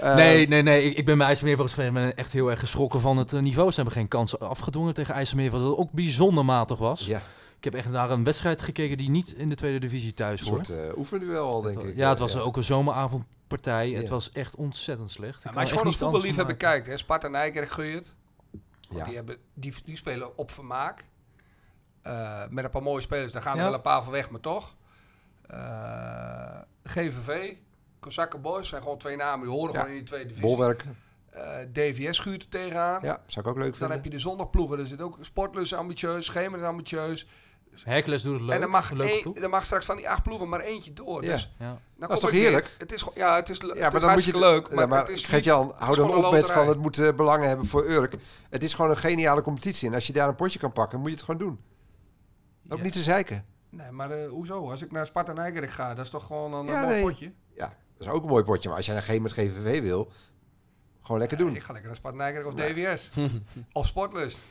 Eh, 0.00 0.14
nee, 0.14 0.48
nee, 0.48 0.62
nee. 0.62 0.82
Ik, 0.84 0.96
ik 0.96 1.04
ben 1.04 1.18
bij 1.18 1.26
IJsselmeer 1.26 1.54
voor 1.56 1.64
eens 1.64 1.74
geweest. 1.74 1.94
en 1.94 2.00
ben 2.02 2.16
echt 2.16 2.32
heel 2.32 2.50
erg 2.50 2.60
geschrokken 2.60 3.00
van 3.00 3.16
het 3.16 3.32
eh, 3.32 3.40
niveau. 3.40 3.68
Ze 3.70 3.76
hebben 3.76 3.94
geen 3.94 4.08
kans 4.08 4.38
afgedwongen 4.38 4.94
tegen 4.94 5.14
IJsselmeer. 5.14 5.50
Wat 5.50 5.76
ook 5.76 5.92
bijzonder 5.92 6.44
matig 6.44 6.78
was. 6.78 7.00
Ja, 7.06 7.22
Ik 7.58 7.64
heb 7.64 7.74
echt 7.74 7.88
naar 7.88 8.10
een 8.10 8.24
wedstrijd 8.24 8.62
gekeken 8.62 8.96
die 8.96 9.10
niet 9.10 9.32
in 9.32 9.48
de 9.48 9.54
tweede 9.54 9.78
divisie 9.78 10.14
thuis 10.14 10.40
een 10.40 10.48
hoort. 10.48 10.66
soort 10.66 10.78
uh, 10.90 10.98
oefenduel 10.98 11.46
al, 11.48 11.62
denk 11.62 11.76
Het 11.76 11.86
ik. 11.86 11.96
Ja, 11.96 12.08
het 12.08 12.18
Eh, 12.18 12.24
was 12.24 12.36
ook 12.36 12.56
een 12.56 12.64
zomeravondpartij. 12.64 13.90
Het 13.90 14.08
was 14.08 14.32
echt 14.32 14.56
ontzettend 14.56 15.10
slecht. 15.10 15.42
Ja, 15.42 15.50
maar 15.50 15.58
als 15.60 15.68
je 15.68 15.74
gewoon 15.76 15.92
als 15.92 16.00
voetballiefhebber 16.00 16.56
kijkt, 16.56 16.86
hè, 16.86 16.96
Sparta 16.96 17.28
Nijkerk 17.28 17.68
geurt. 17.70 18.14
Ja. 18.90 19.04
Die, 19.04 19.14
hebben, 19.14 19.36
die, 19.54 19.74
die 19.84 19.96
spelen 19.96 20.38
op 20.38 20.50
vermaak. 20.50 21.04
Eh, 22.02 22.42
met 22.48 22.64
een 22.64 22.70
paar 22.70 22.82
mooie 22.82 23.00
spelers, 23.00 23.32
daar 23.32 23.42
gaan 23.42 23.58
er 23.58 23.64
wel 23.64 23.74
een 23.74 23.80
paar 23.80 24.02
van 24.02 24.12
weg, 24.12 24.30
maar 24.30 24.40
toch. 24.40 24.74
Eh, 25.46 26.58
GVV, 26.84 27.52
Kozakken 28.00 28.40
Boys 28.40 28.68
zijn 28.68 28.82
gewoon 28.82 28.98
twee 28.98 29.16
namen 29.16 29.46
die 29.46 29.56
horen 29.56 29.72
Ja. 29.72 29.78
gewoon 29.80 29.92
in 29.94 29.98
die 29.98 30.06
tweede 30.08 30.28
divisie. 30.28 30.48
Bolwerk. 30.48 30.84
Eh, 31.30 31.42
DVS 31.72 32.16
schuurt 32.16 32.42
er 32.42 32.48
tegenaan. 32.48 33.00
Ja, 33.02 33.20
zou 33.26 33.44
ik 33.46 33.50
ook 33.50 33.56
leuk 33.58 33.64
Dan 33.70 33.74
vinden. 33.76 33.96
heb 33.96 34.04
je 34.04 34.10
de 34.10 34.18
zondagploegen. 34.18 34.78
Er 34.78 34.86
zit 34.86 35.00
ook 35.00 35.18
Sportlus 35.20 35.74
ambitieus, 35.74 36.26
Schemer 36.26 36.58
is 36.58 36.64
ambitieus. 36.64 37.26
Hercules 37.84 38.22
doet 38.22 38.32
het 38.32 38.42
leuk. 38.42 38.54
en 38.54 38.62
er 38.62 38.68
mag, 38.68 38.90
een 38.90 39.36
er 39.42 39.48
mag 39.50 39.64
straks 39.64 39.86
van 39.86 39.96
die 39.96 40.08
acht 40.08 40.22
ploegen 40.22 40.48
maar 40.48 40.60
eentje 40.60 40.92
door. 40.92 41.24
Ja. 41.24 41.30
Dus 41.32 41.54
Ja. 41.58 41.80
dan 41.96 42.10
is 42.10 42.20
toch 42.20 42.30
weer- 42.30 42.40
heerlijk? 42.40 42.74
Het 42.78 42.92
is, 42.92 43.02
gewoon- 43.02 43.18
ja, 43.18 43.36
het 43.36 43.48
is, 43.48 43.58
Ja, 43.58 43.66
het 43.66 43.78
maar 43.78 43.94
is 43.94 44.00
dan 44.00 44.12
moet 44.12 44.24
je 44.24 44.38
leuk. 44.38 44.68
Maar, 44.70 44.78
ja, 44.78 44.86
maar 44.86 44.98
het 44.98 45.08
is 45.08 45.24
Gert-Jan, 45.24 45.62
niet- 45.66 45.74
het 45.74 45.82
hou 45.82 45.96
dan 45.96 46.24
op 46.24 46.32
met 46.32 46.50
van 46.50 46.68
het 46.68 46.78
moet 46.78 47.16
belangen 47.16 47.48
hebben 47.48 47.66
voor 47.66 47.84
Urk. 47.90 48.14
Het 48.50 48.62
is 48.62 48.74
gewoon 48.74 48.90
een 48.90 48.96
geniale 48.96 49.42
competitie. 49.42 49.88
En 49.88 49.94
als 49.94 50.06
je 50.06 50.12
daar 50.12 50.28
een 50.28 50.34
potje 50.34 50.58
kan 50.58 50.72
pakken, 50.72 50.98
moet 50.98 51.08
je 51.08 51.14
het 51.16 51.24
gewoon 51.24 51.40
doen. 51.40 51.60
Ook 52.68 52.78
Ja. 52.78 52.84
niet 52.84 52.92
te 52.92 53.02
zeiken. 53.02 53.44
Nee, 53.70 53.90
maar 53.90 54.10
eh, 54.10 54.28
hoezo? 54.28 54.70
Als 54.70 54.82
ik 54.82 54.92
naar 54.92 55.06
Sparta 55.06 55.32
Nijkerk 55.32 55.70
ga, 55.70 55.94
dat 55.94 56.04
is 56.04 56.10
toch 56.10 56.26
gewoon 56.26 56.52
een, 56.52 56.66
Ja, 56.66 56.72
een 56.74 56.80
mooi 56.82 56.94
nee. 56.94 57.02
potje? 57.04 57.32
Ja, 57.54 57.66
dat 57.98 58.06
is 58.06 58.12
ook 58.12 58.22
een 58.22 58.28
mooi 58.28 58.44
potje. 58.44 58.68
Maar 58.68 58.76
als 58.76 58.86
jij 58.86 58.94
naar 58.94 59.04
geen 59.04 59.22
met 59.22 59.32
GVV 59.32 59.80
wil, 59.82 60.10
gewoon 61.02 61.18
lekker 61.20 61.38
doen. 61.38 61.54
Ik 61.54 61.62
ga 61.62 61.72
lekker 61.72 61.86
naar 61.90 61.96
Sparta 61.98 62.16
Nijkerk 62.16 62.46
of. 62.46 62.54
DWS. 62.54 63.10
of 63.72 63.86
Sportlust. 63.86 64.44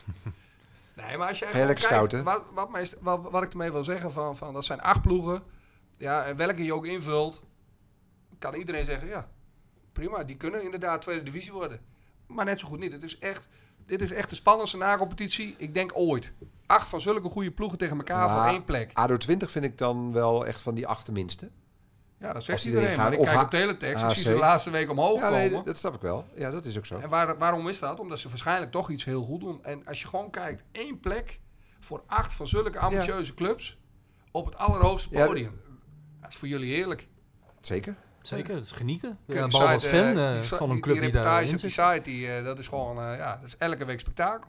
Nee, 0.96 1.18
maar 1.18 1.28
als 1.28 1.40
je 1.40 1.46
lekker 1.46 1.66
kijkt, 1.66 1.82
scouten? 1.82 2.24
wat, 2.24 2.44
wat, 2.54 2.78
is- 2.78 2.96
wat, 3.00 3.22
wat 3.32 3.44
ik 3.44 3.52
ermee 3.52 3.72
wil 3.72 3.84
zeggen, 3.84 4.12
van, 4.12 4.38
van, 4.38 4.54
dat 4.54 4.66
zijn 4.66 4.82
acht 4.82 5.02
ploegen. 5.02 5.44
Ja, 5.98 6.24
en 6.26 6.36
welke 6.36 6.64
je 6.64 6.74
ook 6.74 6.86
invult, 6.86 7.42
kan 8.40 8.54
iedereen 8.54 8.86
zeggen, 8.86 9.08
ja, 9.08 9.30
prima, 9.92 10.24
die 10.24 10.38
kunnen 10.38 10.64
inderdaad 10.64 11.02
tweede 11.02 11.24
divisie 11.24 11.52
worden. 11.54 11.80
Maar 12.28 12.46
net 12.46 12.60
zo 12.60 12.68
goed 12.68 12.80
niet. 12.80 12.92
Het 12.92 13.04
is 13.04 13.18
echt, 13.20 13.48
dit 13.86 14.02
is 14.02 14.12
echt 14.12 14.30
de 14.30 14.36
spannendste 14.36 14.78
na-competitie, 14.78 15.56
ik 15.58 15.74
denk 15.74 15.92
ooit. 15.94 16.34
Acht 16.66 16.90
van 16.90 17.02
zulke 17.02 17.30
goede 17.30 17.52
ploegen 17.52 17.78
tegen 17.78 17.98
elkaar 17.98 18.28
Maar- 18.28 18.44
voor 18.44 18.54
één 18.54 18.64
plek. 18.64 18.90
ADO 18.94 19.18
20 19.18 19.52
vind 19.52 19.66
ik 19.66 19.78
dan 19.78 20.12
wel 20.14 20.46
echt 20.46 20.62
van 20.62 20.76
die 20.76 20.88
achterminste. 20.88 21.52
Ja, 22.20 22.34
dat 22.34 22.44
zegt 22.44 22.66
iedereen. 22.66 22.86
erin 22.88 22.98
Maar 23.00 23.14
ik 23.14 23.20
of 23.20 23.28
kijk 23.30 23.42
op 23.42 23.50
teletext, 23.50 24.04
ik 24.04 24.10
zie 24.10 24.22
ze 24.22 24.28
HC. 24.30 24.34
de 24.36 24.40
laatste 24.40 24.70
week 24.70 24.90
omhoog 24.90 25.20
Ja, 25.20 25.30
nee, 25.30 25.50
komen. 25.50 25.66
dat 25.66 25.78
snap 25.78 25.94
ik 25.96 26.02
wel. 26.02 26.26
Ja, 26.36 26.52
dat 26.52 26.66
is 26.66 26.78
ook 26.78 26.86
zo. 26.86 27.00
En 27.00 27.10
waar, 27.10 27.38
waarom 27.38 27.68
is 27.70 27.80
dat? 27.80 28.00
Omdat 28.00 28.20
ze 28.20 28.30
waarschijnlijk 28.30 28.72
toch 28.72 28.90
iets 28.90 29.06
heel 29.06 29.24
goed 29.24 29.40
doen. 29.40 29.64
En 29.64 29.86
als 29.86 30.02
je 30.02 30.08
gewoon 30.08 30.30
kijkt, 30.30 30.64
één 30.72 31.00
plek 31.00 31.40
voor 31.80 32.04
acht 32.08 32.34
van 32.34 32.48
zulke 32.48 32.80
ambitieuze 32.80 33.34
clubs 33.34 33.78
op 34.32 34.46
het 34.46 34.58
allerhoogste 34.58 35.10
Ja, 35.12 35.26
podium. 35.26 35.62
dat 36.22 36.30
is 36.30 36.36
voor 36.38 36.48
jullie 36.48 36.74
heerlijk. 36.76 37.08
Zeker. 37.62 37.96
Zeker, 38.22 38.54
dat 38.56 38.64
is 38.64 38.72
genieten. 38.72 39.10
Kun 39.26 39.36
je 39.36 39.42
Ja, 39.42 39.48
die 39.48 39.52
behalve 39.52 39.74
als 39.74 39.84
site, 39.84 39.96
fan 39.96 40.34
die 40.34 40.44
si- 40.44 40.56
van 40.56 40.68
een 40.68 40.74
die- 40.74 40.84
club 40.84 40.96
die 40.96 41.04
reportage 41.06 41.52
op 41.54 41.58
site, 41.60 42.00
die, 42.04 42.32
eh, 42.32 42.44
dat 42.44 42.60
is 42.60 42.68
gewoon, 42.68 42.98
eh, 43.02 43.18
ja, 43.18 43.36
dat 43.36 43.48
is 43.48 43.58
elke 43.58 43.86
week 43.86 44.00
spektakel. 44.00 44.48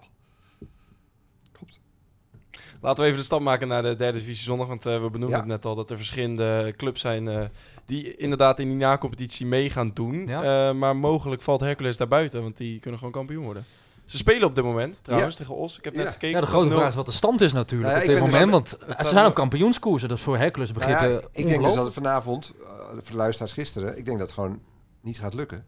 Laten 2.87 3.03
we 3.03 3.09
even 3.09 3.21
de 3.21 3.27
stap 3.27 3.41
maken 3.41 3.69
naar 3.69 3.83
de 3.83 3.97
derde 3.97 4.19
divisie 4.19 4.45
zondag. 4.45 4.67
Want 4.67 4.87
eh, 4.87 4.93
we 5.03 5.11
benoemden 5.11 5.29
Ja. 5.29 5.37
het 5.37 5.47
net 5.47 5.65
al 5.65 5.75
dat 5.75 5.91
er 5.91 5.97
verschillende 5.97 6.75
clubs 6.77 7.01
zijn 7.01 7.29
eh, 7.29 7.45
die 7.85 8.17
inderdaad 8.17 8.59
in 8.61 8.69
die 8.69 8.77
na-competitie 8.77 9.47
mee 9.47 9.71
gaan 9.71 9.91
doen. 9.95 10.27
Ja. 10.27 10.69
Eh, 10.69 10.75
maar 10.75 10.97
mogelijk 10.97 11.43
valt 11.43 11.61
Hercules 11.61 11.97
daar 11.97 12.09
buiten, 12.09 12.43
want 12.43 12.57
die 12.57 12.81
kunnen 12.81 12.99
gewoon 12.99 13.15
kampioen 13.15 13.45
worden. 13.45 13.65
Ze 14.05 14.17
spelen 14.17 14.49
op 14.49 14.55
dit 14.55 14.65
moment 14.65 15.05
trouwens 15.05 15.37
tegen 15.37 15.55
Os. 15.57 15.79
Ik 15.79 15.85
heb 15.85 15.95
net 15.95 16.07
gekeken. 16.07 16.29
Ja, 16.31 16.41
de 16.41 16.47
grote 16.47 16.71
vraag 16.71 16.89
is 16.89 16.95
wat 16.95 17.07
de 17.07 17.13
stand 17.13 17.41
is 17.41 17.53
natuurlijk 17.53 17.91
Nou 17.93 18.05
ja, 18.05 18.13
op 18.13 18.19
dit 18.21 18.31
moment. 18.33 18.53
dus- 18.71 18.77
Want 18.81 18.97
het 18.99 19.07
ze 19.07 19.13
zijn 19.13 19.27
op 19.27 19.35
kampioenskoersen. 19.35 20.09
Dat 20.09 20.19
is 20.19 20.25
voor 20.25 20.37
Hercules 20.37 20.73
Nou 20.73 20.81
begrippen 20.81 21.11
ja, 21.11 21.29
ik 21.33 21.47
denk 21.49 21.63
dus 21.63 21.75
dat 21.75 21.85
het 21.85 21.95
vanavond, 21.95 22.53
voor 22.93 23.11
de 23.11 23.17
luisteraars 23.17 23.53
gisteren, 23.53 23.99
ik 23.99 24.05
denk 24.05 24.19
dat 24.19 24.27
het 24.27 24.37
gewoon 24.37 24.61
niet 25.01 25.19
gaat 25.19 25.35
lukken. 25.35 25.65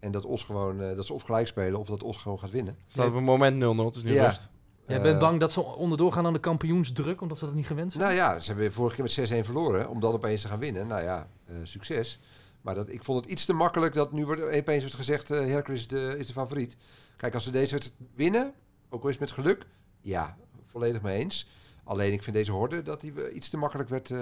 En 0.00 0.10
dat 0.12 0.24
Os 0.24 0.42
gewoon, 0.42 0.80
eh, 0.82 0.96
dat 0.96 1.06
ze 1.06 1.12
of 1.12 1.22
gelijk 1.22 1.46
spelen 1.46 1.80
of 1.80 1.86
dat 1.86 2.02
Os 2.02 2.16
gewoon 2.16 2.38
gaat 2.38 2.50
winnen. 2.50 2.76
staat 2.86 3.06
op 3.08 3.14
het 3.14 3.22
moment 3.24 3.56
0-0. 3.56 3.86
Het 3.86 3.96
is 3.96 4.02
nu 4.02 4.12
Ja. 4.12 4.24
rust. 4.24 4.50
Jij 4.86 4.96
Eh, 4.96 5.02
bent 5.02 5.18
bang 5.18 5.40
dat 5.40 5.52
ze 5.52 5.60
onderdoor 5.62 6.12
gaan 6.12 6.26
aan 6.26 6.32
de 6.32 6.38
kampioensdruk, 6.38 7.20
omdat 7.20 7.38
ze 7.38 7.44
dat 7.44 7.54
niet 7.54 7.66
gewend 7.66 7.92
zijn? 7.92 8.04
Nou 8.04 8.16
ja, 8.16 8.38
ze 8.38 8.50
hebben 8.52 8.72
vorige 8.72 8.94
keer 8.94 9.04
met 9.04 9.12
6-1 9.12 9.44
verloren. 9.44 9.88
Om 9.90 10.00
dan 10.00 10.12
opeens 10.12 10.42
te 10.42 10.48
gaan 10.48 10.58
winnen. 10.58 10.86
Nou 10.86 11.02
ja, 11.02 11.28
eh, 11.46 11.56
succes. 11.62 12.20
Maar 12.60 12.74
dat, 12.74 12.88
ik 12.88 13.04
vond 13.04 13.22
het 13.22 13.32
iets 13.32 13.44
te 13.44 13.52
makkelijk 13.52 13.94
dat 13.94 14.12
nu 14.12 14.24
wordt, 14.26 14.42
opeens 14.42 14.80
wordt 14.80 14.94
gezegd... 14.96 15.30
eh 15.30 15.38
Hercules 15.40 15.80
is 15.80 15.88
de, 15.88 16.14
is 16.18 16.26
de 16.26 16.32
favoriet. 16.32 16.76
Kijk, 17.16 17.34
als 17.34 17.44
ze 17.44 17.50
deze 17.50 17.74
wedstrijd 17.74 18.00
winnen, 18.14 18.52
ook 18.88 19.02
al 19.02 19.08
is 19.08 19.18
het 19.18 19.20
met 19.20 19.30
geluk... 19.30 19.66
Ja, 20.00 20.36
volledig 20.66 21.02
mee 21.02 21.18
eens. 21.18 21.48
Alleen 21.84 22.12
ik 22.12 22.22
vind 22.22 22.36
deze 22.36 22.52
horde 22.52 22.82
dat 22.82 23.00
die 23.00 23.12
eh, 23.24 23.34
iets 23.36 23.48
te 23.48 23.56
makkelijk 23.56 23.88
werd... 23.88 24.10
eh, 24.10 24.18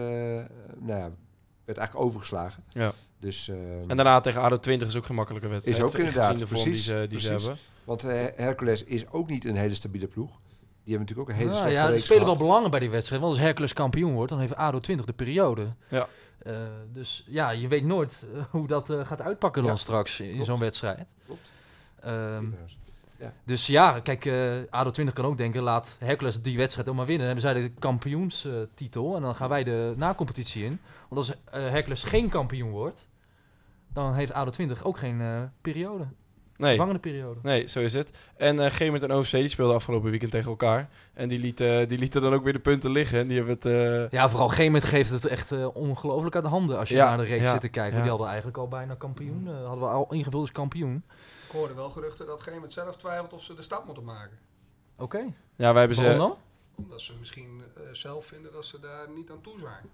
nou 0.78 0.98
ja, 1.00 1.10
werd 1.64 1.78
eigenlijk 1.78 2.06
overgeslagen. 2.06 2.64
Ja. 2.68 2.92
Dus, 3.18 3.48
eh, 3.48 3.56
En 3.90 3.96
daarna 3.96 4.20
tegen 4.20 4.40
ADO 4.40 4.58
20 4.58 4.88
is 4.88 4.96
ook 4.96 5.04
geen 5.04 5.16
makkelijke 5.16 5.48
wedstrijd. 5.48 5.78
Is 5.78 5.84
ook 5.84 5.94
inderdaad, 5.94 6.44
precies, 6.48 6.64
Die 6.64 6.74
ze, 6.76 7.06
die 7.08 7.20
ze 7.20 7.28
precies. 7.28 7.46
hebben. 7.46 7.58
want 7.84 8.04
eh, 8.04 8.24
Hercules 8.36 8.84
is 8.84 9.08
ook 9.10 9.28
niet 9.28 9.44
een 9.44 9.56
hele 9.56 9.74
stabiele 9.74 10.06
ploeg. 10.06 10.40
Die 10.84 10.96
hebben 10.96 11.14
natuurlijk 11.14 11.28
ook 11.28 11.28
een 11.28 11.34
hele 11.34 11.50
Nou 11.50 11.70
slechte 11.70 11.88
ja, 11.88 11.94
er 11.94 12.00
spelen 12.00 12.24
wel 12.24 12.36
belangen 12.36 12.70
bij 12.70 12.80
die 12.80 12.90
wedstrijd. 12.90 13.20
Want 13.22 13.34
als 13.34 13.42
Hercules 13.42 13.72
kampioen 13.72 14.12
wordt, 14.14 14.30
dan 14.30 14.40
heeft 14.40 14.54
ADO 14.54 14.78
20 14.78 15.06
de 15.06 15.12
periode. 15.12 15.66
Ja. 15.88 16.08
Eh, 16.38 16.52
dus 16.92 17.24
ja, 17.28 17.50
je 17.50 17.68
weet 17.68 17.84
nooit 17.84 18.24
eh, 18.34 18.44
hoe 18.50 18.66
dat 18.66 18.90
eh, 18.90 19.06
gaat 19.06 19.20
uitpakken 19.20 19.62
dan 19.62 19.70
Ja, 19.72 19.76
straks 19.78 20.20
in 20.20 20.44
zo'n 20.44 20.58
wedstrijd. 20.58 21.06
Klopt. 21.26 21.50
Ehm, 22.00 22.10
Trouwens. 22.48 22.76
dus 23.44 23.66
ja, 23.66 24.00
kijk, 24.00 24.24
eh 24.26 24.52
ADO 24.70 24.90
20 24.90 25.14
kan 25.14 25.24
ook 25.24 25.36
denken, 25.36 25.62
laat 25.62 25.96
Hercules 26.00 26.42
die 26.42 26.56
wedstrijd 26.56 26.88
ook 26.88 26.94
maar 26.94 27.06
winnen. 27.06 27.26
Dan 27.26 27.36
hebben 27.36 27.54
zij 27.54 27.68
de 27.68 27.80
kampioenstitel 27.80 29.16
en 29.16 29.22
dan 29.22 29.34
gaan 29.34 29.48
wij 29.48 29.64
de 29.64 29.92
na-competitie 29.96 30.64
in. 30.64 30.80
Want 31.08 31.28
als 31.28 31.40
eh, 31.44 31.70
Hercules 31.70 32.02
geen 32.02 32.28
kampioen 32.28 32.70
wordt, 32.70 33.08
dan 33.92 34.14
heeft 34.14 34.32
ADO 34.32 34.50
20 34.50 34.84
ook 34.84 34.98
geen 34.98 35.20
eh, 35.20 35.42
periode. 35.60 36.04
Nee. 36.64 36.98
Periode. 36.98 37.40
Nee, 37.42 37.66
zo 37.68 37.80
is 37.80 37.92
het. 37.92 38.10
En 38.36 38.60
eh 38.60 38.70
Gemert 38.70 39.02
en 39.02 39.12
OFC 39.14 39.30
die 39.30 39.48
speelden 39.48 39.74
afgelopen 39.74 40.10
weekend 40.10 40.30
tegen 40.30 40.50
elkaar. 40.50 40.88
En 41.14 41.28
die 41.28 41.38
lieten, 41.38 41.88
die 41.88 41.98
lieten 41.98 42.22
dan 42.22 42.34
ook 42.34 42.44
weer 42.44 42.52
de 42.52 42.58
punten 42.58 42.90
liggen. 42.90 43.18
En 43.18 43.26
die 43.28 43.36
hebben 43.36 43.54
het... 43.54 43.64
eh, 43.66 44.10
Ja, 44.10 44.28
vooral 44.28 44.48
geen 44.48 44.64
moment 44.66 44.84
geeft 44.84 45.10
het 45.10 45.24
echt 45.26 45.52
eh, 45.52 45.76
ongelooflijk 45.76 46.34
uit 46.34 46.44
de 46.44 46.50
handen 46.50 46.78
als 46.78 46.88
je 46.88 46.94
Ja, 46.94 47.08
naar 47.08 47.18
de 47.18 47.24
reeks 47.24 47.42
ja, 47.42 47.50
zit 47.52 47.60
te 47.60 47.68
kijken. 47.68 47.94
ja. 47.96 48.00
Die 48.00 48.08
hadden 48.10 48.26
eigenlijk 48.28 48.58
al 48.58 48.68
bijna 48.68 48.94
kampioen. 48.94 49.48
eh, 49.48 49.66
hadden 49.66 49.84
we 49.88 49.94
al 49.94 50.06
ingevuld 50.10 50.40
als 50.42 50.52
kampioen. 50.52 51.04
Ik 51.46 51.50
hoorde 51.60 51.74
wel 51.74 51.90
geruchten 51.90 52.26
dat 52.26 52.40
geen 52.40 52.60
met 52.60 52.72
zelf 52.72 52.96
twijfelt 52.96 53.32
of 53.32 53.42
ze 53.42 53.54
de 53.54 53.62
stap 53.62 53.84
moeten 53.86 54.04
maken. 54.04 54.38
Oké. 54.98 55.18
ja, 55.56 55.70
wij 55.70 55.78
hebben 55.78 55.96
ze... 55.96 56.02
Waarom 56.02 56.18
dan? 56.28 56.36
Omdat 56.84 57.00
ze 57.00 57.12
misschien 57.18 57.62
eh, 57.76 57.82
zelf 57.92 58.26
vinden 58.26 58.52
dat 58.52 58.64
ze 58.64 58.80
daar 58.80 59.06
niet 59.14 59.30
aan 59.30 59.40
toe 59.40 59.58
zijn. 59.58 59.84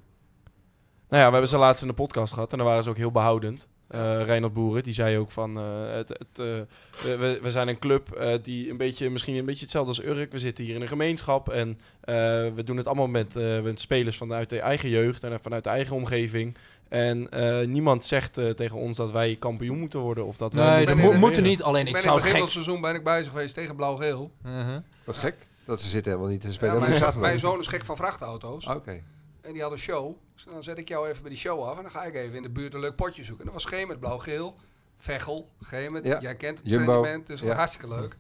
Nou 1.09 1.23
ja, 1.23 1.27
we 1.27 1.33
hebben 1.33 1.49
ze 1.49 1.57
laatst 1.59 1.83
in 1.83 1.89
de 1.89 1.95
podcast 1.95 2.33
gehad 2.33 2.53
en 2.53 2.59
daar 2.59 2.67
waren 2.67 2.83
ze 2.83 2.91
ook 2.91 2.97
heel 2.97 3.11
behoudend. 3.11 3.69
Eh 3.91 4.23
Reinhard 4.25 4.53
Boeren, 4.55 4.83
die 4.83 4.95
zei 4.95 5.19
ook 5.19 5.31
van, 5.31 5.59
eh, 5.59 5.65
het, 5.95 6.09
het, 6.09 6.39
eh, 6.39 7.17
we- 7.19 7.39
we, 7.43 7.51
zijn 7.51 7.69
een 7.69 7.79
club 7.79 8.13
eh, 8.13 8.33
die 8.43 8.71
een 8.71 8.77
beetje, 8.77 9.11
misschien 9.11 9.35
een 9.37 9.45
beetje 9.45 9.63
hetzelfde 9.63 9.91
als 9.91 10.03
Urk. 10.05 10.33
We 10.33 10.39
zitten 10.39 10.65
hier 10.65 10.75
in 10.75 10.83
een 10.83 10.89
gemeenschap 10.89 11.49
en 11.49 11.79
eh, 12.01 12.15
we 12.55 12.63
doen 12.65 12.77
het 12.77 12.87
allemaal 12.87 13.09
met, 13.09 13.37
eh, 13.37 13.61
met 13.61 13.81
spelers 13.81 14.17
vanuit 14.17 14.51
de 14.51 14.61
eigen 14.61 14.89
jeugd 14.89 15.25
en 15.25 15.39
vanuit 15.43 15.65
de 15.65 15.71
eigen 15.71 15.97
omgeving. 15.97 16.57
En 16.89 17.29
eh, 17.31 17.67
niemand 17.67 18.05
zegt 18.05 18.39
eh, 18.39 18.49
tegen 18.51 18.77
ons 18.77 18.97
dat 18.97 19.11
wij 19.11 19.37
kampioen 19.39 19.79
moeten 19.79 20.01
worden 20.01 20.27
of 20.27 20.37
dat 20.37 20.55
wij 20.55 20.65
Nee, 20.65 20.77
moeten 20.77 20.87
dat 20.87 20.97
ben 20.97 21.05
moet, 21.05 21.15
in- 21.15 21.21
moeten 21.21 21.43
niet. 21.43 21.63
Alleen 21.63 21.81
Ik 21.83 21.87
ik 21.87 21.93
ben 21.93 22.03
zou 22.03 22.15
in 22.19 22.23
het 22.23 22.33
begin 22.33 22.47
gek... 22.47 22.53
van 22.53 22.61
het 22.61 22.67
seizoen 22.67 22.93
ben 22.93 23.01
ik 23.01 23.17
bezig 23.17 23.33
geweest 23.33 23.55
tegen 23.55 23.77
Blauw-Geel. 23.77 24.31
Uh-huh. 24.47 24.77
Wat 25.05 25.17
gek. 25.17 25.49
Dat 25.65 25.81
ze 25.81 25.89
zitten 25.89 26.11
helemaal 26.13 26.33
niet 26.33 26.41
te 26.41 26.53
spelen. 26.53 26.81
mijn, 27.21 27.39
zoon 27.39 27.59
is 27.59 27.67
gek 27.67 27.85
van 27.85 27.97
vrachtauto's. 27.97 28.67
Oké. 28.67 29.03
En 29.43 29.53
die 29.53 29.63
had 29.63 29.73
een 29.73 29.79
show. 29.79 30.17
Dus 30.45 30.53
dan 30.53 30.63
zet 30.63 30.79
ik 30.79 30.89
jou 30.89 31.09
even 31.09 31.21
bij 31.23 31.31
die 31.31 31.39
show 31.41 31.63
af. 31.65 31.77
En 31.77 31.83
dan 31.83 31.91
ga 31.93 32.05
ik 32.05 32.15
even 32.15 32.37
in 32.37 32.43
de 32.43 32.51
buurt 32.51 32.75
een 32.75 32.81
leuk 32.81 32.97
potje 32.97 33.25
zoeken. 33.25 33.47
En 33.47 33.53
dat 33.53 33.63
was 33.63 33.73
geen 33.73 33.87
met 33.89 34.01
blauw-geel. 34.01 34.57
Vechel, 34.97 35.49
geen 35.61 35.93
met. 35.93 36.07
Ja. 36.07 36.21
Jij 36.21 36.37
kent 36.37 36.59
het 36.59 36.69
Jumbo. 36.69 36.85
trainement. 36.85 37.27
Dus 37.27 37.41
Ja. 37.41 37.55
hartstikke 37.55 37.89
leuk. 37.89 38.17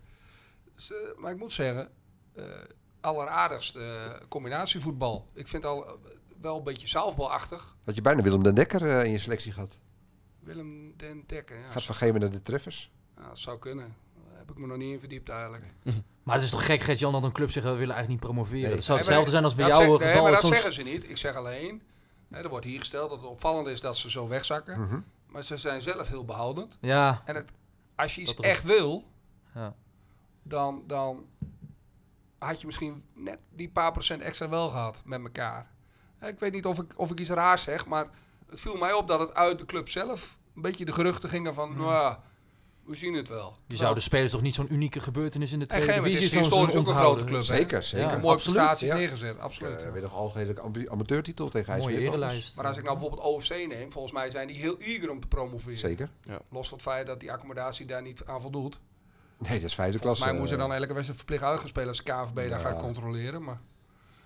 Dus, 0.75 0.93
eh, 0.93 0.97
maar 1.16 1.33
ik 1.33 1.39
moet 1.39 1.53
zeggen, 1.53 1.89
eh 2.35 2.45
alleraardigst 3.01 3.77
eh, 3.77 4.12
combinatievoetbal. 4.29 5.27
Ik 5.33 5.49
vind 5.49 5.64
al 5.64 5.87
eh, 5.87 5.93
wel 6.41 6.57
een 6.57 6.64
beetje 6.64 6.89
zaalbalachtig. 6.89 7.77
Had 7.85 7.95
je 7.95 8.01
bijna 8.03 8.23
Willem 8.23 8.43
den 8.43 8.55
Dekker 8.55 9.05
in 9.05 9.11
je 9.11 9.18
selectie 9.18 9.53
gehad. 9.53 9.79
Willem 10.41 10.95
den 10.97 11.25
Dekker. 11.27 11.59
Ja, 11.59 11.68
Gaat 11.68 11.83
van 11.83 11.95
Gemen 11.95 12.21
naar 12.21 12.31
de 12.31 12.43
treffers. 12.43 12.91
ja, 13.16 13.29
dat 13.29 13.39
zou 13.39 13.59
kunnen. 13.59 13.95
Daar 14.29 14.39
heb 14.39 14.51
ik 14.51 14.57
me 14.59 14.66
nog 14.66 14.77
niet 14.77 14.93
in 14.93 15.01
verdiept 15.01 15.29
eigenlijk. 15.29 15.64
Maar 16.23 16.35
het 16.35 16.45
is 16.45 16.51
toch 16.51 16.64
gek, 16.64 16.81
Gert-Jan, 16.83 17.12
dat 17.12 17.25
een 17.25 17.33
club 17.33 17.51
zegt, 17.51 17.64
we 17.66 17.73
willen 17.73 17.95
eigenlijk 17.95 18.23
niet 18.23 18.33
promoveren. 18.33 18.62
Nee. 18.62 18.75
Het 18.75 18.85
zou 18.85 18.99
Nee, 18.99 19.07
hetzelfde 19.07 19.31
zijn 19.31 19.45
als 19.45 19.55
bij 19.55 19.68
dat 19.68 19.77
jouw 19.77 19.87
zeg- 19.91 19.99
nee, 19.99 20.07
geval. 20.09 20.23
maar 20.23 20.33
dat 20.33 20.41
soms- 20.41 20.55
zeggen 20.55 20.73
ze 20.73 20.83
niet. 20.83 21.11
Ik 21.11 21.16
zeg 21.16 21.35
alleen, 21.35 21.83
er 22.31 22.49
wordt 22.49 22.66
hier 22.66 22.78
gesteld 22.78 23.11
dat 23.11 23.20
het 23.20 23.31
opvallend 23.31 23.66
is 23.66 23.81
dat 23.81 23.97
ze 23.97 24.11
zo 24.11 24.28
wegzakken. 24.28 24.81
Mhm. 24.81 25.01
Maar 25.26 25.43
ze 25.45 25.57
zijn 25.57 25.83
zelf 25.83 26.09
heel 26.09 26.24
behoudend. 26.24 26.78
Ja, 26.81 27.22
En 27.24 27.35
het, 27.35 27.53
als 27.95 28.14
je 28.14 28.20
iets 28.20 28.35
Dat 28.37 28.45
echt 28.45 28.64
wil, 28.64 29.05
ja. 29.55 29.74
dan, 30.43 30.83
dan 30.87 31.26
had 32.39 32.61
je 32.61 32.66
misschien 32.66 33.05
net 33.14 33.43
die 33.51 33.68
paar 33.70 33.93
procent 33.93 34.22
extra 34.22 34.49
wel 34.49 34.68
gehad 34.68 35.03
met 35.05 35.20
elkaar. 35.20 35.70
Hè, 36.18 36.28
Ik 36.28 36.39
weet 36.39 36.53
niet 36.53 36.66
of 36.66 36.78
ik, 36.78 36.93
of 36.97 37.11
ik 37.11 37.20
iets 37.20 37.31
raars 37.31 37.62
zeg, 37.62 37.87
maar 37.87 38.09
het 38.49 38.61
viel 38.61 38.76
mij 38.76 38.93
op 38.93 39.09
dat 39.09 39.20
het 39.20 39.35
uit 39.35 39.59
de 39.59 39.64
club 39.64 39.89
zelf 39.89 40.39
een 40.55 40.62
beetje 40.62 40.85
de 40.85 40.93
geruchten 40.93 41.28
gingen 41.28 41.55
van, 41.55 41.76
nou 41.76 41.93
ja, 41.93 42.22
we 42.91 42.97
zien 42.97 43.14
het 43.14 43.28
wel. 43.28 43.57
Je 43.66 43.76
zou 43.76 43.95
de 43.95 44.01
spelers 44.01 44.32
toch 44.32 44.41
niet 44.43 44.55
zo'n 44.55 44.72
unieke 44.72 45.01
gebeurtenis 45.01 45.53
in 45.53 45.59
de 45.59 45.66
tweede 45.66 45.86
geen, 45.86 45.95
het 45.95 46.05
divisie 46.05 46.26
is 46.26 46.34
historisch 46.34 46.74
ook 46.74 46.88
een 46.88 46.95
grote 46.95 47.24
club. 47.24 47.43
Zeker, 47.43 47.82
zeker. 47.82 48.09
Ja, 48.09 48.14
absoluut. 48.14 48.34
prestaties 48.57 48.88
Ja. 48.88 48.95
neergezet, 48.97 49.38
absoluut. 49.38 49.82
Eh, 49.82 49.93
weer 49.93 50.03
nog 50.03 50.14
algehele 50.14 50.62
amateurtitel 50.91 51.49
tegen 51.49 51.66
Mooie 51.78 51.82
IJsselmeer. 51.84 52.09
erenlijst. 52.09 52.57
Maar 52.57 52.66
als 52.66 52.76
ik 52.76 52.82
nou 52.84 52.99
bijvoorbeeld 52.99 53.28
OFC 53.28 53.51
neem, 53.68 53.93
volgens 53.93 54.12
mij 54.14 54.30
zijn 54.30 54.47
die 54.47 54.57
heel 54.57 54.76
eager 54.78 55.11
om 55.11 55.20
te 55.20 55.26
promoveren. 55.26 55.78
Zeker. 55.78 56.11
Los 56.51 56.68
van 56.68 56.78
het 56.78 56.86
feit 56.86 57.07
dat 57.07 57.20
die 57.20 57.32
accommodatie 57.32 57.86
daar 57.86 58.03
niet 58.03 58.22
aan 58.24 58.41
voldoet. 58.41 58.78
Nee, 59.38 59.53
dat 59.61 59.68
is 59.68 59.74
vijfde 59.74 59.99
Volgens 59.99 60.01
klasse. 60.03 60.24
mij 60.24 60.32
moeten 60.32 60.49
ze 60.51 60.57
dan 60.62 60.72
elke 60.72 60.86
wedstrijd 60.93 61.16
verplicht 61.18 61.43
uit 61.43 61.59
gaan 61.59 61.68
spelen 61.68 61.88
als 61.88 62.03
KVB 62.03 62.34
daar 62.34 62.49
Ja. 62.49 62.59
gaat 62.59 62.78
controleren. 62.82 63.43
Maar 63.45 63.61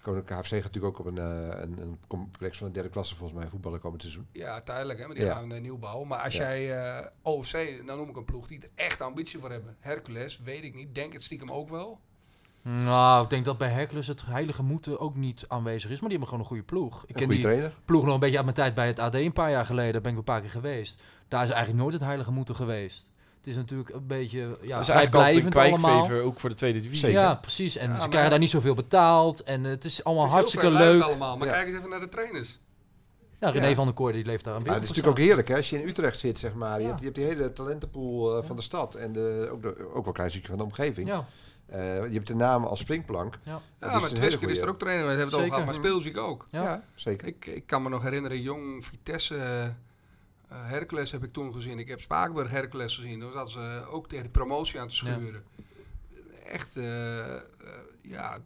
Komen 0.05 0.25
de 0.27 0.35
KFC 0.35 0.47
gaat 0.55 0.63
natuurlijk 0.63 0.85
ook 0.85 0.99
op 0.99 1.07
een, 1.07 1.19
eh, 1.19 1.61
een, 1.63 1.79
een 1.81 1.99
complex 2.09 2.59
van 2.59 2.67
de 2.67 2.73
derde 2.73 2.89
klasse 2.89 3.17
volgens 3.17 3.39
mij 3.39 3.49
voetballen 3.49 3.81
komend 3.81 4.03
seizoen. 4.03 4.27
ja, 4.33 4.61
tijdelijk, 4.61 4.99
hè, 4.99 5.07
maar 5.07 5.15
die 5.15 5.25
Ja. 5.25 5.35
gaan 5.35 5.49
we 5.49 5.55
nieuw 5.59 5.79
bouwen. 5.79 6.09
Maar 6.09 6.19
als 6.21 6.35
Ja. 6.37 6.43
jij 6.43 6.77
eh, 6.99 7.07
OFC, 7.23 7.83
dan 7.87 7.97
noem 7.97 8.09
ik 8.09 8.17
een 8.17 8.25
ploeg 8.25 8.47
die 8.47 8.61
er 8.61 8.69
echt 8.75 9.01
ambitie 9.01 9.39
voor 9.41 9.51
hebben. 9.51 9.77
Hercules, 9.81 10.41
weet 10.41 10.65
ik 10.65 10.75
niet. 10.75 10.95
Denk 10.95 11.13
het 11.13 11.23
stiekem 11.23 11.51
ook 11.53 11.69
wel. 11.69 12.01
Nou, 12.63 13.25
ik 13.25 13.31
denk 13.31 13.45
dat 13.45 13.59
bij 13.59 13.69
Hercules 13.69 14.07
het 14.07 14.27
heilige 14.27 14.63
moeten 14.63 15.01
ook 15.01 15.17
niet 15.17 15.45
aanwezig 15.49 15.91
is. 15.91 16.01
Maar 16.01 16.09
die 16.09 16.19
hebben 16.19 16.29
gewoon 16.29 16.41
een 16.43 16.49
goede 16.51 16.63
ploeg. 16.63 17.03
Ik 17.03 17.09
Een 17.09 17.15
ken 17.15 17.25
goede 17.25 17.35
die 17.35 17.45
trainer. 17.45 17.75
ploeg 17.85 18.05
nog 18.05 18.15
een 18.15 18.21
beetje 18.21 18.37
uit 18.37 18.45
mijn 18.45 18.57
tijd 18.57 18.75
bij 18.75 18.87
het 18.87 18.99
AD 18.99 19.15
een 19.15 19.33
paar 19.33 19.51
jaar 19.51 19.67
geleden. 19.67 19.93
Daar 19.93 20.01
ben 20.01 20.13
ik 20.13 20.19
een 20.19 20.25
paar 20.25 20.41
keer 20.41 20.51
geweest. 20.51 21.01
Daar 21.29 21.43
is 21.43 21.51
eigenlijk 21.51 21.81
nooit 21.81 21.93
het 21.95 22.03
heilige 22.03 22.31
moeten 22.33 22.57
geweest. 22.57 23.11
Het 23.45 23.53
is 23.53 23.59
natuurlijk 23.59 23.89
een 23.91 24.07
beetje 24.07 24.39
ja, 24.39 24.75
dat 24.75 24.81
is 24.81 24.89
eigenlijk 24.89 25.15
altijd 25.15 25.45
een 25.45 25.51
kwijkvever, 25.51 26.23
ook 26.23 26.41
voor 26.41 26.49
de 26.51 26.55
tweede 26.57 26.81
divisie. 26.81 27.05
Zeker. 27.07 27.21
Ja, 27.21 27.35
precies. 27.35 27.77
En 27.77 27.87
Ja, 27.89 27.93
ze 27.95 27.99
maar- 28.01 28.09
krijgen 28.09 28.31
daar 28.31 28.39
niet 28.39 28.51
zoveel 28.51 28.75
betaald. 28.75 29.43
En 29.43 29.65
het 29.65 29.85
is 29.85 30.05
allemaal 30.05 30.23
Het 30.25 30.33
is 30.33 30.39
hartstikke 30.39 30.71
leuk. 30.71 31.03
allemaal. 31.03 31.37
Maar 31.37 31.47
Ja. 31.47 31.53
kijk 31.53 31.67
eens 31.67 31.77
even 31.77 31.89
naar 31.91 32.01
de 32.01 32.09
trainers. 32.09 32.59
Ja, 33.41 33.51
René 33.51 33.67
Ja. 33.67 33.75
van 33.75 33.85
der 33.85 33.95
Kooi 33.95 34.13
die 34.13 34.25
leeft 34.25 34.45
daar 34.45 34.55
een 34.55 34.63
Maar 34.63 34.69
beetje 34.73 34.87
het 34.87 34.91
is 34.91 34.97
natuurlijk 34.97 35.19
ook 35.19 35.25
heerlijk 35.27 35.49
hè, 35.49 35.57
als 35.57 35.71
je 35.71 35.83
in 35.83 35.89
Utrecht 35.89 36.19
zit, 36.19 36.39
zeg 36.39 36.55
maar. 36.55 36.81
Je, 36.81 36.87
hebt, 36.87 36.99
je 36.99 37.05
hebt 37.05 37.17
die 37.17 37.25
hele 37.27 37.53
talentenpool 37.53 38.37
eh, 38.39 38.45
van 38.47 38.57
de 38.57 38.63
stad 38.63 38.95
en 38.95 39.13
de, 39.13 39.49
ook, 39.53 39.63
de, 39.63 39.69
ook 39.87 39.95
wel 39.95 40.07
een 40.07 40.13
klein 40.13 40.31
stukje 40.31 40.49
van 40.49 40.59
de 40.59 40.65
omgeving. 40.65 41.09
Ja, 41.09 41.25
Eh, 41.67 42.07
je 42.07 42.13
hebt 42.15 42.27
de 42.27 42.35
namen 42.35 42.69
als 42.69 42.79
springplank. 42.81 43.39
ja. 43.45 43.61
Ja, 43.81 43.99
maar 44.01 44.09
Twisker 44.09 44.51
is 44.51 44.61
er 44.61 44.69
ook 44.69 44.79
trainer. 44.79 45.03
We 45.05 45.09
hebben 45.11 45.27
het 45.27 45.35
over 45.35 45.47
Zeker. 45.49 45.63
gehad, 45.67 45.83
maar 45.83 45.91
speelziek 45.91 46.19
ook. 46.19 46.47
Ja. 46.51 46.63
Ja, 46.63 46.83
zeker. 46.95 47.27
Ik, 47.29 47.47
ik 47.47 47.67
kan 47.67 47.83
me 47.83 47.89
nog 47.89 48.03
herinneren, 48.03 48.41
jong 48.41 48.85
Vitesse 48.85 49.37
eh, 49.37 49.67
Hercules 50.63 51.11
heb 51.13 51.25
ik 51.25 51.33
toen 51.33 51.53
gezien. 51.53 51.79
Ik 51.79 51.89
heb 51.89 52.01
Spakenburg 52.01 52.51
Hercules 52.51 52.95
gezien. 52.95 53.21
Toen 53.21 53.33
zaten 53.33 53.51
ze 53.53 53.85
ook 53.91 54.09
tegen 54.09 54.25
de 54.25 54.31
promotie 54.31 54.81
aan 54.81 54.89
te 54.89 54.95
schuren. 54.95 55.45
Echt, 56.45 56.77
eh, 56.77 57.35
eh, 57.35 57.41
ja, 58.03 58.39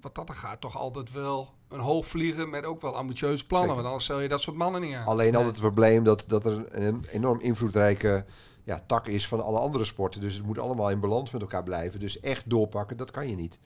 wat 0.00 0.14
dat 0.14 0.28
er 0.28 0.34
gaat, 0.34 0.60
toch 0.60 0.76
altijd 0.76 1.12
wel 1.12 1.54
een 1.68 1.80
hoog 1.80 2.06
vliegen 2.06 2.50
met 2.50 2.64
ook 2.64 2.80
wel 2.80 2.96
ambitieuze 2.96 3.46
plannen. 3.46 3.68
Zeker. 3.68 3.82
Want 3.82 3.86
anders 3.86 4.04
stel 4.04 4.20
je 4.20 4.28
dat 4.28 4.40
soort 4.42 4.56
mannen 4.56 4.80
niet 4.80 4.94
aan. 4.94 5.06
Alleen 5.06 5.34
altijd 5.34 5.52
het 5.52 5.60
probleem 5.64 6.04
dat, 6.04 6.24
dat 6.26 6.46
er 6.46 6.64
een 6.68 7.04
enorm 7.10 7.40
invloedrijke 7.40 8.24
ja, 8.64 8.80
tak 8.86 9.06
is 9.06 9.28
van 9.28 9.44
alle 9.44 9.58
andere 9.58 9.84
sporten. 9.84 10.20
Dus 10.20 10.34
het 10.34 10.44
moet 10.46 10.58
allemaal 10.58 10.90
in 10.90 11.00
balans 11.00 11.30
met 11.30 11.40
elkaar 11.40 11.62
blijven. 11.62 12.00
Dus 12.00 12.20
echt 12.20 12.50
doorpakken, 12.50 12.96
dat 12.96 13.10
kan 13.10 13.28
je 13.28 13.36
niet. 13.36 13.58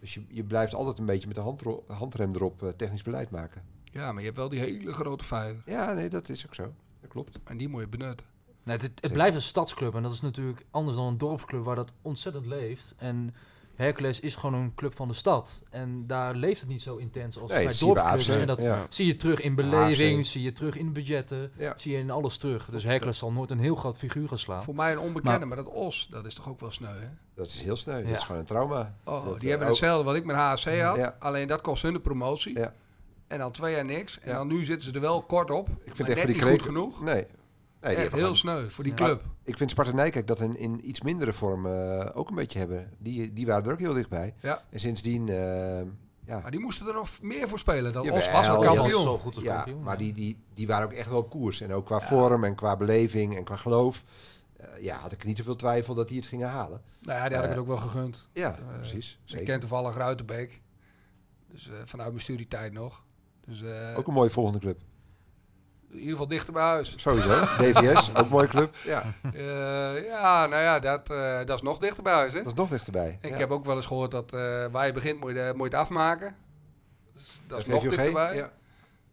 Dus 0.00 0.14
je, 0.14 0.24
je 0.28 0.44
blijft 0.44 0.74
altijd 0.74 0.98
een 0.98 1.06
beetje 1.06 1.26
met 1.26 1.36
de 1.36 1.42
handro- 1.42 1.84
handrem 1.86 2.34
erop 2.34 2.62
eh, 2.62 2.68
technisch 2.68 3.02
beleid 3.02 3.30
maken. 3.30 3.64
Ja, 3.84 4.12
maar 4.12 4.20
je 4.20 4.26
hebt 4.26 4.38
wel 4.38 4.48
die 4.48 4.60
hele 4.60 4.92
grote 4.92 5.24
vijver. 5.24 5.62
Ja, 5.66 5.92
nee, 5.92 6.08
dat 6.08 6.28
is 6.28 6.46
ook 6.46 6.54
zo. 6.54 6.72
Dat 7.04 7.12
klopt. 7.12 7.38
En 7.44 7.56
die 7.56 7.68
moet 7.68 7.80
je 7.80 7.88
benutten. 7.88 8.26
Nee, 8.62 8.76
het, 8.76 8.90
het 9.00 9.12
blijft 9.12 9.34
een 9.34 9.42
stadsclub 9.42 9.94
en 9.94 10.02
dat 10.02 10.12
is 10.12 10.20
natuurlijk 10.20 10.64
anders 10.70 10.96
dan 10.96 11.06
een 11.06 11.18
dorpsclub 11.18 11.64
waar 11.64 11.76
dat 11.76 11.92
ontzettend 12.02 12.46
leeft. 12.46 12.94
En 12.98 13.34
Hercules 13.74 14.20
is 14.20 14.36
gewoon 14.36 14.54
een 14.60 14.74
club 14.74 14.96
van 14.96 15.08
de 15.08 15.14
stad. 15.14 15.62
En 15.70 16.06
daar 16.06 16.34
leeft 16.34 16.60
het 16.60 16.68
niet 16.68 16.82
zo 16.82 16.96
intens 16.96 17.38
als 17.38 17.50
Nee, 17.50 17.64
bij 17.64 17.74
dorpsclubs. 17.78 18.28
En 18.28 18.46
dat 18.46 18.62
ja. 18.62 18.86
zie 18.88 19.06
je 19.06 19.16
terug 19.16 19.40
in 19.40 19.54
beleving, 19.54 20.18
AFC. 20.18 20.24
zie 20.30 20.42
je 20.42 20.52
terug 20.52 20.76
in 20.76 20.92
budgetten, 20.92 21.52
Ja. 21.58 21.72
zie 21.76 21.92
je 21.92 21.98
in 21.98 22.10
alles 22.10 22.36
terug. 22.36 22.68
Dus 22.70 22.82
Hercules 22.84 23.18
zal 23.18 23.32
nooit 23.32 23.50
een 23.50 23.58
heel 23.58 23.74
groot 23.76 23.98
figuur 23.98 24.28
gaan 24.28 24.38
slaan. 24.38 24.62
Voor 24.62 24.74
mij 24.74 24.92
een 24.92 24.98
onbekende, 24.98 25.38
Maar- 25.38 25.48
maar, 25.48 25.56
dat 25.56 25.74
Os, 25.74 26.06
dat 26.10 26.24
is 26.24 26.34
toch 26.34 26.48
ook 26.48 26.60
wel 26.60 26.70
sneu, 26.70 26.98
hè? 26.98 27.08
Dat 27.34 27.46
is 27.46 27.62
heel 27.62 27.76
sneu. 27.76 27.96
Ja. 27.98 28.02
Dat 28.06 28.16
is 28.16 28.22
gewoon 28.22 28.40
een 28.40 28.46
trauma. 28.46 28.94
Oh, 29.04 29.24
Dat, 29.24 29.32
die 29.32 29.42
eh, 29.42 29.48
hebben 29.48 29.60
ook- 29.66 29.68
hetzelfde 29.72 30.04
wat 30.04 30.14
ik 30.14 30.24
met 30.24 30.36
HSC 30.36 30.80
had. 30.80 30.96
Ja. 30.96 31.16
Alleen 31.18 31.48
dat 31.48 31.60
kost 31.60 31.82
hun 31.82 31.92
de 31.92 32.00
promotie. 32.00 32.58
Ja. 32.58 32.74
En 33.26 33.38
dan 33.38 33.52
twee 33.52 33.74
jaar 33.74 33.84
niks. 33.84 34.20
En 34.20 34.28
Ja. 34.30 34.36
dan 34.36 34.46
nu 34.46 34.64
zitten 34.64 34.88
ze 34.88 34.94
er 34.94 35.00
wel 35.00 35.22
kort 35.22 35.50
op. 35.50 35.68
Ik 35.68 35.74
maar 35.86 35.96
vind 35.96 36.08
echt 36.08 36.08
net 36.08 36.16
voor 36.18 36.26
die 36.34 36.42
niet 36.44 36.50
goed 36.52 36.62
genoeg. 36.62 37.00
Nee. 37.02 37.26
nee 37.80 37.94
Echt 37.94 37.96
heel 37.98 38.08
gewoon- 38.20 38.36
sneu 38.36 38.68
voor 38.68 38.84
die 38.84 38.92
Ja. 38.96 39.04
club. 39.04 39.22
Ik 39.44 39.56
vind 39.56 39.70
Sparta 39.70 39.92
Nijkerk 39.92 40.26
dat 40.26 40.40
in, 40.40 40.56
in 40.56 40.88
iets 40.88 41.00
mindere 41.00 41.32
vorm 41.32 41.66
eh, 41.66 42.10
ook 42.14 42.28
een 42.28 42.34
beetje 42.34 42.58
hebben. 42.58 42.90
Die, 42.98 43.32
die 43.32 43.46
waren 43.46 43.64
er 43.64 43.72
ook 43.72 43.78
heel 43.78 43.92
dichtbij. 43.94 44.34
Ja. 44.40 44.62
En 44.70 44.80
sindsdien, 44.80 45.28
eh, 45.28 45.36
ja, 46.26 46.40
Maar 46.40 46.50
die 46.50 46.60
moesten 46.60 46.86
er 46.86 46.94
nog 46.94 47.22
meer 47.22 47.48
voor 47.48 47.58
spelen. 47.58 47.92
Dan 47.92 48.10
Os 48.10 48.30
was 48.30 48.48
al 48.48 48.60
kampioen. 48.62 49.02
zo 49.02 49.18
goed 49.18 49.34
als 49.34 49.44
ja 49.44 49.54
kampioen. 49.54 49.82
maar 49.82 49.98
die, 49.98 50.12
die, 50.12 50.38
die 50.54 50.66
waren 50.66 50.86
ook 50.86 50.92
echt 50.92 51.08
wel 51.08 51.18
op 51.18 51.30
koers. 51.30 51.60
En 51.60 51.72
ook 51.72 51.86
qua 51.86 52.00
vorm 52.00 52.44
en 52.44 52.54
qua 52.54 52.76
beleving 52.76 53.36
en 53.36 53.44
qua 53.44 53.56
geloof. 53.56 54.04
eh, 54.56 54.82
ja, 54.82 54.96
had 54.96 55.12
ik 55.12 55.24
niet 55.24 55.36
zoveel 55.36 55.56
twijfel 55.56 55.94
dat 55.94 56.08
die 56.08 56.16
het 56.16 56.26
gingen 56.26 56.48
halen. 56.48 56.82
Nou 57.00 57.18
ja, 57.18 57.24
die 57.26 57.34
had 57.36 57.44
ik 57.44 57.50
het 57.50 57.58
ook 57.60 57.66
wel 57.66 57.76
gegund. 57.76 58.28
Ja, 58.32 58.58
precies. 58.76 59.10
Ik 59.12 59.18
Zeker. 59.30 59.46
ken 59.46 59.60
toevallig 59.60 59.96
Ruitenbeek. 59.96 60.60
Dus 61.50 61.68
eh, 61.68 61.74
vanuit 61.84 62.08
mijn 62.10 62.20
studietijd 62.22 62.72
nog. 62.72 63.02
Dus 63.46 63.62
eh, 63.62 63.98
Ook 63.98 64.06
een 64.06 64.12
mooie 64.12 64.30
volgende 64.30 64.58
club. 64.58 64.78
in 65.90 65.94
ieder 65.94 66.10
geval 66.10 66.26
dichter 66.26 66.52
bij 66.52 66.62
huis. 66.62 66.94
Sowieso. 66.96 67.28
DVS, 67.58 68.10
ook 68.10 68.16
een 68.16 68.28
mooie 68.28 68.46
club. 68.48 68.74
Ja, 68.84 69.02
Eh, 69.32 70.04
ja, 70.04 70.46
nou 70.46 70.62
ja, 70.62 70.78
dat, 70.78 71.10
eh, 71.10 71.36
dat 71.44 71.56
is 71.56 71.62
nog 71.62 71.78
dichter 71.78 72.02
bij 72.02 72.12
huis. 72.12 72.32
Hè? 72.32 72.38
dat 72.38 72.52
is 72.52 72.58
nog 72.58 72.68
dichterbij. 72.68 73.18
Ik 73.20 73.30
ja. 73.30 73.36
heb 73.36 73.50
ook 73.50 73.64
wel 73.64 73.76
eens 73.76 73.86
gehoord 73.86 74.10
dat 74.10 74.30
waar 74.70 74.86
je 74.86 74.92
begint 74.92 75.20
moet 75.20 75.30
je, 75.30 75.52
moet 75.56 75.70
je 75.70 75.76
het 75.76 75.84
afmaken. 75.86 76.36
Dus 77.12 77.40
dat 77.46 77.58
is 77.58 77.66
nog 77.66 77.82
dichterbij. 77.82 78.34
Ja. 78.34 78.50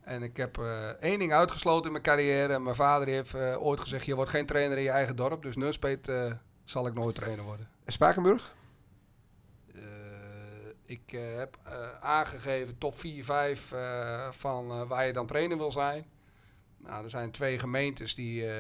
En 0.02 0.24
ik 0.24 0.38
heb 0.38 0.58
één 1.00 1.20
ding 1.20 1.34
uitgesloten 1.34 1.86
in 1.86 1.92
mijn 1.92 2.04
carrière. 2.04 2.54
En 2.54 2.64
mijn 2.64 2.76
vader 2.76 3.08
heeft 3.08 3.36
ooit 3.36 3.80
gezegd, 3.80 4.06
je 4.06 4.16
wordt 4.16 4.32
geen 4.32 4.46
trainer 4.46 4.78
in 4.78 4.84
je 4.84 4.90
eigen 4.90 5.16
dorp. 5.16 5.44
Dus 5.44 5.56
Nunspeet 5.56 6.12
zal 6.64 6.88
ik 6.88 6.94
nooit 6.94 7.16
trainer 7.16 7.46
worden. 7.46 7.68
En 7.86 7.92
Spakenburg? 7.92 8.54
Ik 10.92 11.14
eh, 11.14 11.20
heb 11.38 11.58
eh, 11.64 11.74
aangegeven 12.02 12.78
top 12.78 12.96
4, 13.00 13.24
5 13.24 13.72
eh, 13.72 14.28
van 14.32 14.72
eh, 14.72 14.82
waar 14.88 15.06
je 15.06 15.14
dan 15.14 15.26
trainer 15.26 15.58
wil 15.58 15.72
zijn. 15.72 16.06
Nou, 16.78 17.04
er 17.04 17.10
zijn 17.10 17.32
twee 17.32 17.60
gemeentes 17.60 18.16
die, 18.16 18.48
eh, 18.48 18.54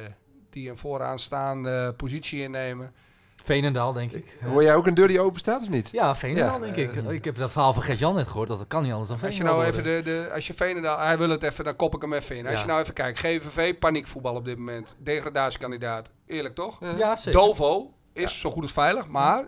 die 0.49 0.69
een 0.69 0.77
vooraanstaande 0.77 1.93
positie 1.97 2.41
innemen. 2.41 2.93
Veenendaal, 3.43 3.93
denk 3.93 4.11
ik. 4.11 4.38
Hoor 4.45 4.63
jij 4.63 4.75
ook 4.75 4.88
een 4.88 4.93
deur 4.93 5.07
die 5.07 5.19
open 5.19 5.39
staat 5.39 5.61
of 5.61 5.69
niet? 5.69 5.89
Ja, 5.91 6.15
Veenendaal, 6.15 6.65
Ja. 6.65 6.71
denk 6.73 6.75
ik. 6.95 7.09
Ik 7.11 7.25
heb 7.25 7.36
dat 7.36 7.51
verhaal 7.51 7.73
van 7.73 7.84
Gert-Jan 7.84 8.15
net 8.15 8.27
gehoord. 8.27 8.47
Dat 8.47 8.67
kan 8.67 8.82
niet 8.84 8.91
anders 8.91 9.09
dan 9.09 9.19
Als 9.21 9.38
je 9.38 9.43
Veenendaal 9.43 9.61
nou 9.71 9.71
even 9.79 10.03
de, 10.03 10.11
de 10.11 10.29
als 10.34 10.47
je 10.47 10.53
Veenendaal, 10.53 10.99
hij 10.99 11.17
wil 11.17 11.29
het 11.29 11.43
even, 11.43 11.63
dan 11.63 11.75
kop 11.75 11.95
ik 11.95 12.01
hem 12.01 12.13
even 12.13 12.36
in. 12.38 12.45
Als 12.45 12.55
Ja. 12.55 12.61
je 12.61 12.67
nou 12.67 12.82
even 12.82 12.93
kijkt, 12.93 13.19
GVV, 13.19 13.77
paniekvoetbal 13.79 14.36
op 14.36 14.45
dit 14.45 14.57
moment. 14.57 14.95
Degradatiekandidaat. 14.99 16.11
Eerlijk 16.25 16.55
toch? 16.55 16.79
Ja, 16.97 17.15
zeker. 17.15 17.39
Dovo 17.39 17.93
is 18.13 18.39
zo 18.39 18.51
goed 18.51 18.61
als 18.63 18.71
veilig, 18.71 19.07
maar 19.07 19.47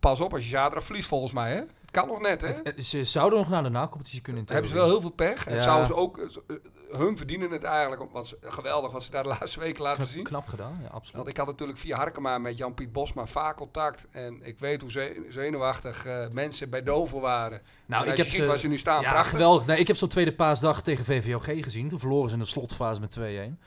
pas 0.00 0.20
op 0.20 0.32
als 0.32 0.42
je 0.42 0.48
zaterdag 0.48 0.84
verliest 0.84 1.08
volgens 1.08 1.32
mij. 1.32 1.50
Hè? 1.52 1.56
Het 1.56 1.96
kan 1.96 2.08
nog 2.08 2.20
net, 2.20 2.40
hè? 2.40 2.46
Het- 2.48 2.60
het- 2.64 2.84
ze 2.86 3.04
zouden 3.04 3.38
nog 3.38 3.48
naar 3.48 3.62
de 3.62 3.68
na-competitie 3.68 4.20
kunnen. 4.20 4.44
hebben 4.46 4.68
ze 4.70 4.76
wel 4.76 4.86
heel 4.88 5.00
veel 5.00 5.10
pech. 5.10 5.46
En 5.46 5.54
Ja. 5.54 5.60
zouden 5.62 5.86
ze 5.86 5.94
ook, 5.94 6.18
eh, 6.18 6.56
hun 6.98 7.16
verdienen 7.16 7.50
het 7.50 7.64
eigenlijk, 7.64 8.12
want 8.12 8.28
ze- 8.28 8.38
geweldig 8.40 8.92
wat 8.92 9.02
ze 9.02 9.10
daar 9.10 9.22
de 9.22 9.28
laatste 9.28 9.60
weken 9.60 9.82
laten 9.82 9.96
Knap, 9.98 10.08
zien. 10.12 10.24
knap 10.24 10.46
gedaan, 10.46 10.78
ja, 10.82 10.88
absoluut. 10.88 11.16
Want 11.16 11.28
ik 11.28 11.36
had 11.36 11.46
natuurlijk 11.46 11.78
via 11.78 11.96
Harkema 11.96 12.38
met 12.38 12.58
Jan-Piet 12.58 12.92
Bosma 12.92 13.26
vaak 13.26 13.56
contact. 13.56 14.06
En 14.10 14.40
ik 14.42 14.58
weet 14.58 14.80
hoe 14.80 14.90
ze- 14.90 15.26
zenuwachtig 15.28 16.06
eh, 16.06 16.28
mensen 16.32 16.70
bij 16.70 16.82
Dovo 16.82 17.20
waren. 17.20 17.62
Nou, 17.86 18.06
ik 18.08 18.16
heb 18.16 18.26
ziet 18.26 18.46
waar 18.46 18.58
ze 18.58 18.68
nu 18.68 18.78
staan, 18.78 19.02
ja, 19.02 19.10
prachtig. 19.10 19.30
geweldig. 19.32 19.76
Ik 19.78 19.86
heb 19.86 19.96
zo'n 19.96 20.08
tweede 20.08 20.34
paasdag 20.34 20.82
tegen 20.82 21.04
VVOG 21.04 21.44
gezien. 21.44 21.88
Toen 21.88 21.98
verloren 21.98 22.28
ze 22.28 22.34
in 22.34 22.40
de 22.42 22.48
slotfase 22.48 23.00
met 23.00 23.10
2-1. 23.10 23.60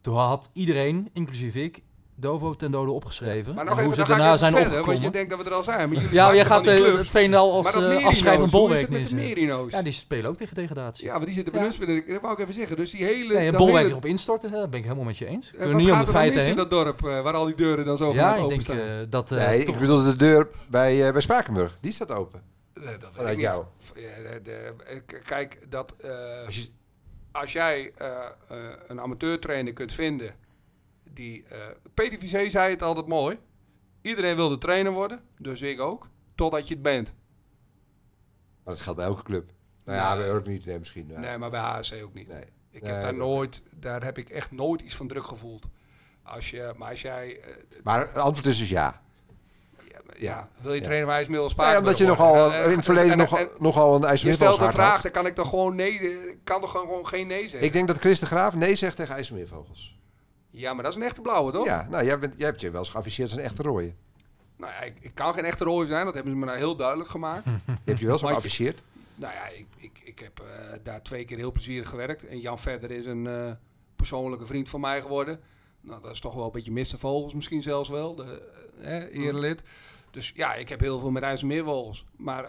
Toen 0.00 0.16
had 0.16 0.50
iedereen, 0.52 1.10
inclusief 1.12 1.54
ik, 1.54 1.82
Dovo 2.16 2.54
ten 2.54 2.70
dode 2.70 2.90
opgeschreven. 2.90 3.54
Maar 3.54 3.64
En 3.64 3.70
nog 3.70 3.78
hoe 3.80 3.84
even, 3.92 3.94
ze 3.96 4.00
dan 4.02 4.10
ga 4.10 4.16
daarna 4.22 4.36
zijn 4.36 4.52
verder, 4.56 4.84
want 4.84 5.02
je 5.02 5.10
denkt 5.10 5.30
dat 5.30 5.38
we 5.38 5.44
er 5.44 5.52
al 5.54 5.62
zijn. 5.62 5.88
Maar 5.92 6.02
Ja, 6.02 6.08
jij 6.10 6.24
barsten 6.24 6.46
gaat 6.46 6.64
van 6.64 6.74
die 6.74 6.84
eh, 6.86 6.96
het 6.96 7.06
Veenendaal 7.08 7.52
als 7.52 7.64
Maar 7.72 7.82
dat 7.82 7.92
eh, 8.00 8.06
afschrijvend 8.06 8.50
hoe 8.50 8.60
bolwerk 8.60 8.80
het 8.80 8.90
met 8.90 9.08
de 9.08 9.14
neerzetten. 9.14 9.44
Merino's? 9.46 9.72
Ja, 9.72 9.82
die 9.82 9.92
spelen 9.92 10.30
ook 10.30 10.36
tegen 10.36 10.54
degradatie. 10.54 11.04
Ja, 11.04 11.16
maar 11.16 11.24
die 11.26 11.34
zitten 11.34 11.52
Ja. 11.52 11.58
bij 11.58 11.68
ons 11.68 11.78
binnen. 11.78 12.04
Dat 12.06 12.20
wou 12.20 12.32
ik 12.32 12.38
even 12.38 12.54
zeggen. 12.54 12.76
Dus 12.76 12.90
die 12.90 13.04
hele... 13.04 13.34
Nee, 13.34 13.46
een 13.46 13.52
dat 13.52 13.60
bolwerk 13.60 13.78
hele- 13.78 13.90
erop 13.90 14.04
instorten, 14.04 14.50
hè, 14.50 14.56
daar 14.58 14.68
ben 14.68 14.78
ik 14.78 14.84
helemaal 14.84 15.04
met 15.04 15.18
je 15.18 15.26
eens. 15.26 15.46
Eh, 15.46 15.52
Kunnen 15.52 15.72
wat 15.72 15.80
niet 15.82 15.92
om 15.92 15.98
de 15.98 16.06
feiten 16.06 16.34
mis 16.34 16.42
in 16.42 16.48
heen. 16.48 16.56
dat 16.56 16.70
dorp 16.70 17.04
eh, 17.06 17.20
waar 17.22 17.34
al 17.34 17.44
die 17.44 17.54
deuren 17.54 17.84
dan 17.84 17.96
zo 17.96 18.12
Ja, 18.14 18.34
vanuit 18.34 18.52
ik 18.52 18.66
denk 18.66 18.80
eh, 18.80 18.86
dat... 19.08 19.32
eh, 19.32 19.46
nee, 19.46 19.64
ik 19.64 19.78
bedoel 19.78 20.02
de 20.04 20.16
deur 20.16 20.48
bij, 20.70 21.06
eh, 21.06 21.12
bij 21.12 21.20
Spakenburg. 21.20 21.76
Die 21.80 21.92
staat 21.92 22.12
open. 22.12 22.42
Eh, 22.74 22.82
dat 22.84 22.92
weet 23.00 23.10
Vanuit 23.14 23.30
ik 23.30 23.36
niet. 23.36 23.46
jou. 23.46 23.64
Ja, 23.94 24.52
eh, 24.84 25.00
kijk, 25.26 25.58
dat, 25.68 25.94
eh, 26.00 26.10
Als 27.32 27.52
je, 27.52 27.58
jij 27.58 27.92
eh, 27.96 28.08
eh, 28.48 28.56
een 28.86 29.00
amateurtrainer 29.00 29.72
kunt 29.72 29.92
vinden 29.92 30.34
die... 31.14 31.44
eh 31.48 31.58
Peter 31.94 32.18
Vizé 32.18 32.48
zei 32.48 32.70
het 32.70 32.82
altijd 32.82 33.06
mooi. 33.06 33.38
Iedereen 34.02 34.36
wilde 34.36 34.58
trainer 34.58 34.92
worden, 34.92 35.20
dus 35.38 35.62
ik 35.62 35.80
ook. 35.80 36.08
Totdat 36.34 36.68
je 36.68 36.74
het 36.74 36.82
bent. 36.82 37.14
maar 38.64 38.74
dat 38.74 38.80
geldt 38.82 38.98
bij 38.98 39.08
elke 39.08 39.22
club. 39.22 39.50
Nou 39.84 39.98
ja, 39.98 40.16
bij 40.16 40.28
Urk 40.28 40.46
niet. 40.46 40.66
Nee, 40.66 40.78
misschien. 40.78 41.08
ja. 41.08 41.18
Nee, 41.20 41.38
maar 41.38 41.50
bij 41.50 41.60
HSC 41.60 41.94
ook 42.02 42.14
niet. 42.14 42.28
Nee. 42.28 42.44
Ik 42.70 42.82
Nee, 42.82 42.92
heb 42.92 43.02
daar 43.02 43.14
nooit... 43.14 43.62
Daar 43.76 44.04
heb 44.04 44.18
ik 44.18 44.28
echt 44.28 44.50
nooit 44.50 44.80
iets 44.80 44.94
van 44.94 45.08
druk 45.08 45.24
gevoeld. 45.26 45.66
Als 46.22 46.50
je, 46.50 46.72
maar 46.76 46.90
als 46.90 47.00
jij... 47.02 47.40
eh, 47.40 47.48
Maar 47.82 47.98
het 48.00 48.14
antwoord 48.16 48.46
is 48.46 48.58
dus 48.58 48.68
ja. 48.68 49.02
ja, 49.78 49.98
Ja. 50.06 50.14
ja, 50.18 50.48
wil 50.60 50.72
je 50.72 50.78
Ja. 50.78 50.84
trainer 50.84 51.28
Nee, 51.30 51.48
Spakenburg 51.48 51.78
omdat 51.78 51.98
je 51.98 52.06
nogal 52.06 52.50
Eh, 52.52 52.58
in 52.58 52.70
eh, 52.70 52.76
het 52.76 52.84
verleden 52.84 53.10
en- 53.10 53.18
nogal, 53.18 53.38
en- 53.38 53.48
nogal 53.58 53.94
een 53.94 54.00
Je 54.00 54.06
IJsselmeervals 54.06 54.54
stelt 54.54 54.68
een 54.68 54.74
vraag, 54.74 54.92
had. 54.92 55.02
dan 55.02 55.12
kan 55.12 55.26
ik 55.26 55.34
toch 55.34 55.48
gewoon 55.48 55.74
nee... 55.74 55.98
eh, 55.98 56.34
kan 56.44 56.60
toch 56.60 56.70
gewoon, 56.70 56.86
gewoon 56.86 57.06
geen 57.06 57.26
nee 57.26 57.42
zeggen? 57.42 57.62
Ik 57.62 57.72
denk 57.72 57.88
dat 57.88 57.98
Chris 57.98 58.18
de 58.18 58.26
Graaf 58.26 58.54
nee 58.54 58.74
zegt 58.74 58.96
tegen 58.96 59.14
IJsselmeervogels. 59.14 59.98
Ja, 60.56 60.74
maar 60.74 60.82
dat 60.82 60.92
is 60.92 60.98
een 60.98 61.04
echte 61.06 61.20
blauwe, 61.20 61.52
toch? 61.52 61.64
Ja, 61.64 61.86
nou, 61.90 62.04
jij, 62.04 62.18
bent, 62.18 62.34
jij 62.36 62.46
hebt 62.46 62.60
je 62.60 62.70
wel 62.70 62.80
eens 62.80 62.88
geafficheerd 62.90 63.30
als 63.30 63.38
een 63.38 63.44
echte 63.44 63.62
rooie. 63.62 63.94
Nou 64.56 64.72
ja, 64.72 64.80
ik, 64.80 64.96
ik 65.00 65.14
kan 65.14 65.34
geen 65.34 65.44
echte 65.44 65.64
rooie 65.64 65.86
zijn. 65.86 66.04
Dat 66.04 66.14
hebben 66.14 66.32
ze 66.32 66.38
me 66.38 66.44
nou 66.44 66.58
heel 66.58 66.76
duidelijk 66.76 67.10
gemaakt. 67.10 67.44
Je 67.66 67.72
hebt 67.84 67.98
je 68.00 68.06
wel 68.06 68.14
ik- 68.14 68.20
geafficheerd. 68.26 68.82
nou 69.14 69.32
ja, 69.34 69.46
ik, 69.48 69.66
ik, 69.76 70.00
ik 70.04 70.18
heb 70.18 70.40
eh, 70.40 70.78
daar 70.82 71.02
twee 71.02 71.24
keer 71.24 71.36
heel 71.36 71.52
plezierig 71.52 71.88
gewerkt. 71.88 72.26
En 72.26 72.40
Jan 72.40 72.58
Verder 72.58 72.90
is 72.90 73.06
een 73.06 73.26
eh, 73.26 73.50
persoonlijke 73.96 74.46
vriend 74.46 74.68
van 74.68 74.80
mij 74.80 75.02
geworden. 75.02 75.40
Nou, 75.80 76.02
dat 76.02 76.10
is 76.10 76.20
toch 76.20 76.34
wel 76.34 76.44
een 76.44 76.50
beetje 76.50 76.72
Mr. 76.72 76.98
Vogels 76.98 77.34
misschien 77.34 77.62
zelfs 77.62 77.88
wel, 77.88 78.14
de 78.14 78.42
eh, 78.80 79.24
erelid. 79.24 79.62
Dus 80.10 80.32
ja, 80.34 80.54
ik 80.54 80.68
heb 80.68 80.80
heel 80.80 80.98
veel 80.98 81.10
met 81.10 81.22
IJsselmeervogels. 81.22 82.04
Maar 82.16 82.46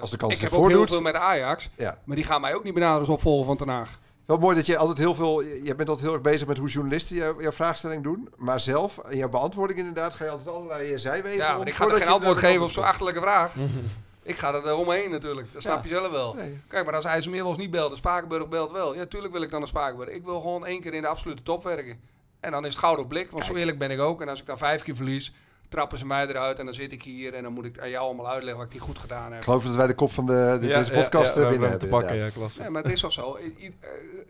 Als 0.00 0.10
de 0.10 0.16
kans 0.16 0.34
ik 0.34 0.40
heb 0.40 0.52
ook 0.52 0.68
heel 0.68 0.86
veel 0.86 1.00
met 1.00 1.14
Ajax. 1.14 1.70
Ja. 1.76 1.98
Maar 2.04 2.16
die 2.16 2.24
gaan 2.24 2.40
mij 2.40 2.54
ook 2.54 2.64
niet 2.64 2.74
benaderen 2.74 3.00
als 3.00 3.08
opvolger 3.08 3.46
van 3.46 3.56
Ten 3.56 3.68
Haag. 3.68 3.98
Wel 4.26 4.38
mooi 4.38 4.56
dat 4.56 4.66
je 4.66 4.76
altijd 4.76 4.98
heel 4.98 5.14
veel... 5.14 5.40
Je 5.42 5.74
bent 5.74 5.88
altijd 5.88 6.06
heel 6.06 6.14
erg 6.14 6.22
bezig 6.22 6.46
met 6.46 6.58
hoe 6.58 6.68
journalisten 6.68 7.16
jou- 7.16 7.42
jouw 7.42 7.52
vraagstelling 7.52 8.02
doen. 8.02 8.28
Maar 8.36 8.60
zelf, 8.60 9.00
in 9.08 9.16
jouw 9.16 9.28
beantwoording 9.28 9.78
inderdaad, 9.78 10.14
ga 10.14 10.24
je 10.24 10.30
altijd 10.30 10.48
allerlei 10.48 10.92
eh, 10.92 10.98
zijwegen 10.98 11.38
Ja, 11.38 11.52
om 11.52 11.58
maar 11.58 11.66
ik 11.66 11.74
ga 11.74 11.84
er 11.86 11.94
geen 11.94 12.08
antwoord 12.08 12.38
geven 12.38 12.62
op 12.62 12.70
zo'n 12.70 12.84
achterlijke 12.84 13.20
vraag. 13.20 13.54
ik 14.22 14.36
ga 14.36 14.54
er 14.54 14.74
omheen 14.74 15.10
natuurlijk. 15.10 15.52
Dat 15.52 15.62
snap 15.62 15.82
je 15.82 15.88
zelf 15.88 16.10
wel. 16.10 16.34
Nee. 16.34 16.60
Kijk, 16.68 16.84
maar 16.84 16.94
als 16.94 17.04
IJsselmeervogels 17.04 17.58
niet 17.58 17.70
belt, 17.70 17.90
de 17.90 17.96
Spakenburg 17.96 18.48
belt 18.48 18.72
wel. 18.72 18.94
Ja, 18.94 19.06
tuurlijk 19.06 19.32
wil 19.32 19.42
ik 19.42 19.50
dan 19.50 19.58
naar 19.58 19.68
Spakenburg. 19.68 20.10
Ik 20.10 20.24
wil 20.24 20.40
gewoon 20.40 20.66
één 20.66 20.80
keer 20.80 20.94
in 20.94 21.02
de 21.02 21.08
absolute 21.08 21.42
top 21.42 21.62
werken. 21.62 22.00
En 22.40 22.50
dan 22.50 22.64
is 22.64 22.70
het 22.72 22.82
gouden 22.82 23.06
blik, 23.06 23.30
want 23.30 23.44
zo 23.44 23.54
eerlijk 23.54 23.78
ben 23.78 23.90
ik 23.90 24.00
ook. 24.00 24.20
En 24.20 24.28
als 24.28 24.40
ik 24.40 24.46
dan 24.46 24.58
vijf 24.58 24.82
keer 24.82 24.96
verlies, 24.96 25.32
trappen 25.68 25.98
ze 25.98 26.06
mij 26.06 26.26
eruit 26.26 26.58
en 26.58 26.64
dan 26.64 26.74
zit 26.74 26.92
ik 26.92 27.02
hier 27.02 27.34
en 27.34 27.42
dan 27.42 27.52
moet 27.52 27.64
ik 27.64 27.78
aan 27.80 27.90
jou 27.90 28.04
allemaal 28.04 28.28
uitleggen 28.28 28.56
wat 28.58 28.66
ik 28.66 28.72
niet 28.72 28.82
goed 28.82 28.98
gedaan 28.98 29.30
heb. 29.30 29.38
Ik 29.38 29.44
geloof 29.44 29.64
dat 29.64 29.74
wij 29.74 29.86
de 29.86 29.94
kop 29.94 30.12
van 30.12 30.26
de, 30.26 30.56
de- 30.60 30.66
Ja, 30.66 30.78
deze 30.78 30.92
podcast 30.92 31.34
ja, 31.34 31.42
eh, 31.42 31.48
binnen 31.48 31.68
hebben 31.70 31.88
te 31.88 31.94
pakken, 31.96 32.16
ja, 32.16 32.30
klasse. 32.30 32.60
Nee, 32.60 32.70
maar 32.70 32.82
het 32.82 32.92
is 32.92 33.00
toch 33.00 33.12
zo. 33.12 33.34
Eh, 33.34 33.70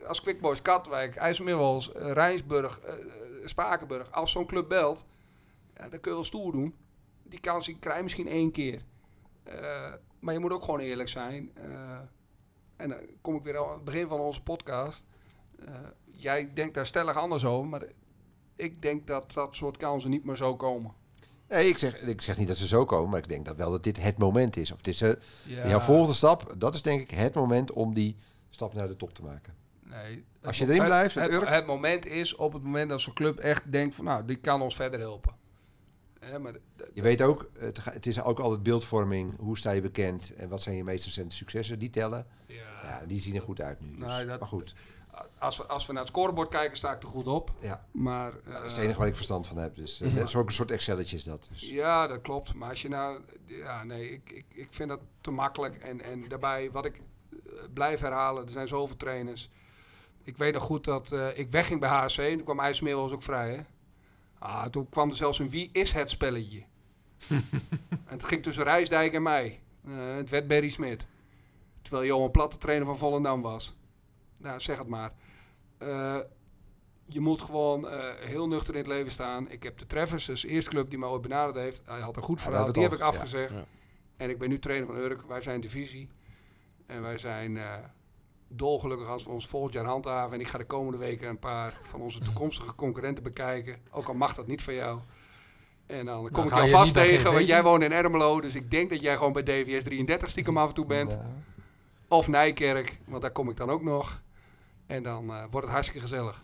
Als 0.07 0.21
Quickboys 0.21 0.63
Katwijk, 0.63 1.17
IJsselmeervogels, 1.17 1.93
eh, 1.93 2.11
Rijnsburg, 2.13 2.81
Spakenburg, 3.45 4.11
als 4.13 4.33
zo'n 4.33 4.47
club 4.47 4.69
belt, 4.69 5.05
ja, 5.77 5.89
dan 5.89 6.01
kun 6.01 6.11
je 6.11 6.17
wel 6.17 6.25
stoer 6.25 6.53
doen. 6.53 6.75
Die 7.23 7.41
kans 7.41 7.67
die 7.67 7.79
krijg 7.79 7.97
je 7.97 8.03
misschien 8.03 8.29
één 8.29 8.51
keer. 8.53 8.83
Eh, 9.43 9.93
maar 10.21 10.35
je 10.35 10.41
moet 10.41 10.53
ook 10.53 10.63
gewoon 10.63 10.81
eerlijk 10.81 11.09
zijn. 11.09 11.51
Eh, 11.55 11.99
en 12.77 12.89
dan 12.89 12.99
kom 13.21 13.35
ik 13.37 13.43
weer 13.45 13.59
aan 13.59 13.73
het 13.73 13.85
begin 13.85 14.09
van 14.09 14.21
onze 14.21 14.43
podcast. 14.43 15.05
Eh, 15.67 15.75
jij 16.05 16.51
denkt 16.55 16.75
daar 16.75 16.87
stellig 16.87 17.17
anders 17.17 17.45
over, 17.45 17.69
maar 17.69 17.83
ik 18.57 18.83
denk 18.83 19.07
dat 19.07 19.33
dat 19.33 19.55
soort 19.55 19.77
kansen 19.77 20.11
niet 20.11 20.25
meer 20.25 20.37
zo 20.37 20.57
komen. 20.57 20.93
Nee, 21.49 21.69
ik 21.69 21.79
zeg, 21.79 22.01
ik 22.01 22.21
zeg 22.23 22.37
niet 22.39 22.49
dat 22.49 22.57
ze 22.57 22.67
zo 22.67 22.85
komen, 22.85 23.11
maar 23.11 23.19
ik 23.19 23.29
denk 23.29 23.45
dat 23.45 23.57
wel 23.57 23.71
dat 23.71 23.83
dit 23.83 24.03
het 24.03 24.19
moment 24.19 24.57
is. 24.57 24.71
Of 24.71 24.77
het 24.77 24.89
is 24.89 24.99
Ja, 24.99 25.17
jouw 25.69 25.81
volgende 25.81 26.15
stap, 26.15 26.55
dat 26.59 26.75
is 26.75 26.83
denk 26.83 27.01
ik 27.01 27.11
het 27.11 27.35
moment 27.35 27.73
om 27.73 27.95
die 27.95 28.17
stap 28.51 28.75
naar 28.75 28.89
de 28.89 28.97
top 28.97 29.15
te 29.15 29.23
maken. 29.23 29.55
nee, 29.83 30.25
Als 30.43 30.59
je 30.59 30.65
erin 30.65 30.77
het- 30.77 30.87
blijft 30.87 31.15
het, 31.15 31.33
Urk. 31.33 31.49
het 31.49 31.67
moment 31.67 32.07
is 32.07 32.35
op 32.35 32.53
het 32.53 32.63
moment 32.63 32.89
dat 32.91 33.01
zo'n 33.01 33.13
club 33.15 33.39
echt 33.39 33.73
denkt 33.73 33.95
van 33.95 34.05
nou, 34.05 34.25
die 34.25 34.37
kan 34.37 34.63
ons 34.63 34.77
verder 34.77 35.01
helpen. 35.01 35.35
Maar 36.41 36.53
Je 36.95 37.03
weet 37.03 37.23
ook, 37.23 37.51
het, 37.59 38.07
is 38.07 38.23
ook 38.23 38.39
altijd 38.39 38.63
beeldvorming. 38.63 39.35
Hoe 39.39 39.59
sta 39.59 39.71
je 39.71 39.81
bekend 39.81 40.35
en 40.35 40.49
wat 40.49 40.63
zijn 40.63 40.77
je 40.77 40.85
meest 40.85 41.05
recente 41.05 41.37
successen? 41.37 41.79
Die 41.79 41.91
tellen. 41.91 42.27
ja, 42.47 42.55
Ja, 42.83 43.03
die 43.07 43.21
zien 43.21 43.35
er 43.35 43.43
goed 43.43 43.61
uit 43.61 43.81
nu. 43.81 43.89
Dus. 43.91 43.99
Nou, 43.99 44.27
dat- 44.27 44.39
maar 44.39 44.49
goed, 44.49 44.75
als, 45.39 45.57
we, 45.57 45.67
als 45.67 45.87
we 45.87 45.93
naar 45.93 46.03
het 46.03 46.11
scorebord 46.11 46.49
kijken, 46.49 46.77
sta 46.77 46.93
ik 46.93 47.03
er 47.03 47.09
goed 47.09 47.27
op. 47.27 47.53
ja, 47.61 47.87
Maar 47.91 48.33
dat 48.33 48.53
is 48.53 48.55
eh, 48.55 48.63
het 48.63 48.77
enige 48.77 48.99
waar 48.99 49.09
ik 49.09 49.17
verstand 49.17 49.47
van 49.47 49.57
heb. 49.57 49.75
Dus 49.75 50.01
uh, 50.01 50.15
net 50.15 50.31
zo'n 50.31 50.51
soort 50.51 50.71
Excelletje 50.71 51.17
is 51.17 51.25
dat. 51.25 51.49
Dus. 51.53 51.69
Ja, 51.69 52.07
dat 52.07 52.21
klopt. 52.21 52.55
Maar 52.55 52.69
als 52.69 52.83
je 52.83 52.89
nou... 52.89 53.21
Ja, 53.47 53.85
nee, 53.85 54.13
ik, 54.13 54.31
ik, 54.31 54.45
ik 54.55 54.69
vind 54.71 54.89
dat 54.89 55.01
te 55.21 55.31
makkelijk. 55.31 55.77
En, 55.77 56.01
en 56.01 56.29
daarbij, 56.29 56.71
wat 56.71 56.85
ik 56.85 57.01
eh, 57.31 57.53
blijf 57.75 58.01
herhalen, 58.01 58.45
er 58.45 58.51
zijn 58.51 58.69
zoveel 58.69 58.97
trainers. 58.97 59.51
Ik 60.23 60.37
weet 60.37 60.55
nog 60.55 60.63
goed 60.63 60.85
dat 60.85 61.13
eh, 61.13 61.39
ik 61.39 61.51
wegging 61.51 61.81
bij 61.81 61.89
HSC. 61.89 62.19
En 62.19 62.37
toen 62.37 62.45
kwam 62.45 62.61
IJsselmeer 62.61 62.97
was 62.97 63.13
ook 63.13 63.23
vrij, 63.23 63.51
hè? 63.51 63.61
Ah, 64.39 64.65
toen 64.65 64.89
kwam 64.89 65.09
er 65.09 65.17
zelfs 65.17 65.39
een 65.39 65.51
wie 65.51 65.69
is 65.73 65.93
het 65.93 66.11
spelletje. 66.11 66.65
en 67.29 67.45
het 68.07 68.25
ging 68.25 68.43
tussen 68.43 68.65
Rijsdijk 68.65 69.13
en 69.13 69.23
mij. 69.23 69.61
Eh, 69.85 69.93
het 70.17 70.31
werd 70.31 70.47
Barry 70.47 70.69
Smit. 70.69 71.07
Terwijl 71.83 72.07
Johan 72.07 72.31
Platte 72.31 72.59
trainer 72.59 72.87
van 72.87 72.99
Volendam 72.99 73.43
was. 73.43 73.77
Nou, 74.39 74.61
zeg 74.61 74.79
het 74.79 74.89
maar. 74.89 75.13
Eh, 75.79 76.19
je 77.07 77.21
moet 77.21 77.43
gewoon 77.43 77.89
eh, 77.89 78.15
heel 78.15 78.49
nuchter 78.49 78.75
in 78.75 78.81
het 78.81 78.89
leven 78.89 79.13
staan. 79.13 79.51
Ik 79.51 79.63
heb 79.63 79.79
de 79.79 79.87
Treffers, 79.87 80.25
dus 80.25 80.41
de 80.41 80.49
eerste 80.49 80.71
club 80.71 80.91
die 80.91 80.99
mij 80.99 81.09
ooit 81.09 81.23
benaderd 81.23 81.57
heeft. 81.57 81.83
Hij 81.85 82.01
had 82.01 82.17
een 82.17 82.23
goed 82.23 82.41
verhaal, 82.41 82.73
die 82.73 82.83
heb 82.83 82.93
ik 82.93 83.01
afgezegd. 83.01 83.53
Ja. 83.53 83.65
En 84.17 84.31
ik 84.31 84.39
ben 84.39 84.49
nu 84.49 84.59
trainer 84.59 84.87
van 84.87 84.97
Urk. 84.97 85.23
Wij 85.29 85.41
zijn 85.41 85.61
divisie. 85.61 86.09
En 86.87 87.03
wij 87.03 87.19
zijn 87.19 87.57
eh, 87.57 87.75
dolgelukkig 88.49 89.09
als 89.09 89.25
we 89.25 89.31
ons 89.31 89.47
volgend 89.47 89.73
jaar 89.73 89.85
handhaven. 89.85 90.33
En 90.35 90.41
ik 90.41 90.49
ga 90.49 90.59
de 90.59 90.67
komende 90.67 90.99
weken 90.99 91.29
een 91.29 91.39
paar 91.39 91.73
van 91.83 92.01
onze 92.01 92.21
toekomstige 92.21 92.75
concurrenten 92.75 93.23
bekijken. 93.23 93.77
Ook 93.91 94.09
al 94.09 94.15
mag 94.15 94.35
dat 94.35 94.47
niet 94.47 94.63
van 94.63 94.75
jou. 94.75 95.01
En 95.87 96.07
dan 96.07 96.31
kom 96.31 96.33
Nou, 96.33 96.47
ik 96.47 96.53
jou 96.53 96.69
vast 96.69 96.95
tegen, 96.95 97.33
want 97.33 97.47
jij 97.47 97.63
woont 97.63 97.83
in 97.83 97.93
Ermelo. 97.93 98.41
Dus 98.41 98.55
ik 98.55 98.71
denk 98.71 98.91
dat 98.91 99.01
jij 99.01 99.17
gewoon 99.17 99.33
bij 99.33 99.43
DVS 99.43 99.85
33 99.85 100.31
stiekem 100.31 100.59
af 100.59 100.69
en 100.69 100.75
toe 100.75 100.87
bent. 100.87 101.19
Of 102.09 102.29
Nijkerk, 102.29 102.99
want 103.05 103.23
daar 103.23 103.31
kom 103.31 103.51
ik 103.51 103.57
dan 103.57 103.71
ook 103.71 103.83
nog. 103.83 104.21
En 104.87 105.03
dan 105.03 105.31
eh, 105.31 105.37
wordt 105.51 105.67
het 105.67 105.75
hartstikke 105.75 106.01
gezellig. 106.09 106.43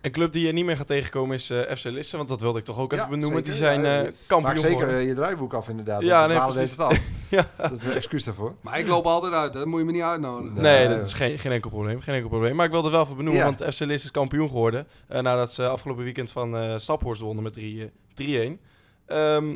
Een 0.00 0.10
club 0.10 0.32
die 0.32 0.46
je 0.46 0.52
niet 0.52 0.64
meer 0.64 0.76
gaat 0.76 0.86
tegenkomen 0.86 1.34
is 1.36 1.50
eh, 1.50 1.76
FC 1.76 1.84
Lisse, 1.84 2.16
want 2.16 2.28
dat 2.28 2.40
wilde 2.40 2.58
ik 2.58 2.64
toch 2.64 2.78
ook 2.78 2.90
Ja, 2.92 2.96
even 2.98 3.10
benoemen. 3.10 3.36
zeker. 3.38 3.50
Die 3.52 3.60
zijn 3.62 3.82
Ja, 3.84 3.98
eh, 3.98 4.04
je- 4.04 4.12
kampioen 4.26 4.52
Maak 4.54 4.62
zeker 4.64 5.00
je 5.00 5.14
draaiboek 5.14 5.52
af 5.52 5.68
inderdaad. 5.68 6.02
Ja, 6.02 6.06
Ja, 6.08 6.26
nee, 6.26 6.36
deed 6.38 6.46
precies. 6.46 6.70
het 6.70 6.80
af. 6.80 6.98
Dat 7.56 7.72
is 7.72 7.84
een 7.84 7.92
excuus 7.92 8.24
daarvoor. 8.24 8.54
Maar 8.60 8.78
ik 8.78 8.86
loop 8.86 9.04
altijd 9.04 9.32
uit, 9.32 9.52
dat 9.52 9.66
moet 9.66 9.78
je 9.78 9.84
me 9.86 9.92
niet 9.92 10.02
uitnodigen. 10.02 10.62
Nee. 10.62 10.86
Nee, 10.86 10.96
dat 10.96 11.06
is 11.06 11.12
geen, 11.12 11.38
geen 11.38 11.52
enkel 11.52 11.70
probleem. 11.70 12.00
Geen 12.00 12.14
enkel 12.14 12.28
probleem. 12.30 12.56
Maar 12.56 12.66
ik 12.66 12.72
wilde 12.72 12.90
wel 12.90 13.02
even 13.02 13.16
benoemen, 13.16 13.40
Ja. 13.40 13.54
want 13.54 13.74
FC 13.74 13.80
Lisse 13.80 14.04
is 14.06 14.10
kampioen 14.10 14.48
geworden. 14.48 14.86
eh, 15.08 15.20
nadat 15.22 15.52
ze 15.52 15.66
afgelopen 15.68 16.04
weekend 16.04 16.30
van 16.30 16.56
eh 16.56 16.78
Staphorst 16.78 17.20
wonnen 17.20 17.42
met 17.44 17.52
3, 17.52 17.82
eh, 17.82 17.88
3-1. 18.14 18.60
Ehm, 19.06 19.48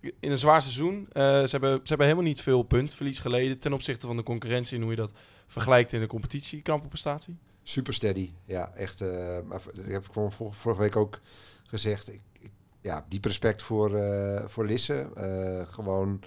in 0.00 0.30
een 0.30 0.38
zwaar 0.38 0.62
seizoen. 0.62 1.06
Eh, 1.12 1.22
ze, 1.22 1.48
hebben, 1.50 1.70
ze 1.74 1.88
hebben 1.88 2.06
helemaal 2.06 2.26
niet 2.28 2.40
veel 2.40 2.62
puntverlies 2.62 3.18
geleden 3.18 3.58
ten 3.58 3.72
opzichte 3.72 4.06
van 4.06 4.16
de 4.16 4.22
concurrentie 4.22 4.76
en 4.76 4.82
hoe 4.82 4.90
je 4.90 4.96
dat 4.96 5.12
vergelijkt 5.46 5.92
in 5.92 6.00
de 6.00 6.06
competitie. 6.06 6.62
Knappe 6.62 6.88
prestatie. 6.88 7.36
Super 7.68 7.94
steady. 7.94 8.32
Ja, 8.44 8.72
echt. 8.74 9.00
eh, 9.00 9.38
maar 9.44 9.60
ik 9.72 9.90
heb 9.90 10.08
gewoon 10.12 10.32
vor- 10.32 10.54
vorige 10.54 10.80
week 10.80 10.96
ook 10.96 11.20
gezegd. 11.66 12.12
Ik, 12.12 12.20
ik- 12.32 12.52
ja, 12.80 13.04
diep 13.08 13.24
respect 13.24 13.62
voor, 13.62 13.94
eh, 13.94 14.42
voor 14.46 14.64
Lisse. 14.66 15.08
Eh, 15.14 15.68
gewoon, 15.74 16.20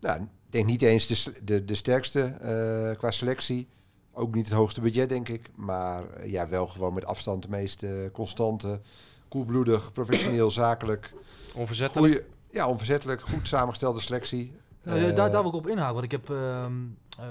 nou, 0.00 0.20
ik 0.22 0.28
denk 0.50 0.66
niet 0.66 0.82
eens 0.82 1.06
de, 1.06 1.44
de, 1.44 1.64
de 1.64 1.74
sterkste 1.74 2.20
eh, 2.22 2.98
qua 2.98 3.10
selectie. 3.10 3.68
Ook 4.12 4.34
niet 4.34 4.44
het 4.46 4.54
hoogste 4.54 4.80
budget, 4.80 5.08
denk 5.08 5.28
ik. 5.28 5.50
Maar 5.54 6.28
ja, 6.28 6.48
wel 6.48 6.66
gewoon 6.66 6.94
met 6.94 7.04
afstand 7.06 7.42
de 7.42 7.48
meest 7.48 7.82
eh, 7.82 7.90
constante. 8.12 8.80
Koelbloedig, 9.28 9.92
professioneel, 9.92 10.50
zakelijk. 10.64 11.12
Onverzettelijk. 11.54 12.12
Goeie, 12.14 12.28
ja, 12.50 12.68
onverzettelijk. 12.68 13.20
Goed 13.20 13.48
samengestelde 13.48 14.00
selectie. 14.00 14.52
Nou, 14.82 14.98
Eh, 14.98 15.16
daar, 15.16 15.30
daar 15.30 15.42
wil 15.42 15.50
ik 15.50 15.56
op 15.56 15.68
inhaken, 15.68 15.92
want 15.92 16.04
ik 16.04 16.10
heb 16.10 16.30
ehm, 16.30 16.72
eh, 17.18 17.26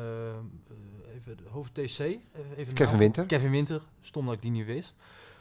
even 1.28 1.38
de 1.44 1.50
hoofd 1.50 1.74
TC, 1.74 2.00
even 2.00 2.20
Kevin 2.74 2.86
naam. 2.90 2.98
Winter. 2.98 3.26
Kevin 3.26 3.52
Winter, 3.52 3.82
stom 4.02 4.26
dat 4.26 4.34
ik 4.34 4.42
die 4.42 4.52
niet 4.52 4.66
wist. 4.66 4.96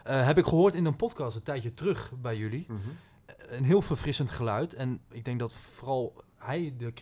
Eh, 0.04 0.26
heb 0.26 0.38
ik 0.38 0.44
gehoord 0.44 0.74
in 0.74 0.84
een 0.84 0.96
podcast 0.96 1.36
een 1.36 1.42
tijdje 1.42 1.74
terug 1.74 2.12
bij 2.22 2.36
jullie. 2.36 2.66
Mhm. 2.68 2.78
Een 3.48 3.64
heel 3.64 3.82
verfrissend 3.82 4.30
geluid. 4.30 4.74
En 4.74 5.00
ik 5.10 5.24
denk 5.24 5.38
dat 5.38 5.52
vooral 5.52 6.22
hij 6.38 6.74
de, 6.78 6.92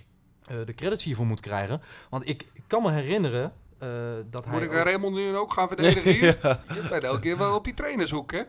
eh, 0.47 0.57
de 0.67 0.75
credits 0.75 1.05
hiervoor 1.05 1.27
moet 1.27 1.41
krijgen. 1.41 1.81
Want 2.11 2.29
ik 2.29 2.47
kan 2.67 2.83
me 2.83 2.93
herinneren 2.93 3.53
eh, 3.79 3.89
dat 4.31 4.47
Moet 4.47 4.55
hij... 4.55 4.65
ik 4.65 4.71
ook- 4.73 4.85
Raymond 4.85 5.15
nu 5.15 5.37
ook 5.37 5.53
gaan 5.53 5.69
verdedigen 5.73 6.13
hier? 6.13 6.39
Ja. 6.43 6.63
Je 6.75 6.89
bent 6.89 7.05
elke 7.05 7.21
keer 7.21 7.39
wel 7.39 7.55
op 7.55 7.65
die 7.65 7.75
trainershoek, 7.75 8.33
hè? 8.33 8.43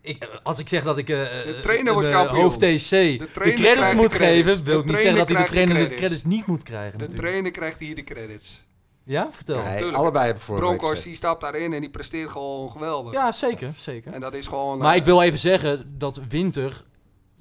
ik, 0.00 0.40
als 0.42 0.58
ik 0.58 0.68
zeg 0.68 0.82
dat 0.84 0.98
ik 0.98 1.08
eh 1.08 1.16
De 1.44 1.58
trainer 1.60 1.92
wordt 1.92 2.08
eh, 2.08 2.14
kampioen. 2.14 2.40
hoofd 2.42 2.58
TC 2.58 2.88
de, 2.90 3.28
credits 3.32 3.90
de 3.90 3.96
moet 3.96 4.08
credits. 4.08 4.16
geven, 4.50 4.64
wil 4.64 4.78
ik 4.80 4.84
niet 4.86 4.96
zeggen 4.98 5.16
dat 5.16 5.28
hij 5.28 5.42
de 5.42 5.48
trainer 5.48 5.74
de 5.74 5.80
credits. 5.80 6.00
credits 6.00 6.24
niet 6.24 6.46
moet 6.46 6.62
krijgen. 6.62 6.92
De 6.98 7.04
natuurlijk. 7.04 7.28
trainer 7.28 7.50
krijgt 7.50 7.78
hier 7.78 7.94
de 7.94 8.04
credits. 8.04 8.64
Ja, 9.08 9.28
vertel. 9.32 9.62
Nee, 9.62 9.76
tuurlijk. 9.76 9.96
allebei 9.96 10.24
hebben 10.24 10.42
vorige 10.42 10.64
week 10.64 10.76
Bronkhorst 10.76 11.02
gezegd. 11.02 11.20
die 11.22 11.28
stapt 11.28 11.40
daarin 11.40 11.72
en 11.72 11.80
die 11.80 11.90
presteert 11.90 12.30
gewoon 12.30 12.70
geweldig. 12.70 13.12
Ja, 13.12 13.32
zeker, 13.32 13.72
zeker. 13.76 14.12
En 14.12 14.20
dat 14.20 14.34
is 14.34 14.46
gewoon... 14.46 14.78
Maar 14.78 14.92
eh, 14.92 14.98
ik 14.98 15.04
wil 15.04 15.22
even 15.22 15.38
zeggen 15.38 15.98
dat 15.98 16.20
Winter 16.28 16.84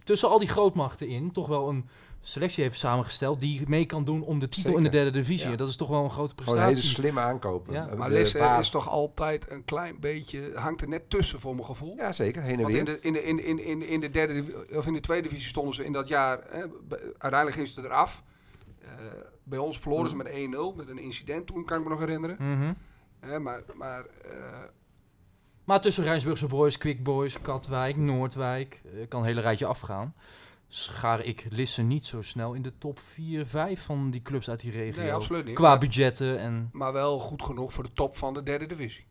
tussen 0.04 0.30
al 0.30 0.40
die 0.40 0.48
grootmachten 0.50 1.08
in 1.08 1.32
toch 1.32 1.48
wel 1.48 1.70
een 1.70 1.90
selectie 2.22 2.64
heeft 2.64 2.80
samengesteld 2.80 3.42
die 3.42 3.64
mee 3.68 3.86
kan 3.86 4.04
doen 4.04 4.22
om 4.24 4.40
de 4.40 4.50
titel 4.50 4.78
in 4.78 4.84
de 4.84 4.90
derde 4.90 5.12
divisie. 5.12 5.46
Ja. 5.46 5.52
En 5.52 5.58
dat 5.58 5.68
is 5.68 5.76
toch 5.76 5.90
wel 5.90 6.04
een 6.04 6.12
grote 6.12 6.34
Gewoon 6.36 6.56
hele 6.60 6.66
prestatie. 6.72 6.96
slimme 6.96 7.20
aankopen. 7.20 7.74
Ja. 7.74 7.90
Maar 7.96 8.10
Lisse 8.10 8.38
baas- 8.38 8.60
is 8.60 8.70
toch 8.70 8.90
altijd 8.90 9.52
een 9.52 9.66
klein 9.66 10.00
beetje... 10.00 10.52
Hangt 10.56 10.82
er 10.82 10.88
net 10.88 11.10
tussen 11.10 11.40
voor 11.40 11.54
mijn 11.54 11.66
gevoel. 11.66 11.96
Ja, 11.98 12.14
zeker. 12.14 12.42
Heen 12.42 12.56
en 12.58 12.62
Want 12.62 12.76
in 12.76 12.86
weer. 12.86 12.94
de, 12.96 13.08
in, 13.08 13.14
de, 13.14 13.24
in, 13.24 13.44
in, 13.46 13.60
in, 13.64 13.88
in 13.88 14.00
de 14.00 14.10
derde 14.10 14.66
of 14.74 14.88
in 14.88 14.94
de 14.94 15.00
tweede 15.00 15.28
divisie 15.28 15.50
stonden 15.50 15.74
ze 15.74 15.86
in 15.86 15.94
dat 15.94 16.08
jaar. 16.08 16.40
Hè, 16.50 16.64
uiteindelijk 17.18 17.54
gingen 17.54 17.68
ze 17.68 17.84
eraf. 17.84 18.24
Eh 18.82 18.88
bij 19.46 19.60
ons 19.60 19.80
verloren 19.80 20.10
ze 20.10 20.16
met 20.16 20.28
1-0. 20.28 20.76
Met 20.76 20.90
een 20.90 20.98
incident 21.00 21.48
toen, 21.48 21.66
kan 21.66 21.78
ik 21.78 21.84
me 21.84 21.90
nog 21.90 22.00
herinneren. 22.00 22.36
Mhm. 22.40 22.74
Hè, 23.20 23.40
maar 23.40 23.64
maar 23.74 24.06
eh, 24.06 24.60
Maar 25.64 25.82
tussen 25.82 26.04
Rijnsburgse 26.04 26.48
Boys, 26.48 26.78
Quick 26.78 27.04
Boys, 27.04 27.42
Katwijk, 27.42 27.96
Noordwijk, 27.96 28.82
eh, 28.86 29.08
kan 29.08 29.20
een 29.20 29.26
hele 29.26 29.42
rijtje 29.42 29.66
afgaan. 29.66 30.14
Schaar 30.68 31.24
ik 31.26 31.48
Lisse 31.50 31.82
niet 31.82 32.06
zo 32.06 32.22
snel 32.22 32.54
in 32.54 32.62
de 32.62 32.78
top 32.78 33.00
4, 33.00 33.46
5 33.46 33.82
van 33.82 34.12
die 34.12 34.22
clubs 34.22 34.50
uit 34.50 34.60
die 34.60 34.72
regio. 34.72 35.02
nee, 35.02 35.14
absoluut 35.14 35.46
niet. 35.46 35.56
Qua 35.56 35.70
Maar, 35.70 35.80
budgetten 35.80 36.40
en... 36.40 36.70
maar 36.72 36.94
wel 36.94 37.20
goed 37.20 37.44
genoeg 37.44 37.74
voor 37.74 37.84
de 37.84 37.92
top 37.94 38.16
van 38.18 38.34
de 38.34 38.44
derde 38.44 38.66
divisie. 38.66 39.06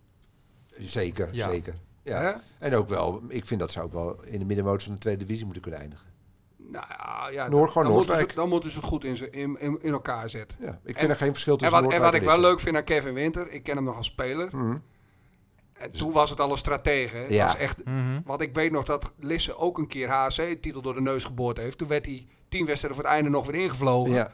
Zeker, 0.78 1.28
Ja. 1.34 1.48
zeker. 1.50 1.74
Ja. 2.02 2.20
Hè? 2.20 2.32
En 2.58 2.74
ook 2.74 2.88
wel, 2.88 3.22
ik 3.28 3.46
vind 3.46 3.60
dat 3.60 3.72
ze 3.72 3.82
ook 3.82 3.92
wel 3.92 4.22
in 4.24 4.38
de 4.38 4.44
middenmoot 4.44 4.82
van 4.82 4.92
de 4.92 4.98
tweede 4.98 5.20
divisie 5.24 5.44
moeten 5.44 5.62
kunnen 5.62 5.80
eindigen. 5.80 6.06
Nou 6.70 6.84
ja, 6.88 7.28
ja 7.30 7.48
Noord- 7.48 7.70
gewoon 7.70 7.86
dan, 7.86 7.96
moeten 7.96 8.16
ze, 8.16 8.26
dan 8.34 8.48
moeten 8.48 8.70
ze 8.70 8.78
het 8.78 8.86
goed 8.86 9.04
in, 9.04 9.16
ze- 9.16 9.30
in, 9.30 9.60
in, 9.60 9.92
elkaar 9.92 10.30
zetten. 10.30 10.58
Ja, 10.60 10.68
ik 10.70 10.78
vind 10.84 10.96
En- 10.98 11.08
er 11.10 11.16
geen 11.16 11.32
verschil 11.32 11.52
En 11.52 11.58
tussen 11.58 11.82
wat, 11.82 11.92
en 11.92 12.00
wat 12.00 12.14
ik 12.14 12.22
wel 12.22 12.40
leuk 12.40 12.60
vind 12.60 12.76
aan 12.76 12.84
Kevin 12.84 13.14
Winter, 13.14 13.50
ik 13.50 13.62
ken 13.62 13.76
hem 13.76 13.84
nog 13.84 13.96
als 13.96 14.06
speler. 14.06 14.48
Mhm. 14.56 14.76
En 15.72 15.92
toen 15.92 16.12
was 16.12 16.30
het 16.30 16.40
al 16.40 16.50
een 16.50 16.56
stratege. 16.58 17.16
hè. 17.16 17.22
Het 17.22 17.32
Ja. 17.32 17.44
was 17.44 17.56
echt 17.56 17.84
Mhm. 17.84 18.20
Want 18.24 18.40
ik 18.40 18.54
weet 18.54 18.72
nog 18.72 18.84
dat 18.84 19.12
Lisse 19.18 19.56
ook 19.56 19.78
een 19.78 19.86
keer 19.86 20.08
HC-titel 20.10 20.82
door 20.82 20.94
de 20.94 21.00
neus 21.00 21.24
geboord 21.24 21.56
heeft. 21.56 21.78
Toen 21.78 21.88
werd 21.88 22.06
hij 22.06 22.26
tien 22.48 22.66
wedstrijden 22.66 23.00
voor 23.00 23.08
het 23.08 23.16
einde 23.18 23.30
nog 23.30 23.46
weer 23.46 23.62
ingevlogen. 23.62 24.12
Ja, 24.12 24.30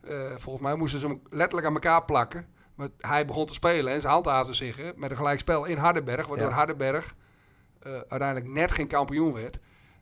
Eh, 0.00 0.16
volgens 0.36 0.64
mij 0.64 0.74
moesten 0.74 1.00
ze 1.00 1.06
hem 1.06 1.22
letterlijk 1.30 1.66
aan 1.66 1.74
elkaar 1.74 2.04
plakken. 2.04 2.46
Maar 2.74 2.88
hij 2.98 3.24
begon 3.26 3.46
te 3.46 3.54
spelen 3.54 3.92
en 3.92 4.00
ze 4.00 4.08
handhaafde 4.08 4.52
zich 4.52 4.76
hè, 4.76 4.90
met 4.96 5.10
een 5.10 5.16
gelijkspel 5.16 5.64
in 5.64 5.76
Hardenberg. 5.76 6.26
Waardoor 6.26 6.48
Ja. 6.48 6.54
Hardenberg 6.54 7.14
eh, 7.82 7.92
uiteindelijk 7.92 8.46
net 8.48 8.72
geen 8.72 8.86
kampioen 8.86 9.32
werd. 9.32 9.58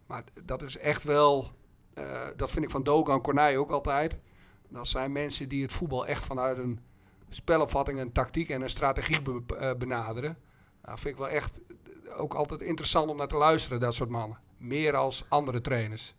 Maar 0.07 0.23
dat 0.45 0.62
is 0.62 0.78
echt 0.78 1.05
wel... 1.05 1.51
eh, 1.99 2.27
dat 2.37 2.51
vind 2.51 2.65
ik 2.65 2.70
van 2.70 2.83
Dogan 2.83 3.20
Cornij 3.23 3.57
ook 3.57 3.70
altijd. 3.70 4.19
Dat 4.69 4.87
zijn 4.89 5.12
mensen 5.12 5.49
die 5.49 5.62
het 5.62 5.73
voetbal 5.73 6.07
echt 6.07 6.25
vanuit 6.25 6.59
een 6.59 6.81
spelopvatting, 7.29 7.99
een 8.01 8.12
tactiek 8.12 8.49
en 8.49 8.62
een 8.62 8.69
strategie 8.70 9.23
be- 9.23 9.57
eh, 9.57 9.75
benaderen. 9.75 10.37
Nou, 10.83 10.99
vind 10.99 11.15
ik 11.15 11.20
wel 11.20 11.29
echt 11.29 11.61
ook 12.16 12.35
altijd 12.35 12.61
interessant 12.62 13.11
om 13.11 13.16
naar 13.16 13.29
te 13.29 13.37
luisteren, 13.37 13.81
dat 13.81 13.95
soort 13.95 14.11
mannen. 14.11 14.39
Meer 14.59 14.97
als 14.97 15.25
andere 15.29 15.61
trainers. 15.61 16.15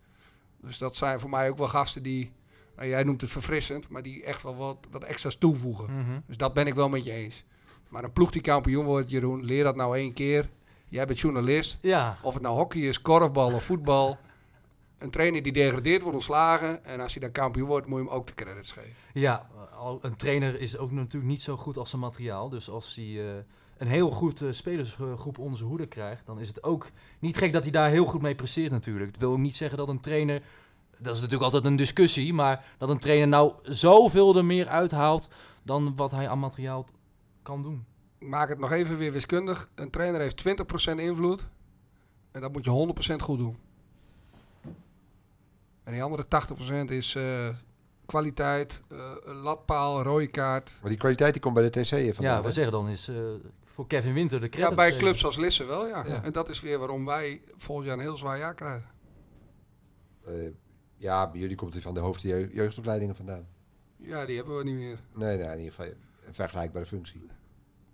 Dus 0.61 0.77
dat 0.77 0.95
zijn 0.95 1.19
voor 1.19 1.29
mij 1.29 1.49
ook 1.49 1.57
wel 1.57 1.67
gasten 1.67 2.03
die, 2.03 2.31
nou, 2.75 2.87
jij 2.89 3.03
noemt 3.03 3.21
het 3.21 3.31
verfrissend, 3.31 3.89
maar 3.89 4.01
die 4.03 4.23
echt 4.23 4.43
wel 4.43 4.55
wat, 4.55 4.87
wat 4.91 5.03
extra's 5.03 5.37
toevoegen. 5.37 5.97
Mhm. 5.99 6.19
Dus 6.27 6.37
dat 6.37 6.53
ben 6.53 6.67
ik 6.67 6.73
wel 6.73 6.89
met 6.89 7.05
je 7.05 7.11
eens. 7.11 7.43
Maar 7.89 8.03
een 8.03 8.11
ploeg 8.13 8.31
die 8.31 8.41
kampioen 8.41 8.85
wordt, 8.85 9.09
Jeroen, 9.09 9.43
leer 9.45 9.63
dat 9.63 9.75
nou 9.75 9.97
één 9.97 10.13
keer. 10.13 10.49
Jij 10.89 11.05
bent 11.05 11.19
journalist. 11.19 11.79
Ja, 11.81 12.17
Of 12.21 12.33
het 12.33 12.43
nou 12.43 12.55
hockey 12.55 12.81
is, 12.81 13.01
korfbal 13.01 13.53
of 13.53 13.63
voetbal. 13.63 14.17
Een 14.99 15.09
trainer 15.09 15.41
die 15.43 15.51
degradeert 15.51 16.01
wordt 16.01 16.17
ontslagen. 16.17 16.85
En 16.85 16.99
als 16.99 17.13
hij 17.13 17.21
dan 17.21 17.31
kampioen 17.31 17.67
wordt, 17.67 17.87
moet 17.87 17.99
je 17.99 18.05
hem 18.05 18.13
ook 18.13 18.27
de 18.27 18.33
credits 18.33 18.71
geven. 18.71 18.93
ja, 19.13 19.49
een 20.01 20.15
trainer 20.15 20.61
is 20.61 20.77
ook 20.77 20.91
natuurlijk 20.91 21.31
niet 21.31 21.41
zo 21.41 21.57
goed 21.57 21.77
als 21.77 21.89
zijn 21.89 22.01
materiaal. 22.01 22.49
Dus 22.49 22.69
als 22.69 22.95
hij 22.95 23.05
eh, 23.05 23.43
een 23.77 23.87
heel 23.87 24.11
goed 24.11 24.41
eh, 24.41 24.51
spelersgroep 24.51 25.37
onder 25.37 25.57
zijn 25.57 25.69
hoede 25.69 25.87
krijgt, 25.87 26.25
dan 26.25 26.39
is 26.39 26.47
het 26.47 26.63
ook 26.63 26.89
niet 27.19 27.37
gek 27.37 27.53
dat 27.53 27.63
hij 27.63 27.71
daar 27.71 27.89
heel 27.89 28.05
goed 28.05 28.21
mee 28.21 28.35
presteert 28.35 28.71
natuurlijk. 28.71 29.11
Het 29.11 29.19
wil 29.19 29.31
ook 29.31 29.37
niet 29.37 29.55
zeggen 29.55 29.77
dat 29.77 29.89
een 29.89 29.99
trainer, 29.99 30.41
dat 30.97 31.15
is 31.15 31.21
natuurlijk 31.21 31.53
altijd 31.53 31.65
een 31.65 31.75
discussie, 31.75 32.33
maar 32.33 32.65
dat 32.77 32.89
een 32.89 32.99
trainer 32.99 33.27
nou 33.27 33.53
zoveel 33.63 34.35
er 34.35 34.45
meer 34.45 34.67
uithaalt 34.67 35.29
dan 35.63 35.95
wat 35.95 36.11
hij 36.11 36.29
aan 36.29 36.39
materiaal 36.39 36.85
kan 37.41 37.61
doen. 37.61 37.85
Maak 38.19 38.49
het 38.49 38.59
nog 38.59 38.71
even 38.71 38.97
weer 38.97 39.11
wiskundig. 39.11 39.69
Een 39.75 39.89
trainer 39.89 40.21
heeft 40.21 40.47
20% 40.91 40.95
invloed. 40.95 41.47
En 42.31 42.41
dat 42.41 42.53
moet 42.53 42.65
je 42.65 43.13
100% 43.13 43.15
goed 43.15 43.37
doen. 43.37 43.57
En 45.89 45.95
die 45.95 46.03
andere 46.03 46.25
80% 46.87 46.91
is 46.91 47.15
eh, 47.15 47.49
kwaliteit, 48.05 48.81
eh, 48.89 49.11
een 49.21 49.35
latpaal, 49.35 50.01
rode 50.01 50.27
kaart. 50.27 50.71
maar 50.81 50.89
die 50.89 50.99
kwaliteit 50.99 51.33
die 51.33 51.41
komt 51.41 51.53
bij 51.53 51.69
de 51.69 51.81
TC 51.81 51.87
vandaan. 52.15 52.35
ja, 52.37 52.41
we 52.43 52.51
zeggen 52.51 52.73
dan 52.73 52.89
is 52.89 53.07
eh, 53.07 53.15
voor 53.65 53.87
Kevin 53.87 54.13
Winter 54.13 54.39
de 54.39 54.45
Ja, 54.45 54.51
credits 54.51 54.75
bij 54.75 54.85
geven. 54.85 54.99
clubs 54.99 55.25
als 55.25 55.37
Lisse 55.37 55.65
wel, 55.65 55.87
ja. 55.87 56.03
Ja. 56.07 56.23
En 56.23 56.31
dat 56.31 56.49
is 56.49 56.61
weer 56.61 56.79
waarom 56.79 57.05
wij 57.05 57.41
volgend 57.57 57.87
jaar 57.87 57.95
een 57.97 58.01
heel 58.03 58.17
zwaar 58.17 58.37
jaar 58.37 58.53
krijgen. 58.55 58.89
Eh, 60.25 60.33
ja, 60.97 61.31
bij 61.31 61.39
jullie 61.39 61.55
komt 61.55 61.73
hij 61.73 61.81
van 61.81 61.93
de 61.93 61.99
hoofdjeugdopleidingen 61.99 63.15
vandaan. 63.15 63.47
Ja, 63.95 64.25
die 64.25 64.35
hebben 64.35 64.57
we 64.57 64.63
niet 64.63 64.75
meer. 64.75 64.99
Nee, 65.13 65.37
nee, 65.37 65.47
in 65.47 65.57
ieder 65.57 65.73
geval 65.73 65.85
een 66.25 66.33
vergelijkbare 66.33 66.85
functie. 66.85 67.27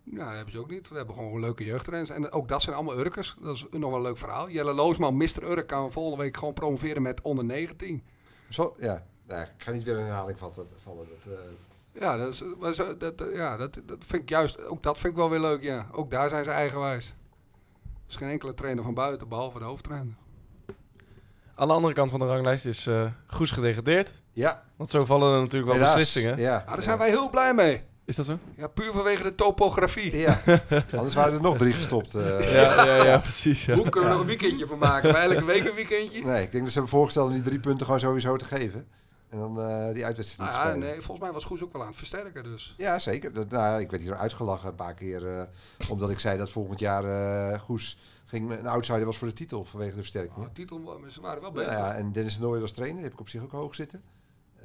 Nou, 0.08 0.26
dat 0.26 0.36
hebben 0.36 0.52
ze 0.54 0.60
ook 0.60 0.70
niet. 0.70 0.90
We 0.90 0.96
hebben 0.96 1.16
gewoon 1.16 1.40
leuke 1.40 1.64
jeugdtrainers. 1.66 2.10
En 2.12 2.32
ook 2.32 2.48
dat 2.48 2.62
zijn 2.62 2.76
allemaal 2.76 2.98
Urkers. 3.00 3.36
Dat 3.42 3.56
is 3.56 3.66
nog 3.72 3.90
wel 3.90 3.96
een 3.96 4.02
leuk 4.02 4.18
verhaal. 4.18 4.50
Jelle 4.50 4.74
Loosman, 4.74 5.18
Mr. 5.18 5.44
Urk, 5.44 5.68
kan 5.68 5.92
volgende 5.92 6.24
week 6.24 6.38
gewoon 6.38 6.54
promoveren 6.54 7.02
met 7.02 7.22
onder 7.22 7.46
19. 7.46 8.04
Zo, 8.50 8.76
ja. 8.80 9.06
Nou, 9.28 9.42
ik 9.42 9.64
ga 9.64 9.72
niet 9.72 9.84
weer 9.84 9.98
een 9.98 10.04
herhaling 10.06 10.38
vatten- 10.38 10.68
vallen. 10.84 11.08
Dat, 11.10 11.34
eh, 11.34 11.40
Ja, 12.02 12.18
dat, 12.18 12.34
is, 12.34 12.44
maar 12.60 12.74
zo, 12.74 12.98
dat, 12.98 13.18
dat- 13.18 13.34
ja 13.34 13.58
dat, 13.58 13.80
dat 13.86 14.04
vind 14.06 14.22
ik 14.22 14.30
juist, 14.30 14.66
ook 14.66 14.84
dat 14.84 14.98
vind 15.00 15.14
ik 15.14 15.20
wel 15.20 15.30
weer 15.30 15.40
leuk, 15.40 15.62
ja. 15.62 15.88
Ook 15.92 16.12
daar 16.12 16.30
zijn 16.30 16.44
ze 16.44 16.50
eigenwijs. 16.52 17.08
Er 17.84 18.12
is 18.12 18.16
geen 18.16 18.30
enkele 18.30 18.54
trainer 18.54 18.84
van 18.84 18.94
buiten, 18.94 19.28
behalve 19.28 19.60
de 19.60 19.66
hoofdtrainer. 19.66 20.14
Aan 21.56 21.68
de 21.68 21.74
andere 21.74 21.94
kant 21.94 22.10
van 22.12 22.20
de 22.20 22.26
ranglijst 22.26 22.66
is 22.66 22.88
eh 22.88 23.12
Goes 23.28 23.52
gedegradeerd. 23.52 24.14
ja, 24.32 24.64
Want 24.76 24.90
zo 24.90 25.06
vallen 25.06 25.34
er 25.34 25.40
natuurlijk 25.42 25.66
wel 25.72 25.74
helaas. 25.80 25.94
beslissingen. 25.94 26.38
Ja, 26.38 26.58
Ah, 26.66 26.68
daar 26.74 26.82
zijn 26.82 26.98
wij 26.98 27.10
heel 27.10 27.30
blij 27.30 27.54
mee. 27.54 27.84
Is 28.06 28.16
dat 28.16 28.26
zo? 28.26 28.40
Ja, 28.58 28.68
puur 28.68 28.92
vanwege 28.92 29.24
de 29.24 29.36
topografie. 29.36 30.18
Ja, 30.18 30.42
anders 30.96 31.14
waren 31.16 31.34
er 31.34 31.42
nog 31.42 31.58
drie 31.58 31.74
gestopt. 31.74 32.16
eh. 32.16 32.54
Ja, 32.54 32.86
ja, 32.86 33.04
ja, 33.12 33.18
precies. 33.18 33.66
Ja. 33.66 33.74
Hoe 33.76 33.90
kunnen 33.90 34.02
we 34.02 34.16
er 34.16 34.22
nog 34.22 34.22
een 34.22 34.38
weekendje 34.40 34.68
van 34.68 34.78
maken? 34.78 35.14
Wij 35.14 35.24
elke 35.30 35.46
week 35.46 35.66
een 35.66 35.76
weekendje? 35.76 36.24
Nee, 36.26 36.44
ik 36.44 36.52
denk 36.52 36.64
dat 36.64 36.74
ze 36.74 36.80
hebben 36.80 36.98
voorgesteld 36.98 37.28
om 37.28 37.34
die 37.34 37.42
drie 37.44 37.60
punten 37.60 37.86
gewoon 37.86 38.02
sowieso 38.02 38.36
te 38.36 38.46
geven. 38.46 38.88
En 39.30 39.38
dan 39.40 39.60
eh, 39.60 39.94
die 39.94 40.06
uitwedstrijd 40.06 40.52
te 40.52 40.58
ja, 40.58 40.64
spelen. 40.64 40.80
nee, 40.80 40.94
volgens 41.02 41.20
mij 41.20 41.32
was 41.32 41.44
Goes 41.44 41.64
ook 41.64 41.72
wel 41.74 41.82
aan 41.82 41.88
het 41.88 41.98
versterken, 41.98 42.44
dus. 42.44 42.74
Ja, 42.78 43.00
zeker. 43.00 43.34
Dat, 43.34 43.50
nou, 43.50 43.82
ik 43.82 43.90
werd 43.92 44.04
hier 44.04 44.16
uitgelachen 44.18 44.70
een 44.70 44.76
paar 44.76 44.94
keer. 44.94 45.28
eh, 45.38 45.44
omdat 45.90 46.10
ik 46.10 46.20
zei 46.20 46.38
dat 46.38 46.50
volgend 46.50 46.80
jaar 46.80 47.04
eh 47.54 47.60
Goes 47.60 47.98
ging, 48.26 48.52
een 48.52 48.68
outsider 48.68 49.06
was 49.06 49.18
voor 49.18 49.28
de 49.28 49.34
titel 49.34 49.64
vanwege 49.64 49.96
de 49.96 50.00
versterking. 50.02 50.38
Oh, 50.46 50.54
titel, 50.54 50.80
maar 50.80 51.12
ze 51.12 51.22
waren 51.22 51.42
wel 51.42 51.52
bezig. 51.52 51.72
ja, 51.72 51.94
en 51.96 52.12
Dennis 52.12 52.36
de 52.36 52.42
Nooijer 52.42 52.62
als 52.62 52.72
trainer, 52.72 52.96
die 52.96 53.04
heb 53.06 53.14
ik 53.14 53.20
op 53.20 53.30
zich 53.30 53.42
ook 53.44 53.52
hoog 53.52 53.76
zitten. 53.76 54.02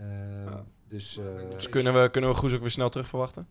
Ehm, 0.01 0.44
Ja. 0.44 0.64
Dus 0.89 1.18
eh, 1.18 1.24
Dus 1.51 1.68
kunnen 1.68 2.02
we, 2.02 2.10
kunnen 2.10 2.31
we 2.31 2.36
Goes 2.36 2.55
ook 2.55 2.60
weer 2.60 2.70
snel 2.70 2.89
terug 2.89 3.09
verwachten? 3.09 3.48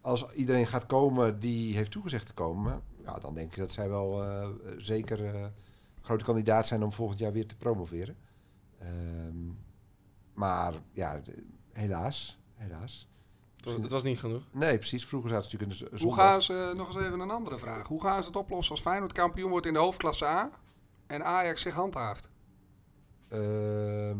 als 0.00 0.26
iedereen 0.32 0.66
gaat 0.66 0.86
komen 0.86 1.40
die 1.40 1.76
heeft 1.76 1.90
toegezegd 1.90 2.26
te 2.26 2.32
komen, 2.32 2.82
ja, 3.04 3.18
dan 3.18 3.34
denk 3.34 3.50
ik 3.52 3.58
dat 3.58 3.72
zij 3.72 3.88
wel 3.88 4.24
eh, 4.24 4.48
zeker 4.78 5.34
eh, 5.34 5.46
grote 6.00 6.24
kandidaat 6.24 6.66
zijn 6.66 6.82
om 6.82 6.92
volgend 6.92 7.18
jaar 7.18 7.32
weer 7.32 7.46
te 7.46 7.56
promoveren. 7.56 8.16
Ehm, 8.78 9.46
maar 10.34 10.74
ja, 10.92 11.20
helaas, 11.72 12.38
helaas. 12.54 13.08
Het 13.56 13.64
was, 13.64 13.74
het 13.74 13.90
was 13.90 14.02
niet 14.02 14.20
genoeg. 14.20 14.42
Nee, 14.52 14.78
precies. 14.78 15.06
Vroeger 15.06 15.30
zaten 15.30 15.50
ze 15.50 15.56
natuurlijk 15.56 15.90
in 15.92 15.98
de 15.98 16.04
Hoe 16.04 16.14
gaan 16.14 16.42
ze, 16.42 16.72
nog 16.76 16.86
eens 16.86 17.04
even 17.04 17.20
een 17.20 17.30
andere 17.30 17.58
vraag. 17.58 17.86
Hoe 17.86 18.02
gaan 18.02 18.22
ze 18.22 18.28
het 18.28 18.36
oplossen 18.38 18.74
als 18.74 18.82
Feyenoord 18.82 19.12
kampioen 19.12 19.50
wordt 19.50 19.66
in 19.66 19.72
de 19.72 19.78
hoofdklasse 19.78 20.24
A 20.26 20.50
en 21.06 21.24
Ajax 21.24 21.62
zich 21.62 21.74
handhaaft? 21.74 22.28
Ehm, 23.28 24.18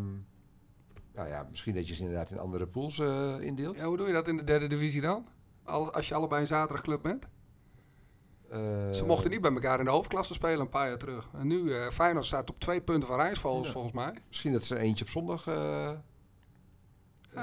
nou 1.17 1.29
ja, 1.29 1.47
misschien 1.51 1.75
dat 1.75 1.89
je 1.89 1.95
ze 1.95 2.03
inderdaad 2.03 2.31
in 2.31 2.39
andere 2.39 2.67
pools 2.67 2.99
eh, 2.99 3.35
indeelt. 3.41 3.77
Ja, 3.77 3.85
hoe 3.85 3.97
doe 3.97 4.07
je 4.07 4.13
dat 4.13 4.29
in 4.29 4.37
de 4.37 4.45
derde 4.45 4.67
divisie 4.67 5.01
dan? 5.01 5.27
Al, 5.65 5.93
als 5.93 6.09
je 6.09 6.15
allebei 6.15 6.41
een 6.41 6.47
zaterdagclub 6.47 7.03
bent? 7.03 7.27
Eh, 8.51 8.91
Ze 8.91 9.05
mochten 9.07 9.31
niet 9.31 9.41
bij 9.41 9.53
elkaar 9.53 9.79
in 9.79 9.85
de 9.85 9.91
hoofdklasse 9.91 10.35
spelen 10.35 10.61
een 10.61 10.69
paar 10.69 10.89
jaar 10.89 10.99
terug. 10.99 11.29
En 11.35 11.47
nu, 11.47 11.75
eh 11.75 11.89
Feyenoord 11.91 12.27
staat 12.27 12.51
op 12.51 12.59
twee 12.59 12.81
punten 12.81 13.09
van 13.09 13.17
Rijnsvogels 13.19 13.67
Ja. 13.67 13.73
volgens 13.73 13.93
mij. 13.93 14.15
Misschien 14.29 14.53
dat 14.53 14.65
ze 14.65 14.79
eentje 14.79 15.05
op 15.05 15.11
zondag 15.11 15.45
Ja, 15.45 16.03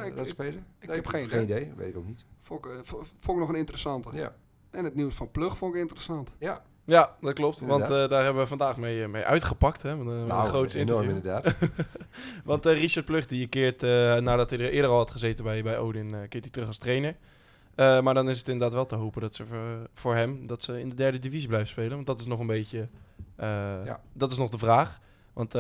ik- 0.03 0.25
spelen. 0.25 0.65
ik 0.79 0.87
Nee, 0.87 0.95
heb 0.95 1.05
geen 1.05 1.29
geen 1.29 1.43
idee. 1.43 1.61
idee. 1.61 1.73
Weet 1.75 1.89
ik 1.89 1.97
ook 1.97 2.05
niet. 2.05 2.25
Vond 2.37 2.65
ik, 2.65 2.71
vo- 2.85 3.03
vond 3.03 3.37
ik 3.37 3.37
nog 3.37 3.49
een 3.49 3.55
interessante. 3.55 4.09
Ja, 4.13 4.35
En 4.69 4.83
het 4.83 4.95
nieuws 4.95 5.15
van 5.15 5.31
Plug 5.31 5.57
vond 5.57 5.75
ik 5.75 5.81
interessant. 5.81 6.31
ja. 6.39 6.63
Ja, 6.85 7.15
dat 7.22 7.34
klopt. 7.34 7.60
Want 7.60 7.84
eh, 7.84 7.89
daar 7.89 8.23
hebben 8.23 8.41
we 8.41 8.47
vandaag 8.47 8.77
mee, 8.77 9.03
eh, 9.03 9.10
mee 9.10 9.23
uitgepakt. 9.23 9.81
Hè, 9.81 9.95
met 9.95 10.18
een, 10.18 10.26
nou, 10.26 10.47
enorm 10.47 10.68
interview. 10.76 11.10
inderdaad. 11.10 11.55
Want 12.43 12.65
eh, 12.65 12.80
Richard 12.80 13.05
Plug 13.05 13.27
die 13.27 13.47
keert, 13.47 13.81
nadat 14.22 14.49
hij 14.49 14.60
er 14.60 14.69
eerder 14.69 14.91
al 14.91 14.97
had 14.97 15.11
gezeten 15.11 15.43
bij, 15.43 15.64
bij 15.64 15.77
Odin, 15.77 16.10
keert 16.10 16.43
hij 16.43 16.51
terug 16.51 16.68
als 16.68 16.77
trainer. 16.77 17.15
Maar 17.76 18.14
dan 18.14 18.30
is 18.30 18.38
het 18.38 18.47
inderdaad 18.47 18.73
wel 18.73 18.85
te 18.85 18.95
hopen 18.95 19.22
dat 19.22 19.35
ze 19.35 19.45
voor, 19.45 19.89
voor 19.93 20.15
hem 20.15 20.47
dat 20.47 20.64
ze 20.64 20.80
in 20.80 20.89
de 20.89 20.95
derde 20.95 21.19
divisie 21.19 21.47
blijven 21.47 21.69
spelen. 21.69 21.93
Want 21.93 22.05
dat 22.05 22.19
is 22.19 22.26
nog 22.26 22.39
een 22.39 22.47
beetje 22.47 22.88
Ja. 23.38 24.01
Dat 24.14 24.31
is 24.31 24.38
nog 24.38 24.49
de 24.49 24.57
vraag. 24.57 24.99
Want 25.34 25.55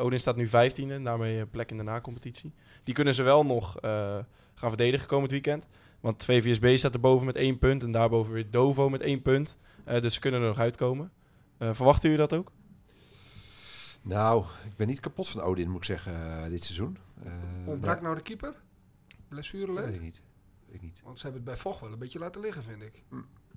Odin 0.00 0.20
staat 0.20 0.36
nu 0.36 0.46
15e, 0.48 1.02
daarmee 1.02 1.38
een 1.38 1.50
plek 1.50 1.70
in 1.70 1.76
de 1.76 1.82
na-competitie. 1.82 2.52
Die 2.84 2.94
kunnen 2.94 3.14
ze 3.14 3.22
wel 3.22 3.46
nog 3.46 3.76
gaan 4.54 4.70
verdedigen 4.70 5.06
komend 5.06 5.30
weekend. 5.30 5.66
Want 6.00 6.24
VVSB 6.24 6.76
staat 6.76 6.94
erboven 6.94 7.26
met 7.26 7.36
één 7.36 7.58
punt 7.58 7.82
en 7.82 7.90
daarboven 7.90 8.32
weer 8.32 8.50
Dovo 8.50 8.88
met 8.88 9.00
één 9.00 9.22
punt. 9.22 9.56
Eh, 9.84 10.00
dus 10.00 10.14
ze 10.14 10.20
kunnen 10.20 10.40
er 10.40 10.46
nog 10.46 10.58
uitkomen. 10.58 11.12
Eh, 11.58 11.74
verwachten 11.74 12.10
jullie 12.10 12.26
dat 12.26 12.38
ook? 12.38 12.52
Nou, 14.02 14.44
ik 14.64 14.76
ben 14.76 14.86
niet 14.86 15.00
kapot 15.00 15.28
van 15.28 15.42
Odin, 15.42 15.68
moet 15.68 15.76
ik 15.76 15.84
zeggen, 15.84 16.12
eh, 16.12 16.48
dit 16.48 16.64
seizoen. 16.64 16.98
Eh, 17.24 17.32
Ontbrak 17.68 17.96
ja, 17.96 18.02
nou 18.02 18.14
de 18.14 18.22
keeper? 18.22 18.54
Blessure 19.28 19.74
dat 19.74 19.84
weet 19.84 19.94
ik 19.94 20.00
niet. 20.00 20.22
Weet 20.66 20.74
ik 20.74 20.82
niet. 20.82 21.00
Want 21.04 21.18
ze 21.18 21.22
hebben 21.22 21.42
het 21.42 21.50
bij 21.50 21.60
Vocht 21.60 21.80
wel 21.80 21.92
een 21.92 21.98
beetje 21.98 22.18
laten 22.18 22.40
liggen, 22.40 22.62
vind 22.62 22.82
ik. 22.82 23.02
Hm. 23.08 23.16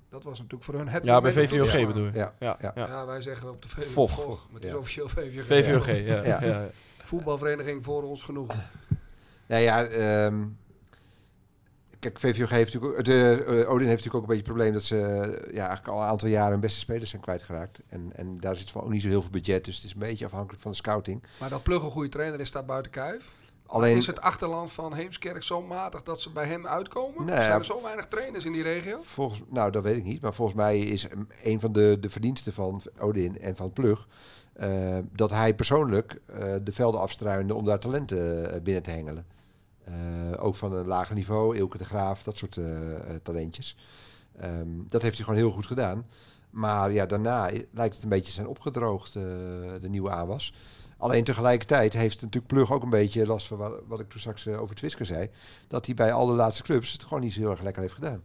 Dat 0.10 0.24
was 0.24 0.38
natuurlijk 0.38 0.64
voor 0.64 0.74
hun 0.74 0.88
het 0.88 1.04
Ja, 1.04 1.22
bij 1.22 1.32
VVOG 1.32 1.88
bedoel 1.88 2.06
je? 2.06 2.12
Ja, 2.14 2.34
Ja, 2.40 2.56
ja. 2.60 2.72
ja. 2.76 2.88
Ja, 2.88 3.06
wij 3.06 3.22
zeggen 3.22 3.50
op 3.50 3.62
de 3.62 3.68
VVOG. 3.68 3.92
Vocht. 3.92 4.14
Vocht. 4.14 4.52
Maar 4.52 4.62
het 4.62 4.70
is 4.70 4.76
officieel 4.76 5.10
VVOG. 5.10 5.46
VVOG, 5.46 5.86
ja. 5.86 6.24
Ja. 6.24 6.44
ja. 6.44 6.70
Voetbalvereniging 7.04 7.84
voor 7.84 8.04
ons 8.04 8.24
genoeg. 8.24 8.56
Nou 9.46 9.62
ja, 9.62 9.84
ehm, 9.86 10.46
kijk, 12.00 12.20
VVOG 12.20 12.50
heeft 12.50 12.74
natuurlijk, 12.74 13.06
de, 13.06 13.44
eh, 13.48 13.72
Odin 13.72 13.88
heeft 13.88 14.06
natuurlijk 14.06 14.16
ook 14.16 14.22
een 14.22 14.28
beetje 14.28 14.44
het 14.44 14.44
probleem 14.44 14.74
dat 14.74 14.84
ze 14.84 14.98
eh, 14.98 15.54
ja, 15.54 15.68
eigenlijk 15.68 15.88
al 15.88 16.02
een 16.02 16.08
aantal 16.08 16.28
jaren 16.30 16.52
hun 16.52 16.60
beste 16.60 16.80
spelers 16.80 17.10
zijn 17.10 17.22
kwijtgeraakt. 17.22 17.82
En, 17.90 18.12
en 18.16 18.40
daar 18.40 18.56
zit 18.56 18.70
van 18.72 18.82
ook 18.82 18.90
niet 18.90 19.02
zo 19.02 19.08
heel 19.08 19.22
veel 19.22 19.32
budget, 19.32 19.66
dus 19.66 19.76
het 19.76 19.86
is 19.86 19.94
een 19.94 20.00
beetje 20.00 20.26
afhankelijk 20.26 20.62
van 20.62 20.72
de 20.72 20.78
scouting. 20.78 21.24
Maar 21.40 21.50
dat 21.50 21.64
Plug 21.64 21.84
een 21.84 21.90
goede 21.92 22.10
trainer 22.10 22.40
is, 22.40 22.48
staat 22.48 22.66
buiten 22.66 22.92
kijf. 22.92 23.34
Alleen, 23.66 23.98
Is 23.98 24.08
het 24.08 24.22
achterland 24.22 24.72
van 24.72 24.94
Heemskerk 24.94 25.44
zo 25.44 25.62
matig 25.62 26.04
dat 26.04 26.22
ze 26.22 26.30
bij 26.30 26.46
hem 26.46 26.68
uitkomen? 26.68 27.26
Nee, 27.26 27.42
Zijn 27.42 27.52
er 27.52 27.66
zo 27.66 27.82
weinig 27.84 28.08
trainers 28.08 28.46
in 28.46 28.52
die 28.52 28.64
regio? 28.64 29.00
volgens, 29.04 29.42
nou 29.50 29.72
dat 29.72 29.84
weet 29.84 29.98
ik 29.98 30.04
niet, 30.04 30.22
maar 30.22 30.34
volgens 30.34 30.58
mij 30.58 30.80
is 30.80 31.08
een 31.44 31.60
van 31.60 31.72
de, 31.72 31.98
de 32.00 32.10
verdiensten 32.10 32.54
van 32.54 32.82
Odin 33.00 33.40
en 33.40 33.56
van 33.56 33.74
Plug 33.74 34.08
eh, 34.54 34.98
dat 35.12 35.32
hij 35.32 35.56
persoonlijk 35.56 36.22
de 36.64 36.72
velden 36.72 37.00
afstruinde 37.00 37.54
om 37.54 37.66
daar 37.66 37.80
talenten 37.80 38.64
binnen 38.64 38.84
te 38.84 38.92
hengelen. 38.92 39.26
Eh, 39.86 40.44
ook 40.44 40.56
van 40.56 40.74
een 40.74 40.88
lager 40.88 41.16
niveau, 41.16 41.56
Ilke 41.56 41.78
de 41.78 41.86
Graaf, 41.86 42.24
dat 42.24 42.38
soort 42.38 42.58
eh, 42.58 42.96
eh, 42.96 43.22
talentjes. 43.24 43.78
Ehm, 44.38 44.68
dat 44.88 45.02
heeft 45.02 45.16
hij 45.16 45.26
gewoon 45.26 45.40
heel 45.40 45.52
goed 45.52 45.66
gedaan. 45.66 46.06
Maar 46.50 46.92
ja, 46.92 47.06
daarna 47.06 47.50
lijkt 47.72 47.96
het 47.96 48.04
een 48.04 48.10
beetje 48.10 48.32
zijn 48.32 48.48
opgedroogd, 48.48 49.14
de 49.14 49.88
nieuwe 49.90 50.10
aanwas. 50.10 50.54
Alleen 50.98 51.24
tegelijkertijd 51.24 51.94
heeft 51.94 52.22
natuurlijk 52.22 52.54
Plug 52.54 52.72
ook 52.72 52.84
een 52.84 52.90
beetje 52.90 53.26
last 53.26 53.48
van 53.48 53.58
wat, 53.88 54.00
ik 54.00 54.10
toen 54.10 54.20
straks 54.20 54.48
over 54.48 54.76
Twisker 54.76 55.06
zei. 55.06 55.30
Dat 55.68 55.86
hij 55.86 55.96
bij 55.96 56.14
al 56.14 56.26
de 56.26 56.34
laatste 56.34 56.64
clubs 56.64 56.92
het 56.92 57.04
gewoon 57.04 57.20
niet 57.20 57.34
zo 57.34 57.40
heel 57.40 57.50
erg 57.50 57.62
lekker 57.62 57.82
heeft 57.82 57.94
gedaan. 57.94 58.22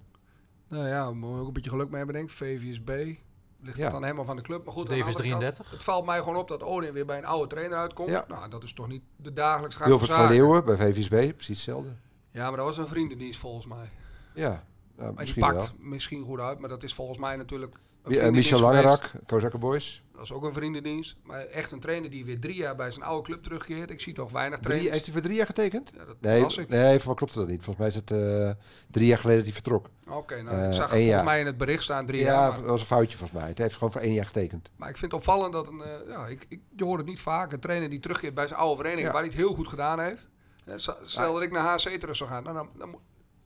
Nou 0.68 0.88
ja, 0.88 1.08
je 1.08 1.24
ook 1.24 1.46
een 1.46 1.52
beetje 1.52 1.70
geluk 1.70 1.88
mee 1.88 1.96
hebben, 1.96 2.14
denk 2.14 2.30
ik. 2.30 2.36
VVSB. 2.36 3.14
Ligt 3.62 3.76
Ja. 3.76 3.82
het 3.82 3.92
dan 3.92 4.02
helemaal 4.02 4.24
van 4.24 4.36
de 4.36 4.42
club. 4.42 4.64
Maar 4.64 4.72
goed, 4.74 4.88
aan 4.88 4.94
de 4.94 4.98
Davis 5.00 5.14
andere 5.16 5.30
kant, 5.30 5.40
33. 5.42 5.70
het 5.70 5.84
valt 5.84 6.06
mij 6.06 6.18
gewoon 6.18 6.36
op 6.36 6.48
dat 6.48 6.62
Odin 6.62 6.92
weer 6.92 7.06
bij 7.06 7.18
een 7.18 7.24
oude 7.24 7.46
trainer 7.46 7.78
uitkomt. 7.78 8.08
Ja. 8.10 8.24
Nou, 8.28 8.50
dat 8.50 8.62
is 8.62 8.72
toch 8.72 8.88
niet 8.88 9.02
de 9.16 9.32
dagelijks 9.32 9.76
gang 9.76 9.88
van 9.90 9.98
Wilfred 9.98 10.18
van. 10.18 10.28
Leeuwen 10.28 10.64
bij 10.64 10.76
VVSB, 10.76 11.34
precies 11.34 11.56
hetzelfde. 11.56 11.90
Ja, 12.30 12.48
maar 12.48 12.56
dat 12.56 12.66
was 12.66 12.78
een 12.78 12.86
vriendendienst 12.86 13.40
volgens 13.40 13.66
mij. 13.66 13.90
Ja, 14.34 14.48
nou, 14.48 14.60
Maar 14.96 15.06
die 15.08 15.14
misschien 15.18 15.46
wel. 15.46 15.54
pakt 15.54 15.72
misschien 15.78 16.24
goed 16.24 16.40
uit, 16.40 16.58
maar 16.58 16.68
dat 16.68 16.82
is 16.82 16.94
volgens 16.94 17.18
mij 17.18 17.36
natuurlijk 17.36 17.72
een 17.74 17.80
Wie- 17.80 17.92
eh, 18.02 18.02
vriendendienst 18.20 18.50
Michel. 18.50 18.66
Langerak, 18.70 19.10
Kozakka 19.26 19.58
Boys. 19.58 20.02
Dat 20.20 20.28
is 20.28 20.34
ook 20.34 20.44
een 20.44 20.52
vriendendienst. 20.52 21.16
Maar 21.22 21.40
echt 21.46 21.72
een 21.72 21.80
trainer 21.80 22.10
die 22.10 22.24
weer 22.24 22.40
drie 22.40 22.54
jaar 22.54 22.74
bij 22.74 22.90
zijn 22.90 23.04
oude 23.04 23.22
club 23.22 23.42
terugkeert. 23.42 23.90
Ik 23.90 24.00
zie 24.00 24.14
toch 24.14 24.30
weinig 24.32 24.58
Drie, 24.58 24.66
trainers. 24.68 24.92
heeft 24.92 25.04
hij 25.04 25.14
voor 25.14 25.22
drie 25.22 25.36
jaar 25.36 25.46
getekend? 25.46 25.92
Ja, 25.96 26.04
dat 26.04 26.16
Nee, 26.20 26.40
las 26.40 26.56
ik. 26.56 26.68
nee 26.68 27.00
mij 27.06 27.14
klopt 27.14 27.34
dat 27.34 27.48
niet. 27.48 27.62
Volgens 27.64 27.76
mij 27.78 27.86
is 27.86 27.94
het 27.94 28.10
eh, 28.10 28.50
drie 28.90 29.06
jaar 29.06 29.18
geleden 29.18 29.36
dat 29.44 29.52
hij 29.52 29.54
vertrok. 29.62 29.90
Oké, 30.08 30.42
nou, 30.42 30.56
Eh, 30.56 30.66
ik 30.66 30.72
zag 30.72 30.88
volgens 30.88 31.08
jaar. 31.10 31.24
mij 31.24 31.40
in 31.40 31.46
het 31.46 31.56
bericht 31.56 31.82
staan 31.82 32.06
drie 32.06 32.20
ja, 32.20 32.26
jaar. 32.32 32.50
dat 32.50 32.60
Maar, 32.60 32.68
was 32.68 32.80
een 32.80 32.86
foutje 32.86 33.16
volgens 33.16 33.38
mij. 33.40 33.48
Het 33.48 33.58
heeft 33.58 33.74
gewoon 33.74 33.92
voor 33.92 34.00
één 34.00 34.12
jaar 34.12 34.26
getekend. 34.26 34.70
maar 34.76 34.88
ik 34.88 34.96
vind 34.96 35.12
het 35.12 35.20
opvallend 35.20 35.52
dat 35.52 35.68
een, 35.68 35.80
eh, 35.82 36.08
ja, 36.08 36.26
ik, 36.26 36.46
ik, 36.48 36.60
je 36.76 36.84
hoort 36.84 36.98
het 36.98 37.08
niet 37.08 37.20
vaak, 37.20 37.52
een 37.52 37.60
trainer 37.60 37.90
die 37.90 38.00
terugkeert 38.00 38.34
bij 38.34 38.46
zijn 38.46 38.60
oude 38.60 38.76
vereniging, 38.76 39.06
Ja. 39.06 39.12
waar 39.12 39.22
hij 39.22 39.30
het 39.30 39.40
heel 39.40 39.54
goed 39.54 39.68
gedaan 39.68 40.00
heeft. 40.00 40.28
Hè, 40.64 40.78
Stel 40.78 40.96
Ja. 41.26 41.32
dat 41.32 41.42
ik 41.42 41.50
naar 41.52 41.64
HC 41.66 41.88
terug 42.00 42.16
zou 42.16 42.30
gaan, 42.30 42.42
nou, 42.42 42.54
dan, 42.56 42.68
dan, 42.78 42.98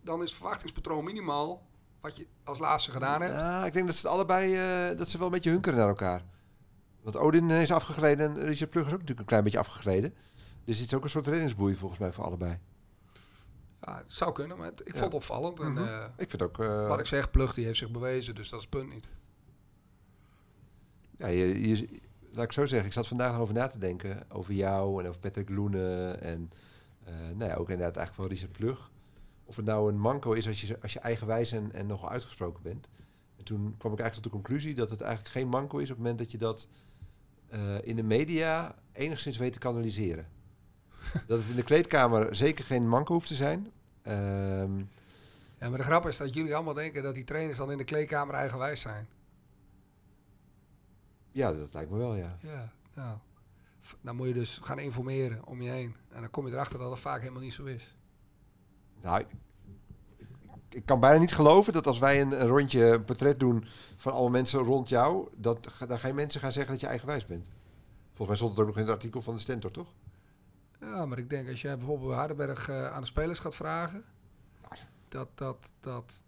dan 0.02 0.22
is 0.22 0.28
het 0.30 0.38
verwachtingspatroon 0.38 1.04
minimaal 1.04 1.66
wat 2.00 2.16
je 2.16 2.26
als 2.44 2.58
laatste 2.58 2.90
gedaan 2.90 3.22
hebt. 3.22 3.34
Ja, 3.34 3.66
ik 3.66 3.72
denk 3.72 3.86
dat 3.86 3.94
ze 3.96 4.06
het 4.06 4.14
allebei 4.16 4.54
eh, 4.56 4.98
dat 4.98 5.08
ze 5.08 5.16
wel 5.18 5.26
een 5.26 5.32
beetje 5.32 5.50
hunkeren 5.50 5.78
naar 5.78 5.88
elkaar. 5.88 6.22
Want 7.04 7.16
Odin 7.16 7.50
is 7.50 7.70
afgegleden 7.72 8.26
en 8.36 8.44
Richard 8.44 8.70
Plug 8.70 8.82
is 8.86 8.92
ook 8.92 8.98
natuurlijk 8.98 9.20
een 9.20 9.26
klein 9.26 9.44
beetje 9.44 9.58
afgegleden. 9.58 10.14
Dus 10.64 10.78
het 10.78 10.86
is 10.86 10.94
ook 10.94 11.04
een 11.04 11.10
soort 11.10 11.26
reddingsboei 11.26 11.76
volgens 11.76 12.00
mij 12.00 12.12
voor 12.12 12.24
allebei. 12.24 12.58
Ja, 13.80 13.96
het 13.96 14.12
zou 14.12 14.32
kunnen, 14.32 14.56
maar 14.58 14.66
het- 14.66 14.80
ik 14.80 14.86
Ja. 14.86 14.92
vond 15.00 15.04
het 15.04 15.14
opvallend. 15.14 15.60
En, 15.60 15.72
Mhm. 15.72 15.82
eh, 15.84 16.04
Ik 16.16 16.30
vind 16.30 16.42
ook... 16.42 16.58
eh, 16.60 16.88
wat 16.88 17.00
ik 17.00 17.06
zeg, 17.06 17.30
Plug 17.30 17.54
die 17.54 17.64
heeft 17.64 17.78
zich 17.78 17.90
bewezen, 17.90 18.34
dus 18.34 18.48
dat 18.48 18.58
is 18.60 18.66
het 18.70 18.74
punt 18.80 18.92
niet. 18.94 19.06
Ja, 21.18 21.26
je, 21.26 21.68
je, 21.68 21.88
laat 22.32 22.44
ik 22.44 22.52
zo 22.52 22.66
zeggen, 22.66 22.86
ik 22.86 22.92
zat 22.92 23.06
vandaag 23.06 23.38
over 23.38 23.54
na 23.54 23.66
te 23.66 23.78
denken. 23.78 24.30
Over 24.30 24.52
jou 24.52 25.02
en 25.02 25.08
over 25.08 25.20
Patrick 25.20 25.48
Loenen. 25.48 26.20
En 26.20 26.50
eh 27.04 27.12
nou 27.36 27.50
ja, 27.50 27.54
ook 27.56 27.70
inderdaad 27.70 27.96
eigenlijk 27.96 28.16
wel 28.16 28.26
Richard 28.38 28.52
Plug. 28.52 28.90
Of 29.44 29.56
het 29.56 29.64
nou 29.64 29.88
een 29.92 29.98
manco 29.98 30.32
is 30.32 30.46
als 30.46 30.60
je, 30.60 30.80
als 30.82 30.92
je 30.92 30.98
eigenwijs 30.98 31.52
en, 31.52 31.72
en 31.72 31.86
nogal 31.86 32.10
uitgesproken 32.10 32.62
bent. 32.62 32.88
En 33.36 33.44
toen 33.44 33.74
kwam 33.78 33.92
ik 33.92 33.98
eigenlijk 33.98 34.12
tot 34.14 34.22
de 34.22 34.30
conclusie 34.48 34.74
dat 34.74 34.90
het 34.90 35.00
eigenlijk 35.00 35.34
geen 35.34 35.48
manco 35.48 35.76
is 35.78 35.82
op 35.82 35.88
het 35.88 35.98
moment 35.98 36.18
dat 36.18 36.30
je 36.30 36.38
dat 36.38 36.68
eh, 37.54 37.60
in 37.82 37.96
de 37.96 38.02
media 38.02 38.74
enigszins 38.92 39.36
weet 39.36 39.52
te 39.52 39.58
kanaliseren. 39.58 40.26
dat 41.26 41.38
het 41.38 41.48
in 41.48 41.56
de 41.56 41.62
kleedkamer 41.62 42.34
zeker 42.36 42.64
geen 42.64 42.88
manco 42.88 43.12
hoeft 43.12 43.28
te 43.28 43.34
zijn. 43.34 43.70
Ehm, 44.02 44.78
Ja, 45.58 45.68
maar 45.68 45.78
de 45.78 45.84
grap 45.84 46.06
is 46.06 46.16
dat 46.16 46.34
jullie 46.34 46.54
allemaal 46.54 46.74
denken 46.74 47.02
dat 47.02 47.14
die 47.14 47.24
trainers 47.24 47.58
dan 47.58 47.70
in 47.70 47.78
de 47.78 47.84
kleedkamer 47.84 48.34
eigenwijs 48.34 48.80
zijn. 48.80 49.08
ja, 51.32 51.52
dat 51.52 51.74
lijkt 51.74 51.90
me 51.90 51.96
wel, 51.96 52.14
ja. 52.14 52.36
Ja, 52.40 52.72
nou. 52.94 53.18
Dan 54.00 54.16
moet 54.16 54.28
je 54.28 54.34
dus 54.34 54.58
gaan 54.62 54.78
informeren 54.78 55.46
om 55.46 55.62
je 55.62 55.70
heen. 55.70 55.96
En 56.12 56.20
dan 56.20 56.30
kom 56.30 56.46
je 56.46 56.52
erachter 56.52 56.78
dat 56.78 56.90
het 56.90 57.00
vaak 57.00 57.20
helemaal 57.20 57.42
niet 57.42 57.52
zo 57.54 57.64
is. 57.64 57.96
Nou, 59.02 59.24
ik, 60.74 60.86
kan 60.86 61.00
bijna 61.00 61.18
niet 61.18 61.34
geloven 61.34 61.72
dat 61.72 61.86
als 61.86 61.98
wij 61.98 62.20
een, 62.20 62.40
een 62.40 62.48
rondje 62.48 62.84
een 62.84 63.04
portret 63.04 63.40
doen 63.40 63.64
van 63.96 64.12
alle 64.12 64.30
mensen 64.30 64.58
rond 64.58 64.88
jou, 64.88 65.28
dat 65.36 65.70
dan 65.88 65.98
geen 65.98 66.14
mensen 66.14 66.40
gaan 66.40 66.52
zeggen 66.52 66.72
dat 66.72 66.80
je 66.80 66.86
eigenwijs 66.86 67.26
bent. 67.26 67.46
Volgens 68.14 68.28
mij 68.28 68.36
stond 68.36 68.50
het 68.50 68.60
ook 68.60 68.66
nog 68.66 68.76
in 68.76 68.82
het 68.82 68.92
artikel 68.92 69.22
van 69.22 69.34
de 69.34 69.40
Stentor, 69.40 69.70
toch? 69.70 69.88
Ja, 70.80 71.06
maar 71.06 71.18
ik 71.18 71.30
denk 71.30 71.48
als 71.48 71.62
jij 71.62 71.76
bijvoorbeeld 71.76 72.08
bij 72.08 72.18
Hardenberg 72.18 72.68
eh, 72.68 72.92
aan 72.92 73.00
de 73.00 73.06
spelers 73.06 73.38
gaat 73.38 73.54
vragen, 73.54 74.04
dat, 75.08 75.28
dat, 75.34 75.72
dat 75.80 76.24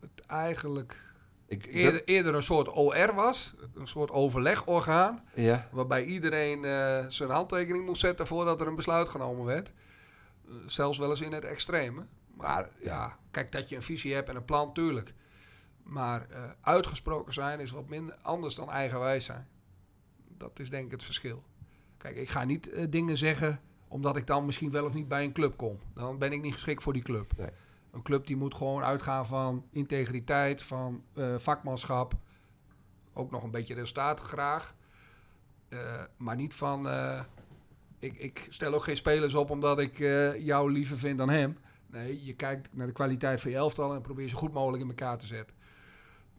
het 0.00 0.26
eigenlijk 0.26 0.96
Ik, 1.46 1.66
ik 1.66 1.74
eerder, 1.74 2.04
eerder 2.04 2.34
een 2.34 2.42
soort 2.42 2.76
OR 2.76 3.14
was, 3.14 3.54
een 3.74 3.86
soort 3.86 4.10
overlegorgaan, 4.10 5.24
ja, 5.34 5.68
waarbij 5.72 6.04
iedereen 6.04 6.64
eh, 6.64 7.04
zijn 7.08 7.30
handtekening 7.30 7.86
moest 7.86 8.00
zetten 8.00 8.26
voordat 8.26 8.60
er 8.60 8.66
een 8.66 8.74
besluit 8.74 9.08
genomen 9.08 9.44
werd. 9.44 9.72
Eh, 10.48 10.54
zelfs 10.66 10.98
wel 10.98 11.10
eens 11.10 11.20
in 11.20 11.32
het 11.32 11.44
extreme. 11.44 12.06
Maar 12.36 12.70
ja, 12.80 13.18
kijk 13.30 13.52
dat 13.52 13.68
je 13.68 13.76
een 13.76 13.82
visie 13.82 14.14
hebt 14.14 14.28
en 14.28 14.36
een 14.36 14.44
plan, 14.44 14.72
tuurlijk. 14.72 15.14
Maar 15.84 16.30
eh, 16.30 16.42
uitgesproken 16.60 17.32
zijn 17.32 17.60
is 17.60 17.70
wat 17.70 17.88
minder 17.88 18.16
anders 18.22 18.54
dan 18.54 18.70
eigenwijs 18.70 19.24
zijn. 19.24 19.48
Dat 20.36 20.58
is 20.58 20.70
denk 20.70 20.84
ik 20.84 20.90
het 20.90 21.02
verschil. 21.02 21.42
Kijk, 21.96 22.16
ik 22.16 22.28
ga 22.28 22.44
niet 22.44 22.68
eh, 22.68 22.86
dingen 22.90 23.16
zeggen 23.16 23.60
omdat 23.88 24.16
ik 24.16 24.26
dan 24.26 24.44
misschien 24.44 24.70
wel 24.70 24.84
of 24.84 24.94
niet 24.94 25.08
bij 25.08 25.24
een 25.24 25.32
club 25.32 25.56
kom. 25.56 25.78
Dan 25.94 26.18
ben 26.18 26.32
ik 26.32 26.42
niet 26.42 26.52
geschikt 26.52 26.82
voor 26.82 26.92
die 26.92 27.02
club. 27.02 27.36
Nee. 27.36 27.50
Een 27.90 28.02
club 28.02 28.26
die 28.26 28.36
moet 28.36 28.54
gewoon 28.54 28.82
uitgaan 28.82 29.26
van 29.26 29.66
integriteit, 29.70 30.62
van 30.62 31.04
eh, 31.14 31.34
vakmanschap. 31.38 32.14
Ook 33.12 33.30
nog 33.30 33.42
een 33.42 33.50
beetje 33.50 33.74
resultaat 33.74 34.20
graag. 34.20 34.74
Maar 36.16 36.36
niet 36.36 36.54
van... 36.54 36.88
ik, 37.98 38.16
ik 38.16 38.46
stel 38.48 38.74
ook 38.74 38.82
geen 38.82 38.96
spelers 38.96 39.34
op 39.34 39.50
omdat 39.50 39.78
ik 39.78 39.98
jou 40.38 40.72
liever 40.72 40.98
vind 40.98 41.18
dan 41.18 41.28
hem. 41.28 41.58
Nee, 41.94 42.24
je 42.24 42.32
kijkt 42.32 42.68
naar 42.72 42.86
de 42.86 42.92
kwaliteit 42.92 43.40
van 43.40 43.50
je 43.50 43.56
elftal 43.56 43.94
en 43.94 44.00
probeer 44.00 44.28
zo 44.28 44.36
goed 44.36 44.52
mogelijk 44.52 44.82
in 44.82 44.88
elkaar 44.88 45.18
te 45.18 45.26
zetten. 45.26 45.54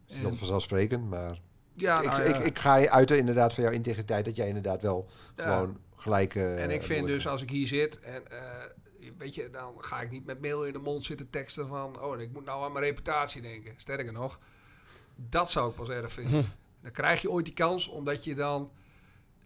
is 0.08 0.22
dat 0.22 0.36
vanzelfsprekend, 0.36 1.10
maar 1.10 1.40
ja, 1.74 2.00
ik, 2.02 2.06
nou 2.06 2.22
ik, 2.24 2.36
ja. 2.36 2.42
ik 2.42 2.60
ga 2.60 2.76
je 2.76 2.90
uit 2.92 3.12
inderdaad 3.12 3.54
van 3.54 3.64
jouw 3.64 3.74
integriteit 3.74 4.26
dat 4.26 4.36
jij 4.36 4.48
inderdaad 4.48 4.82
wel 4.82 5.08
Ja. 5.36 5.44
gewoon 5.44 5.78
gelijk... 5.96 6.36
eh, 6.36 6.64
En 6.64 6.72
ik 6.72 6.84
vind 6.84 7.08
dus 7.08 7.28
als 7.28 7.42
ik 7.42 7.50
hier 7.50 7.68
zit 7.68 8.00
en 8.00 8.32
eh, 8.32 8.40
weet 9.18 9.36
je, 9.36 9.50
dan 9.50 9.74
ga 9.78 10.02
ik 10.02 10.12
niet 10.12 10.26
met 10.26 10.42
mail 10.42 10.66
in 10.66 10.74
de 10.74 10.80
mond 10.80 11.06
zitten 11.06 11.30
teksten 11.30 11.68
van, 11.68 12.02
oh, 12.02 12.20
ik 12.22 12.32
moet 12.34 12.46
nou 12.46 12.64
aan 12.64 12.72
mijn 12.72 12.86
reputatie 12.86 13.42
denken. 13.42 13.74
Sterker 13.76 14.12
nog, 14.14 14.40
dat 15.16 15.52
zou 15.52 15.70
ik 15.70 15.76
pas 15.76 15.90
erg 15.90 16.12
vinden. 16.12 16.46
Dan 16.82 16.92
krijg 16.92 17.22
je 17.22 17.30
ooit 17.32 17.46
die 17.46 17.54
kans 17.54 17.88
omdat 17.88 18.24
je 18.24 18.36
dan 18.36 18.72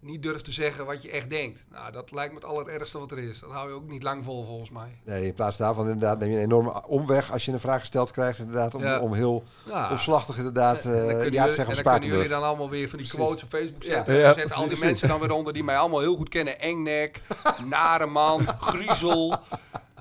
niet 0.01 0.23
durft 0.23 0.45
te 0.45 0.51
zeggen 0.51 0.85
wat 0.85 1.01
je 1.01 1.11
echt 1.11 1.29
denkt. 1.29 1.65
Nou, 1.71 1.91
dat 1.91 2.11
lijkt 2.11 2.33
me 2.33 2.39
het 2.39 2.47
allerergste 2.49 2.99
wat 2.99 3.11
er 3.11 3.17
is. 3.17 3.39
Dat 3.39 3.51
hou 3.51 3.69
je 3.69 3.75
ook 3.75 3.87
niet 3.87 4.03
lang 4.03 4.23
vol 4.23 4.43
volgens 4.45 4.69
mij. 4.69 4.97
Nee, 5.05 5.25
in 5.25 5.33
plaats 5.33 5.57
daarvan 5.57 5.83
inderdaad 5.85 6.19
neem 6.19 6.29
je 6.29 6.35
een 6.35 6.41
enorme 6.43 6.87
omweg 6.87 7.31
als 7.31 7.45
je 7.45 7.51
een 7.51 7.59
vraag 7.59 7.79
gesteld 7.79 8.11
krijgt. 8.11 8.39
Inderdaad, 8.39 8.75
om, 8.75 8.81
Ja. 8.83 8.99
om 8.99 9.13
heel 9.13 9.43
Ja. 9.67 9.89
omslachtig 9.89 10.37
inderdaad 10.37 10.85
En- 10.85 10.91
en 10.93 10.99
dan 10.99 10.99
eh, 11.01 11.05
kunnen 11.07 11.23
ja 11.23 11.27
te 11.29 11.33
jullie- 11.39 11.55
zeggen 11.55 11.77
En 11.77 11.83
dan 11.83 11.93
kunnen 11.93 12.09
jullie 12.09 12.27
dan 12.31 12.43
allemaal 12.43 12.69
weer 12.69 12.89
van 12.89 12.97
die 12.99 13.07
Precies. 13.07 13.25
quotes 13.25 13.43
op 13.43 13.49
Facebook 13.49 13.83
Ja. 13.83 13.91
zetten. 13.91 14.13
Ja, 14.13 14.19
en 14.19 14.25
dan 14.25 14.33
zetten 14.33 14.55
al 14.57 14.67
die 14.67 14.79
mensen 14.79 15.07
dan 15.07 15.19
weer 15.19 15.31
onder 15.31 15.53
die 15.53 15.63
mij 15.63 15.77
allemaal 15.77 15.99
heel 15.99 16.15
goed 16.15 16.29
kennen. 16.29 16.59
Engnek, 16.59 17.21
nare 17.69 18.05
man, 18.05 18.47
griezel. 18.59 19.35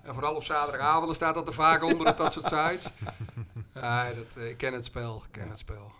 En 0.03 0.15
vooral 0.15 0.35
op 0.35 0.45
zaterdagavonden 0.45 1.15
staat 1.17 1.35
dat 1.35 1.47
er 1.47 1.55
vaak 1.55 1.83
onder 1.85 2.09
op 2.09 2.17
dat 2.17 2.33
soort 2.33 2.47
sites. 2.47 2.91
Ja, 3.75 4.05
dat, 4.07 4.37
eh, 4.43 4.49
ik 4.49 4.57
ken 4.57 4.73
het 4.73 4.85
spel. 4.85 5.23
Ik 5.27 5.33
ken 5.41 5.49
het 5.49 5.59
spel. 5.59 5.91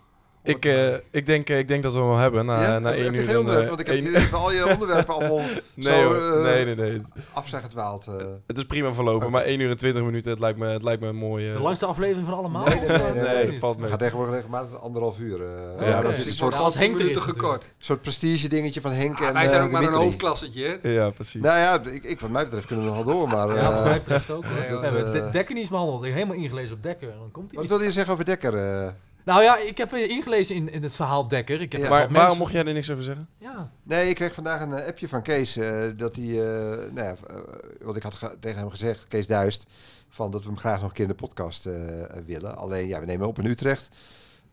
Ik, 0.49 0.65
eh, 0.65 0.93
ik, 1.11 1.25
denk, 1.25 1.49
eh, 1.49 1.57
ik 1.59 1.67
denk 1.67 1.83
dat 1.83 1.93
we 1.93 1.99
hem 1.99 2.07
wel 2.07 2.17
hebben 2.17 2.45
na, 2.45 2.61
Ja? 2.61 2.79
na 2.79 2.89
Heb 2.89 2.97
één 2.99 3.05
je 3.13 3.19
uur. 3.19 3.19
geen 3.25 3.29
en, 3.29 3.37
onderwerp? 3.37 3.63
eh, 3.63 3.67
Want 3.69 3.79
ik 3.79 3.87
heb 3.87 3.95
één- 3.95 4.13
het 4.13 4.31
dat 4.31 4.39
al 4.39 4.51
je 4.53 4.69
onderwerpen 4.73 5.13
allemaal 5.15 5.41
nee, 5.73 5.85
zo 5.85 6.03
hoor. 6.13 6.41
nee, 6.41 6.65
nee, 6.65 6.75
nee. 6.75 7.01
af 7.33 7.47
zijn 7.47 7.61
gedwaald. 7.63 8.05
Het 8.47 8.57
is 8.57 8.63
prima 8.65 8.93
verlopen, 8.93 9.31
maar 9.31 9.43
1 9.43 9.59
uur 9.59 9.69
en 9.69 9.77
20 9.77 10.03
minuten, 10.03 10.31
het 10.31 10.39
lijkt 10.39 10.57
me, 10.59 10.67
het 10.67 10.83
lijkt 10.83 11.01
me 11.01 11.07
een 11.07 11.15
mooie... 11.15 11.53
De 11.53 11.59
langste 11.59 11.85
aflevering 11.85 12.25
van 12.27 12.37
allemaal? 12.37 12.65
Nee, 12.65 12.79
nee, 12.79 12.87
nee, 12.87 13.11
nee, 13.23 13.47
nee, 13.47 13.59
valt 13.59 13.77
mee. 13.77 13.89
gaan 13.89 13.97
tegenwoordig 13.97 14.35
regelmatig 14.35 14.81
anderhalf 14.81 15.19
uur. 15.19 15.41
eh. 15.79 15.87
Ja, 15.87 16.01
dat 16.01 16.11
is 16.17 16.25
een 16.25 16.33
soort, 16.33 16.55
als 16.55 16.73
Henk 16.75 16.91
er 16.91 16.97
minuten 16.97 17.21
is 17.21 17.27
gekort. 17.27 17.69
soort 17.77 18.01
prestige 18.01 18.47
dingetje 18.47 18.81
van 18.81 18.91
Henk 18.91 19.19
Ah, 19.21 19.27
en 19.27 19.33
wij 19.33 19.47
zijn 19.47 19.59
eh, 19.59 19.65
ook 19.65 19.71
maar 19.71 19.83
een 19.83 19.93
hoofdklassetje, 19.93 20.79
hè? 20.81 20.89
Ja, 20.89 21.09
precies. 21.09 21.41
Nou 21.41 21.59
ja, 21.59 21.81
ik, 21.91 22.03
ik, 22.03 22.19
wat 22.19 22.29
mij 22.29 22.43
betreft 22.43 22.65
kunnen 22.65 22.85
we 22.85 22.91
nog 22.91 23.03
wel 23.05 23.13
door, 23.13 23.29
maar... 23.29 23.49
Ja, 23.49 23.55
eh, 23.69 23.75
wat 23.75 23.83
mij 23.83 23.97
betreft 23.97 24.31
ook. 24.31 24.43
Dekker 25.31 25.53
niet 25.53 25.57
eens 25.57 25.69
behandeld. 25.69 25.99
Ik 25.99 26.05
heb 26.05 26.15
helemaal 26.15 26.43
ingelezen 26.43 26.75
op 26.75 26.83
Dekker. 26.83 27.09
En 27.09 27.17
dan 27.19 27.31
komt 27.31 27.51
hij 27.51 27.59
wat 27.59 27.69
wilde 27.69 27.83
je 27.83 27.91
zeggen 27.91 28.13
over 28.13 28.25
Dekker? 28.25 28.53
Nou 29.29 29.43
ja, 29.43 29.57
ik 29.57 29.77
heb 29.77 29.93
eh, 29.93 30.09
ingelezen 30.09 30.55
in, 30.55 30.71
in 30.71 30.83
het 30.83 30.95
verhaal 30.95 31.27
Dekker. 31.27 31.61
Ik 31.61 31.71
heb 31.71 31.81
Ja. 31.81 31.89
maar 31.89 32.11
waarom 32.11 32.37
mocht 32.37 32.51
jij 32.51 32.65
er 32.65 32.73
niks 32.73 32.89
over 32.89 33.03
zeggen? 33.03 33.27
Ja, 33.37 33.71
Nee, 33.83 34.09
ik 34.09 34.15
kreeg 34.15 34.33
vandaag 34.33 34.61
een 34.61 34.73
eh, 34.73 34.87
appje 34.87 35.07
van 35.07 35.21
Kees. 35.21 35.57
eh, 35.57 35.83
dat 35.97 36.15
hij, 36.15 36.25
eh, 36.25 36.91
nou 36.91 37.07
ja, 37.07 37.15
wat 37.81 37.95
ik 37.95 38.03
had 38.03 38.15
ge- 38.15 38.37
tegen 38.39 38.59
hem 38.59 38.69
gezegd, 38.69 39.07
Kees 39.07 39.27
Duist, 39.27 39.65
van 40.09 40.31
dat 40.31 40.41
we 40.43 40.47
hem 40.49 40.57
graag 40.57 40.79
nog 40.79 40.89
een 40.89 40.95
keer 40.95 41.03
in 41.05 41.09
de 41.11 41.15
podcast 41.17 41.69
willen. 42.25 42.57
Alleen, 42.57 42.87
ja, 42.87 42.99
we 42.99 43.05
nemen 43.05 43.27
op 43.27 43.39
in 43.39 43.45
Utrecht. 43.45 43.89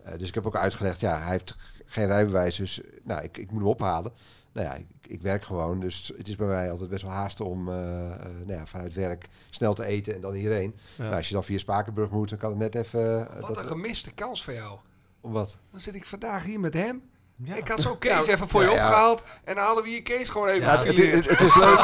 Eh, 0.03 0.19
dus 0.19 0.29
ik 0.29 0.35
heb 0.35 0.47
ook 0.47 0.57
uitgelegd, 0.57 1.01
ja, 1.01 1.19
hij 1.19 1.31
heeft 1.31 1.55
geen 1.87 2.07
rijbewijs, 2.07 2.57
dus 2.57 2.81
nou, 3.03 3.23
ik, 3.23 3.39
ik 3.39 3.51
moet 3.51 3.61
hem 3.61 3.71
ophalen. 3.71 4.13
Nou 4.57 4.69
ja, 4.69 4.75
ik, 4.75 4.87
ik 5.07 5.23
werk 5.23 5.45
gewoon, 5.45 5.81
dus 5.81 6.13
het 6.17 6.29
is 6.29 6.37
bij 6.37 6.47
mij 6.47 6.71
altijd 6.71 6.91
best 6.91 7.03
wel 7.03 7.11
haasten 7.13 7.45
om 7.45 7.69
eh, 7.69 7.75
eh, 8.13 8.19
nou 8.45 8.59
ja, 8.59 8.67
vanuit 8.67 8.95
werk 8.95 9.29
snel 9.51 9.75
te 9.75 9.87
eten 9.87 10.15
en 10.15 10.21
dan 10.21 10.33
hierheen. 10.33 10.77
Ja. 10.97 11.03
Nou, 11.05 11.17
als 11.17 11.29
je 11.29 11.35
dan 11.35 11.45
via 11.45 11.59
Spakenburg 11.59 12.11
moet, 12.11 12.29
dan 12.29 12.39
kan 12.39 12.51
het 12.51 12.59
net 12.59 12.75
even... 12.75 13.29
eh, 13.31 13.41
Wat 13.41 13.49
dat, 13.55 13.59
een 13.59 13.65
gemiste 13.69 14.13
kans 14.15 14.45
voor 14.45 14.53
jou. 14.55 14.79
om 15.21 15.33
wat? 15.33 15.57
Dan 15.71 15.81
zit 15.81 15.95
ik 15.95 16.07
vandaag 16.07 16.45
hier 16.45 16.61
met 16.61 16.75
hem. 16.75 17.03
ja. 17.37 17.55
Ik 17.55 17.69
had 17.69 17.81
zo 17.81 17.97
Kees 17.97 18.27
Ja, 18.27 18.33
even 18.33 18.49
voor 18.49 18.63
je 18.63 18.71
opgehaald. 18.71 19.25
En 19.45 19.55
dan 19.55 19.65
halen 19.65 19.83
we 19.83 19.89
hier 19.89 20.03
Kees 20.03 20.29
gewoon 20.29 20.49
even 20.49 20.61
Ja, 20.69 20.79
het, 20.85 20.97
het, 20.97 21.29
het 21.29 21.41
is 21.41 21.55
leuk. 21.55 21.79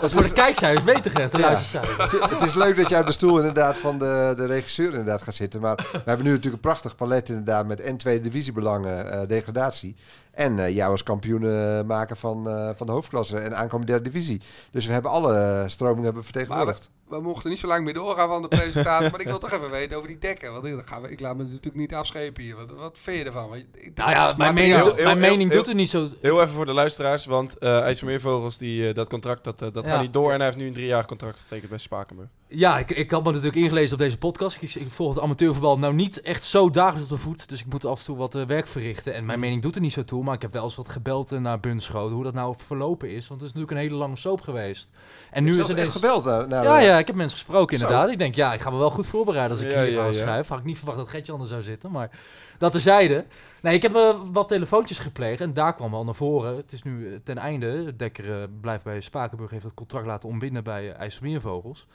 het, 0.00 0.12
Voor 0.12 0.20
de 0.22 0.26
is, 0.28 0.32
kijkcijfers 0.32 0.84
beter 0.84 1.10
gezegd, 1.10 1.32
de 1.32 1.38
Ja. 1.38 1.44
luistercijfers. 1.44 2.12
het, 2.12 2.30
het 2.30 2.40
is 2.40 2.54
leuk 2.54 2.76
dat 2.76 2.88
jij 2.88 3.00
op 3.00 3.06
de 3.06 3.12
stoel 3.12 3.36
inderdaad 3.38 3.78
van 3.78 3.98
de, 3.98 4.32
de 4.36 4.46
regisseur 4.46 4.88
inderdaad 4.90 5.22
gaat 5.22 5.34
zitten. 5.34 5.60
Maar 5.60 5.76
we 5.76 6.02
hebben 6.04 6.24
nu 6.24 6.30
natuurlijk 6.30 6.54
een 6.54 6.70
prachtig 6.70 6.96
palet 6.96 7.28
inderdaad 7.28 7.66
met 7.66 7.80
en 7.80 7.96
tweede 7.96 8.22
divisiebelangen, 8.22 9.10
eh, 9.12 9.28
degradatie. 9.28 9.96
En 10.36 10.58
eh 10.58 10.74
jou 10.74 10.90
als 10.90 11.02
kampioen 11.02 11.42
eh, 11.46 11.82
maken 11.82 12.16
van, 12.16 12.48
eh, 12.48 12.70
van 12.74 12.86
de 12.86 12.92
hoofdklasse 12.92 13.38
en 13.38 13.56
aankomende 13.56 13.92
derde 13.92 14.10
divisie. 14.10 14.40
Dus 14.70 14.86
we 14.86 14.92
hebben 14.92 15.10
alle 15.10 15.64
stromingen 15.66 16.04
hebben 16.04 16.24
vertegenwoordigd. 16.24 16.90
We 17.08 17.20
mochten 17.20 17.50
niet 17.50 17.58
zo 17.58 17.66
lang 17.66 17.84
meer 17.84 17.94
doorgaan 17.94 18.28
van 18.28 18.42
de 18.42 18.48
presentatie. 18.48 19.10
maar 19.10 19.20
ik 19.20 19.26
wil 19.26 19.38
toch 19.38 19.52
even 19.52 19.70
weten 19.70 19.96
over 19.96 20.08
die 20.08 20.18
dekken. 20.18 20.52
Want 20.52 20.64
ik, 20.64 20.82
gaan 20.84 21.02
we, 21.02 21.10
ik 21.10 21.20
laat 21.20 21.36
me 21.36 21.42
natuurlijk 21.42 21.76
niet 21.76 21.94
afschepen 21.94 22.42
hier. 22.42 22.56
Wat, 22.56 22.70
wat 22.70 22.98
vind 22.98 23.18
je 23.18 23.24
ervan? 23.24 23.48
Want 23.48 23.62
ik- 23.72 23.90
Nou 23.94 24.10
ja, 24.10 24.34
mijn 24.36 24.54
mening, 24.54 24.74
Heel- 24.74 24.94
mijn 24.94 25.06
heel- 25.18 25.30
mening 25.30 25.50
heel- 25.50 25.58
doet 25.58 25.68
er 25.68 25.74
niet 25.74 25.90
zo... 25.90 26.08
Heel 26.20 26.40
even 26.42 26.54
voor 26.54 26.66
de 26.66 26.72
luisteraars, 26.72 27.26
want 27.26 27.58
eh 27.58 27.80
IJsselmeervogels, 27.80 28.58
die, 28.58 28.92
dat 28.92 29.08
contract, 29.08 29.44
dat, 29.44 29.58
dat 29.58 29.74
Ja. 29.84 29.90
gaat 29.90 30.00
niet 30.00 30.12
door. 30.12 30.30
En 30.30 30.36
hij 30.36 30.44
heeft 30.44 30.58
nu 30.58 30.66
een 30.66 30.72
driejarig 30.72 31.06
contract 31.06 31.38
getekend 31.40 31.70
bij 31.70 31.78
Spakenburg. 31.78 32.28
Ja, 32.48 32.78
ik, 32.78 32.90
ik 32.90 33.10
had 33.10 33.24
me 33.24 33.30
natuurlijk 33.30 33.56
ingelezen 33.56 33.92
op 33.92 33.98
deze 33.98 34.18
podcast. 34.18 34.58
Ik, 34.60 34.74
ik 34.74 34.90
volg 34.90 35.14
het 35.14 35.22
amateurvoetbal 35.22 35.78
nou 35.78 35.94
niet 35.94 36.20
echt 36.20 36.44
zo 36.44 36.70
dagelijks 36.70 37.02
op 37.02 37.16
de 37.18 37.24
voet. 37.24 37.48
Dus 37.48 37.60
ik 37.60 37.66
moet 37.66 37.84
af 37.84 37.98
en 37.98 38.04
toe 38.04 38.16
wat 38.16 38.34
eh, 38.34 38.46
werk 38.46 38.66
verrichten. 38.66 39.14
En 39.14 39.26
mijn 39.26 39.40
mening 39.40 39.62
doet 39.62 39.74
er 39.74 39.80
niet 39.80 39.92
zo 39.92 40.04
toe. 40.04 40.24
Maar 40.24 40.34
ik 40.34 40.42
heb 40.42 40.52
wel 40.52 40.64
eens 40.64 40.76
wat 40.76 40.88
gebeld 40.88 41.32
eh, 41.32 41.38
naar 41.38 41.60
Bunschoten. 41.60 42.14
Hoe 42.14 42.24
dat 42.24 42.34
nou 42.34 42.54
verlopen 42.56 43.10
is. 43.10 43.28
Want 43.28 43.40
het 43.40 43.50
is 43.50 43.56
natuurlijk 43.56 43.70
een 43.70 43.88
hele 43.88 44.00
lange 44.00 44.16
soap 44.16 44.40
geweest. 44.40 44.90
En 45.30 45.44
nu 45.44 45.50
is 45.50 45.56
er 45.56 45.64
echt 45.64 45.76
deze... 45.76 45.90
gebeld 45.90 46.24
naar, 46.24 46.48
naar 46.48 46.64
Ja, 46.64 46.78
ja, 46.78 46.98
ik 46.98 47.06
heb 47.06 47.16
mensen 47.16 47.38
gesproken 47.38 47.78
Zo. 47.78 47.84
inderdaad. 47.84 48.10
Ik 48.10 48.18
denk, 48.18 48.34
ja, 48.34 48.52
ik 48.52 48.60
ga 48.60 48.70
me 48.70 48.78
wel 48.78 48.90
goed 48.90 49.06
voorbereiden 49.06 49.56
als 49.56 49.66
ik 49.66 49.72
Ja, 49.72 49.82
hier 49.82 49.90
ja, 49.90 50.00
ja. 50.00 50.06
aanschrijf. 50.06 50.48
Had 50.48 50.58
ik 50.58 50.64
niet 50.64 50.76
verwacht 50.76 50.98
dat 50.98 51.10
Getje 51.10 51.32
anders 51.32 51.50
zou 51.50 51.62
zitten, 51.62 51.90
maar 51.90 52.10
dat 52.58 52.72
terzijde. 52.72 53.24
Nee, 53.60 53.74
ik 53.74 53.82
heb 53.82 53.94
eh, 53.94 54.16
wat 54.32 54.48
telefoontjes 54.48 54.98
gepleegd 54.98 55.40
en 55.40 55.52
daar 55.52 55.74
kwam 55.74 55.90
wel 55.90 56.04
naar 56.04 56.14
voren. 56.14 56.56
Het 56.56 56.72
is 56.72 56.82
nu 56.82 57.12
eh, 57.12 57.18
ten 57.24 57.38
einde, 57.38 57.96
Dekker 57.96 58.40
eh, 58.40 58.48
blijft 58.60 58.84
bij 58.84 59.00
Spakenburg, 59.00 59.50
heeft 59.50 59.64
het 59.64 59.74
contract 59.74 60.06
laten 60.06 60.28
ontbinden 60.28 60.64
bij 60.64 60.84
uh, 60.84 60.98
IJsselmeervogels. 60.98 61.86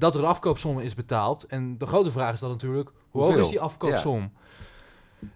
Dat 0.00 0.14
er 0.14 0.20
een 0.20 0.26
afkoopsom 0.26 0.78
is 0.78 0.94
betaald. 0.94 1.46
En 1.46 1.78
de 1.78 1.86
grote 1.86 2.10
vraag 2.10 2.34
is 2.34 2.40
dan 2.40 2.50
natuurlijk, 2.50 2.90
hoe 3.10 3.22
hoog 3.22 3.36
is 3.36 3.48
die 3.48 3.60
afkoopsom? 3.60 4.32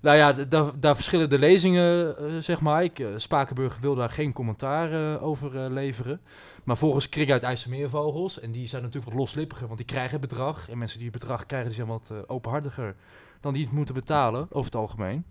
Nou 0.01 0.17
ja, 0.17 0.33
daar, 0.33 0.81
daar 0.81 0.95
verschillen 0.95 1.31
de 1.31 1.39
lezingen, 1.39 2.19
eh, 2.19 2.25
zeg 2.39 2.61
maar. 2.61 2.85
Ik, 2.85 2.99
eh, 2.99 3.09
Spakenburg 3.17 3.79
wil 3.81 3.95
daar 3.95 4.11
geen 4.11 4.33
commentaar 4.33 4.93
eh, 4.93 5.23
over 5.23 5.71
leveren. 5.71 6.21
Maar 6.65 6.77
volgens 6.77 7.09
Krik 7.09 7.31
uit 7.31 7.43
IJsselmeervogels, 7.43 8.41
en 8.41 8.53
die 8.53 8.67
zijn 8.67 8.83
natuurlijk 8.83 9.13
wat 9.13 9.21
loslippiger, 9.21 9.67
want 9.67 9.79
die 9.79 9.87
krijgen 9.87 10.21
het 10.21 10.29
bedrag. 10.29 10.69
En 10.69 10.79
mensen 10.79 10.99
die 10.99 11.09
het 11.11 11.19
bedrag 11.19 11.47
krijgen, 11.47 11.69
die 11.69 11.77
zijn 11.77 11.89
wat 11.89 12.13
openhartiger 12.27 12.95
dan 13.41 13.53
die 13.53 13.65
het 13.65 13.73
moeten 13.73 13.95
betalen, 13.95 14.47
over 14.51 14.65
het 14.65 14.81
algemeen. 14.81 15.25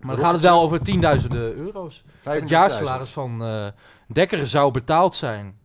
Maar 0.00 0.16
dan 0.16 0.24
gaat 0.24 0.34
het 0.34 0.42
wel 0.42 0.60
over 0.60 0.82
tienduizenden 0.82 1.54
euro's. 1.54 2.04
Het 2.22 2.42
35.000. 2.42 2.48
jaarsalaris 2.48 3.10
van 3.10 3.42
Dekker 4.06 4.46
zou 4.46 4.70
betaald 4.70 5.14
zijn 5.14 5.58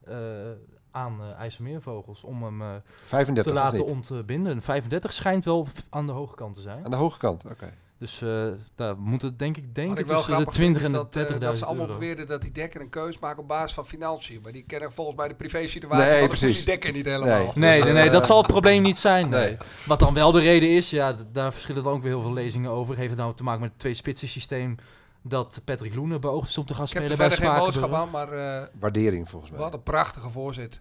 aan 0.98 1.22
eh 1.22 1.40
IJsselmeervogels 1.40 2.24
om 2.24 2.44
hem 2.44 2.62
eh, 2.62 2.68
35 3.06 3.54
te 3.54 3.60
laten 3.60 3.86
ontbinden. 3.86 4.62
35 4.62 5.14
schijnt 5.14 5.46
wel 5.46 5.68
aan 5.90 6.06
de 6.06 6.12
hoge 6.12 6.36
kant 6.36 6.56
te 6.56 6.62
zijn. 6.62 6.86
Aan 6.86 6.92
de 6.92 6.98
hoge 6.98 7.18
kant, 7.18 7.46
oké. 7.46 7.74
Dus 8.00 8.22
eh 8.22 8.46
daar 8.76 8.98
moet 8.98 9.22
het 9.22 9.40
denk 9.40 9.58
ik 9.58 9.76
denken 9.76 9.98
ik 9.98 10.06
wel 10.06 10.16
tussen 10.16 10.34
de 10.36 10.42
grappig 10.42 10.56
vind 10.62 10.76
20 10.76 10.82
is 10.82 10.88
en 10.88 10.94
dat, 10.94 11.14
de 11.14 11.34
30.000 11.34 11.38
dat 11.40 11.58
ze 11.58 11.66
allemaal 11.66 11.86
euro. 11.86 12.00
beweren 12.00 12.28
dat 12.28 12.42
die 12.42 12.52
dekker 12.52 12.82
een 12.82 12.90
keus 12.90 13.20
maken 13.20 13.42
op 13.42 13.48
basis 13.48 13.74
van 13.74 13.86
financiën. 13.86 14.40
Maar 14.44 14.52
die 14.52 14.64
kennen 14.68 14.92
volgens 14.92 15.18
mij 15.18 15.28
de 15.28 15.36
privé-situatie 15.36 16.06
Nee, 16.06 16.20
van 16.20 16.28
precies. 16.28 16.48
familie 16.48 16.66
dekker 16.66 16.92
niet 16.92 17.06
helemaal. 17.06 17.52
Nee, 17.56 17.84
nee, 17.84 17.94
nee, 17.94 18.10
dat 18.10 18.26
zal 18.26 18.38
het 18.38 18.48
probleem 18.48 18.82
niet 18.82 19.00
zijn. 19.00 19.30
Nee. 19.30 19.46
nee. 19.46 19.58
Wat 19.86 20.00
dan 20.00 20.14
wel 20.14 20.32
de 20.32 20.40
reden 20.40 20.70
is, 20.70 20.90
ja, 20.90 21.16
daar 21.32 21.54
verschillen 21.54 21.84
dan 21.84 21.94
ook 21.94 22.02
weer 22.02 22.12
heel 22.12 22.22
veel 22.22 22.34
lezingen 22.34 22.72
over. 22.72 22.96
Heeft 22.96 23.10
het 23.10 23.20
nou 23.20 23.36
te 23.36 23.44
maken 23.44 23.62
met 23.62 23.70
het 23.70 23.80
twee-spitsen 23.80 24.28
systeem 24.28 24.76
dat 25.22 25.62
Patrick 25.66 25.96
Loenen 25.96 26.22
beoogd 26.22 26.50
is 26.50 26.58
om 26.58 26.66
te 26.66 26.74
gaan 26.74 26.86
Ik 26.86 26.94
heb 26.94 27.02
er 27.04 27.10
spelen 27.14 27.30
bij 27.30 27.38
verder 27.38 27.56
geen 27.56 27.66
Spakenburg? 27.66 27.92
boodschap 27.92 28.24
aan, 28.24 28.30
maar 28.38 28.62
eh, 28.62 28.68
Waardering 28.80 29.30
volgens 29.30 29.52
mij. 29.52 29.60
wat 29.60 29.74
een 29.74 29.84
prachtige 29.84 30.30
voorzit. 30.30 30.80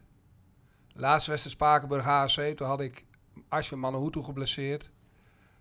Laatste 0.97 1.31
wedstrijd 1.31 1.57
Spakenburg 1.57 2.05
HSC, 2.05 2.41
toen 2.41 2.67
had 2.67 2.81
ik 2.81 3.05
Ashwin 3.49 3.81
Manahutu 3.81 4.23
geblesseerd. 4.23 4.91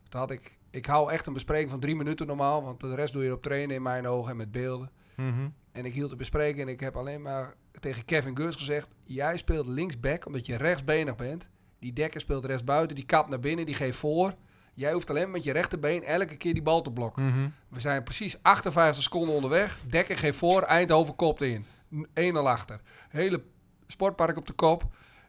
Toen 0.10 0.20
had 0.20 0.32
ik, 0.32 0.58
ik 0.72 0.86
hou 0.86 1.12
echt 1.12 1.28
een 1.28 1.34
bespreking 1.34 1.70
van 1.70 1.80
drie 1.80 1.96
minuten 1.96 2.28
normaal, 2.28 2.64
want 2.64 2.80
de 2.80 2.96
rest 2.96 3.14
doe 3.14 3.24
je 3.24 3.34
op 3.34 3.42
trainen 3.42 3.76
in 3.76 3.82
mijn 3.82 4.08
ogen 4.08 4.32
en 4.32 4.38
met 4.38 4.52
beelden. 4.52 4.90
Mhm. 5.16 5.50
En 5.72 5.86
ik 5.86 5.94
hield 5.94 6.10
de 6.10 6.16
bespreking 6.16 6.62
en 6.62 6.74
ik 6.74 6.80
heb 6.80 6.96
alleen 6.96 7.22
maar 7.22 7.56
tegen 7.80 8.06
Kevin 8.06 8.38
Geurs 8.38 8.56
gezegd: 8.56 8.88
Jij 9.04 9.38
speelt 9.38 9.68
linksback 9.68 10.26
omdat 10.26 10.46
je 10.46 10.56
rechtsbenig 10.56 11.16
bent. 11.16 11.50
Die 11.80 11.94
dekker 11.94 12.22
speelt 12.22 12.46
rechtsbuiten, 12.46 12.96
die 12.96 13.06
kapt 13.06 13.30
naar 13.30 13.40
binnen, 13.40 13.66
die 13.66 13.76
geeft 13.76 13.98
voor. 13.98 14.34
Jij 14.74 14.94
hoeft 14.94 15.10
alleen 15.10 15.32
met 15.32 15.44
je 15.44 15.52
rechterbeen 15.52 16.04
elke 16.04 16.38
keer 16.38 16.54
die 16.54 16.62
bal 16.62 16.82
te 16.82 16.92
blokken. 16.92 17.26
Mhm. 17.26 17.50
We 17.70 17.80
zijn 17.80 18.04
precies 18.04 18.38
58 18.42 19.04
seconden 19.04 19.36
onderweg. 19.36 19.80
Dekker 19.90 20.18
geeft 20.18 20.38
voor, 20.38 20.62
Eindhoven 20.62 21.16
kopt 21.16 21.42
in. 21.42 21.66
1-0 22.14 22.48
achter. 22.48 22.82
Hele 23.10 23.44
sportpark 23.88 24.38
op 24.38 24.48
de 24.48 24.54
kop. 24.54 24.84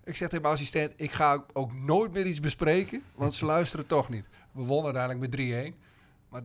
Ik 0.06 0.14
zeg 0.16 0.28
tegen 0.28 0.42
mijn 0.42 0.54
assistent: 0.54 0.92
Ik 0.96 1.12
ga 1.12 1.44
ook 1.52 1.72
nooit 1.74 2.12
meer 2.12 2.26
iets 2.26 2.40
bespreken, 2.40 3.02
want 3.14 3.34
ze 3.34 3.44
luisteren 3.44 3.86
toch 3.86 4.08
niet. 4.08 4.28
We 4.52 4.62
wonnen 4.62 4.96
uiteindelijk 4.96 5.36
met 5.36 5.74
3-1. 5.74 5.78
Maar 6.28 6.42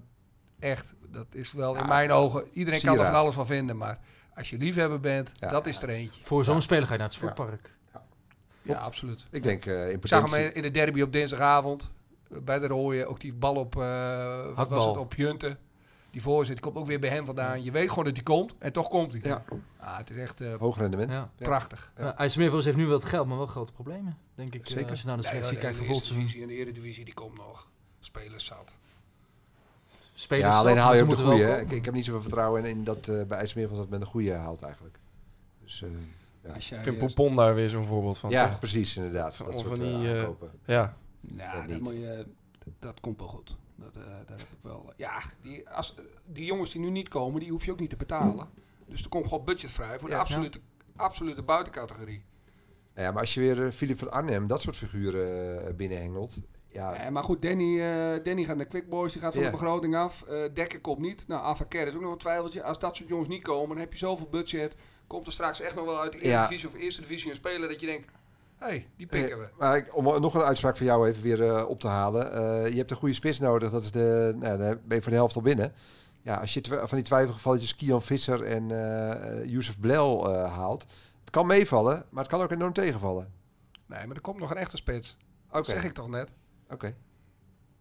echt, 0.60 0.94
dat 1.12 1.26
is 1.36 1.54
wel 1.54 1.76
in 1.78 1.88
mijn 1.88 2.12
ogen. 2.12 2.44
Iedereen 2.52 2.82
kan 2.82 3.00
er 3.00 3.06
van 3.06 3.14
alles 3.16 3.36
van 3.36 3.46
vinden, 3.46 3.78
maar 3.78 4.00
als 4.36 4.50
je 4.50 4.58
liefhebber 4.58 5.00
bent, 5.00 5.32
Ja. 5.34 5.50
dat 5.50 5.66
is 5.68 5.82
er 5.82 5.90
eentje. 5.90 6.24
Voor 6.24 6.44
zo'n 6.44 6.62
speler 6.62 6.84
ga 6.86 6.92
je 6.92 6.98
naar 7.00 7.08
het 7.08 7.16
sportpark. 7.18 7.74
Ja, 8.64 8.78
absoluut. 8.78 9.28
Ik 9.32 9.44
denk 9.44 9.66
eh, 9.66 9.90
in 9.90 9.96
Ik 9.96 10.08
zag 10.08 10.22
potentie... 10.22 10.46
hem 10.46 10.54
in 10.56 10.62
de 10.62 10.72
derby 10.72 11.02
op 11.02 11.14
dinsdagavond. 11.14 11.92
eh, 12.32 12.38
Bij 12.38 12.60
de 12.60 12.68
rooien. 12.68 13.08
Ook 13.08 13.20
die 13.20 13.34
bal 13.34 13.56
op, 13.56 13.76
eh, 13.76 14.56
wat 14.56 14.70
was 14.70 14.86
het, 14.86 14.98
op 14.98 15.14
Junten. 15.14 15.58
Die 16.12 16.22
voorzit, 16.22 16.54
die 16.56 16.64
komt 16.64 16.76
ook 16.76 16.86
weer 16.86 17.00
bij 17.00 17.10
hem 17.10 17.26
vandaan. 17.26 17.64
Je 17.64 17.72
weet 17.72 17.90
gewoon 17.90 18.04
dat 18.06 18.14
hij 18.14 18.24
komt. 18.24 18.56
En 18.58 18.72
toch 18.74 18.88
komt 18.88 19.12
hij. 19.12 19.22
Ja, 19.24 19.44
Ah, 19.80 19.98
het 19.98 20.10
is 20.10 20.18
echt 20.18 20.42
eh, 20.42 20.54
hoog 20.56 20.78
rendement. 20.78 21.14
Ja. 21.14 21.30
Prachtig. 21.36 21.92
Ja. 21.98 22.04
Ja. 22.04 22.18
IJsselmeervogels 22.18 22.66
heeft 22.66 22.78
nu 22.78 22.86
wel 22.86 22.98
het 23.00 23.06
geld, 23.08 23.28
maar 23.28 23.38
wel 23.38 23.48
grote 23.48 23.72
problemen, 23.74 24.18
denk 24.36 24.54
ik. 24.56 24.62
eh, 24.66 24.72
Zeker. 24.72 24.90
als 24.90 25.02
je 25.02 25.08
naar 25.08 25.18
de 25.18 25.24
selectie 25.24 25.58
kijkt 25.58 25.70
de 25.72 25.76
voor 25.86 25.86
volgend 25.86 26.06
seizoen. 26.06 26.42
en 26.42 26.48
de 26.48 26.54
eredivisie, 26.54 27.06
die 27.06 27.14
komt 27.14 27.38
nog. 27.38 27.70
Spelers 28.00 28.46
zat. 28.46 28.76
Spelers 30.14 30.48
Ja, 30.48 30.58
alleen 30.60 30.74
zelf, 30.76 30.86
haal 30.88 30.96
je 30.96 31.04
ook 31.04 31.10
de 31.10 31.16
goede. 31.16 31.44
Ik, 31.62 31.72
ik 31.72 31.86
heb 31.86 31.94
niet 31.94 32.06
zoveel 32.06 32.22
vertrouwen 32.22 32.64
in, 32.66 32.70
in 32.70 32.84
dat 32.84 33.08
eh 33.08 33.24
bij 33.26 33.38
IJsselmeer 33.38 33.68
van 33.68 33.78
dat 33.78 33.90
men 33.90 34.00
de 34.00 34.06
goede 34.06 34.34
haalt 34.34 34.62
eigenlijk. 34.62 34.98
Dus 35.64 35.82
eh, 35.84 35.90
Ja. 36.44 36.54
Ik 36.78 36.84
vind 36.84 36.98
Pompon 36.98 37.36
daar 37.36 37.56
weer 37.56 37.70
zo'n 37.70 37.86
voorbeeld 37.86 38.18
van. 38.18 38.30
ja, 38.30 38.48
toch? 38.48 38.60
precies 38.60 38.98
inderdaad. 38.98 39.38
Dat 39.38 39.60
soort 39.60 39.68
van 39.78 39.86
die, 39.86 40.10
aankopen. 40.10 40.52
Ja, 40.66 40.98
Nou, 41.22 41.68
dat, 41.68 41.80
moet 41.80 41.94
je, 41.94 42.26
dat 42.80 43.00
komt 43.00 43.20
wel 43.20 43.28
goed. 43.28 43.56
Dat, 43.82 43.96
eh, 43.96 44.12
dat 44.28 44.40
heb 44.40 44.48
ik 44.48 44.58
wel. 44.62 44.94
Ja, 44.98 45.22
die, 45.42 45.70
als, 45.70 45.96
die 46.26 46.46
jongens 46.46 46.72
die 46.72 46.82
nu 46.82 46.90
niet 46.90 47.08
komen, 47.10 47.40
die 47.40 47.50
hoef 47.50 47.66
je 47.66 47.72
ook 47.72 47.80
niet 47.80 47.90
te 47.90 47.96
betalen. 47.96 48.50
Dus 48.88 49.04
er 49.04 49.10
komt 49.10 49.28
gewoon 49.28 49.46
budgetvrij 49.46 50.00
voor 50.00 50.10
Ja. 50.10 50.16
de 50.16 50.22
absolute, 50.22 50.60
absolute 50.96 51.42
buitencategorie. 51.42 52.24
Ja, 52.96 53.12
maar 53.12 53.20
als 53.22 53.34
je 53.34 53.40
weer 53.40 53.66
eh, 53.66 53.72
Philip 53.72 54.00
van 54.00 54.12
Arnhem, 54.12 54.48
dat 54.48 54.62
soort 54.62 54.78
figuren 54.78 55.66
eh, 55.68 55.74
binnenhengelt. 55.76 56.38
Ja, 56.68 57.04
Ja, 57.04 57.10
maar 57.10 57.24
goed, 57.24 57.42
Danny, 57.42 57.80
eh, 57.82 58.24
Danny 58.24 58.44
gaat 58.44 58.56
naar 58.58 58.66
Quick 58.66 58.90
Boys, 58.90 59.12
die 59.14 59.22
gaat 59.22 59.34
van 59.34 59.44
Ja. 59.44 59.50
de 59.50 59.58
begroting 59.58 59.96
af. 59.96 60.22
Eh 60.24 60.44
Dekker 60.54 60.82
komt 60.82 61.00
niet. 61.00 61.28
Nou, 61.28 61.44
Avaker 61.44 61.88
is 61.88 61.96
ook 61.96 62.02
nog 62.02 62.12
een 62.12 62.18
twijfeltje. 62.18 62.64
Als 62.64 62.80
dat 62.80 62.96
soort 62.96 63.10
jongens 63.10 63.30
niet 63.30 63.44
komen, 63.44 63.70
dan 63.70 63.78
heb 63.78 63.92
je 63.92 63.98
zoveel 63.98 64.28
budget. 64.30 64.76
Komt 65.08 65.26
er 65.26 65.32
straks 65.32 65.62
echt 65.62 65.76
nog 65.76 65.86
wel 65.86 66.00
uit 66.02 66.12
de 66.12 66.18
Ja. 66.18 66.24
Eredivisie 66.40 66.68
of 66.70 66.76
Eerste 66.76 67.02
Divisie 67.02 67.30
een 67.30 67.36
speler 67.36 67.70
dat 67.70 67.80
je 67.80 67.86
denkt... 67.86 68.12
hey, 68.62 68.90
die 68.98 69.08
pikken 69.08 69.40
we. 69.40 69.44
Eh, 69.44 69.58
maar 69.58 69.78
ik, 69.78 69.96
om 69.96 70.04
nog 70.04 70.34
een 70.34 70.42
uitspraak 70.42 70.78
van 70.78 70.86
jou 70.86 71.08
even 71.08 71.22
weer 71.22 71.44
eh, 71.44 71.70
op 71.70 71.80
te 71.80 71.88
halen. 71.88 72.34
Eh, 72.34 72.72
je 72.72 72.78
hebt 72.78 72.92
een 72.92 72.98
goede 72.98 73.14
spits 73.14 73.40
nodig. 73.40 73.72
Dat 73.72 73.84
is 73.84 73.92
de, 73.92 74.36
nou, 74.40 74.58
dan 74.58 74.80
ben 74.86 74.98
je 74.98 75.02
voor 75.02 75.12
de 75.12 75.18
helft 75.18 75.36
al 75.36 75.42
binnen. 75.42 75.74
Ja, 76.22 76.36
als 76.36 76.54
je 76.54 76.62
van 76.64 76.88
die 76.98 77.02
twijfelgevalletjes 77.02 77.76
Kian 77.76 78.02
Visser 78.02 78.44
en 78.44 78.72
eh 78.72 79.46
Youssef 79.46 79.80
Blel 79.80 80.36
haalt. 80.36 80.86
Het 81.20 81.30
kan 81.30 81.48
meevallen, 81.48 82.06
maar 82.10 82.24
het 82.24 82.32
kan 82.32 82.42
ook 82.42 82.52
enorm 82.52 82.74
tegenvallen. 82.74 83.34
Nee, 83.86 84.08
maar 84.08 84.16
er 84.16 84.22
komt 84.22 84.40
nog 84.40 84.52
een 84.52 84.58
echte 84.58 84.78
spits. 84.78 85.18
Dat 85.52 85.66
zeg 85.66 85.84
ik 85.84 85.92
toch 85.92 86.08
net. 86.08 86.34
oké. 86.70 86.96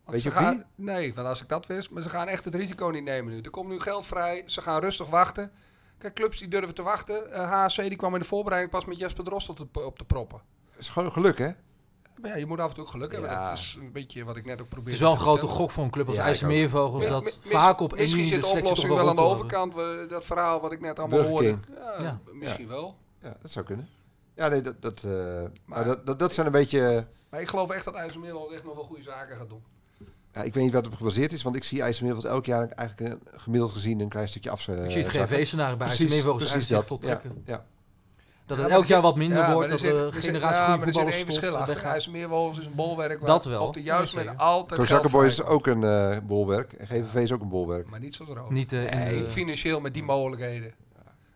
Weet 0.05 0.23
je 0.23 0.31
gaan, 0.31 0.65
Nee, 0.75 1.15
want 1.15 1.27
als 1.27 1.43
ik 1.43 1.49
dat 1.49 1.67
wist, 1.67 1.91
maar 1.91 2.03
ze 2.03 2.09
gaan 2.09 2.29
echt 2.29 2.45
het 2.45 2.55
risico 2.55 2.89
niet 2.89 3.05
nemen 3.05 3.33
nu. 3.33 3.41
Er 3.41 3.51
komt 3.51 3.69
nu 3.69 3.81
geld 3.81 4.07
vrij, 4.07 4.43
ze 4.47 4.61
gaan 4.61 4.81
rustig 4.81 5.09
wachten. 5.09 5.53
Kijk, 5.99 6.15
clubs 6.15 6.39
die 6.39 6.49
durven 6.49 6.75
te 6.75 6.83
wachten. 6.83 7.47
HC 7.49 7.77
die 7.77 7.97
kwam 7.97 8.15
in 8.15 8.21
de 8.21 8.27
voorbereiding 8.27 8.73
pas 8.73 8.85
met 8.85 8.99
Jesper 8.99 9.25
Drost 9.25 9.49
op 9.49 9.57
de, 9.57 9.85
op 9.85 9.99
de 9.99 10.05
proppen. 10.05 10.43
Het 10.81 10.89
is 10.89 10.95
gewoon 10.95 11.13
geluk, 11.13 11.39
hè? 11.39 11.51
Maar 12.21 12.31
ja, 12.31 12.37
je 12.37 12.47
moet 12.47 12.61
af 12.61 12.69
en 12.69 12.75
toe 12.75 12.85
ook 12.85 12.91
geluk 12.91 13.13
hebben. 13.13 13.31
Ja. 13.31 13.49
Dat 13.49 13.59
is 13.59 13.77
een 13.81 13.93
beetje 13.93 14.25
wat 14.25 14.37
ik 14.37 14.45
net 14.45 14.61
ook 14.61 14.69
probeerde 14.69 14.91
Het 14.91 14.93
is 14.95 15.01
wel 15.01 15.11
een 15.11 15.17
te 15.17 15.23
grote 15.23 15.47
gok 15.47 15.71
voor 15.71 15.85
een 15.85 15.91
club 15.91 16.07
als 16.07 16.17
Ja, 16.17 16.23
IJsselmeervogels. 16.23 17.07
Dat 17.09 17.23
mis- 17.25 17.39
vaak 17.43 17.81
op 17.81 17.91
één 17.93 18.01
Misschien 18.01 18.27
zit 18.27 18.41
de 18.41 18.47
oplossing 18.47 18.95
wel 18.95 19.09
aan 19.09 19.15
de 19.15 19.21
overkant. 19.21 19.75
we- 19.75 20.07
dat 20.09 20.25
verhaal 20.25 20.61
wat 20.61 20.73
ik 20.73 20.81
net 20.81 20.99
allemaal 20.99 21.19
Burger 21.19 21.33
hoorde. 21.33 21.59
Ja, 21.99 22.03
Ja. 22.03 22.19
misschien 22.33 22.69
wel. 22.69 22.97
Ja, 23.23 23.37
dat 23.43 23.51
zou 23.51 23.65
kunnen. 23.65 23.89
Ja, 24.35 24.49
nee, 24.49 24.61
dat, 24.61 24.83
dat, 24.83 25.05
eh, 25.05 25.11
maar, 25.11 25.51
Maar- 25.65 25.85
dat, 25.85 26.07
dat, 26.07 26.19
dat 26.19 26.33
zijn 26.35 26.47
een 26.47 26.53
beetje... 26.53 27.07
Maar 27.31 27.41
ik 27.41 27.49
geloof 27.49 27.71
echt 27.71 27.85
dat 27.85 27.95
IJsselmeer 27.95 28.33
wel 28.33 28.53
echt 28.55 28.65
nog 28.65 28.75
wel 28.75 28.85
goede 28.85 29.03
zaken 29.03 29.37
gaat 29.37 29.49
doen. 29.49 29.63
Ja, 30.33 30.43
ik 30.43 30.55
weet 30.55 30.65
niet 30.65 30.73
wat 30.73 30.83
het 30.85 30.93
op 30.93 30.99
gebaseerd 30.99 31.33
is, 31.33 31.43
want 31.43 31.57
ik 31.57 31.65
zie 31.65 31.83
IJsselmeerveld 31.83 32.25
elk 32.27 32.47
jaar 32.47 32.69
eigenlijk 32.69 33.17
gemiddeld 33.35 33.73
gezien 33.73 34.01
een 34.01 34.09
klein 34.09 34.29
stukje 34.29 34.51
af. 34.51 34.69
Ik 34.69 34.91
zie 34.91 35.03
het 35.03 35.09
GV-scenario 35.13 35.77
bij 35.77 35.87
IJsselmeervogels 35.87 36.37
precies 36.51 36.59
dat. 36.59 36.63
zich 36.69 36.79
Ja, 36.81 36.85
voltrekken. 36.87 37.43
ja. 37.47 37.65
Dat 38.57 38.59
het 38.59 38.69
elk 38.77 38.85
jaar 38.85 39.03
wat 39.03 39.17
minder 39.17 39.39
ja, 39.39 39.53
wordt. 39.53 39.71
er 39.71 39.83
Dat 39.83 40.13
de 40.13 40.17
er 40.17 40.23
generatie 40.23 40.57
ja, 40.61 40.65
goede 40.65 40.79
maar 40.79 40.87
er 40.87 40.93
zit 40.93 41.03
voetballers 41.03 41.17
één 41.17 41.33
stopt. 41.33 41.39
verschil 41.39 41.57
achter. 41.57 41.85
IJsselmeervogels 41.91 42.59
is 42.59 42.67
een 42.67 42.75
bolwerk 42.75 43.19
waar 43.19 43.29
Dat 43.29 43.45
wel. 43.45 43.67
op 43.67 43.75
de 43.75 43.83
juiste 43.83 44.17
moment 44.17 44.39
altijd 44.39 45.11
Boys 45.11 45.33
is 45.39 45.43
ook 45.45 45.67
een 45.67 45.85
eh, 45.85 46.17
bolwerk. 46.23 46.73
En 46.73 46.87
GVV 46.87 47.15
is 47.15 47.33
ook 47.33 47.41
een 47.41 47.49
bolwerk. 47.49 47.91
Maar 47.91 48.01
niet 48.01 48.15
zo 48.15 48.25
rood. 48.29 48.51
Niet 48.51 48.73
eh, 48.73 48.91
in 48.93 48.99
Nee, 48.99 49.19
de- 49.23 49.27
financieel 49.31 49.81
met 49.81 49.95
die 49.95 50.03
mogelijkheden. 50.03 50.75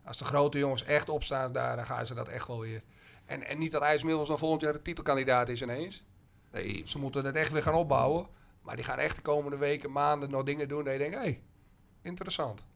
Als 0.05 0.17
de 0.17 0.25
grote 0.25 0.59
jongens 0.59 0.85
echt 0.85 1.09
opstaan 1.09 1.53
daar, 1.53 1.77
dan 1.77 1.87
gaan 1.87 2.07
ze 2.07 2.15
dat 2.15 2.29
echt 2.29 2.47
wel 2.47 2.61
weer. 2.61 2.83
En, 3.27 3.47
en 3.47 3.59
niet 3.59 3.73
dat 3.73 3.83
IJsselmeervogels 3.83 4.29
dan 4.29 4.39
volgend 4.39 4.61
jaar 4.63 4.73
de 4.73 4.83
titelkandidaat 4.83 5.49
is 5.49 5.63
ineens. 5.63 6.05
Nee, 6.53 6.83
Ze 6.87 6.99
moeten 6.99 7.25
het 7.25 7.37
echt 7.37 7.53
weer 7.53 7.63
gaan 7.63 7.75
opbouwen. 7.75 8.27
Maar 8.63 8.77
die 8.77 8.85
gaan 8.85 8.99
echt 8.99 9.17
de 9.17 9.23
komende 9.23 9.57
weken, 9.57 9.93
maanden 9.93 10.31
nog 10.31 10.43
dingen 10.43 10.69
doen 10.69 10.85
dat 10.85 10.93
je 10.93 10.99
denkt, 10.99 11.15
hé, 11.15 11.21
hey, 11.21 11.41
interessant. 12.03 12.67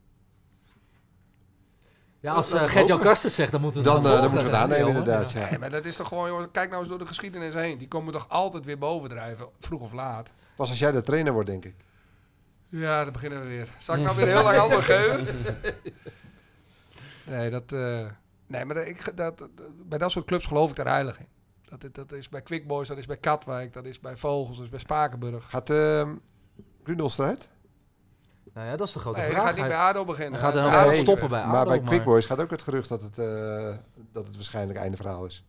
Ja, 2.21 2.33
als 2.33 2.55
uh, 2.55 2.61
we 2.63 2.69
Gert-Jan. 2.69 3.01
Karsten 3.01 3.31
zegt, 3.31 3.53
dan 3.53 3.61
moeten 3.61 3.81
we 3.83 3.87
dan, 3.87 3.97
het 3.97 4.05
eh, 4.05 4.11
gaan 4.13 4.21
dan 4.23 4.31
moeten 4.31 4.51
we 4.51 4.57
het 4.57 4.63
aannemen 4.65 4.89
inderdaad. 4.89 5.31
Ja. 5.33 5.41
Ja. 5.41 5.51
Nee, 5.51 5.59
maar 5.59 5.71
dat 5.71 5.85
is 5.85 5.97
toch 5.97 6.09
gewoon, 6.09 6.29
jongens, 6.29 6.49
kijk 6.53 6.69
nou 6.69 6.81
eens 6.81 6.89
door 6.89 6.99
de 6.99 7.07
geschiedenis 7.07 7.55
heen. 7.55 7.79
Die 7.79 7.89
komen 7.89 8.13
toch 8.13 8.29
altijd 8.29 8.65
weer 8.65 8.79
bovendrijven, 8.79 9.49
vroeg 9.61 9.81
of 9.81 9.93
laat. 9.93 10.31
Pas 10.57 10.69
als 10.71 10.79
jij 10.79 10.93
de 10.93 11.03
trainer 11.03 11.33
wordt, 11.33 11.49
denk 11.49 11.65
ik. 11.65 11.75
Ja, 12.69 13.05
dan 13.05 13.13
beginnen 13.13 13.41
we 13.41 13.47
weer. 13.47 13.69
Zal 13.79 13.95
ik 13.95 14.03
nou 14.05 14.17
weer 14.17 14.27
heel 14.27 14.43
lang 14.43 14.57
antwoord 14.59 14.85
geven? 14.85 15.27
Nee, 17.27 17.51
dat, 17.51 17.73
eh, 17.73 18.07
nee 18.47 18.65
maar 18.65 18.75
dat, 18.75 18.87
ik, 18.87 19.17
dat, 19.17 19.39
dat- 19.39 19.51
bij 19.89 19.99
dat 19.99 20.11
soort 20.11 20.25
clubs 20.27 20.47
geloof 20.47 20.71
ik 20.71 20.77
daar 20.77 20.87
heilig 20.87 21.19
in. 21.19 21.27
Dat, 21.69 21.81
dat, 21.81 21.95
dat 21.95 22.13
is 22.13 22.29
bij 22.29 22.43
Quick 22.43 22.67
Boys, 22.67 22.89
dat 22.89 22.99
is 22.99 23.07
bij 23.07 23.17
Katwijk, 23.17 23.73
dat 23.73 23.85
is 23.85 24.01
bij 24.01 24.17
Vogels, 24.17 24.57
dat 24.57 24.65
is 24.65 24.71
bij 24.71 24.79
Spakenburg. 24.81 25.51
Gaat 25.51 25.71
uh, 25.71 26.09
Grunholst 26.85 27.19
eruit? 27.19 27.49
Nou 28.55 28.67
ja, 28.67 28.77
dat 28.77 28.87
is 28.87 28.93
de 28.93 28.99
grote 28.99 29.19
Nee, 29.21 29.31
vraag. 29.31 29.43
gaat 29.43 29.57
niet 29.57 29.67
bij 29.67 29.77
ADO 29.77 30.05
beginnen. 30.05 30.41
hij 30.41 30.53
gaat 30.53 30.57
er 30.65 30.71
Bij 30.71 30.95
is 30.97 31.01
stoppen 31.01 31.29
bij 31.29 31.47
maar 31.47 31.57
ADO, 31.57 31.69
bij 31.71 31.81
maar- 31.81 31.89
Quick 31.89 32.05
Boys 32.05 32.27
gaat 32.27 32.41
ook 32.41 32.51
het 32.51 32.63
gerucht 32.63 32.89
dat 32.89 33.03
het, 33.03 33.19
eh, 33.19 33.27
dat 34.13 34.27
het 34.27 34.35
waarschijnlijk 34.37 34.79
einde 34.79 34.97
verhaal 34.97 35.25
is. 35.27 35.45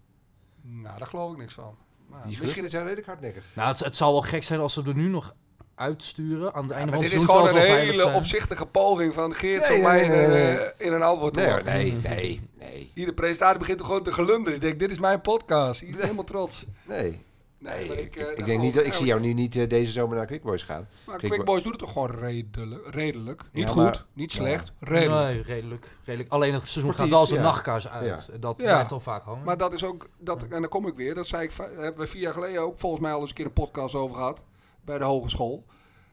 Nou, 0.61 0.97
daar 0.97 1.07
geloof 1.07 1.31
ik 1.31 1.37
niks 1.37 1.53
van. 1.53 1.75
Maar 2.07 2.19
Die 2.19 2.27
misschien, 2.27 2.47
geruchten 2.47 2.69
zijn 2.71 2.83
redelijk 2.83 3.07
hardnekkig. 3.07 3.43
Nou, 3.53 3.67
het, 3.69 3.79
het 3.79 3.95
zal 3.95 4.11
wel 4.11 4.21
gek 4.21 4.43
zijn 4.43 4.59
als 4.59 4.73
ze 4.73 4.83
er 4.85 4.95
nu 4.95 5.07
nog 5.07 5.33
uitsturen 5.75 6.53
aan 6.53 6.61
het 6.61 6.71
Ja, 6.71 6.77
einde 6.77 6.91
van 6.91 7.01
dit 7.01 7.11
het 7.11 7.19
is 7.21 7.25
seizoen. 7.27 7.27
gewoon 7.29 7.47
zal 7.47 7.57
een 7.57 7.61
het 7.61 7.67
wel 7.67 7.75
veilig 7.85 8.03
hele 8.03 8.17
opzichtige 8.17 8.65
poging 8.65 9.13
van 9.13 9.33
Geert 9.33 9.67
Nee, 9.69 9.77
om 9.77 9.83
mij 9.83 9.95
nee, 9.95 10.03
in, 10.05 10.11
nee, 10.11 10.25
een, 10.25 10.31
nee. 10.31 10.57
eh, 10.57 10.85
in 10.87 10.93
een 10.93 11.01
antwoord 11.01 11.33
te 11.33 11.39
Nee, 11.39 11.49
lokken. 11.49 11.73
nee, 11.73 11.91
nee, 12.03 12.49
nee. 12.59 12.91
Iedere 12.93 13.15
presentator 13.15 13.59
begint 13.59 13.77
toch 13.77 13.87
gewoon 13.87 14.03
te 14.03 14.11
gelunderen. 14.13 14.55
Ik 14.55 14.61
denk, 14.61 14.79
dit 14.79 14.91
is 14.91 14.99
mijn 14.99 15.21
podcast. 15.21 15.81
Ik 15.81 15.91
ben 15.91 16.01
helemaal 16.01 16.23
trots. 16.23 16.65
Nee, 16.83 17.25
Nee, 17.59 17.87
maar 17.87 17.97
ik, 17.97 18.15
eh, 18.15 18.37
ik 18.37 18.45
denk 18.45 18.61
niet, 18.61 18.73
dat- 18.73 18.85
ik 18.85 18.93
zie 18.93 19.05
jou 19.05 19.19
eigenlijk- 19.19 19.23
nu 19.23 19.33
niet 19.33 19.55
eh, 19.55 19.67
deze 19.69 19.91
zomer 19.91 20.17
naar 20.17 20.25
Quick 20.25 20.43
Boys 20.43 20.63
gaan. 20.63 20.87
Maar 21.05 21.17
Quick 21.17 21.31
Quick 21.31 21.45
Boy- 21.45 21.45
Boys 21.53 21.63
doet 21.63 21.71
het 21.71 21.81
toch 21.81 21.91
gewoon 21.91 22.11
redelijk. 22.11 22.87
redelijk. 22.93 23.41
Niet 23.51 23.63
Ja, 23.63 23.69
goed, 23.69 23.83
maar- 23.83 24.05
niet 24.13 24.31
Ja. 24.33 24.37
slecht, 24.41 24.71
redelijk. 24.79 25.25
Nee, 25.33 25.41
redelijk, 25.41 25.97
redelijk. 26.03 26.31
Alleen 26.31 26.53
het 26.53 26.61
seizoen 26.61 26.81
Sportief, 26.81 27.01
gaat 27.01 27.09
wel 27.09 27.19
als 27.19 27.29
een 27.31 27.35
ja. 27.37 27.41
nachtkaars 27.43 27.87
uit. 27.87 28.29
En 28.33 28.39
Dat 28.39 28.57
Ja. 28.57 28.63
blijft 28.63 28.91
al 28.91 28.99
vaak 28.99 29.23
hangen. 29.23 29.43
Maar 29.43 29.57
dat 29.57 29.73
is 29.73 29.83
ook, 29.83 30.07
dat, 30.17 30.43
en 30.43 30.49
dan 30.61 30.67
kom 30.69 30.87
ik 30.87 30.95
weer, 30.95 31.15
dat 31.15 31.27
zei 31.27 31.43
ik, 31.43 31.51
hebben 31.57 31.97
we 31.97 32.07
vier 32.07 32.21
jaar 32.21 32.33
geleden 32.33 32.61
ook 32.61 32.79
volgens 32.79 33.01
mij 33.01 33.11
al 33.11 33.19
eens 33.19 33.29
een 33.29 33.35
keer 33.35 33.45
een 33.45 33.53
podcast 33.53 33.95
over 33.95 34.15
gehad. 34.15 34.43
Bij 34.85 34.97
de 34.97 35.03
hogeschool. 35.03 35.65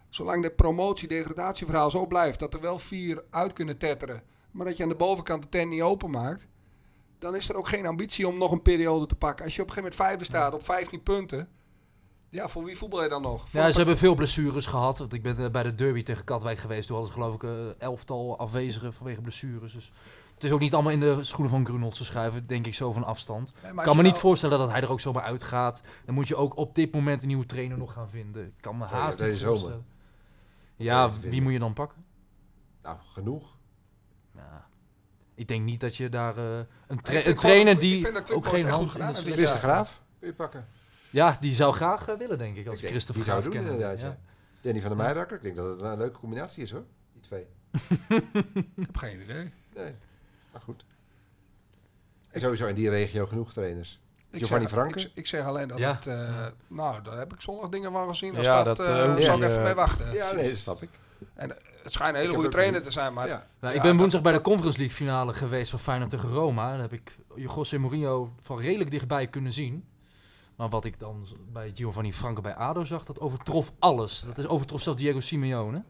Zolang 0.09 0.43
de 0.43 0.51
promotie-degradatieverhaal 0.51 1.91
zo 1.91 2.07
blijft, 2.07 2.39
dat 2.39 2.55
er 2.55 2.61
wel 2.61 2.79
vier 2.79 3.25
uit 3.31 3.53
kunnen 3.53 3.79
tetteren. 3.79 4.23
Maar 4.51 4.67
dat 4.67 4.77
je 4.77 4.83
aan 4.83 4.89
de 4.89 4.95
bovenkant 4.95 5.43
de 5.43 5.49
tent 5.49 5.71
niet 5.71 5.83
openmaakt. 5.83 6.47
Dan 7.19 7.35
is 7.35 7.49
er 7.49 7.57
ook 7.57 7.69
geen 7.69 7.87
ambitie 7.87 8.29
om 8.29 8.39
nog 8.39 8.51
een 8.51 8.63
periode 8.63 9.07
te 9.07 9.15
pakken. 9.15 9.45
Als 9.45 9.57
je 9.57 9.63
op 9.63 9.69
een 9.69 9.75
gegeven 9.75 9.97
moment 9.99 10.19
vijfde 10.19 10.37
staat 10.37 10.55
op 10.55 10.65
15 10.65 11.03
punten. 11.03 11.49
Ja, 12.29 12.49
voor 12.49 12.65
wie 12.65 12.77
voetbal 12.77 13.03
je 13.03 13.09
dan 13.09 13.23
nog? 13.23 13.51
Voor 13.51 13.61
Ja, 13.61 13.71
ze 13.71 13.77
hebben 13.77 13.99
veel 13.99 14.15
blessures 14.15 14.67
gehad. 14.67 14.99
Want 14.99 15.13
ik 15.13 15.23
ben 15.23 15.39
eh, 15.39 15.51
bij 15.51 15.63
de 15.63 15.75
derby 15.75 16.03
tegen 16.03 16.25
Katwijk 16.25 16.59
geweest. 16.59 16.87
Toen 16.87 16.97
hadden 16.97 17.15
ze 17.15 17.21
geloof 17.21 17.35
ik 17.35 17.43
een 17.43 17.75
elftal 17.79 18.39
afwezigen 18.39 18.93
vanwege 18.93 19.21
blessures. 19.21 19.73
Dus 19.73 19.93
het 20.35 20.45
is 20.45 20.51
ook 20.51 20.61
niet 20.61 20.75
allemaal 20.75 20.93
in 20.93 21.01
de 21.01 21.23
schoenen 21.23 21.51
van 21.51 21.67
Grunholz 21.67 21.97
te 21.97 22.05
schuiven, 22.05 22.47
denk 22.47 22.67
ik 22.67 22.75
zo 22.75 22.93
van 22.93 23.05
afstand. 23.05 23.49
Ik 23.49 23.55
kan 23.63 23.97
me 23.97 24.03
niet 24.03 24.11
nou- 24.11 24.17
voorstellen 24.17 24.59
dat 24.59 24.71
hij 24.71 24.81
er 24.81 24.91
ook 24.91 25.01
zomaar 25.01 25.23
uitgaat. 25.23 25.83
Dan 26.05 26.15
moet 26.15 26.29
je 26.29 26.37
ook 26.37 26.57
op 26.57 26.75
dit 26.75 26.93
moment 26.93 27.23
een 27.23 27.29
nieuwe 27.29 27.47
trainer 27.47 27.79
nog 27.79 27.93
gaan 27.93 28.09
vinden. 28.09 28.47
Ik 28.47 28.53
kan 28.61 28.77
me 28.77 28.85
haast 28.85 29.19
deze 29.19 29.31
niet 29.31 29.39
zomer. 29.39 29.59
voorstellen. 29.59 29.87
Om 30.79 30.85
Ja, 30.85 31.11
wie 31.21 31.43
moet 31.43 31.53
je 31.53 31.59
dan 31.59 31.73
pakken? 31.73 32.05
Nou, 32.83 32.97
genoeg. 33.05 33.57
Ja. 34.35 34.66
Ik 35.37 35.49
denk 35.49 35.65
niet 35.65 35.81
dat 35.81 35.97
je 35.97 36.09
daar 36.09 36.37
eh, 36.37 36.59
een, 36.87 37.01
tra- 37.01 37.33
trainer 37.35 37.79
die 37.79 38.33
ook 38.33 38.47
geen 38.47 38.67
hand 38.69 38.91
gedaan 38.91 39.15
heeft 39.15 39.27
Chris 39.27 39.53
de 39.53 39.59
Graaf, 39.59 40.01
kun 40.19 40.29
je 40.29 40.35
pakken. 40.35 40.67
Ja, 41.11 41.37
die 41.41 41.55
zou 41.55 41.75
graag 41.75 42.09
eh, 42.09 42.17
willen, 42.19 42.39
denk 42.39 42.57
ik. 42.57 42.67
Als 42.67 42.81
Ik 42.83 42.89
Christopher 42.89 43.23
die 43.25 43.33
zou 43.33 43.43
doen 43.43 43.53
kennen. 43.53 43.73
inderdaad, 43.73 44.01
ja. 44.01 44.19
Danny 44.61 44.81
van 44.81 44.89
der 44.89 44.99
Meijerakker, 44.99 45.37
ik 45.37 45.43
denk 45.43 45.57
dat 45.57 45.67
het 45.71 45.81
een 45.81 45.99
leuke 45.99 46.19
combinatie 46.19 46.63
is 46.63 46.71
hoor, 46.71 46.85
die 47.13 47.23
twee. 47.23 47.47
Ik 48.77 48.87
heb 48.87 48.97
geen 48.97 49.21
idee. 49.23 49.53
Nee, 49.75 49.95
maar 50.53 50.61
goed. 50.61 50.85
En 52.31 52.41
sowieso 52.41 52.67
in 52.67 52.75
die 52.75 52.89
regio 52.91 53.27
genoeg 53.27 53.53
trainers. 53.53 54.01
Ik 54.31 54.39
Giovanni 54.39 54.69
zeg, 54.69 54.73
Franke? 54.79 54.99
Ik, 55.01 55.11
ik 55.15 55.27
zeg 55.27 55.45
alleen 55.45 55.69
dat 55.69 55.79
Ja. 55.79 55.95
het... 55.95 56.07
eh, 56.07 56.47
nou, 56.69 57.03
daar 57.03 57.19
heb 57.19 57.33
ik 57.33 57.41
zondag 57.41 57.71
dingen 57.71 57.93
van 57.93 58.09
gezien. 58.09 58.37
Als 58.37 58.47
Ja, 58.47 58.63
dat, 58.63 58.77
dat, 58.77 59.07
hoef 59.07 59.19
ik 59.37 59.43
even 59.43 59.63
mee 59.63 59.75
wachten. 59.75 60.13
Ja, 60.13 60.33
nee, 60.33 60.49
dat 60.49 60.57
snap 60.57 60.83
ik. 60.83 60.91
En 61.35 61.57
het 61.87 61.95
schijnt 61.95 62.15
een 62.15 62.21
hele 62.21 62.35
goede 62.35 62.49
trainer 62.49 62.83
te 62.83 62.91
zijn, 62.91 63.13
maar... 63.13 63.27
ja. 63.29 63.33
Nou, 63.37 63.47
Ja, 63.61 63.69
ik 63.71 63.81
ben 63.83 63.91
dat- 63.91 64.01
woensdag 64.01 64.23
bij 64.23 64.33
de 64.33 64.41
Conference 64.41 64.79
League 64.79 64.97
finale 64.97 65.35
geweest 65.35 65.71
van 65.71 65.79
Feyenoord 65.79 66.11
tegen 66.11 66.29
Roma. 66.31 66.71
Daar 66.71 66.81
heb 66.81 66.93
ik 66.93 67.17
José 67.35 67.79
Mourinho 67.79 68.33
van 68.41 68.59
redelijk 68.61 68.91
dichtbij 68.91 69.27
kunnen 69.27 69.53
zien. 69.53 69.85
Maar 70.57 70.69
wat 70.69 70.85
ik 70.85 70.99
dan 70.99 71.27
bij 71.53 71.71
Giovanni 71.75 72.13
Franco 72.13 72.41
bij 72.41 72.55
ADO 72.55 72.85
zag, 72.85 73.05
dat 73.05 73.21
overtrof 73.21 73.73
alles. 73.79 74.21
Dat 74.27 74.39
is 74.39 74.47
overtrof 74.47 74.83
zelfs 74.83 75.01
Diego 75.01 75.21
Simeone. 75.21 75.83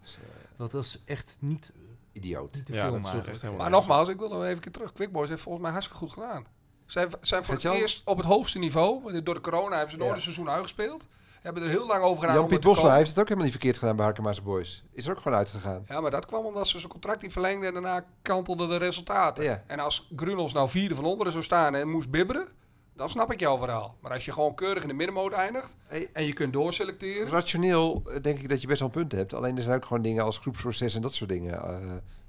Dat 0.57 0.75
is, 0.75 0.79
eh, 0.79 0.81
is 0.81 1.03
echt 1.05 1.37
niet, 1.41 1.73
idioot. 2.13 2.55
niet 2.55 2.67
Ja, 2.69 2.91
dat 2.91 3.07
sloeg 3.07 3.27
echt 3.27 3.57
Maar 3.57 3.71
nogmaals, 3.71 4.09
ik 4.09 4.19
wil 4.19 4.29
nog 4.29 4.39
even 4.43 4.51
een 4.55 4.61
keer 4.61 4.73
terug. 4.73 4.93
Quick 4.93 5.13
Boys 5.13 5.29
heeft 5.29 5.43
volgens 5.43 5.63
mij 5.65 5.73
hartstikke 5.73 6.05
goed 6.05 6.13
gedaan. 6.13 6.47
Zijn, 6.87 7.09
zijn 7.21 7.45
voor 7.45 7.55
het 7.55 7.63
Gert-Jan? 7.63 7.83
eerst 7.83 8.03
op 8.05 8.17
het 8.17 8.27
hoogste 8.27 8.59
niveau. 8.59 9.03
want 9.03 9.25
Door 9.27 9.35
de 9.35 9.41
corona 9.41 9.75
hebben 9.75 9.91
ze 9.91 9.97
nooit 9.97 10.11
Ja. 10.11 10.17
een 10.17 10.23
seizoen 10.23 10.51
uitgespeeld. 10.51 11.07
Hebben 11.47 11.63
er 11.65 11.69
heel 11.69 11.87
lang 11.87 12.03
over 12.03 12.21
gedaan. 12.21 12.37
Jan-Piet 12.37 12.61
Bosma 12.61 12.95
heeft 12.97 13.09
het 13.09 13.19
ook 13.19 13.25
helemaal 13.25 13.45
niet 13.45 13.53
verkeerd 13.55 13.79
gedaan 13.79 13.97
bij 13.97 14.05
Harkema's 14.05 14.43
Boys. 14.43 14.85
Is 14.93 15.05
er 15.07 15.11
ook 15.13 15.21
gewoon 15.21 15.39
uitgegaan. 15.39 15.85
Ja, 15.89 16.01
maar 16.01 16.11
dat 16.11 16.27
kwam 16.27 16.45
omdat 16.45 16.67
ze 16.67 16.79
zijn 16.79 16.91
contract 16.91 17.23
niet 17.23 17.33
verlengden 17.33 17.69
en 17.69 17.73
daarna 17.75 18.05
kantelden 18.23 18.69
de 18.69 18.77
resultaten. 18.77 19.45
Ja. 19.45 19.63
En 19.67 19.79
als 19.79 20.09
Grunels 20.17 20.53
nou 20.53 20.69
vierde 20.69 20.95
van 20.95 21.05
onderen 21.05 21.33
zou 21.33 21.45
staan 21.45 21.75
en 21.75 21.89
moest 21.89 22.11
bibberen, 22.11 22.49
dan 22.95 23.09
snap 23.09 23.33
ik 23.33 23.41
jouw 23.41 23.59
verhaal. 23.59 23.97
Maar 24.01 24.13
als 24.13 24.25
je 24.25 24.33
gewoon 24.33 24.55
keurig 24.55 24.83
in 24.83 24.89
de 24.89 24.95
middenmoot 24.95 25.33
eindigt 25.33 25.77
Hey, 25.87 26.09
en 26.13 26.25
je 26.25 26.33
kunt 26.33 26.53
doorselecteren. 26.53 27.29
rationeel 27.29 28.03
eh, 28.07 28.23
denk 28.23 28.39
ik 28.39 28.49
dat 28.49 28.61
je 28.61 28.67
best 28.67 28.79
wel 28.81 28.89
een 28.89 28.95
punt 28.95 29.13
hebt. 29.13 29.35
Alleen 29.35 29.57
er 29.57 29.63
zijn 29.63 29.77
ook 29.77 29.85
gewoon 29.87 30.03
dingen 30.03 30.25
als 30.25 30.39
groepsproces 30.39 30.95
en 30.95 31.03
dat 31.03 31.15
soort 31.15 31.31
dingen 31.31 31.63
eh, 31.63 31.77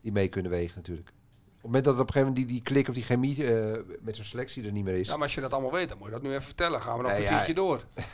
die 0.01 0.11
mee 0.11 0.27
kunnen 0.27 0.51
wegen 0.51 0.75
natuurlijk. 0.75 1.07
Op 1.09 1.53
het 1.53 1.61
moment 1.63 1.83
dat 1.85 1.93
op 1.93 1.99
een 1.99 2.13
gegeven 2.13 2.27
moment 2.27 2.47
die, 2.47 2.55
die 2.61 2.63
klik 2.65 2.87
of 2.87 2.93
die 2.93 3.03
chemie 3.03 3.53
eh, 3.53 3.79
met 4.01 4.15
zo'n 4.15 4.25
selectie 4.25 4.65
er 4.65 4.71
niet 4.71 4.83
meer 4.83 4.95
is. 4.95 5.07
Ja, 5.07 5.13
maar 5.13 5.23
als 5.23 5.35
je 5.35 5.41
dat 5.41 5.51
allemaal 5.53 5.71
weet, 5.71 5.89
dan 5.89 5.97
moet 5.97 6.07
je 6.07 6.13
dat 6.13 6.21
nu 6.21 6.29
even 6.29 6.41
vertellen. 6.41 6.81
Gaan 6.81 6.97
we 6.97 7.01
nog 7.01 7.11
Nee, 7.11 7.19
een 7.19 7.25
ja. 7.25 7.29
kwartiertje 7.29 7.61
door. 7.63 7.83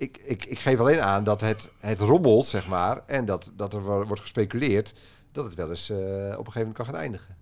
Ik, 0.00 0.16
ik, 0.16 0.44
ik 0.44 0.58
geef 0.58 0.78
alleen 0.78 1.02
aan 1.02 1.24
dat 1.24 1.40
het, 1.40 1.72
het 1.78 1.98
rommelt, 1.98 2.46
zeg 2.46 2.68
maar. 2.68 3.02
En 3.06 3.24
dat, 3.24 3.50
dat 3.54 3.74
er 3.74 3.82
wo- 3.82 4.04
wordt 4.04 4.20
gespeculeerd 4.22 4.94
dat 5.32 5.44
het 5.44 5.54
wel 5.54 5.70
eens 5.70 5.90
eh, 5.90 5.96
op 5.98 6.00
een 6.46 6.52
gegeven 6.52 6.58
moment 6.58 6.76
kan 6.76 6.86
gaan 6.86 6.94
eindigen. 6.94 7.36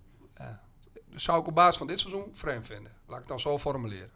Dus 1.09 1.23
zou 1.23 1.39
ik 1.41 1.47
op 1.47 1.55
basis 1.55 1.77
van 1.77 1.87
dit 1.87 1.99
seizoen 1.99 2.29
vreemd 2.31 2.65
vinden. 2.65 2.91
Laat 3.05 3.13
ik 3.13 3.19
het 3.19 3.27
dan 3.27 3.39
zo 3.39 3.57
formuleren. 3.57 4.09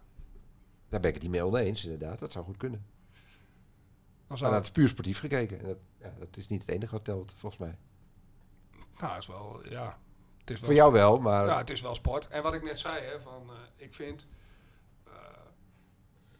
Daar 0.89 0.99
ben 0.99 1.09
ik 1.09 1.13
het 1.15 1.23
niet 1.23 1.31
mee 1.31 1.45
oneens, 1.45 1.83
inderdaad. 1.83 2.19
Dat 2.19 2.31
zou 2.31 2.45
goed 2.45 2.57
kunnen. 2.57 2.85
Dan 3.11 3.21
Maar 4.27 4.37
zou 4.37 4.49
dat 4.51 4.59
het, 4.59 4.67
is 4.69 4.71
puur 4.81 4.87
sportief 4.87 5.19
gekeken. 5.19 5.59
En 5.59 5.65
dat, 5.65 5.77
ja, 6.01 6.13
dat 6.19 6.37
is 6.37 6.47
niet 6.47 6.61
het 6.61 6.71
enige 6.71 6.91
wat 6.91 7.03
telt, 7.03 7.33
volgens 7.37 7.61
mij. 7.61 7.77
nou, 8.99 9.17
is 9.17 9.27
wel, 9.27 9.59
ja. 9.69 9.97
Het 10.39 10.49
is 10.49 10.59
wel 10.59 10.65
Voor 10.69 10.77
jou 10.77 10.91
wel, 10.93 11.19
maar 11.19 11.45
Ja, 11.45 11.57
het 11.57 11.69
is 11.69 11.81
wel 11.81 11.95
sport. 11.95 12.27
En 12.27 12.43
wat 12.43 12.53
ik 12.53 12.63
net 12.63 12.79
zei, 12.79 13.03
hè, 13.05 13.21
van, 13.21 13.41
eh, 13.49 13.55
ik 13.85 13.93
vind... 13.93 14.27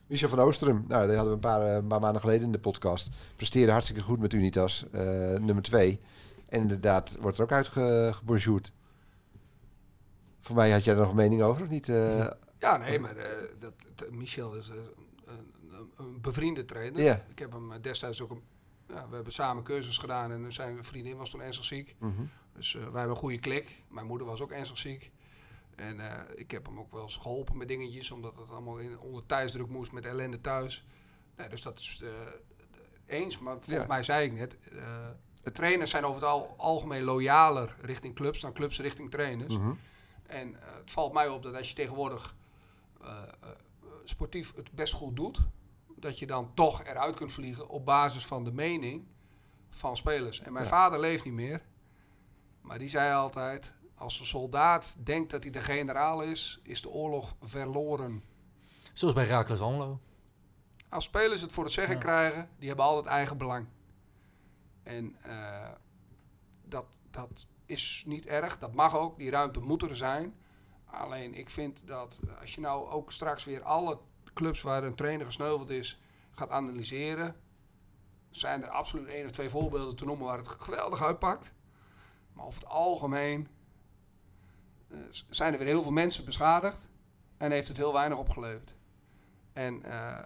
Michel 0.08 0.30
van 0.30 0.40
Oosterum, 0.40 0.86
nou, 0.88 1.08
die 1.08 1.16
hadden 1.16 1.40
we 1.40 1.48
een 1.48 1.52
paar, 1.52 1.62
eh, 1.62 1.76
een 1.76 1.88
paar 1.88 2.00
maanden 2.00 2.22
geleden 2.22 2.46
in 2.46 2.52
de 2.52 2.60
podcast. 2.60 3.10
Presteerde 3.36 3.72
hartstikke 3.72 4.02
goed 4.02 4.20
met 4.20 4.34
Unitas, 4.34 4.86
eh, 4.92 5.02
nummer 5.40 5.62
2. 5.62 6.00
En 6.46 6.62
inderdaad 6.62 7.16
wordt 7.20 7.38
er 7.38 7.44
ook 7.44 7.52
uitgebonjourd. 7.52 8.72
Voor 10.40 10.56
mij 10.56 10.72
had 10.72 10.84
jij 10.84 10.94
er 10.94 11.00
nog 11.00 11.10
een 11.10 11.16
mening 11.16 11.42
over, 11.42 11.64
of 11.64 11.70
niet? 11.70 11.90
eh? 11.90 12.28
Ja, 12.60 12.78
nee, 12.78 13.00
maar 13.00 13.16
dat, 13.60 13.74
Michel 14.12 14.56
is 14.56 14.68
een, 14.68 15.92
een, 15.96 16.22
bevriende 16.22 16.66
trainer. 16.66 17.22
Ik 17.30 17.40
heb 17.40 17.52
hem 17.52 17.82
destijds 17.82 18.22
ook... 18.22 18.32
Een, 18.32 18.42
ja, 18.88 19.08
we 19.10 19.16
hebben 19.16 19.34
samen 19.34 19.64
keuzes 19.64 19.98
gedaan 19.98 20.32
en 20.32 20.54
zijn 20.54 20.84
vriendin 20.84 21.18
was 21.18 21.30
toen 21.30 21.42
ernstig 21.42 21.66
ziek. 21.66 21.96
Mhm. 22.00 22.22
Dus 22.56 22.74
wij 22.74 22.82
hebben 22.84 23.10
een 23.10 23.16
goede 23.16 23.40
klik. 23.40 23.84
Mijn 23.90 24.06
moeder 24.06 24.28
was 24.28 24.42
ook 24.42 24.52
ernstig 24.52 24.78
ziek. 24.78 25.12
En 25.76 26.00
eh, 26.00 26.20
ik 26.36 26.52
heb 26.52 26.66
hem 26.66 26.80
ook 26.80 26.92
wel 26.92 27.02
eens 27.02 27.18
geholpen 27.18 27.58
met 27.58 27.68
dingetjes, 27.68 28.12
omdat 28.12 28.36
het 28.36 28.50
allemaal 28.50 28.78
in, 28.78 29.00
onder 29.00 29.26
thuisdruk 29.26 29.68
moest 29.68 29.92
met 29.92 30.06
ellende 30.06 30.42
thuis. 30.42 30.86
Nee, 31.38 31.50
dus 31.50 31.62
dat 31.62 31.80
is 31.80 32.02
eh, 32.04 32.10
eens. 33.06 33.40
Maar 33.40 33.54
volgens 33.54 33.76
Ja. 33.76 33.88
mij 33.88 34.04
zei 34.04 34.26
ik 34.26 34.34
net, 34.34 34.58
eh, 34.70 35.08
de 35.44 35.52
trainers 35.52 35.92
zijn 35.92 36.04
over 36.06 36.22
het 36.22 36.30
al, 36.30 36.54
algemeen 36.58 37.04
loyaler 37.04 37.76
richting 37.82 38.16
clubs 38.16 38.42
dan 38.42 38.54
clubs 38.54 38.80
richting 38.80 39.12
trainers. 39.12 39.58
Mhm. 39.58 39.74
En 40.24 40.56
eh, 40.62 40.74
het 40.76 40.92
valt 40.92 41.14
mij 41.14 41.28
op 41.28 41.44
dat 41.44 41.56
als 41.56 41.70
je 41.70 41.76
tegenwoordig 41.76 42.36
eh, 43.02 43.18
eh, 43.42 43.50
sportief 44.04 44.56
het 44.56 44.72
best 44.72 44.94
goed 44.94 45.16
doet, 45.16 45.40
dat 45.98 46.20
je 46.20 46.28
dan 46.28 46.52
toch 46.54 46.84
eruit 46.84 47.16
kunt 47.16 47.32
vliegen 47.32 47.70
op 47.70 47.86
basis 47.86 48.26
van 48.26 48.44
de 48.44 48.52
mening 48.52 49.06
van 49.70 49.98
spelers. 49.98 50.42
En 50.42 50.54
mijn 50.54 50.66
Ja. 50.66 50.72
vader 50.72 51.00
leeft 51.00 51.24
niet 51.24 51.34
meer, 51.34 51.62
maar 52.62 52.80
die 52.80 52.90
zei 52.90 53.14
altijd: 53.14 53.74
als 54.04 54.20
een 54.20 54.26
soldaat 54.26 54.96
denkt 55.06 55.32
dat 55.32 55.44
hij 55.44 55.52
de 55.52 55.62
generaal 55.62 56.22
is, 56.22 56.60
is 56.64 56.82
de 56.82 56.90
oorlog 56.90 57.36
verloren. 57.40 58.24
Zoals 58.94 59.14
bij 59.14 59.26
Raakles 59.26 59.60
Almelo. 59.60 60.00
Als 60.90 61.04
spelers 61.04 61.42
het 61.42 61.52
voor 61.52 61.64
het 61.64 61.74
zeggen 61.74 61.96
Ja. 61.96 62.02
krijgen, 62.02 62.50
die 62.60 62.68
hebben 62.68 62.86
altijd 62.86 63.06
eigen 63.06 63.38
belang. 63.38 63.68
En 64.84 65.16
eh, 65.22 65.70
dat, 66.66 67.00
dat 67.12 67.46
is 67.66 68.04
niet 68.08 68.26
erg, 68.26 68.60
dat 68.60 68.76
mag 68.76 68.96
ook, 68.96 69.18
die 69.18 69.30
ruimte 69.32 69.60
moet 69.60 69.82
er 69.82 69.96
zijn. 69.96 70.36
Alleen 70.86 71.34
ik 71.34 71.50
vind 71.50 71.88
dat 71.88 72.20
als 72.40 72.56
je 72.56 72.62
nou 72.62 72.90
ook 72.90 73.12
straks 73.12 73.44
weer 73.44 73.62
alle 73.62 74.00
clubs 74.34 74.62
waar 74.62 74.84
een 74.84 74.96
trainer 74.96 75.26
gesneuveld 75.26 75.70
is 75.70 76.00
gaat 76.32 76.50
analyseren, 76.50 77.36
zijn 78.30 78.64
er 78.64 78.70
absoluut 78.70 79.08
één 79.08 79.26
of 79.26 79.32
twee 79.32 79.50
voorbeelden 79.50 79.96
te 79.96 80.06
noemen 80.06 80.26
waar 80.26 80.38
het 80.38 80.48
geweldig 80.48 81.04
uitpakt. 81.04 81.54
Maar 82.34 82.46
over 82.46 82.62
het 82.62 82.70
algemeen 82.70 83.48
zijn 85.30 85.54
er 85.54 85.60
weer 85.60 85.68
heel 85.68 85.82
veel 85.82 85.92
mensen 85.92 86.26
beschadigd 86.26 86.88
en 87.38 87.52
heeft 87.52 87.68
het 87.68 87.78
heel 87.78 87.94
weinig 87.94 88.18
opgeleverd. 88.18 88.76
En 89.54 89.84
eh, 89.84 90.24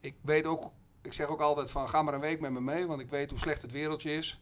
ik 0.00 0.16
weet 0.22 0.46
ook, 0.46 0.72
ik 1.02 1.12
zeg 1.12 1.26
ook 1.26 1.40
altijd 1.40 1.70
van 1.70 1.88
ga 1.88 2.02
maar 2.02 2.14
een 2.14 2.20
week 2.20 2.40
met 2.40 2.50
me 2.50 2.60
mee, 2.60 2.86
want 2.86 3.00
ik 3.00 3.10
weet 3.10 3.30
hoe 3.30 3.38
slecht 3.38 3.62
het 3.62 3.72
wereldje 3.72 4.12
is. 4.12 4.40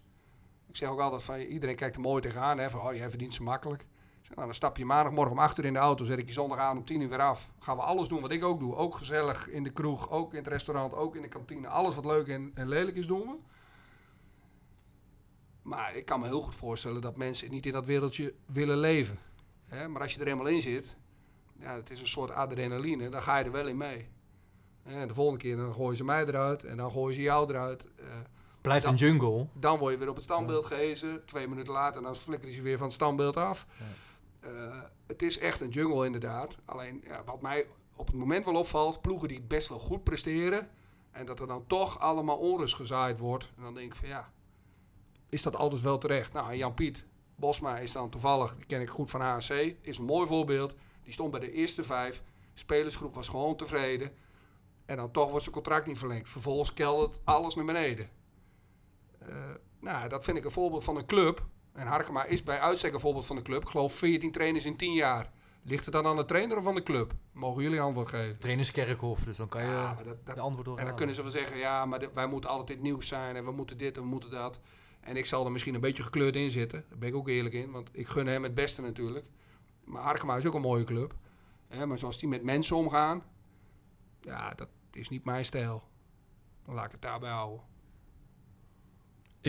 Ik 0.68 0.76
zeg 0.76 0.88
ook 0.88 1.00
altijd 1.00 1.22
van 1.22 1.38
iedereen 1.38 1.76
kijkt 1.76 1.94
er 1.94 2.00
mooi 2.00 2.22
tegenaan, 2.22 2.58
hè, 2.58 2.70
van 2.70 2.80
oh 2.80 2.94
jij 2.94 3.08
verdient 3.08 3.34
ze 3.34 3.42
makkelijk. 3.42 3.86
Nou, 4.34 4.46
dan 4.46 4.54
stap 4.54 4.76
je 4.76 4.84
maandagmorgen 4.84 5.32
om 5.32 5.38
8 5.38 5.58
uur 5.58 5.64
in 5.64 5.72
de 5.72 5.78
auto, 5.78 6.04
zet 6.04 6.18
ik 6.18 6.26
je 6.26 6.32
zondag 6.32 6.58
aan 6.58 6.76
om 6.76 6.84
10 6.84 7.00
uur 7.00 7.08
weer 7.08 7.20
af. 7.20 7.50
Gaan 7.58 7.76
we 7.76 7.82
alles 7.82 8.08
doen 8.08 8.20
wat 8.20 8.30
ik 8.30 8.44
ook 8.44 8.58
doe. 8.58 8.74
Ook 8.74 8.94
gezellig 8.94 9.48
in 9.48 9.62
de 9.62 9.70
kroeg, 9.70 10.10
ook 10.10 10.32
in 10.32 10.38
het 10.38 10.46
restaurant, 10.46 10.94
ook 10.94 11.16
in 11.16 11.22
de 11.22 11.28
kantine. 11.28 11.68
Alles 11.68 11.94
wat 11.94 12.04
leuk 12.04 12.28
en, 12.28 12.50
en 12.54 12.68
lelijk 12.68 12.96
is 12.96 13.06
doen 13.06 13.20
we. 13.20 13.36
Maar 15.68 15.94
ik 15.96 16.04
kan 16.04 16.20
me 16.20 16.26
heel 16.26 16.40
goed 16.40 16.54
voorstellen 16.54 17.00
dat 17.00 17.16
mensen 17.16 17.50
niet 17.50 17.66
in 17.66 17.72
dat 17.72 17.86
wereldje 17.86 18.34
willen 18.46 18.78
leven. 18.78 19.18
Hè? 19.68 19.88
Maar 19.88 20.02
als 20.02 20.14
je 20.14 20.20
er 20.20 20.26
eenmaal 20.26 20.46
in 20.46 20.60
zit, 20.60 20.96
ja, 21.58 21.74
het 21.74 21.90
is 21.90 22.00
een 22.00 22.06
soort 22.06 22.30
adrenaline, 22.30 23.08
dan 23.08 23.22
ga 23.22 23.38
je 23.38 23.44
er 23.44 23.50
wel 23.52 23.66
in 23.68 23.76
mee. 23.76 24.08
De 25.06 25.14
volgende 25.14 25.40
keer 25.40 25.56
dan 25.56 25.74
gooien 25.74 25.96
ze 25.96 26.04
mij 26.04 26.24
eruit 26.26 26.64
en 26.64 26.76
dan 26.76 26.90
gooien 26.90 27.14
ze 27.14 27.22
jou 27.22 27.48
eruit. 27.50 27.86
Eh, 27.96 28.04
Blijft 28.60 28.84
Ja. 28.84 28.90
een 28.90 28.96
jungle. 28.96 29.46
dan 29.52 29.78
word 29.78 29.92
je 29.92 29.98
weer 29.98 30.08
op 30.08 30.14
het 30.14 30.24
standbeeld 30.24 30.66
gehezen. 30.66 31.24
Twee 31.24 31.48
minuten 31.48 31.72
later 31.72 32.02
dan 32.02 32.16
flikker 32.16 32.48
je 32.48 32.54
ze 32.54 32.62
weer 32.62 32.76
van 32.76 32.86
het 32.86 32.94
standbeeld 32.94 33.36
af. 33.36 33.66
Eh, 34.40 34.50
het 35.06 35.22
is 35.22 35.38
echt 35.38 35.60
een 35.60 35.68
jungle 35.68 36.06
inderdaad. 36.06 36.58
Alleen 36.64 37.02
ja, 37.06 37.24
wat 37.24 37.42
mij 37.42 37.66
op 37.96 38.06
het 38.06 38.16
moment 38.16 38.44
wel 38.44 38.54
opvalt, 38.54 39.00
ploegen 39.00 39.28
die 39.28 39.40
best 39.42 39.68
wel 39.68 39.78
goed 39.78 40.04
presteren. 40.04 40.68
En 41.10 41.26
dat 41.26 41.40
er 41.40 41.46
dan 41.46 41.64
toch 41.66 41.98
allemaal 41.98 42.36
onrust 42.38 42.74
gezaaid 42.74 43.18
wordt. 43.18 43.50
En 43.56 43.62
dan 43.62 43.74
denk 43.74 43.86
ik 43.92 43.98
van 43.98 44.08
ja, 44.08 44.32
is 45.28 45.42
dat 45.42 45.56
altijd 45.56 45.82
wel 45.82 45.98
terecht? 45.98 46.32
Nou, 46.32 46.54
Jan-Piet 46.54 47.06
Bosma 47.36 47.78
is 47.78 47.92
dan 47.92 48.10
toevallig, 48.10 48.56
die 48.56 48.66
ken 48.66 48.80
ik 48.80 48.88
goed 48.90 49.10
van 49.10 49.20
HC, 49.20 49.74
is 49.80 49.98
een 49.98 50.04
mooi 50.04 50.26
voorbeeld. 50.26 50.74
Die 51.02 51.12
stond 51.12 51.30
bij 51.30 51.40
de 51.40 51.52
eerste 51.52 51.82
vijf. 51.82 52.22
De 52.52 52.58
spelersgroep 52.58 53.14
was 53.14 53.28
gewoon 53.28 53.56
tevreden. 53.56 54.12
En 54.86 54.96
dan 54.96 55.10
toch 55.10 55.28
wordt 55.28 55.42
zijn 55.42 55.54
contract 55.54 55.86
niet 55.86 55.98
verlengd. 55.98 56.30
Vervolgens 56.30 56.72
keldert 56.74 57.20
alles 57.24 57.54
naar 57.54 57.64
beneden. 57.64 58.08
Eh, 59.18 59.28
nou, 59.80 60.08
dat 60.08 60.24
vind 60.24 60.36
ik 60.36 60.44
een 60.44 60.50
voorbeeld 60.50 60.84
van 60.84 60.96
een 60.96 61.06
club. 61.06 61.46
En 61.72 61.86
Harkema 61.86 62.24
is 62.24 62.42
bij 62.42 62.60
uitstek 62.60 62.92
een 62.94 63.00
voorbeeld 63.00 63.26
van 63.26 63.36
de 63.36 63.42
club. 63.42 63.62
Ik 63.62 63.68
geloof 63.68 63.92
14 63.94 64.32
trainers 64.32 64.64
in 64.64 64.76
10 64.76 64.92
jaar. 64.92 65.30
Ligt 65.62 65.84
het 65.84 65.94
dan 65.94 66.06
aan 66.06 66.16
de 66.16 66.24
trainer 66.24 66.56
of 66.56 66.66
aan 66.66 66.74
de 66.74 66.82
club? 66.82 67.12
Mogen 67.32 67.62
jullie 67.62 67.80
antwoord 67.80 68.08
geven? 68.08 68.38
Trainerskerkhof, 68.38 69.20
dus 69.24 69.36
dan 69.36 69.48
kan 69.48 69.62
je 69.62 69.68
Ja, 69.70 69.94
dat, 69.94 70.26
dat, 70.26 70.34
de 70.34 70.40
antwoord 70.40 70.66
door. 70.66 70.78
en 70.78 70.86
dan 70.86 70.96
kunnen 70.96 71.14
ze 71.14 71.22
wel 71.22 71.30
zeggen, 71.30 71.58
ja, 71.58 71.84
maar 71.84 72.08
wij 72.12 72.26
moeten 72.26 72.50
altijd 72.50 72.80
nieuws 72.82 73.08
zijn 73.08 73.36
en 73.36 73.44
we 73.44 73.50
moeten 73.50 73.78
dit 73.78 73.96
en 73.96 74.02
we 74.02 74.08
moeten 74.08 74.30
dat. 74.30 74.60
En 75.08 75.16
ik 75.16 75.26
zal 75.26 75.44
er 75.44 75.52
misschien 75.52 75.74
een 75.74 75.80
beetje 75.80 76.02
gekleurd 76.02 76.36
in 76.36 76.50
zitten. 76.50 76.84
Daar 76.88 76.98
ben 76.98 77.08
ik 77.08 77.14
ook 77.14 77.28
eerlijk 77.28 77.54
in, 77.54 77.70
want 77.70 77.88
ik 77.92 78.06
gun 78.06 78.26
hem 78.26 78.42
het 78.42 78.54
beste 78.54 78.82
natuurlijk. 78.82 79.26
Maar 79.84 80.02
Harkema 80.02 80.36
is 80.36 80.46
ook 80.46 80.54
een 80.54 80.60
mooie 80.60 80.84
club. 80.84 81.14
Hè, 81.68 81.86
maar 81.86 81.98
zoals 81.98 82.18
die 82.18 82.28
met 82.28 82.42
mensen 82.42 82.76
omgaan, 82.76 83.22
ja, 84.20 84.54
dat 84.54 84.68
is 84.92 85.08
niet 85.08 85.24
mijn 85.24 85.44
stijl. 85.44 85.82
Dan 86.64 86.74
laat 86.74 86.84
ik 86.84 86.92
het 86.92 87.02
daarbij 87.02 87.30
houden. 87.30 87.60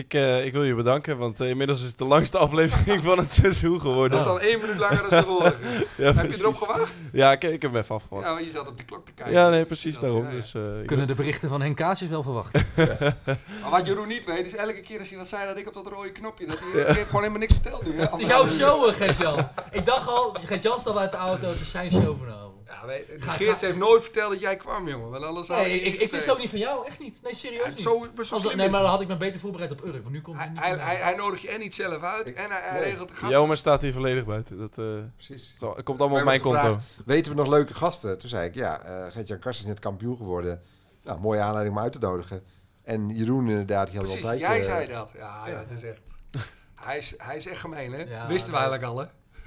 Ik, 0.00 0.14
eh, 0.14 0.44
ik 0.44 0.52
wil 0.52 0.64
je 0.64 0.74
bedanken, 0.74 1.16
want 1.18 1.40
eh, 1.40 1.48
inmiddels 1.48 1.80
is 1.82 1.88
het 1.88 1.98
de 1.98 2.04
langste 2.04 2.38
aflevering 2.46 3.02
van 3.04 3.18
het 3.18 3.30
seizoen 3.30 3.80
geworden. 3.80 4.10
Dat 4.10 4.20
is 4.20 4.24
dan 4.26 4.40
één 4.40 4.60
minuut 4.60 4.78
langer 4.78 5.00
dan 5.00 5.08
de 5.08 5.22
vorige. 5.26 5.56
Ja, 5.96 6.12
Heb 6.12 6.32
je 6.32 6.38
erop 6.38 6.54
gewacht? 6.54 6.92
Ja, 7.12 7.32
ik, 7.32 7.44
ik 7.44 7.62
heb 7.62 7.72
hem 7.72 7.80
even 7.80 7.94
afgewacht. 7.94 8.26
Ja, 8.26 8.32
want 8.34 8.44
je 8.44 8.50
zat 8.50 8.68
op 8.68 8.78
de 8.78 8.84
klok 8.84 9.06
te 9.06 9.12
kijken. 9.12 9.34
Ja, 9.34 9.48
nee, 9.48 9.64
precies 9.64 9.92
Dat, 9.92 10.02
daarom. 10.02 10.22
ja, 10.22 10.28
ja. 10.30 10.34
Dus, 10.36 10.54
eh, 10.54 10.80
ik 10.80 10.86
Kunnen 10.86 11.06
de 11.06 11.14
berichten 11.14 11.48
van 11.48 11.60
Henk 11.60 11.76
Kaasjes 11.76 12.08
wel 12.08 12.22
verwachten? 12.22 12.66
Maar 13.62 13.70
wat 13.70 13.86
Jeroen 13.86 14.08
niet 14.08 14.24
weet, 14.24 14.46
is 14.46 14.54
elke 14.56 14.80
keer 14.80 14.98
als 14.98 15.08
hij 15.08 15.18
wat 15.18 15.28
zei 15.28 15.46
dat 15.46 15.58
ik 15.58 15.66
op 15.66 15.74
dat 15.74 15.86
rode 15.86 16.12
knopje, 16.12 16.46
dat 16.46 16.58
hij, 16.58 16.82
heeft 16.84 17.06
gewoon 17.06 17.22
helemaal 17.22 17.38
niks 17.38 17.52
verteld 17.52 17.86
nu. 17.86 18.00
Het 18.00 18.18
is 18.20 18.26
jouw 18.26 18.48
show, 18.48 18.94
Gert-Jan. 18.94 19.48
Ik 19.70 19.84
dacht 19.84 20.08
al, 20.08 20.36
Gert-Jan 20.44 20.80
staat 20.80 20.96
uit 20.96 21.10
de 21.10 21.16
auto, 21.16 21.46
het 21.46 21.60
is 21.60 21.70
zijn 21.70 21.90
show 21.92 22.18
vanavond. 22.18 22.49
Ja, 22.70 22.86
weet, 22.86 23.04
Ga- 23.18 23.32
Geerts 23.32 23.60
ga- 23.60 23.66
heeft 23.66 23.78
nooit 23.78 24.02
verteld 24.02 24.30
dat 24.32 24.40
jij 24.40 24.56
kwam, 24.56 24.88
jongen. 24.88 25.10
Want 25.10 25.24
anders 25.24 25.48
had 25.48 25.56
Nee, 25.56 25.80
ik, 25.80 25.94
ik, 25.94 26.00
ik 26.00 26.10
wist 26.10 26.30
ook 26.30 26.38
niet 26.38 26.50
van 26.50 26.58
jou, 26.58 26.86
echt 26.86 26.98
niet. 26.98 27.20
Nee, 27.22 27.34
serieus 27.34 27.62
Ja, 27.62 27.68
niet. 27.68 27.80
zo, 27.80 28.06
zo 28.22 28.34
Als- 28.34 28.54
nee, 28.54 28.70
maar 28.70 28.80
dan 28.80 28.90
had 28.90 29.00
ik 29.00 29.08
me 29.08 29.16
beter 29.16 29.40
voorbereid 29.40 29.70
op 29.70 29.84
Urk, 29.84 30.02
want 30.02 30.10
nu 30.10 30.22
komt 30.22 30.36
hij 30.36 30.50
Hij, 30.54 30.70
niet 30.70 30.80
hij, 30.80 30.96
hij, 30.96 31.14
nodigt 31.14 31.42
je 31.42 31.48
en 31.48 31.60
niet 31.60 31.74
zelf 31.74 32.02
uit 32.02 32.28
Ik- 32.28 32.36
en 32.36 32.50
hij, 32.50 32.80
regelt 32.82 33.08
de 33.08 33.14
gasten. 33.14 33.56
Staat 33.56 33.82
hier 33.82 33.92
volledig 33.92 34.24
buiten. 34.24 34.58
Dat 34.58 34.78
eh, 34.78 34.84
Precies. 35.14 35.52
het 35.60 35.82
komt 35.84 36.00
allemaal 36.00 36.06
op 36.18 36.24
Wij 36.24 36.24
mijn 36.24 36.40
konto. 36.40 36.78
Weten 37.06 37.32
we 37.32 37.38
nog 37.38 37.48
leuke 37.48 37.74
gasten? 37.74 38.18
Toen 38.18 38.28
zei 38.28 38.48
ik, 38.48 38.54
ja, 38.54 38.80
eh 38.82 39.12
Gert-Jan 39.12 39.38
Kast 39.38 39.60
is 39.60 39.66
net 39.66 39.80
kampioen 39.80 40.16
geworden. 40.16 40.62
Nou, 41.04 41.20
mooie 41.20 41.40
aanleiding 41.40 41.76
om 41.76 41.82
uit 41.82 41.92
te 41.92 41.98
nodigen. 41.98 42.42
En 42.82 43.08
Jeroen 43.08 43.48
inderdaad, 43.48 43.86
die 43.90 43.98
we 43.98 44.04
Precies, 44.04 44.22
altijd... 44.22 44.40
jij 44.40 44.62
zei 44.62 44.86
dat. 44.86 45.12
Ja, 45.16 45.48
ja, 45.48 45.58
dat 45.58 45.70
is 45.70 45.82
echt... 45.82 46.00
hij, 46.84 46.96
is, 46.98 47.14
hij 47.16 47.36
is 47.36 47.46
echt 47.46 47.60
gemeen, 47.60 47.92
hè? 47.92 48.02
Ja, 48.02 48.26
Wisten 48.26 48.52
we 48.52 48.58
eigenlijk 48.58 48.86
al, 48.92 48.98
hè? 48.98 49.06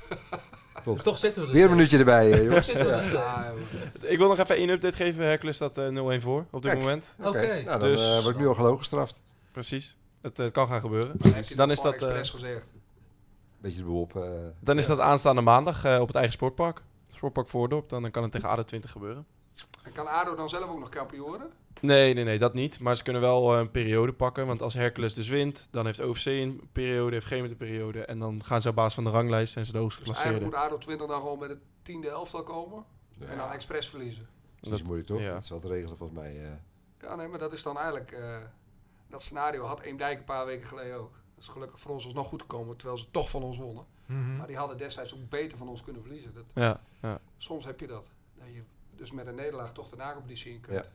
Toch 1.04 1.18
zitten 1.18 1.42
we 1.42 1.48
er 1.48 1.54
Weer 1.54 1.64
een 1.64 1.70
minuutje 1.72 1.98
erbij, 1.98 2.32
eh, 2.32 2.44
jongens. 2.44 2.66
zitten 2.66 2.86
we 2.86 2.92
er 2.92 2.96
Ja. 2.98 3.02
steeds. 3.02 3.18
Ja, 3.18 3.54
joh. 4.02 4.12
Ik 4.12 4.18
wil 4.18 4.28
nog 4.28 4.38
even 4.40 4.56
één 4.56 4.70
update 4.70 4.96
geven. 4.96 5.24
Hercules 5.24 5.56
staat 5.56 5.78
eh, 5.78 5.88
0-1 5.88 6.22
voor 6.22 6.46
op 6.52 6.62
dit 6.62 6.72
Kijk. 6.72 6.84
moment. 6.84 7.16
Oké, 7.20 7.28
Oké. 7.28 7.48
nou, 7.64 7.80
dan 7.80 7.90
Dus- 7.90 8.18
eh, 8.18 8.22
word 8.24 8.36
ik 8.36 8.42
nu 8.42 8.48
al 8.48 8.54
gelogen 8.54 8.78
gestraft. 8.78 9.22
Precies. 9.52 9.98
Het, 10.22 10.40
eh, 10.40 10.52
kan 10.52 10.68
gaan 10.68 10.82
gebeuren. 10.82 11.16
Dan 11.56 11.72
is 11.72 11.82
dat, 11.82 11.94
eh, 11.94 12.02
expres 12.02 12.30
gezegd. 12.30 12.72
Beetje 13.62 13.78
de 13.78 13.84
boel 13.84 14.02
op. 14.02 14.16
eh, 14.16 14.24
Dan 14.60 14.78
is 14.78 14.88
ja. 14.88 14.96
dat 14.96 15.04
aanstaande 15.06 15.42
maandag 15.42 15.86
eh, 15.86 16.00
op 16.00 16.08
het 16.08 16.16
eigen 16.16 16.34
sportpark. 16.34 16.82
Sportpark 17.16 17.50
Voordorp. 17.50 17.90
Dan, 17.90 18.02
dan 18.02 18.12
kan 18.12 18.24
het 18.24 18.32
tegen 18.32 18.50
ADO 18.50 18.64
20 18.64 18.92
gebeuren. 18.92 19.26
En 19.84 19.92
kan 19.92 20.08
ADO 20.08 20.36
dan 20.36 20.50
zelf 20.50 20.70
ook 20.70 20.80
nog 20.80 20.90
kampioen 20.90 21.28
worden? 21.28 21.48
Nee, 21.84 22.14
nee, 22.14 22.24
nee, 22.24 22.40
dat 22.40 22.54
niet. 22.54 22.80
Maar 22.80 22.96
ze 22.96 23.04
kunnen 23.04 23.22
wel 23.22 23.54
eh, 23.54 23.60
een 23.60 23.72
periode 23.72 24.14
pakken. 24.14 24.46
Want 24.46 24.62
als 24.62 24.74
Hercules 24.74 25.14
dus 25.14 25.30
wint, 25.30 25.68
dan 25.72 25.86
heeft 25.86 26.00
OFC 26.00 26.26
een 26.26 26.70
periode, 26.72 27.14
heeft 27.14 27.26
Gemert 27.26 27.52
een 27.52 27.58
periode. 27.58 28.06
En 28.06 28.20
dan 28.20 28.44
gaan 28.44 28.62
ze 28.62 28.70
op 28.70 28.76
basis 28.76 28.94
van 28.94 29.04
de 29.04 29.10
ranglijst 29.10 29.56
en 29.56 29.66
ze 29.66 29.72
de 29.72 29.78
hoogst 29.78 29.98
Dus 29.98 30.08
eigenlijk 30.08 30.36
geclasseerde. 30.38 30.72
moet 30.72 30.78
ADO 30.80 30.86
20 30.86 31.08
dan 31.08 31.22
gewoon 31.22 31.40
met 31.40 31.50
het 31.50 31.60
tiende 31.82 32.10
elftal 32.10 32.44
komen. 32.44 32.84
En 33.20 33.38
dan 33.38 33.52
expres 33.52 33.90
verliezen. 33.90 34.28
Dat 34.62 34.74
is 34.74 34.82
moeilijk 34.82 35.08
toch? 35.08 35.20
ja. 35.22 35.34
Dat 35.34 35.44
is 35.44 35.50
wel 35.50 35.60
te 35.60 35.68
regelen 35.68 35.98
volgens 35.98 36.20
mij. 36.20 36.38
eh. 36.38 36.52
Ja, 37.02 37.16
nee, 37.16 37.28
maar 37.28 37.40
dat 37.40 37.54
is 37.54 37.64
dan 37.64 37.78
eigenlijk... 37.78 38.12
eh, 38.12 38.38
dat 39.10 39.22
scenario 39.22 39.66
had 39.66 39.80
Eemdijk 39.82 40.18
een 40.18 40.24
paar 40.24 40.46
weken 40.46 40.68
geleden 40.68 40.96
ook. 40.96 41.12
Dat 41.36 41.44
is 41.44 41.48
gelukkig 41.50 41.80
voor 41.80 41.92
ons 41.92 42.06
alsnog 42.06 42.28
goed 42.28 42.42
gekomen, 42.42 42.78
terwijl 42.78 43.00
ze 43.00 43.12
toch 43.12 43.30
van 43.30 43.44
ons 43.44 43.58
wonnen. 43.58 43.86
Mhm. 44.06 44.38
Maar 44.38 44.48
die 44.48 44.58
hadden 44.58 44.78
destijds 44.78 45.14
ook 45.14 45.30
beter 45.30 45.58
van 45.58 45.70
ons 45.70 45.82
kunnen 45.84 46.02
verliezen. 46.02 46.34
Dat, 46.34 46.44
Ja, 46.54 46.82
ja. 47.02 47.20
soms 47.38 47.66
heb 47.66 47.80
je 47.80 47.88
dat. 47.88 48.10
Dat 48.38 48.48
je 48.54 48.62
dus 48.96 49.12
met 49.12 49.28
een 49.28 49.36
nederlaag 49.36 49.72
toch 49.74 49.90
de 49.90 49.96
nacompetitie 49.96 50.52
in 50.54 50.60
kunt. 50.62 50.90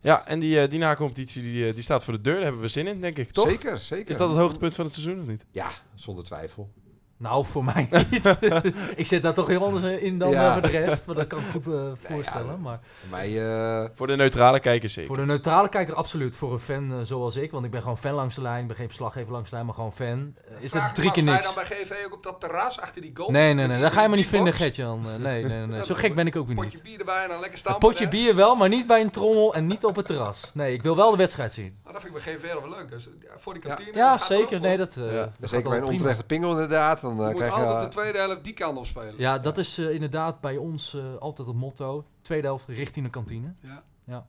Ja. 0.00 0.26
en 0.26 0.40
die, 0.40 0.60
eh, 0.60 0.68
die 0.68 0.78
na-competitie 0.78 1.42
die, 1.42 1.66
eh, 1.66 1.74
die 1.74 1.82
staat 1.82 2.04
voor 2.04 2.12
de 2.12 2.20
deur. 2.20 2.34
Daar 2.34 2.42
hebben 2.42 2.60
we 2.60 2.68
zin 2.68 2.86
in, 2.86 3.00
denk 3.00 3.18
ik. 3.18 3.30
Toch? 3.30 3.48
Zeker, 3.48 3.78
zeker. 3.78 4.10
Is 4.10 4.16
dat 4.16 4.28
het 4.28 4.38
hoogtepunt 4.38 4.74
van 4.74 4.84
het 4.84 4.94
seizoen 4.94 5.20
of 5.20 5.26
niet? 5.26 5.44
Ja, 5.50 5.70
zonder 5.94 6.24
twijfel. 6.24 6.70
Nou, 7.18 7.44
voor 7.46 7.64
mij 7.64 7.88
niet. 8.10 8.36
ik 8.96 9.06
zit 9.06 9.22
daar 9.22 9.34
toch 9.34 9.46
heel 9.46 9.64
anders 9.64 10.00
in 10.00 10.18
dan 10.18 10.30
Ja. 10.30 10.46
eh, 10.46 10.52
voor 10.52 10.62
de 10.62 10.68
rest. 10.68 11.06
Maar 11.06 11.14
dat 11.14 11.26
kan 11.26 11.38
ik 11.38 11.44
goed 11.52 11.66
eh, 11.74 11.80
voorstellen. 12.14 12.46
ja, 12.50 12.56
maar 12.56 12.78
Voor 13.00 13.10
mij... 13.10 13.48
eh, 13.84 13.88
Voor 13.94 14.06
de 14.06 14.16
neutrale 14.16 14.60
kijkers 14.60 14.92
zeker. 14.92 15.08
voor 15.14 15.24
de 15.24 15.32
neutrale 15.32 15.68
kijker 15.68 15.94
absoluut. 15.94 16.36
Voor 16.36 16.52
een 16.52 16.58
fan 16.58 17.06
zoals 17.06 17.36
ik, 17.36 17.50
want 17.50 17.64
ik 17.64 17.70
ben 17.70 17.80
gewoon 17.82 17.98
fan 17.98 18.12
langs 18.14 18.34
de 18.34 18.40
lijn. 18.42 18.60
Ik 18.60 18.66
ben 18.66 18.76
geen 18.76 18.86
verslaggever 18.86 19.32
langs 19.32 19.48
de 19.48 19.54
lijn, 19.54 19.66
maar 19.66 19.74
gewoon 19.74 19.92
fan. 19.92 20.34
is 20.58 20.70
Vraag 20.70 20.86
het 20.86 20.94
drie 20.94 21.10
keer 21.10 21.22
sta 21.22 21.30
je 21.32 21.36
niks. 21.38 21.54
dan 21.54 21.64
bij 21.68 21.76
GV 21.76 22.04
ook 22.06 22.12
op 22.14 22.22
dat 22.22 22.40
terras 22.40 22.80
achter 22.80 23.02
die 23.02 23.10
goal? 23.14 23.30
Nee, 23.30 23.54
nee, 23.54 23.66
nee. 23.66 23.80
Daar 23.80 23.90
ga 23.90 24.02
je 24.02 24.08
me 24.08 24.16
niet 24.16 24.26
vinden? 24.26 24.52
Gertjan. 24.52 25.00
Nee, 25.18 25.44
nee, 25.44 25.66
nee. 25.66 25.82
Zo 25.84 25.92
maar 25.92 26.02
gek 26.02 26.14
ben 26.14 26.26
ik 26.26 26.36
ook 26.36 26.46
weer 26.46 26.56
Potje 26.56 26.70
niet. 26.74 26.82
bier 26.82 26.98
erbij 26.98 27.22
en 27.22 27.28
dan 27.28 27.40
lekker 27.40 27.58
staan. 27.58 27.72
Een 27.72 27.78
potje 27.78 28.08
bier 28.08 28.34
wel, 28.34 28.54
maar 28.56 28.68
niet 28.68 28.86
bij 28.86 29.00
een 29.00 29.10
trommel 29.10 29.54
en 29.54 29.66
niet 29.66 29.84
op 29.84 29.96
het 29.96 30.06
terras. 30.06 30.50
Nee, 30.54 30.72
ik 30.72 30.82
wil 30.82 30.96
wel 30.96 31.10
de 31.10 31.16
wedstrijd 31.16 31.52
zien. 31.52 31.76
dat 31.84 32.02
vind 32.02 32.16
ik 32.16 32.24
bij 32.24 32.34
GV 32.34 32.42
wel 32.52 32.68
leuk. 32.68 32.90
Dus 32.90 33.08
ja, 33.22 33.28
voor 33.36 33.52
die 33.52 33.62
kantine. 33.62 33.90
Ja, 33.96 34.10
dat 34.16 34.26
zeker. 34.26 34.48
erop, 34.50 34.62
Nee, 34.62 34.76
dat, 34.76 34.96
eh, 34.96 35.12
Ja. 35.14 35.28
dat 35.38 35.48
zeker 35.50 35.68
bij 35.68 35.78
een 35.78 35.84
onterechte 35.84 36.24
pingel 36.24 36.50
inderdaad. 36.50 37.02
Dan 37.08 37.16
Je 37.16 37.22
eh, 37.22 37.28
moet 37.28 37.36
krijg 37.36 37.52
altijd 37.52 37.82
je... 37.82 37.88
de 37.88 37.94
tweede 37.94 38.18
helft 38.18 38.44
die 38.44 38.52
kant 38.52 38.78
op 38.78 38.86
spelen. 38.86 39.14
Ja, 39.16 39.38
dat 39.38 39.58
is 39.58 39.78
eh, 39.78 39.90
inderdaad 39.90 40.40
bij 40.40 40.56
ons 40.56 40.94
eh, 40.94 41.16
altijd 41.18 41.48
het 41.48 41.56
motto. 41.56 42.04
Tweede 42.22 42.46
helft 42.46 42.64
richting 42.68 43.04
de 43.04 43.10
kantine. 43.10 43.54
Ja. 43.62 43.82
Ja. 44.04 44.26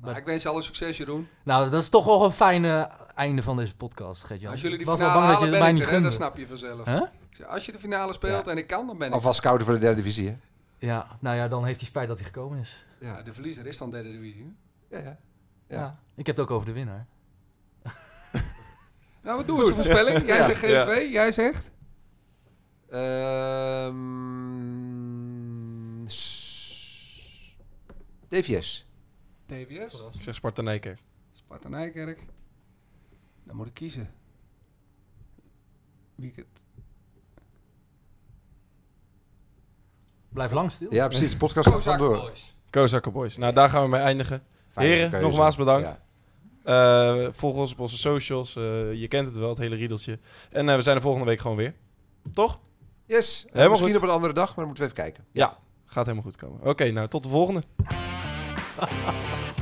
Nou, 0.00 0.16
ik 0.16 0.24
wens 0.24 0.42
je 0.42 0.48
alle 0.48 0.62
succes, 0.62 0.96
Jeroen. 0.96 1.28
Nou, 1.42 1.70
dat 1.70 1.82
is 1.82 1.88
toch 1.88 2.04
wel 2.04 2.24
een 2.24 2.32
fijne 2.32 2.90
einde 3.14 3.42
van 3.42 3.56
deze 3.56 3.76
podcast, 3.76 4.24
Gert-Jan. 4.24 4.52
Als 4.52 4.60
jullie 4.60 4.76
die 4.76 4.86
was 4.86 4.96
finale 4.98 5.14
bang 5.14 5.26
dat 5.26 5.34
halen, 5.34 5.46
je 5.46 5.58
ben 5.58 5.60
mij 5.62 5.72
ik 5.72 5.78
niet 5.78 5.96
er, 5.96 6.02
dat 6.02 6.14
snap 6.14 6.36
je 6.36 6.46
vanzelf. 6.46 6.84
Huh? 6.84 7.02
Ik 7.30 7.36
zeg, 7.36 7.46
Als 7.46 7.66
je 7.66 7.72
de 7.72 7.78
finale 7.78 8.12
speelt 8.12 8.44
Ja. 8.44 8.50
en 8.50 8.56
ik 8.58 8.66
kan, 8.66 8.86
dan 8.86 8.98
ben 8.98 9.08
ik. 9.08 9.14
Alvast 9.14 9.36
scouter 9.36 9.64
voor 9.64 9.74
de 9.74 9.80
derde 9.80 9.96
divisie, 9.96 10.28
hè? 10.28 10.36
Ja, 10.78 11.06
nou 11.20 11.36
ja, 11.36 11.48
dan 11.48 11.64
heeft 11.64 11.80
hij 11.80 11.88
spijt 11.88 12.08
dat 12.08 12.16
hij 12.16 12.26
gekomen 12.26 12.58
is. 12.58 12.84
Ja. 13.00 13.16
Ja, 13.16 13.22
de 13.22 13.32
verliezer 13.32 13.66
is 13.66 13.78
dan 13.78 13.90
derde 13.90 14.10
divisie. 14.10 14.56
Ja, 14.90 14.98
ja. 14.98 15.18
Ja. 15.68 15.78
Ja. 15.78 15.98
Ik 16.14 16.26
heb 16.26 16.36
het 16.36 16.44
ook 16.44 16.50
over 16.50 16.66
de 16.66 16.72
winnaar. 16.72 17.06
Nou, 19.22 19.36
wat 19.36 19.46
doen 19.46 19.58
we? 19.58 19.66
Een 19.66 19.74
voorspelling? 19.74 20.26
Jij 20.26 20.36
Ja. 20.36 20.44
zegt 20.44 20.58
GV, 20.58 21.08
jij 21.12 21.32
zegt? 21.32 21.70
Ehm, 24.72 26.06
s- 26.08 27.56
DVS. 28.28 28.86
TVS, 29.46 29.94
Ik 30.14 30.22
zeg 30.22 30.34
Sparta 30.34 30.62
Nijkerk. 30.62 30.98
Sparta 31.32 31.68
Nijkerk. 31.68 32.24
Dan 33.44 33.56
moet 33.56 33.66
ik 33.66 33.74
kiezen. 33.74 34.10
Wie 36.14 36.30
ik 36.30 36.36
het... 36.36 36.46
Blijf 40.28 40.50
lang 40.52 40.72
stil. 40.72 40.92
Ja, 40.94 41.08
precies. 41.08 41.30
De 41.30 41.36
podcast 41.36 41.68
gaat 41.68 41.82
gewoon 41.82 41.98
door. 41.98 42.16
Boys. 42.20 42.54
Kozakker 42.70 43.12
Boys. 43.12 43.36
Nou, 43.36 43.52
daar 43.54 43.68
gaan 43.68 43.82
we 43.82 43.88
mee 43.88 44.00
eindigen. 44.00 44.42
Fijne 44.68 44.90
Heren, 44.94 45.10
keuze. 45.10 45.26
nogmaals 45.26 45.56
bedankt. 45.56 45.88
Ja. 45.88 46.00
Eh, 47.24 47.28
volg 47.32 47.56
ons 47.56 47.72
op 47.72 47.78
onze 47.78 47.96
socials. 47.98 48.56
Eh, 48.56 48.94
je 48.94 49.08
kent 49.08 49.26
het 49.26 49.36
wel, 49.36 49.48
het 49.48 49.58
hele 49.58 49.74
riedeltje. 49.76 50.18
En 50.50 50.68
eh, 50.68 50.74
we 50.76 50.82
zijn 50.82 50.96
er 50.96 51.02
volgende 51.02 51.26
week 51.26 51.40
gewoon 51.40 51.56
weer. 51.56 51.74
Toch? 52.32 52.60
Yes. 53.06 53.44
Helemaal 53.46 53.68
Misschien 53.68 53.92
goed. 53.92 54.02
op 54.02 54.08
een 54.08 54.14
andere 54.14 54.32
dag, 54.32 54.46
maar 54.46 54.54
dan 54.56 54.66
moeten 54.66 54.84
we 54.84 54.90
even 54.90 55.02
kijken. 55.04 55.24
Ja, 55.32 55.58
gaat 55.86 56.04
helemaal 56.06 56.24
goed 56.24 56.36
komen. 56.36 56.60
Oké, 56.68 56.90
nou 56.90 57.08
tot 57.08 57.22
de 57.22 57.28
volgende. 57.28 57.62